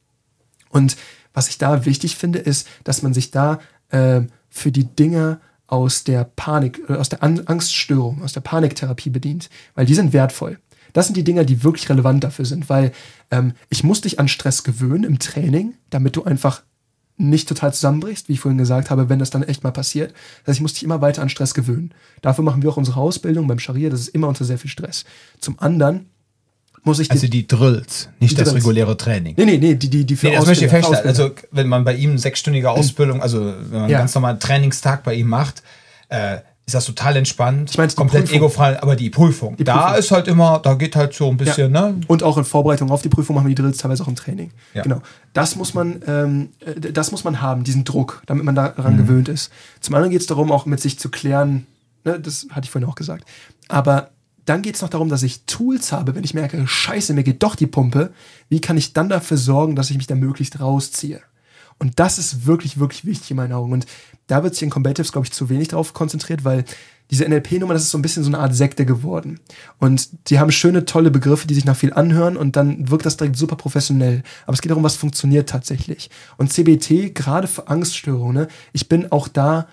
Und 0.70 0.96
was 1.34 1.50
ich 1.50 1.58
da 1.58 1.86
wichtig 1.86 2.16
finde, 2.16 2.40
ist, 2.40 2.68
dass 2.84 3.02
man 3.02 3.14
sich 3.14 3.32
da 3.32 3.60
äh, 3.90 4.22
für 4.50 4.72
die 4.72 4.86
Dinge 4.86 5.40
aus 5.68 6.04
der 6.04 6.24
Panik, 6.24 6.82
äh, 6.88 6.94
aus 6.94 7.10
der 7.10 7.24
An 7.24 7.42
Angststörung, 7.46 8.22
aus 8.24 8.34
der 8.34 8.42
Paniktherapie 8.42 9.10
bedient, 9.10 9.50
weil 9.76 9.86
die 9.86 9.96
sind 9.96 10.14
wertvoll. 10.14 10.60
Das 10.94 11.08
sind 11.08 11.18
die 11.18 11.24
Dinge, 11.24 11.46
die 11.46 11.64
wirklich 11.64 11.90
relevant 11.90 12.24
dafür 12.24 12.46
sind, 12.46 12.70
weil 12.70 12.92
ähm, 13.32 13.54
ich 13.70 13.84
muss 13.84 14.02
dich 14.02 14.20
an 14.20 14.28
Stress 14.28 14.64
gewöhnen 14.64 15.04
im 15.04 15.18
Training, 15.18 15.74
damit 15.90 16.16
du 16.16 16.24
einfach 16.24 16.62
nicht 17.18 17.48
total 17.48 17.74
zusammenbrichst, 17.74 18.28
wie 18.28 18.34
ich 18.34 18.40
vorhin 18.40 18.58
gesagt 18.58 18.90
habe, 18.90 19.10
wenn 19.10 19.20
das 19.20 19.30
dann 19.30 19.44
echt 19.44 19.64
mal 19.64 19.72
passiert. 19.72 20.12
Das 20.12 20.50
heißt, 20.50 20.58
ich 20.58 20.62
muss 20.62 20.74
dich 20.74 20.84
immer 20.84 21.02
weiter 21.02 21.22
an 21.22 21.30
Stress 21.30 21.54
gewöhnen. 21.54 21.94
Dafür 22.22 22.44
machen 22.44 22.62
wir 22.62 22.70
auch 22.70 22.78
unsere 22.78 23.00
Ausbildung 23.00 23.48
beim 23.48 23.60
Scharia, 23.60 23.90
das 23.90 24.02
ist 24.02 24.08
immer 24.10 24.28
unter 24.28 24.46
sehr 24.46 24.58
viel 24.58 24.70
Stress. 24.70 25.06
Zum 25.40 25.60
anderen 25.60 26.10
muss 26.84 27.00
ich 27.00 27.10
Also 27.12 27.28
die 27.28 27.48
Drills, 27.48 28.10
nicht 28.20 28.32
Die 28.32 28.36
das 28.36 28.50
Drills. 28.50 28.64
reguläre 28.66 28.98
Training. 28.98 29.36
Nee, 29.38 29.46
nee, 29.46 29.58
nee, 29.58 29.76
die, 29.76 29.90
die, 29.90 30.06
die 30.06 30.16
für 30.16 30.28
Nee, 30.28 30.36
das 30.36 30.46
möchte 30.46 30.66
ich 30.66 30.72
feststellen. 30.72 31.06
Also, 31.08 31.32
wenn 31.52 31.68
man 31.68 31.84
bei 31.84 31.96
ihm 31.96 32.12
eine 32.12 32.20
sechsstündige 32.20 32.70
Ausbildung, 32.72 33.22
also 33.22 33.40
wenn 33.46 33.70
man 33.72 33.82
einen 33.84 33.90
Ja. 33.92 34.00
ganz 34.00 34.14
normalen 34.16 34.40
Trainingstag 34.40 35.04
bei 35.04 35.14
ihm 35.16 35.28
macht, 35.28 35.64
äh, 36.10 36.40
ist 36.66 36.76
das 36.76 36.86
total 36.86 37.18
entspannt, 37.18 37.72
Ich 37.72 37.78
meinte 37.78 37.94
die 37.94 37.98
komplett 37.98 38.24
Prüfung. 38.24 38.38
egofrei, 38.38 38.82
aber 38.82 38.96
die 38.96 39.10
Prüfung, 39.10 39.58
Die 39.58 39.66
da 39.66 39.78
Prüfung. 39.80 40.00
ist 40.00 40.12
halt 40.12 40.28
immer, 40.30 40.60
da 40.64 40.76
geht 40.76 40.96
halt 40.96 41.14
so 41.14 41.30
ein 41.30 41.36
bisschen, 41.36 41.74
ne? 41.74 41.96
Und 42.08 42.24
auch 42.24 42.38
in 42.38 42.46
Vorbereitung 42.46 42.90
auf 42.90 43.02
die 43.02 43.10
Prüfung 43.10 43.36
machen 43.36 43.48
wir 43.48 43.54
die 43.56 43.62
Drills 43.62 43.78
teilweise 43.80 44.04
auch 44.04 44.08
im 44.08 44.16
Training. 44.16 44.52
Ja. 44.74 44.84
Genau. 44.84 45.02
Das 45.34 45.58
muss 45.58 45.74
man, 45.74 46.02
ähm, 46.08 46.50
äh, 46.66 46.80
das 46.92 47.12
muss 47.12 47.26
man 47.26 47.42
haben, 47.42 47.66
diesen 47.66 47.84
Druck, 47.84 48.24
damit 48.28 48.46
man 48.46 48.56
Mhm. 48.56 48.58
daran 48.78 48.96
gewöhnt 48.98 49.28
ist. 49.28 49.52
Zum 49.82 49.94
anderen 49.96 50.12
geht 50.12 50.22
es 50.22 50.28
darum, 50.28 50.54
auch 50.54 50.66
mit 50.66 50.80
sich 50.80 50.98
zu 50.98 51.10
klären, 51.10 51.68
ne, 52.06 52.18
das 52.18 52.48
hatte 52.52 52.64
ich 52.64 52.72
vorhin 52.72 52.90
auch 52.90 52.96
gesagt. 52.96 53.26
Aber 53.68 54.12
dann 54.46 54.62
geht 54.62 54.76
es 54.76 54.82
noch 54.82 54.90
darum, 54.90 55.10
dass 55.10 55.24
ich 55.24 55.46
Tools 55.46 55.92
habe, 55.92 56.16
wenn 56.16 56.24
ich 56.24 56.34
merke, 56.34 56.68
scheiße, 56.68 57.14
mir 57.14 57.24
geht 57.24 57.44
doch 57.44 57.56
die 57.56 57.68
Pumpe, 57.68 58.14
wie 58.50 58.62
kann 58.62 58.78
ich 58.78 58.94
dann 58.94 59.10
dafür 59.10 59.38
sorgen, 59.38 59.76
dass 59.76 59.90
ich 59.90 59.98
mich 59.98 60.08
da 60.08 60.16
möglichst 60.16 60.60
rausziehe? 60.60 61.22
Und 61.80 62.00
das 62.00 62.18
ist 62.18 62.46
wirklich, 62.46 62.80
wirklich 62.80 63.06
wichtig 63.06 63.32
in 63.32 63.38
meinen 63.38 63.54
Augen. 63.54 63.74
Und 63.74 63.86
da 64.28 64.44
wird 64.44 64.54
sich 64.54 64.64
in 64.64 64.70
Combatives, 64.70 65.12
glaube 65.12 65.26
ich, 65.26 65.34
zu 65.34 65.50
wenig 65.50 65.70
darauf 65.70 65.94
konzentriert, 65.94 66.46
weil 66.46 66.66
diese 67.12 67.28
NLP-Nummer, 67.28 67.74
das 67.74 67.84
ist 67.84 67.92
so 67.92 67.98
ein 67.98 68.02
bisschen 68.02 68.24
so 68.24 68.30
eine 68.30 68.40
Art 68.40 68.56
Sekte 68.56 68.86
geworden. 68.86 69.40
Und 69.80 70.30
die 70.30 70.40
haben 70.40 70.52
schöne, 70.52 70.86
tolle 70.86 71.12
Begriffe, 71.12 71.48
die 71.48 71.54
sich 71.54 71.66
nach 71.66 71.76
viel 71.76 71.94
anhören 71.94 72.38
und 72.38 72.56
dann 72.56 72.90
wirkt 72.90 73.06
das 73.06 73.18
direkt 73.18 73.36
super 73.36 73.56
professionell. 73.56 74.24
Aber 74.46 74.54
es 74.54 74.62
geht 74.62 74.72
darum, 74.72 74.84
was 74.84 74.96
funktioniert 74.96 75.50
tatsächlich. 75.50 76.10
Und 76.38 76.54
CBT, 76.54 77.14
gerade 77.14 77.48
für 77.48 77.68
Angststörungen, 77.68 78.44
ne, 78.44 78.48
ich 78.72 78.88
bin 78.88 79.12
auch 79.12 79.28
da 79.28 79.68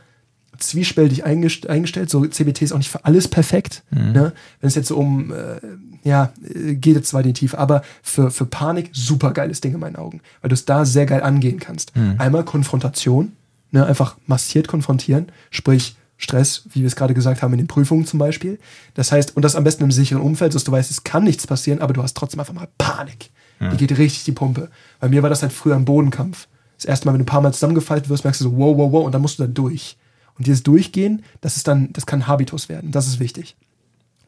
zwiespältig 0.61 1.24
eingestellt. 1.24 2.11
So 2.11 2.24
CBT 2.24 2.62
ist 2.62 2.72
auch 2.72 2.78
nicht 2.78 2.90
für 2.90 3.04
alles 3.04 3.28
perfekt. 3.28 3.82
Mhm. 3.90 4.12
Ne? 4.12 4.32
Wenn 4.61 4.68
es 4.68 4.74
jetzt 4.74 4.88
so 4.88 4.96
um, 4.96 5.32
äh, 5.32 5.61
ja, 6.02 6.32
geht 6.42 6.96
jetzt 6.96 7.08
zwar 7.08 7.22
in 7.22 7.28
die 7.28 7.32
Tiefe, 7.32 7.58
aber 7.58 7.82
für, 8.02 8.30
für 8.30 8.46
Panik 8.46 8.90
super 8.92 9.32
geiles 9.32 9.61
Ding 9.61 9.74
in 9.74 9.80
meinen 9.80 9.96
Augen, 9.96 10.20
weil 10.40 10.48
du 10.48 10.54
es 10.54 10.64
da 10.64 10.84
sehr 10.84 11.06
geil 11.06 11.22
angehen 11.22 11.58
kannst. 11.58 11.96
Mhm. 11.96 12.14
Einmal 12.18 12.44
Konfrontation, 12.44 13.32
ne? 13.70 13.84
einfach 13.84 14.16
massiert 14.26 14.68
konfrontieren, 14.68 15.32
sprich 15.50 15.96
Stress, 16.16 16.64
wie 16.72 16.80
wir 16.80 16.86
es 16.86 16.96
gerade 16.96 17.14
gesagt 17.14 17.40
haben, 17.42 17.52
in 17.54 17.58
den 17.58 17.66
Prüfungen 17.66 18.04
zum 18.04 18.18
Beispiel. 18.18 18.58
Das 18.94 19.11
heißt, 19.11 19.36
und 19.36 19.44
das 19.44 19.56
am 19.56 19.64
besten 19.64 19.84
im 19.84 19.90
sicheren 19.90 20.22
Umfeld, 20.22 20.54
dass 20.54 20.64
du 20.64 20.72
weißt, 20.72 20.90
es 20.90 21.02
kann 21.02 21.24
nichts 21.24 21.46
passieren, 21.46 21.80
aber 21.80 21.94
du 21.94 22.02
hast 22.02 22.14
trotzdem 22.14 22.40
einfach 22.40 22.52
mal 22.52 22.68
Panik. 22.76 23.30
Ja. 23.58 23.70
Die 23.70 23.76
geht 23.78 23.96
richtig 23.96 24.24
die 24.24 24.32
Pumpe. 24.32 24.68
Bei 25.00 25.08
mir 25.08 25.22
war 25.22 25.30
das 25.30 25.42
halt 25.42 25.52
früher 25.52 25.76
ein 25.76 25.86
Bodenkampf. 25.86 26.46
Das 26.76 26.84
erste 26.84 27.06
Mal, 27.06 27.12
wenn 27.12 27.20
du 27.20 27.24
ein 27.24 27.26
paar 27.26 27.40
Mal 27.40 27.52
zusammengefaltet 27.52 28.08
wirst, 28.11 28.24
merkst 28.24 28.40
du 28.40 28.44
so, 28.44 28.56
wow, 28.56 28.76
wow, 28.76 28.92
wow, 28.92 29.04
und 29.06 29.12
dann 29.12 29.22
musst 29.22 29.38
du 29.38 29.44
da 29.44 29.48
durch. 29.48 29.96
Und 30.41 30.47
dieses 30.47 30.62
Durchgehen, 30.62 31.22
das 31.43 31.59
ist 31.59 31.68
dann, 31.68 31.93
das 31.93 32.07
kann 32.07 32.26
Habitus 32.26 32.70
werden. 32.70 32.93
Das 32.93 33.07
ist 33.07 33.20
wichtig. 33.20 33.57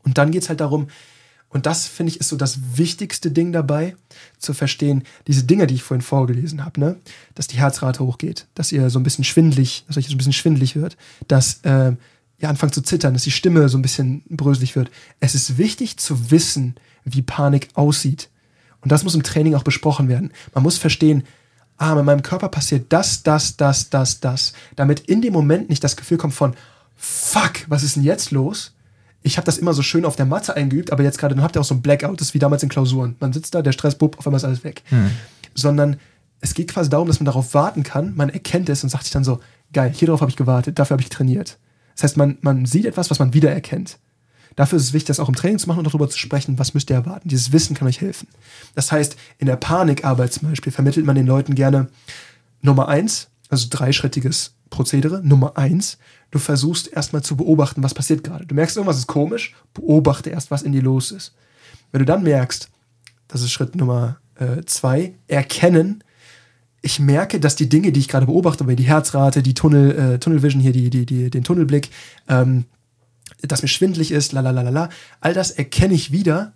Und 0.03 0.19
dann 0.19 0.31
geht 0.31 0.43
es 0.43 0.51
halt 0.51 0.61
darum, 0.61 0.89
und 1.49 1.65
das 1.65 1.87
finde 1.87 2.11
ich 2.11 2.21
ist 2.21 2.29
so 2.29 2.37
das 2.37 2.59
wichtigste 2.77 3.31
Ding 3.31 3.51
dabei, 3.51 3.97
zu 4.39 4.53
verstehen, 4.53 5.05
diese 5.27 5.45
Dinge, 5.45 5.67
die 5.67 5.77
ich 5.77 5.83
vorhin 5.83 6.03
vorgelesen 6.03 6.67
habe, 6.67 6.81
ne? 6.81 6.97
dass 7.35 7.47
die 7.47 7.57
Herzrate 7.57 8.01
hochgeht, 8.01 8.47
dass 8.55 8.73
ihr 8.73 8.91
so 8.91 8.99
ein 8.99 9.05
bisschen 9.05 9.25
schwindlig, 9.25 9.87
dass 9.87 9.97
euch 9.97 10.09
so 10.09 10.13
ein 10.13 10.19
bisschen 10.19 10.35
schwindlig 10.35 10.77
wird, 10.77 10.99
dass 11.29 11.61
äh, 11.63 11.93
ihr 12.39 12.49
anfangt 12.51 12.75
zu 12.75 12.83
zittern, 12.83 13.15
dass 13.15 13.23
die 13.23 13.31
Stimme 13.31 13.71
so 13.71 13.79
ein 13.79 13.83
bisschen 13.83 14.23
bröselig 14.29 14.77
wird. 14.77 14.91
Es 15.19 15.35
ist 15.35 15.57
wichtig 15.57 15.97
zu 15.97 16.31
wissen, 16.31 16.75
wie 17.07 17.23
Panik 17.23 17.71
aussieht. 17.73 18.29
Und 18.83 18.93
das 18.93 19.03
muss 19.03 19.15
im 19.15 19.23
Training 19.23 19.55
auch 19.55 19.65
besprochen 19.65 20.09
werden. 20.09 20.31
Man 20.53 20.63
muss 20.63 20.77
verstehen, 20.77 21.23
ah, 21.79 21.95
mit 21.95 22.05
meinem 22.05 22.23
Körper 22.23 22.49
passiert 22.49 22.87
das, 22.91 23.23
das, 23.23 23.57
das, 23.57 23.91
das, 23.91 24.21
das, 24.21 24.53
damit 24.77 25.01
in 25.01 25.23
dem 25.23 25.33
Moment 25.33 25.69
nicht 25.69 25.83
das 25.83 25.97
Gefühl 25.97 26.19
kommt 26.19 26.35
von, 26.35 26.55
fuck, 26.97 27.65
was 27.69 27.83
ist 27.83 27.97
denn 27.97 28.05
jetzt 28.05 28.31
los? 28.31 28.75
Ich 29.23 29.37
habe 29.37 29.45
das 29.45 29.59
immer 29.59 29.73
so 29.73 29.83
schön 29.83 30.05
auf 30.05 30.17
der 30.17 30.27
Matte 30.27 30.57
eingeübt, 30.57 30.91
aber 30.91 31.03
jetzt 31.03 31.19
gerade, 31.19 31.35
dann 31.35 31.45
habt 31.45 31.57
ihr 31.57 31.61
auch 31.61 31.65
so 31.67 31.75
ein 31.75 31.83
Blackout, 31.83 32.21
das 32.21 32.29
ist 32.29 32.35
wie 32.35 32.39
damals 32.39 32.63
in 32.63 32.69
Klausuren. 32.69 33.17
Man 33.21 33.33
sitzt 33.33 33.55
da, 33.55 33.63
der 33.63 33.73
Stress, 33.73 33.97
bupp, 33.97 34.19
auf 34.19 34.27
einmal 34.27 34.39
ist 34.39 34.45
alles 34.45 34.65
weg. 34.65 34.83
Hm. 34.87 35.11
Sondern 35.55 35.99
es 36.41 36.55
geht 36.55 36.73
quasi 36.73 36.91
darum, 36.91 37.07
dass 37.07 37.21
man 37.21 37.27
darauf 37.27 37.55
warten 37.55 37.85
kann, 37.85 38.15
man 38.17 38.29
erkennt 38.29 38.69
es 38.69 38.83
und 38.83 38.91
sagt 38.91 39.05
sich 39.05 39.13
dann 39.13 39.25
so, 39.25 39.41
geil, 39.73 39.93
hier 39.95 40.09
drauf 40.09 40.21
habe 40.21 40.31
ich 40.31 40.37
gewartet, 40.37 40.79
dafür 40.79 40.95
habe 40.95 41.03
ich 41.03 41.09
trainiert. 41.09 41.59
Das 41.95 42.05
heißt, 42.05 42.17
man, 42.17 42.39
man 42.41 42.67
sieht 42.67 42.85
etwas, 42.85 43.11
was 43.11 43.19
man 43.19 43.33
wiedererkennt. 43.33 43.99
Dafür 44.57 44.77
ist 44.77 44.85
es 44.85 44.93
wichtig, 44.93 45.09
das 45.09 45.21
auch 45.21 45.29
im 45.29 45.35
Training 45.35 45.59
zu 45.59 45.69
machen 45.69 45.79
und 45.79 45.87
darüber 45.87 46.09
zu 46.09 46.19
sprechen, 46.19 46.59
was 46.59 46.75
müsst 46.75 46.91
ihr 46.91 46.97
erwarten. 46.97 47.29
Dieses 47.29 47.53
Wissen 47.53 47.75
kann 47.75 47.89
euch 47.89 48.01
helfen. 48.01 48.29
Das 48.75 48.93
heißt, 48.93 49.17
in 49.39 49.47
der 49.47 49.57
Panikarbeit 49.57 50.33
zum 50.33 50.49
Beispiel 50.49 50.73
vermittelt 50.73 51.07
man 51.07 51.17
den 51.17 51.27
Leuten 51.27 51.55
gerne 51.55 51.89
Nummer 52.61 52.89
eins, 52.89 53.29
also 53.49 53.67
dreischrittiges 53.71 54.55
Prozedere. 54.71 55.23
Nummer 55.23 55.57
eins, 55.57 55.99
du 56.31 56.39
versuchst 56.39 56.93
erstmal 56.93 57.23
zu 57.23 57.37
beobachten, 57.37 57.83
was 57.83 57.95
passiert 57.95 58.25
gerade. 58.25 58.47
Du 58.47 58.55
merkst, 58.55 58.77
irgendwas 58.77 58.99
ist 58.99 59.07
komisch, 59.07 59.55
beobachte 59.75 60.31
erst, 60.31 60.51
was 60.51 60.63
in 60.63 60.73
dir 60.73 60.83
los 60.83 61.11
ist. 61.11 61.35
Wenn 61.91 62.01
du 62.01 62.07
dann 62.07 62.23
merkst, 62.23 62.71
das 63.29 63.43
ist 63.43 63.53
Schritt 63.53 63.77
Nummer 63.77 64.19
äh, 64.37 64.63
zwei, 64.65 65.15
erkennen, 65.29 66.03
ich 66.83 66.99
merke, 66.99 67.39
dass 67.39 67.55
die 67.55 67.69
Dinge, 67.69 67.93
die 67.93 68.01
ich 68.01 68.09
gerade 68.09 68.27
beobachte, 68.27 68.65
die 68.65 68.83
Herzrate, 68.83 69.43
die 69.43 69.55
Tunnel, 69.55 70.15
äh, 70.15 70.19
Tunnelvision 70.19 70.61
hier, 70.61 70.73
die, 70.73 70.91
die, 70.91 71.07
die, 71.07 71.31
den 71.31 71.45
Tunnelblick, 71.45 71.91
ähm, 72.29 72.65
dass 73.43 73.63
mir 73.63 73.69
schwindlig 73.69 74.13
ist, 74.13 74.33
la 74.33 74.89
all 75.21 75.35
das 75.35 75.51
erkenne 75.51 75.95
ich 75.95 76.13
wieder, 76.13 76.53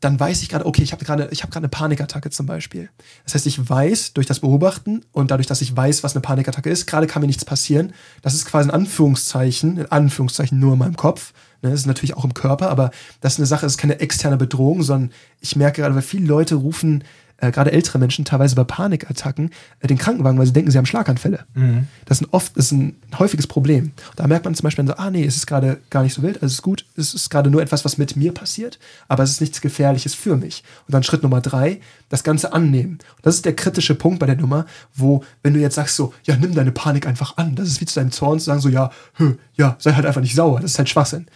dann 0.00 0.18
weiß 0.18 0.42
ich 0.42 0.48
gerade, 0.48 0.64
okay, 0.64 0.82
ich 0.82 0.92
habe 0.92 1.04
gerade 1.04 1.28
ich 1.30 1.42
habe 1.42 1.52
gerade 1.52 1.64
eine 1.64 1.68
Panikattacke 1.68 2.30
zum 2.30 2.46
Beispiel. 2.46 2.88
Das 3.24 3.34
heißt, 3.34 3.46
ich 3.46 3.68
weiß 3.68 4.14
durch 4.14 4.26
das 4.26 4.40
Beobachten 4.40 5.04
und 5.12 5.30
dadurch, 5.30 5.46
dass 5.46 5.60
ich 5.60 5.76
weiß, 5.76 6.02
was 6.02 6.14
eine 6.14 6.22
Panikattacke 6.22 6.70
ist, 6.70 6.86
gerade 6.86 7.06
kann 7.06 7.20
mir 7.20 7.26
nichts 7.26 7.44
passieren. 7.44 7.92
Das 8.22 8.34
ist 8.34 8.46
quasi 8.46 8.68
ein 8.68 8.74
Anführungszeichen, 8.74 9.76
in 9.76 9.86
Anführungszeichen 9.86 10.58
nur 10.58 10.72
in 10.72 10.78
meinem 10.78 10.96
Kopf. 10.96 11.34
Ne, 11.62 11.70
das 11.70 11.80
ist 11.80 11.86
natürlich 11.86 12.16
auch 12.16 12.24
im 12.24 12.32
Körper, 12.32 12.70
aber 12.70 12.90
das 13.20 13.34
ist 13.34 13.40
eine 13.40 13.46
Sache, 13.46 13.66
das 13.66 13.72
ist 13.72 13.78
keine 13.78 14.00
externe 14.00 14.38
Bedrohung, 14.38 14.82
sondern 14.82 15.12
ich 15.40 15.56
merke 15.56 15.82
gerade, 15.82 15.94
weil 15.94 16.02
viele 16.02 16.26
Leute 16.26 16.54
rufen 16.54 17.04
äh, 17.40 17.50
gerade 17.50 17.72
ältere 17.72 17.98
Menschen 17.98 18.24
teilweise 18.24 18.54
bei 18.54 18.64
Panikattacken 18.64 19.50
äh, 19.80 19.86
den 19.86 19.98
Krankenwagen, 19.98 20.38
weil 20.38 20.46
sie 20.46 20.52
denken, 20.52 20.70
sie 20.70 20.78
haben 20.78 20.86
Schlaganfälle. 20.86 21.44
Mhm. 21.54 21.86
Das 22.04 22.20
ist 22.20 22.26
ein 22.26 22.30
oft, 22.30 22.56
das 22.56 22.66
ist 22.66 22.72
ein 22.72 22.96
häufiges 23.18 23.46
Problem. 23.46 23.92
Da 24.16 24.26
merkt 24.26 24.44
man 24.44 24.54
zum 24.54 24.64
Beispiel 24.64 24.86
so, 24.86 24.94
ah 24.94 25.10
nee, 25.10 25.24
es 25.24 25.36
ist 25.36 25.46
gerade 25.46 25.78
gar 25.90 26.02
nicht 26.02 26.14
so 26.14 26.22
wild, 26.22 26.36
also 26.36 26.46
es 26.46 26.54
ist 26.54 26.62
gut, 26.62 26.84
es 26.96 27.14
ist 27.14 27.30
gerade 27.30 27.50
nur 27.50 27.62
etwas, 27.62 27.84
was 27.84 27.98
mit 27.98 28.16
mir 28.16 28.32
passiert, 28.32 28.78
aber 29.08 29.22
es 29.22 29.30
ist 29.30 29.40
nichts 29.40 29.60
Gefährliches 29.60 30.14
für 30.14 30.36
mich. 30.36 30.62
Und 30.86 30.94
dann 30.94 31.02
Schritt 31.02 31.22
Nummer 31.22 31.40
drei, 31.40 31.80
das 32.08 32.24
Ganze 32.24 32.52
annehmen. 32.52 32.98
Und 33.16 33.26
das 33.26 33.36
ist 33.36 33.44
der 33.44 33.56
kritische 33.56 33.94
Punkt 33.94 34.18
bei 34.18 34.26
der 34.26 34.36
Nummer, 34.36 34.66
wo, 34.94 35.24
wenn 35.42 35.54
du 35.54 35.60
jetzt 35.60 35.74
sagst 35.74 35.96
so, 35.96 36.12
ja, 36.24 36.36
nimm 36.36 36.54
deine 36.54 36.72
Panik 36.72 37.06
einfach 37.06 37.36
an, 37.36 37.54
das 37.54 37.68
ist 37.68 37.80
wie 37.80 37.86
zu 37.86 37.94
deinem 37.94 38.12
Zorn 38.12 38.38
zu 38.38 38.46
sagen 38.46 38.60
so, 38.60 38.68
ja, 38.68 38.90
hö, 39.14 39.34
ja, 39.54 39.76
sei 39.78 39.92
halt 39.92 40.06
einfach 40.06 40.20
nicht 40.20 40.34
sauer, 40.34 40.60
das 40.60 40.72
ist 40.72 40.78
halt 40.78 40.88
Schwachsinn. 40.88 41.26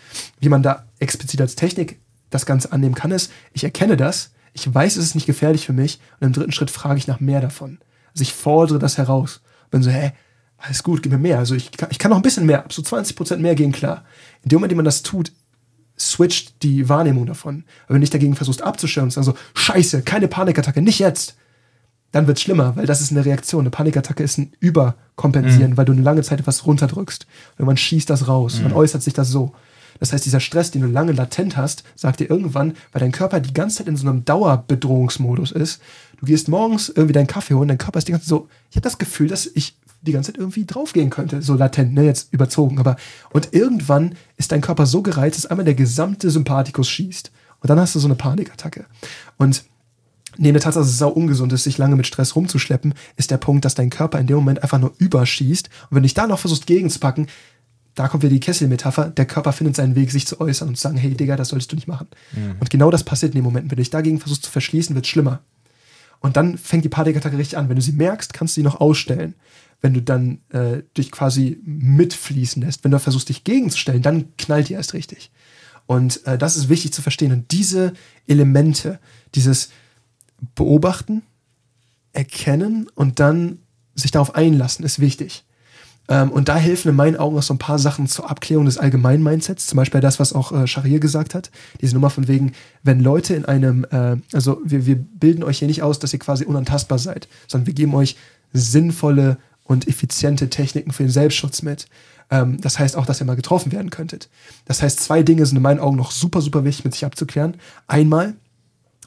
Wie 0.41 0.49
man 0.49 0.63
da 0.63 0.85
explizit 0.99 1.41
als 1.41 1.55
Technik 1.55 1.99
das 2.31 2.47
Ganze 2.47 2.73
annehmen 2.73 2.95
kann, 2.95 3.11
ist, 3.13 3.31
ich 3.53 3.65
erkenne 3.65 3.97
das, 3.97 4.31
ich 4.55 4.73
weiß, 4.73 4.97
es 4.97 5.05
ist 5.05 5.15
nicht 5.15 5.27
gefährlich 5.27 5.67
für 5.67 5.73
mich. 5.73 6.01
Und 6.21 6.29
im 6.29 6.33
dritten 6.33 6.53
Schritt 6.53 6.71
frage 6.71 6.99
ich 6.99 7.07
nach 7.07 7.21
mehr 7.21 7.41
davon. 7.41 7.79
Also 8.13 8.23
ich 8.23 8.33
fordere 8.33 8.79
das 8.79 8.97
heraus. 8.97 9.43
Bin 9.71 9.83
so, 9.83 9.91
hä, 9.91 10.13
alles 10.57 10.83
gut, 10.83 11.03
gib 11.03 11.13
mir 11.13 11.19
mehr. 11.19 11.39
Also 11.39 11.55
ich 11.55 11.73
kann, 11.73 11.89
ich 11.91 11.99
kann 11.99 12.11
noch 12.11 12.17
ein 12.17 12.23
bisschen 12.23 12.47
mehr, 12.47 12.61
ab 12.65 12.73
so 12.73 12.81
20% 12.81 13.39
mehr 13.39 13.57
gehen 13.57 13.73
klar. 13.73 14.05
In 14.43 14.49
dem 14.49 14.57
Moment, 14.57 14.73
in 14.73 14.77
dem 14.77 14.79
man 14.79 14.85
das 14.85 15.03
tut, 15.03 15.33
switcht 15.99 16.63
die 16.63 16.89
Wahrnehmung 16.89 17.27
davon. 17.27 17.65
Aber 17.87 17.97
wenn 17.97 18.03
ich 18.03 18.11
dagegen 18.11 18.37
versuchst 18.37 18.63
abzuschirmen 18.63 19.09
und 19.09 19.11
sagen 19.11 19.25
so, 19.25 19.35
scheiße, 19.55 20.03
keine 20.03 20.29
Panikattacke, 20.29 20.81
nicht 20.81 21.01
jetzt, 21.01 21.37
dann 22.13 22.29
wird 22.29 22.39
es 22.39 22.43
schlimmer, 22.43 22.77
weil 22.77 22.87
das 22.87 23.01
ist 23.01 23.11
eine 23.11 23.25
Reaktion. 23.25 23.63
Eine 23.63 23.71
Panikattacke 23.71 24.23
ist 24.23 24.39
ein 24.39 24.53
Überkompensieren, 24.61 25.73
mhm. 25.73 25.77
weil 25.77 25.85
du 25.85 25.93
eine 25.93 26.03
lange 26.03 26.23
Zeit 26.23 26.39
etwas 26.39 26.65
runterdrückst. 26.65 27.27
Und 27.59 27.67
man 27.67 27.77
schießt 27.77 28.09
das 28.09 28.29
raus, 28.29 28.59
mhm. 28.59 28.65
man 28.65 28.73
äußert 28.75 29.03
sich 29.03 29.15
das 29.15 29.29
so. 29.31 29.53
Das 30.01 30.13
heißt, 30.13 30.25
dieser 30.25 30.41
Stress, 30.41 30.71
den 30.71 30.83
du 30.83 30.89
lange 30.89 31.13
latent 31.13 31.57
hast, 31.57 31.85
sagt 31.95 32.21
dir 32.21 32.31
irgendwann, 32.31 32.75
weil 32.93 33.01
dein 33.01 33.13
Körper 33.13 33.41
die 33.41 33.55
ganze 33.55 33.79
Zeit 33.79 33.89
in 33.89 33.97
so 33.97 34.09
einem 34.09 34.25
Dauerbedrohungsmodus 34.25 35.53
ist, 35.53 35.81
du 36.19 36.27
gehst 36.27 36.49
morgens 36.49 36.89
irgendwie 36.89 37.13
deinen 37.13 37.27
Kaffee 37.27 37.55
holen, 37.55 37.69
dein 37.69 37.79
Körper 37.79 37.99
ist 37.99 38.09
die 38.09 38.13
ganze 38.13 38.27
Zeit 38.27 38.31
so, 38.31 38.49
ich 38.71 38.77
habe 38.77 38.85
das 38.85 38.99
Gefühl, 38.99 39.29
dass 39.29 39.47
ich 39.47 39.77
die 40.03 40.13
ganze 40.13 40.33
Zeit 40.33 40.39
irgendwie 40.39 40.67
draufgehen 40.67 41.11
könnte, 41.11 41.41
so 41.41 41.55
latent, 41.55 41.95
ne, 41.95 42.05
jetzt 42.05 42.33
überzogen, 42.33 42.79
aber 42.79 42.97
und 43.33 43.49
irgendwann 43.53 44.17
ist 44.37 44.53
dein 44.53 44.61
Körper 44.61 44.87
so 44.87 45.03
gereizt, 45.03 45.39
dass 45.39 45.47
einmal 45.47 45.65
der 45.65 45.75
gesamte 45.75 46.31
Sympathikus 46.31 46.89
schießt 46.89 47.31
und 47.61 47.71
dann 47.71 47.81
hast 47.81 47.95
du 47.95 47.99
so 47.99 48.09
eine 48.09 48.15
Panikattacke. 48.15 48.85
Und 49.39 49.65
Neben 50.37 50.55
der 50.55 50.63
Tatsache, 50.63 50.83
dass 50.83 50.91
es 50.91 50.99
sau 50.99 51.11
ungesund 51.11 51.53
ist, 51.53 51.65
sich 51.65 51.79
lange 51.79 51.97
mit 51.97 52.07
Stress 52.07 52.35
rumzuschleppen, 52.35 52.95
ist 53.17 53.31
der 53.31 53.37
Punkt, 53.37 53.65
dass 53.65 53.75
dein 53.75 53.91
Körper 53.91 54.19
in 54.19 54.27
dem 54.27 54.37
Moment 54.37 54.63
einfach 54.63 54.79
nur 54.79 54.93
überschießt. 54.99 55.69
Und 55.69 55.91
wenn 55.91 56.03
du 56.03 56.07
dich 56.07 56.15
da 56.15 56.27
noch 56.27 56.39
versuchst 56.39 56.67
gegenzupacken, 56.67 57.29
da 57.95 58.09
kommt 58.09 58.23
wieder 58.23 58.33
die 58.33 58.41
Kesselmetapher, 58.41 59.11
der 59.11 59.27
Körper 59.27 59.53
findet 59.53 59.77
seinen 59.77 59.95
Weg, 59.95 60.11
sich 60.11 60.27
zu 60.27 60.41
äußern 60.41 60.69
und 60.69 60.77
zu 60.77 60.83
sagen, 60.83 60.97
hey 60.97 61.15
Digga, 61.15 61.37
das 61.37 61.49
solltest 61.49 61.71
du 61.73 61.77
nicht 61.77 61.89
machen. 61.89 62.09
Mhm. 62.33 62.57
Und 62.61 62.71
genau 62.71 62.91
das 62.91 63.05
passiert 63.05 63.35
in 63.35 63.41
dem 63.41 63.45
Moment. 63.45 63.65
Wenn 63.65 63.77
du 63.77 63.83
dich 63.83 63.91
dagegen 63.91 64.19
versuchst 64.19 64.45
zu 64.45 64.51
verschließen, 64.51 64.95
wird 64.95 65.05
es 65.05 65.11
schlimmer. 65.11 65.41
Und 66.21 66.37
dann 66.37 66.59
fängt 66.59 66.85
die 66.85 66.89
Panikattacke 66.89 67.37
richtig 67.39 67.59
an. 67.59 67.69
Wenn 67.69 67.77
du 67.77 67.83
sie 67.83 67.93
merkst, 67.93 68.33
kannst 68.33 68.57
du 68.57 68.61
sie 68.61 68.65
noch 68.65 68.81
ausstellen. 68.81 69.35
Wenn 69.81 69.95
du 69.95 70.01
dann 70.01 70.41
äh, 70.49 70.83
dich 70.97 71.13
quasi 71.13 71.61
mitfließen 71.65 72.63
lässt, 72.63 72.83
wenn 72.83 72.91
du 72.91 72.99
versuchst, 72.99 73.29
dich 73.29 73.45
gegenzustellen, 73.45 74.03
dann 74.03 74.35
knallt 74.39 74.71
die 74.71 74.73
erst 74.73 74.95
richtig. 74.95 75.31
Und 75.87 76.27
äh, 76.27 76.39
das 76.39 76.57
ist 76.57 76.69
wichtig 76.69 76.93
zu 76.93 77.03
verstehen. 77.03 77.33
Und 77.33 77.53
diese 77.53 77.93
Elemente, 78.27 78.99
dieses 79.35 79.71
Beobachten, 80.55 81.23
Erkennen 82.13 82.89
und 82.95 83.21
dann 83.21 83.59
sich 83.95 84.11
darauf 84.11 84.35
einlassen, 84.35 84.85
ist 84.85 85.01
wichtig. 85.01 85.45
Ähm, 86.09 86.31
und 86.31 86.49
da 86.49 86.57
helfen 86.57 86.91
in 86.91 86.97
meinen 86.97 87.17
Augen 87.17 87.39
auch 87.39 87.43
so 87.43 87.55
ein 87.55 87.59
paar 87.59 87.79
Sachen 87.79 88.07
zur 88.07 88.31
Abklärung 88.31 88.67
des 88.67 88.79
allgemeinen 88.79 89.23
Mindsets. 89.23 89.67
Zum 89.67 89.77
Beispiel 89.77 90.01
das, 90.01 90.21
was 90.21 90.33
auch 90.33 90.53
äh, 90.53 90.67
Sharir 90.67 91.01
gesagt 91.01 91.35
hat. 91.35 91.51
Diese 91.81 91.95
Nummer 91.95 92.11
von 92.11 92.29
wegen, 92.29 92.53
wenn 92.83 93.01
Leute 93.01 93.35
in 93.35 93.45
einem, 93.45 93.87
äh, 93.91 94.17
also 94.33 94.61
wir, 94.65 94.87
wir 94.87 94.97
bilden 94.97 95.43
euch 95.43 95.59
hier 95.59 95.69
nicht 95.69 95.83
aus, 95.83 95.99
dass 95.99 96.13
ihr 96.13 96.19
quasi 96.19 96.45
unantastbar 96.45 96.99
seid, 96.99 97.29
sondern 97.47 97.67
wir 97.67 97.75
geben 97.75 97.95
euch 97.95 98.17
sinnvolle 98.53 99.39
und 99.65 99.89
effiziente 99.89 100.51
Techniken 100.51 100.93
für 100.93 101.05
den 101.05 101.13
Selbstschutz 101.13 101.63
mit. 101.63 101.87
Ähm, 102.31 102.61
das 102.61 102.79
heißt 102.79 102.97
auch, 102.97 103.07
dass 103.07 103.21
ihr 103.21 103.27
mal 103.27 103.37
getroffen 103.37 103.73
werden 103.73 103.91
könntet. 103.91 104.29
Das 104.67 104.83
heißt, 104.83 105.01
zwei 105.01 105.23
Dinge 105.23 105.47
sind 105.47 105.57
in 105.57 105.63
meinen 105.63 105.81
Augen 105.81 105.97
noch 105.97 106.11
super, 106.11 106.41
super 106.41 106.65
wichtig 106.65 106.85
mit 106.85 106.95
sich 106.95 107.05
abzuklären. 107.05 107.57
Einmal, 107.87 108.35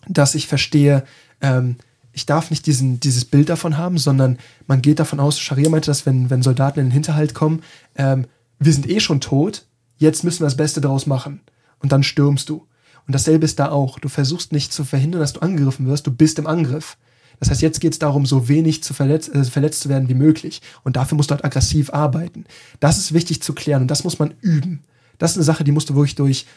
dass 0.07 0.35
ich 0.35 0.47
verstehe, 0.47 1.03
ähm, 1.41 1.75
ich 2.17 2.25
darf 2.25 2.49
nicht 2.49 2.65
diesen, 2.65 2.99
dieses 2.99 3.25
Bild 3.25 3.47
davon 3.47 3.77
haben, 3.77 3.99
sondern 3.99 4.39
man 4.65 4.81
geht 4.81 4.97
davon 4.97 5.19
aus, 5.19 5.39
Scharia 5.39 5.69
meinte 5.69 5.91
das, 5.91 6.07
wenn, 6.07 6.31
wenn 6.31 6.41
Soldaten 6.41 6.79
in 6.79 6.87
den 6.87 6.91
Hinterhalt 6.91 7.35
kommen, 7.35 7.61
ähm, 7.95 8.25
wir 8.57 8.73
sind 8.73 8.89
eh 8.89 8.99
schon 8.99 9.21
tot, 9.21 9.65
jetzt 9.97 10.23
müssen 10.23 10.39
wir 10.39 10.47
das 10.47 10.57
Beste 10.57 10.81
daraus 10.81 11.05
machen. 11.05 11.41
und 11.79 11.91
dann 11.91 12.01
stürmst 12.01 12.49
du. 12.49 12.65
Und 13.05 13.13
dasselbe 13.13 13.45
ist 13.45 13.59
da 13.59 13.69
auch. 13.69 13.99
Du 13.99 14.09
versuchst 14.09 14.51
nicht 14.51 14.73
zu 14.73 14.83
verhindern, 14.83 15.21
dass 15.21 15.33
du 15.33 15.41
angegriffen 15.41 15.85
wirst, 15.85 16.07
du 16.07 16.11
bist 16.11 16.39
im 16.39 16.47
Angriff. 16.47 16.97
Das 17.39 17.51
heißt, 17.51 17.61
jetzt 17.61 17.79
geht 17.79 17.93
es 17.93 17.99
darum, 17.99 18.25
so 18.25 18.49
wenig 18.49 18.81
zu 18.81 18.95
verletzt, 18.95 19.33
äh, 19.35 19.43
verletzt 19.43 19.81
zu 19.81 19.89
werden 19.89 20.09
wie 20.09 20.15
möglich. 20.15 20.63
Und 20.83 20.95
dafür 20.95 21.17
musst 21.17 21.29
du 21.29 21.35
halt 21.35 21.45
aggressiv 21.45 21.93
arbeiten. 21.93 22.45
Das 22.79 22.97
ist 22.97 23.13
wichtig 23.13 23.43
zu 23.43 23.53
klären 23.53 23.83
und 23.83 23.91
das 23.91 24.03
muss 24.03 24.17
man 24.17 24.33
üben. 24.41 24.81
Das 25.19 25.31
ist 25.31 25.37
eine 25.37 25.43
Sache, 25.43 25.63
die 25.63 25.71
musst 25.71 25.91
du 25.91 25.93
wirklich 25.93 26.15
durch 26.15 26.47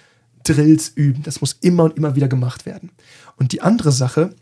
Drills 0.42 0.88
üben. 0.88 1.22
Das 1.22 1.42
muss 1.42 1.58
immer 1.60 1.84
und 1.84 1.98
immer 1.98 2.16
wieder 2.16 2.28
gemacht 2.28 2.64
werden. 2.64 2.92
Und 3.36 3.52
die 3.52 3.60
andere 3.60 3.92
Sache, 3.92 4.34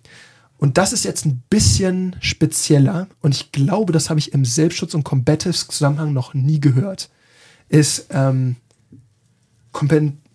und 0.59 0.77
das 0.77 0.93
ist 0.93 1.05
jetzt 1.05 1.25
ein 1.25 1.43
bisschen 1.49 2.17
spezieller, 2.21 3.09
und 3.21 3.35
ich 3.35 3.53
glaube, 3.53 3.93
das 3.93 4.11
habe 4.11 4.21
ich 4.21 4.33
im 4.33 4.45
Selbstschutz- 4.45 4.95
und 4.95 5.05
Combatives-Zusammenhang 5.05 6.13
noch 6.13 6.35
nie 6.35 6.61
gehört, 6.61 7.11
ist, 7.69 8.07
ähm, 8.11 8.57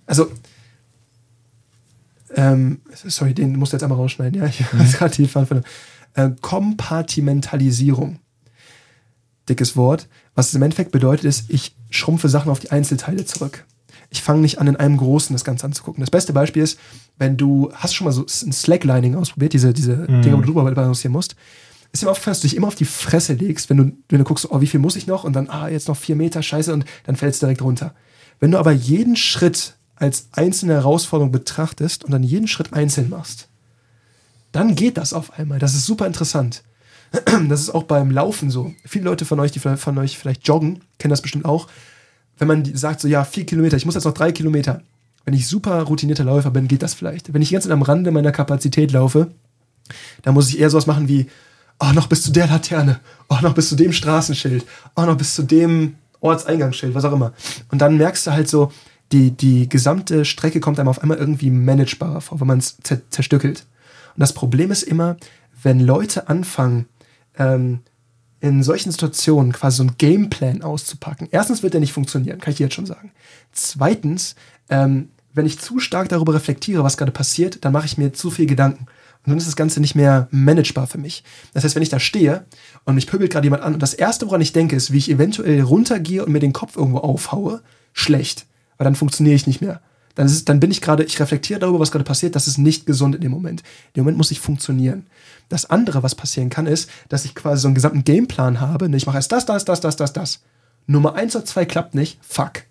also, 0.06 0.32
ähm, 2.36 2.82
sorry, 2.94 3.34
den 3.34 3.58
musst 3.58 3.74
du 3.74 3.76
jetzt 3.76 3.84
einmal 3.84 3.98
rausschneiden, 3.98 4.42
ja, 4.42 4.48
ich 4.48 4.60
mhm. 4.74 4.92
gerade 4.92 5.16
die 5.16 5.28
Faden 5.28 5.64
äh, 6.14 6.32
Kompartimentalisierung. 6.42 8.20
Dickes 9.50 9.76
Wort. 9.76 10.08
Was 10.36 10.48
es 10.48 10.54
im 10.54 10.62
Endeffekt 10.62 10.92
bedeutet, 10.92 11.26
ist, 11.26 11.50
ich 11.50 11.76
schrumpfe 11.90 12.30
Sachen 12.30 12.50
auf 12.50 12.60
die 12.60 12.72
Einzelteile 12.72 13.26
zurück. 13.26 13.66
Ich 14.14 14.22
fange 14.22 14.41
nicht 14.41 14.59
an, 14.59 14.68
in 14.68 14.76
einem 14.76 14.97
Großen 14.97 15.34
das 15.34 15.43
Ganze 15.43 15.66
anzugucken. 15.66 16.01
Das 16.01 16.11
beste 16.11 16.34
Beispiel 16.34 16.61
ist, 16.61 16.80
wenn 17.18 17.36
du, 17.36 17.72
hast 17.74 17.95
schon 17.95 18.05
mal 18.05 18.11
so 18.11 18.22
ein 18.22 18.51
Slacklining 18.51 19.16
ausprobiert, 19.16 19.53
diese, 19.53 19.74
diese 19.74 19.95
mm. 19.95 20.22
Dinge, 20.22 20.38
wo 20.38 20.41
du 20.41 20.53
drüber 20.53 20.72
balancieren 20.72 21.11
musst. 21.11 21.36
Ist 21.91 22.03
mir 22.03 22.11
aufgefallen, 22.11 22.34
dass 22.34 22.41
du 22.41 22.47
dich 22.47 22.55
immer 22.55 22.68
auf 22.68 22.76
die 22.76 22.86
Fresse 22.86 23.34
legst, 23.34 23.70
wenn 23.72 23.78
du, 23.78 23.91
wenn 24.09 24.20
du 24.20 24.24
guckst, 24.24 24.49
oh, 24.49 24.61
wie 24.61 24.68
viel 24.68 24.80
muss 24.80 24.95
ich 24.95 25.07
noch? 25.07 25.24
Und 25.24 25.34
dann, 25.34 25.49
ah, 25.49 25.68
jetzt 25.68 25.88
noch 25.88 25.97
vier 25.97 26.16
Meter, 26.16 26.43
scheiße, 26.43 26.72
und 26.72 26.86
dann 27.05 27.16
fällst 27.16 27.41
du 27.41 27.47
direkt 27.47 27.64
runter. 27.64 27.95
Wenn 28.39 28.51
du 28.51 28.59
aber 28.59 28.72
jeden 28.72 29.16
Schritt 29.16 29.76
als 29.95 30.28
einzelne 30.32 30.74
Herausforderung 30.74 31.32
betrachtest 31.32 32.03
und 32.03 32.11
dann 32.11 32.24
jeden 32.24 32.47
Schritt 32.47 32.74
einzeln 32.74 33.09
machst, 33.09 33.47
dann 34.51 34.76
geht 34.76 34.97
das 34.97 35.14
auf 35.14 35.38
einmal. 35.39 35.59
Das 35.59 35.74
ist 35.74 35.86
super 35.86 36.07
interessant. 36.07 36.64
Das 37.47 37.61
ist 37.61 37.70
auch 37.70 37.84
beim 37.84 38.09
Laufen 38.09 38.49
so. 38.49 38.74
Viele 38.86 39.05
Leute 39.05 39.26
von 39.26 39.39
euch, 39.39 39.51
die 39.51 39.59
von 39.59 39.97
euch 39.99 40.18
vielleicht 40.18 40.47
joggen, 40.47 40.84
kennen 40.97 41.11
das 41.11 41.22
bestimmt 41.22 41.45
auch. 41.45 41.68
Wenn 42.38 42.48
man 42.48 42.76
sagt 42.76 43.02
so, 43.02 43.08
ja, 43.08 43.24
vier 43.24 43.46
Kilometer, 43.46 43.78
ich 43.78 43.86
muss 43.86 43.96
jetzt 43.96 44.06
noch 44.06 44.14
drei 44.14 44.32
Kilometer. 44.32 44.82
Wenn 45.26 45.34
ich 45.34 45.48
super 45.48 45.82
routinierter 45.84 46.24
Läufer 46.24 46.52
bin, 46.52 46.68
geht 46.68 46.84
das 46.84 46.94
vielleicht. 46.94 47.34
Wenn 47.34 47.42
ich 47.42 47.52
ganz 47.52 47.68
am 47.68 47.82
Rande 47.82 48.12
meiner 48.12 48.32
Kapazität 48.32 48.92
laufe, 48.92 49.32
dann 50.24 50.34
muss 50.34 50.50
ich 50.50 50.60
eher 50.60 50.70
sowas 50.70 50.88
machen 50.88 51.08
wie, 51.08 51.28
oh, 51.80 51.92
noch 51.94 52.08
bis 52.08 52.24
zu 52.24 52.32
der 52.32 52.48
Laterne, 52.48 53.00
oh, 53.30 53.38
noch 53.42 53.54
bis 53.54 53.70
zu 53.70 53.76
dem 53.76 53.94
Straßenschild, 53.94 54.66
oh, 54.96 55.04
noch 55.04 55.18
bis 55.18 55.36
zu 55.36 55.44
dem 55.44 55.96
Ortseingangsschild, 56.20 56.96
was 56.96 57.06
auch 57.06 57.14
immer. 57.14 57.34
Und 57.72 57.80
dann 57.80 57.98
merkst 57.98 58.28
du 58.28 58.32
halt 58.32 58.50
so, 58.50 58.72
die, 59.12 59.32
die 59.32 59.70
gesamte 59.70 60.26
Strecke 60.26 60.60
kommt 60.60 60.80
einem 60.80 60.90
auf 60.90 61.02
einmal 61.02 61.18
irgendwie 61.18 61.52
managebarer 61.52 62.22
vor, 62.22 62.40
wenn 62.40 62.48
man 62.48 62.60
es 62.60 62.78
zerstückelt. 63.10 63.66
Und 64.16 64.20
das 64.20 64.34
Problem 64.34 64.72
ist 64.72 64.84
immer, 64.84 65.18
wenn 65.62 65.80
Leute 65.80 66.30
anfangen, 66.30 66.88
ähm, 67.38 67.80
in 68.44 68.62
solchen 68.62 68.91
Situationen 68.91 69.54
quasi 69.54 69.78
so 69.78 69.84
einen 69.84 69.98
Gameplan 69.98 70.64
auszupacken. 70.64 71.30
Erstens 71.32 71.64
wird 71.64 71.74
der 71.74 71.80
nicht 71.80 71.94
funktionieren, 71.94 72.41
kann 72.41 72.52
ich 72.52 72.58
dir 72.58 72.66
jetzt 72.66 72.74
schon 72.74 72.86
sagen. 72.86 73.14
Zweitens, 73.54 74.36
ähm, 74.70 75.08
wenn 75.34 75.46
ich 75.46 75.60
zu 75.60 75.80
stark 75.80 76.10
darüber 76.10 76.34
reflektiere, 76.34 76.84
was 76.84 76.98
gerade 76.98 77.14
passiert, 77.14 77.64
dann 77.64 77.72
mache 77.72 77.86
ich 77.86 77.98
mir 77.98 78.12
zu 78.12 78.32
viel 78.32 78.46
Gedanken. 78.46 78.88
Und 79.26 79.30
dann 79.30 79.38
ist 79.38 79.48
das 79.48 79.56
Ganze 79.56 79.80
nicht 79.80 79.96
mehr 79.96 80.28
managebar 80.32 80.88
für 80.88 80.98
mich. 80.98 81.24
Das 81.54 81.64
heißt, 81.64 81.76
wenn 81.76 81.84
ich 81.84 81.89
da 81.89 82.02
stehe 82.02 82.46
und 82.84 82.96
mich 82.96 83.08
pöbelt 83.08 83.32
gerade 83.32 83.46
jemand 83.46 83.64
an 83.64 83.76
und 83.76 83.82
das 83.82 83.94
Erste, 83.94 84.26
woran 84.26 84.41
ich 84.41 84.52
denke, 84.52 84.76
ist, 84.76 84.91
wie 84.91 84.98
ich 84.98 85.10
eventuell 85.10 85.62
runtergehe 85.62 86.26
und 86.26 86.34
mir 86.34 86.39
den 86.39 86.52
Kopf 86.52 86.76
irgendwo 86.76 86.98
aufhaue, 86.98 87.62
schlecht. 87.94 88.46
Weil 88.78 88.84
dann 88.84 88.96
funktioniere 88.96 89.36
ich 89.36 89.48
nicht 89.48 89.62
mehr 89.62 89.80
dann, 90.16 90.28
ist, 90.28 90.48
dann 90.48 90.60
bin 90.60 90.72
ich 90.72 90.82
gerade, 90.82 91.04
ich 91.04 91.20
reflektiere 91.20 91.60
darüber, 91.60 91.80
was 91.80 91.91
gerade 91.91 92.06
passiert, 92.06 92.36
das 92.36 92.48
ist 92.48 92.58
nicht 92.58 92.86
gesund 92.86 93.16
in 93.16 93.22
dem 93.22 93.32
Moment. 93.32 93.62
In 93.62 93.94
dem 93.96 94.04
Moment 94.04 94.18
muss 94.18 94.32
ich 94.32 94.39
funktionieren. 94.39 95.08
Das 95.54 95.70
andere, 95.70 96.01
was 96.01 96.16
passieren 96.16 96.49
kann, 96.49 96.66
ist, 96.66 96.89
dass 97.10 97.26
ich 97.26 97.36
quasi 97.36 97.62
so 97.62 97.68
einen 97.68 97.76
gesamten 97.76 98.04
Gameplan 98.04 98.60
habe. 98.60 98.89
Ne? 98.89 98.97
Ich 98.97 99.06
mache 99.06 99.18
erst 99.18 99.32
das, 99.32 99.45
das, 99.45 99.66
das, 99.66 99.82
das, 99.82 99.95
das, 99.95 100.12
das. 100.12 100.39
Nummer 100.88 101.14
eins 101.14 101.36
oder 101.36 101.45
zwei 101.45 101.64
klappt 101.64 101.93
nicht, 101.93 102.18
fuck. 102.28 102.64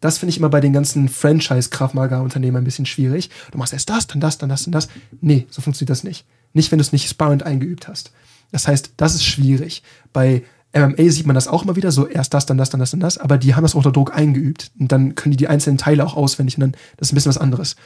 Das 0.00 0.18
finde 0.18 0.28
ich 0.28 0.36
immer 0.36 0.50
bei 0.50 0.60
den 0.60 0.74
ganzen 0.74 1.08
Franchise-Kraftmager-Unternehmen 1.08 2.58
ein 2.58 2.64
bisschen 2.64 2.84
schwierig. 2.84 3.30
Du 3.50 3.56
machst 3.56 3.72
erst 3.72 3.88
das, 3.88 4.08
dann 4.08 4.20
das, 4.20 4.36
dann 4.36 4.50
das, 4.50 4.64
dann 4.64 4.72
das. 4.72 4.88
Nee, 5.22 5.46
so 5.48 5.62
funktioniert 5.62 5.88
das 5.88 6.04
nicht. 6.04 6.26
Nicht, 6.52 6.70
wenn 6.70 6.78
du 6.78 6.82
es 6.82 6.92
nicht 6.92 7.08
sparend 7.08 7.44
eingeübt 7.44 7.88
hast. 7.88 8.12
Das 8.50 8.68
heißt, 8.68 8.92
das 8.98 9.14
ist 9.14 9.24
schwierig. 9.24 9.82
Bei 10.12 10.42
MMA 10.74 11.08
sieht 11.08 11.24
man 11.26 11.34
das 11.34 11.48
auch 11.48 11.62
immer 11.62 11.76
wieder, 11.76 11.92
so 11.92 12.06
erst 12.06 12.34
das, 12.34 12.44
dann 12.44 12.58
das, 12.58 12.68
dann 12.68 12.80
das, 12.80 12.90
dann 12.90 13.00
das, 13.00 13.16
aber 13.16 13.38
die 13.38 13.54
haben 13.54 13.62
das 13.62 13.74
unter 13.74 13.90
Druck 13.90 14.14
eingeübt. 14.14 14.70
Und 14.78 14.92
dann 14.92 15.14
können 15.14 15.30
die 15.30 15.38
die 15.38 15.48
einzelnen 15.48 15.78
Teile 15.78 16.04
auch 16.04 16.14
auswendig 16.14 16.58
und 16.58 16.60
dann, 16.60 16.72
das 16.98 17.08
ist 17.08 17.12
ein 17.12 17.14
bisschen 17.14 17.30
was 17.30 17.38
anderes. 17.38 17.76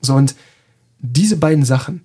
So, 0.00 0.16
und 0.16 0.34
diese 0.98 1.36
beiden 1.36 1.64
Sachen, 1.64 2.02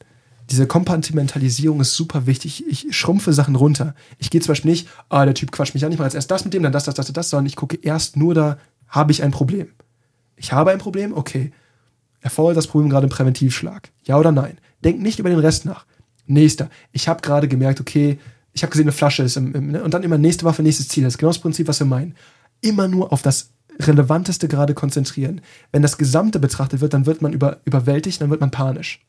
diese 0.49 0.67
Kompartimentalisierung 0.67 1.79
ist 1.81 1.93
super 1.93 2.25
wichtig. 2.25 2.65
Ich 2.67 2.87
schrumpfe 2.95 3.33
Sachen 3.33 3.55
runter. 3.55 3.95
Ich 4.17 4.29
gehe 4.29 4.41
zum 4.41 4.49
Beispiel 4.49 4.71
nicht, 4.71 4.87
ah, 5.09 5.25
der 5.25 5.33
Typ 5.33 5.51
quatscht 5.51 5.73
mich 5.73 5.85
an, 5.85 5.91
ich 5.91 5.97
mache 5.97 6.07
jetzt 6.07 6.15
erst 6.15 6.31
das 6.31 6.43
mit 6.43 6.53
dem, 6.53 6.63
dann 6.63 6.71
das, 6.71 6.83
das, 6.83 6.95
das, 6.95 7.11
das, 7.11 7.29
sondern 7.29 7.45
ich 7.45 7.55
gucke 7.55 7.77
erst 7.81 8.17
nur 8.17 8.33
da, 8.33 8.57
habe 8.87 9.11
ich 9.11 9.23
ein 9.23 9.31
Problem. 9.31 9.69
Ich 10.35 10.51
habe 10.51 10.71
ein 10.71 10.79
Problem, 10.79 11.13
okay. 11.13 11.51
Erfordert 12.21 12.57
das 12.57 12.67
Problem 12.67 12.89
gerade 12.89 13.05
einen 13.05 13.11
Präventivschlag? 13.11 13.89
Ja 14.05 14.17
oder 14.17 14.31
nein? 14.31 14.57
Denk 14.83 15.01
nicht 15.01 15.19
über 15.19 15.29
den 15.29 15.39
Rest 15.39 15.65
nach. 15.65 15.85
Nächster. 16.25 16.69
Ich 16.91 17.07
habe 17.07 17.21
gerade 17.21 17.47
gemerkt, 17.47 17.81
okay, 17.81 18.17
ich 18.53 18.63
habe 18.63 18.71
gesehen, 18.71 18.85
eine 18.85 18.91
Flasche 18.93 19.23
ist 19.23 19.35
im, 19.35 19.53
im 19.53 19.71
ne? 19.71 19.83
und 19.83 19.93
dann 19.93 20.03
immer 20.03 20.17
nächste 20.17 20.45
Waffe, 20.45 20.63
nächstes 20.63 20.87
Ziel. 20.87 21.03
Das 21.03 21.13
ist 21.13 21.17
genau 21.17 21.31
das 21.31 21.39
Prinzip, 21.39 21.67
was 21.67 21.79
wir 21.79 21.87
meinen. 21.87 22.15
Immer 22.61 22.87
nur 22.87 23.11
auf 23.11 23.21
das 23.21 23.51
Relevanteste 23.79 24.47
gerade 24.47 24.73
konzentrieren. 24.73 25.41
Wenn 25.71 25.81
das 25.81 25.97
Gesamte 25.97 26.39
betrachtet 26.39 26.79
wird, 26.79 26.93
dann 26.93 27.05
wird 27.05 27.21
man 27.21 27.33
über, 27.33 27.59
überwältigt, 27.65 28.21
dann 28.21 28.29
wird 28.29 28.41
man 28.41 28.51
panisch. 28.51 29.01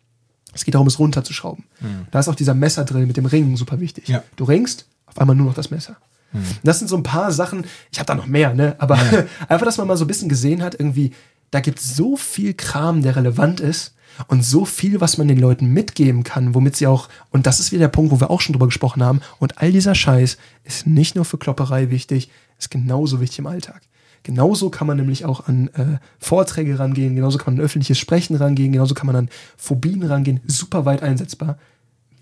Es 0.52 0.64
geht 0.64 0.74
darum, 0.74 0.86
es 0.86 0.98
runterzuschrauben. 0.98 1.64
Mhm. 1.80 2.06
Da 2.10 2.20
ist 2.20 2.28
auch 2.28 2.34
dieser 2.34 2.54
Messerdrill 2.54 3.06
mit 3.06 3.16
dem 3.16 3.26
Ringen 3.26 3.56
super 3.56 3.80
wichtig. 3.80 4.08
Ja. 4.08 4.22
Du 4.36 4.44
ringst, 4.44 4.86
auf 5.06 5.18
einmal 5.18 5.36
nur 5.36 5.46
noch 5.46 5.54
das 5.54 5.70
Messer. 5.70 5.96
Mhm. 6.32 6.44
Das 6.62 6.78
sind 6.78 6.88
so 6.88 6.96
ein 6.96 7.02
paar 7.02 7.32
Sachen, 7.32 7.64
ich 7.90 7.98
habe 7.98 8.06
da 8.06 8.14
noch 8.14 8.26
mehr, 8.26 8.54
ne? 8.54 8.76
aber 8.78 8.96
ja. 8.96 9.24
einfach, 9.48 9.66
dass 9.66 9.78
man 9.78 9.86
mal 9.86 9.96
so 9.96 10.04
ein 10.04 10.08
bisschen 10.08 10.28
gesehen 10.28 10.62
hat, 10.62 10.74
irgendwie, 10.74 11.12
da 11.50 11.60
gibt 11.60 11.78
es 11.78 11.96
so 11.96 12.16
viel 12.16 12.54
Kram, 12.54 13.02
der 13.02 13.16
relevant 13.16 13.60
ist 13.60 13.94
und 14.28 14.44
so 14.44 14.64
viel, 14.64 15.00
was 15.00 15.18
man 15.18 15.28
den 15.28 15.38
Leuten 15.38 15.66
mitgeben 15.66 16.22
kann, 16.22 16.54
womit 16.54 16.76
sie 16.76 16.86
auch, 16.86 17.08
und 17.30 17.46
das 17.46 17.60
ist 17.60 17.72
wieder 17.72 17.80
der 17.80 17.88
Punkt, 17.88 18.12
wo 18.12 18.20
wir 18.20 18.30
auch 18.30 18.40
schon 18.40 18.52
drüber 18.52 18.66
gesprochen 18.66 19.02
haben, 19.02 19.20
und 19.38 19.58
all 19.58 19.72
dieser 19.72 19.94
Scheiß 19.94 20.36
ist 20.64 20.86
nicht 20.86 21.16
nur 21.16 21.24
für 21.24 21.38
Klopperei 21.38 21.90
wichtig, 21.90 22.30
ist 22.58 22.70
genauso 22.70 23.20
wichtig 23.20 23.40
im 23.40 23.46
Alltag. 23.46 23.82
Genauso 24.24 24.70
kann 24.70 24.86
man 24.86 24.96
nämlich 24.96 25.26
auch 25.26 25.48
an 25.48 25.68
äh, 25.74 25.98
Vorträge 26.18 26.78
rangehen, 26.78 27.14
genauso 27.14 27.36
kann 27.36 27.52
man 27.52 27.60
an 27.60 27.64
öffentliches 27.66 27.98
Sprechen 27.98 28.34
rangehen, 28.36 28.72
genauso 28.72 28.94
kann 28.94 29.06
man 29.06 29.16
an 29.16 29.28
Phobien 29.58 30.02
rangehen, 30.02 30.40
super 30.46 30.86
weit 30.86 31.02
einsetzbar. 31.02 31.58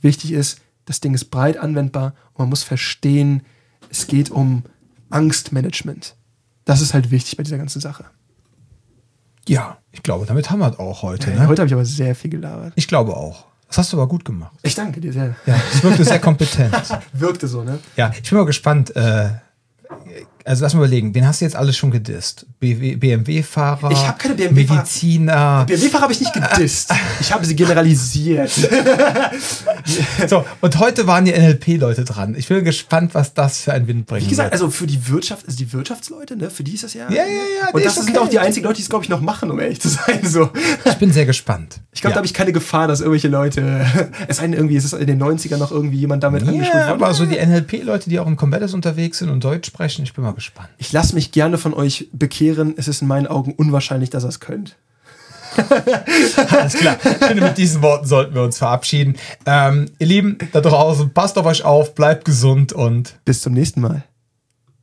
Wichtig 0.00 0.32
ist, 0.32 0.60
das 0.84 1.00
Ding 1.00 1.14
ist 1.14 1.26
breit 1.26 1.56
anwendbar 1.56 2.14
und 2.32 2.40
man 2.40 2.48
muss 2.48 2.64
verstehen, 2.64 3.42
es 3.88 4.08
geht 4.08 4.30
um 4.30 4.64
Angstmanagement. 5.10 6.16
Das 6.64 6.80
ist 6.80 6.92
halt 6.92 7.12
wichtig 7.12 7.36
bei 7.36 7.44
dieser 7.44 7.58
ganzen 7.58 7.80
Sache. 7.80 8.04
Ja, 9.48 9.78
ich 9.92 10.02
glaube, 10.02 10.26
damit 10.26 10.50
haben 10.50 10.58
wir 10.58 10.72
es 10.72 10.78
auch 10.80 11.02
heute. 11.02 11.30
Ja, 11.30 11.36
ne? 11.36 11.46
Heute 11.46 11.62
habe 11.62 11.68
ich 11.68 11.74
aber 11.74 11.84
sehr 11.84 12.16
viel 12.16 12.30
gelabert. 12.30 12.72
Ich 12.74 12.88
glaube 12.88 13.16
auch. 13.16 13.46
Das 13.68 13.78
hast 13.78 13.92
du 13.92 13.96
aber 13.96 14.08
gut 14.08 14.24
gemacht. 14.24 14.52
Ich 14.62 14.74
danke 14.74 15.00
dir 15.00 15.12
sehr. 15.12 15.36
Ja, 15.46 15.60
es 15.72 15.82
wirkte 15.84 16.04
sehr 16.04 16.18
kompetent. 16.18 16.74
wirkte 17.12 17.46
so, 17.46 17.62
ne? 17.62 17.78
Ja, 17.96 18.12
ich 18.20 18.28
bin 18.28 18.38
mal 18.38 18.44
gespannt. 18.44 18.94
Äh, 18.96 19.30
also 20.44 20.64
lass 20.64 20.74
mal 20.74 20.80
überlegen, 20.80 21.14
wen 21.14 21.26
hast 21.26 21.40
du 21.40 21.44
jetzt 21.44 21.56
alles 21.56 21.76
schon 21.76 21.90
gedisst? 21.90 22.46
BMW-Fahrer? 22.58 23.90
Ich 23.90 24.06
habe 24.06 24.18
keine 24.18 24.34
BMW-Fahrer. 24.34 24.80
Mediziner. 24.80 25.64
BMW-Fahrer 25.66 26.02
habe 26.02 26.12
ich 26.12 26.20
nicht 26.20 26.32
gedisst. 26.32 26.92
Ich 27.20 27.32
habe 27.32 27.44
sie 27.44 27.54
generalisiert. 27.54 28.50
so, 30.28 30.44
und 30.60 30.78
heute 30.78 31.06
waren 31.06 31.24
die 31.24 31.32
NLP-Leute 31.32 32.04
dran. 32.04 32.34
Ich 32.36 32.48
bin 32.48 32.64
gespannt, 32.64 33.14
was 33.14 33.34
das 33.34 33.60
für 33.60 33.72
ein 33.72 33.86
Wind 33.86 34.06
bringt. 34.06 34.24
Wie 34.24 34.30
gesagt, 34.30 34.52
also 34.52 34.70
für 34.70 34.86
die 34.86 35.08
Wirtschaft, 35.08 35.46
also 35.46 35.56
die 35.56 35.72
Wirtschaftsleute, 35.72 36.36
ne, 36.36 36.50
für 36.50 36.64
die 36.64 36.74
ist 36.74 36.84
das 36.84 36.94
ja. 36.94 37.08
Ja, 37.10 37.24
ja, 37.24 37.24
ja. 37.24 37.70
Und 37.72 37.84
das 37.84 37.96
okay. 37.96 38.06
sind 38.06 38.18
auch 38.18 38.28
die 38.28 38.38
einzigen 38.38 38.66
Leute, 38.66 38.76
die 38.76 38.82
es, 38.82 38.88
glaube 38.88 39.04
ich, 39.04 39.10
noch 39.10 39.20
machen, 39.20 39.50
um 39.50 39.60
ehrlich 39.60 39.80
zu 39.80 39.88
sein. 39.88 40.20
So. 40.22 40.50
Ich 40.84 40.96
bin 40.96 41.12
sehr 41.12 41.26
gespannt. 41.26 41.80
Ich 41.92 42.00
glaube, 42.00 42.12
ja. 42.12 42.14
da 42.14 42.18
habe 42.18 42.26
ich 42.26 42.34
keine 42.34 42.52
Gefahr, 42.52 42.88
dass 42.88 43.00
irgendwelche 43.00 43.28
Leute. 43.28 43.86
Es 44.28 44.36
sei 44.36 44.44
denn, 44.44 44.54
irgendwie 44.54 44.76
ist 44.76 44.84
es 44.84 44.92
in 44.92 45.06
den 45.06 45.22
90ern 45.22 45.56
noch 45.56 45.72
irgendwie 45.72 45.98
jemand 45.98 46.22
damit 46.22 46.42
ja, 46.42 46.48
angeschult 46.48 46.74
worden. 46.74 47.02
Aber 47.02 47.14
so 47.14 47.26
die 47.26 47.36
NLP-Leute, 47.36 48.08
die 48.08 48.18
auch 48.18 48.26
im 48.26 48.36
Combatters 48.36 48.72
unterwegs 48.72 49.18
sind 49.18 49.30
und 49.30 49.42
Deutsch 49.42 49.66
sprechen, 49.66 50.04
ich 50.04 50.12
bin 50.12 50.24
mal 50.32 50.36
gespannt. 50.36 50.70
Ich 50.78 50.92
lasse 50.92 51.14
mich 51.14 51.32
gerne 51.32 51.58
von 51.58 51.74
euch 51.74 52.08
bekehren. 52.12 52.74
Es 52.76 52.88
ist 52.88 53.02
in 53.02 53.08
meinen 53.08 53.26
Augen 53.26 53.52
unwahrscheinlich, 53.52 54.10
dass 54.10 54.24
ihr 54.24 54.28
es 54.28 54.40
könnt. 54.40 54.76
Alles 56.50 56.74
klar. 56.74 56.96
Ich 57.02 57.26
finde, 57.26 57.42
mit 57.42 57.58
diesen 57.58 57.82
Worten 57.82 58.06
sollten 58.06 58.34
wir 58.34 58.42
uns 58.42 58.58
verabschieden. 58.58 59.16
Ähm, 59.44 59.90
ihr 59.98 60.06
Lieben, 60.06 60.38
da 60.52 60.60
draußen, 60.60 61.10
passt 61.10 61.36
auf 61.36 61.46
euch 61.46 61.64
auf, 61.64 61.94
bleibt 61.94 62.24
gesund 62.24 62.72
und 62.72 63.16
bis 63.24 63.42
zum 63.42 63.52
nächsten 63.52 63.80
Mal. 63.82 64.02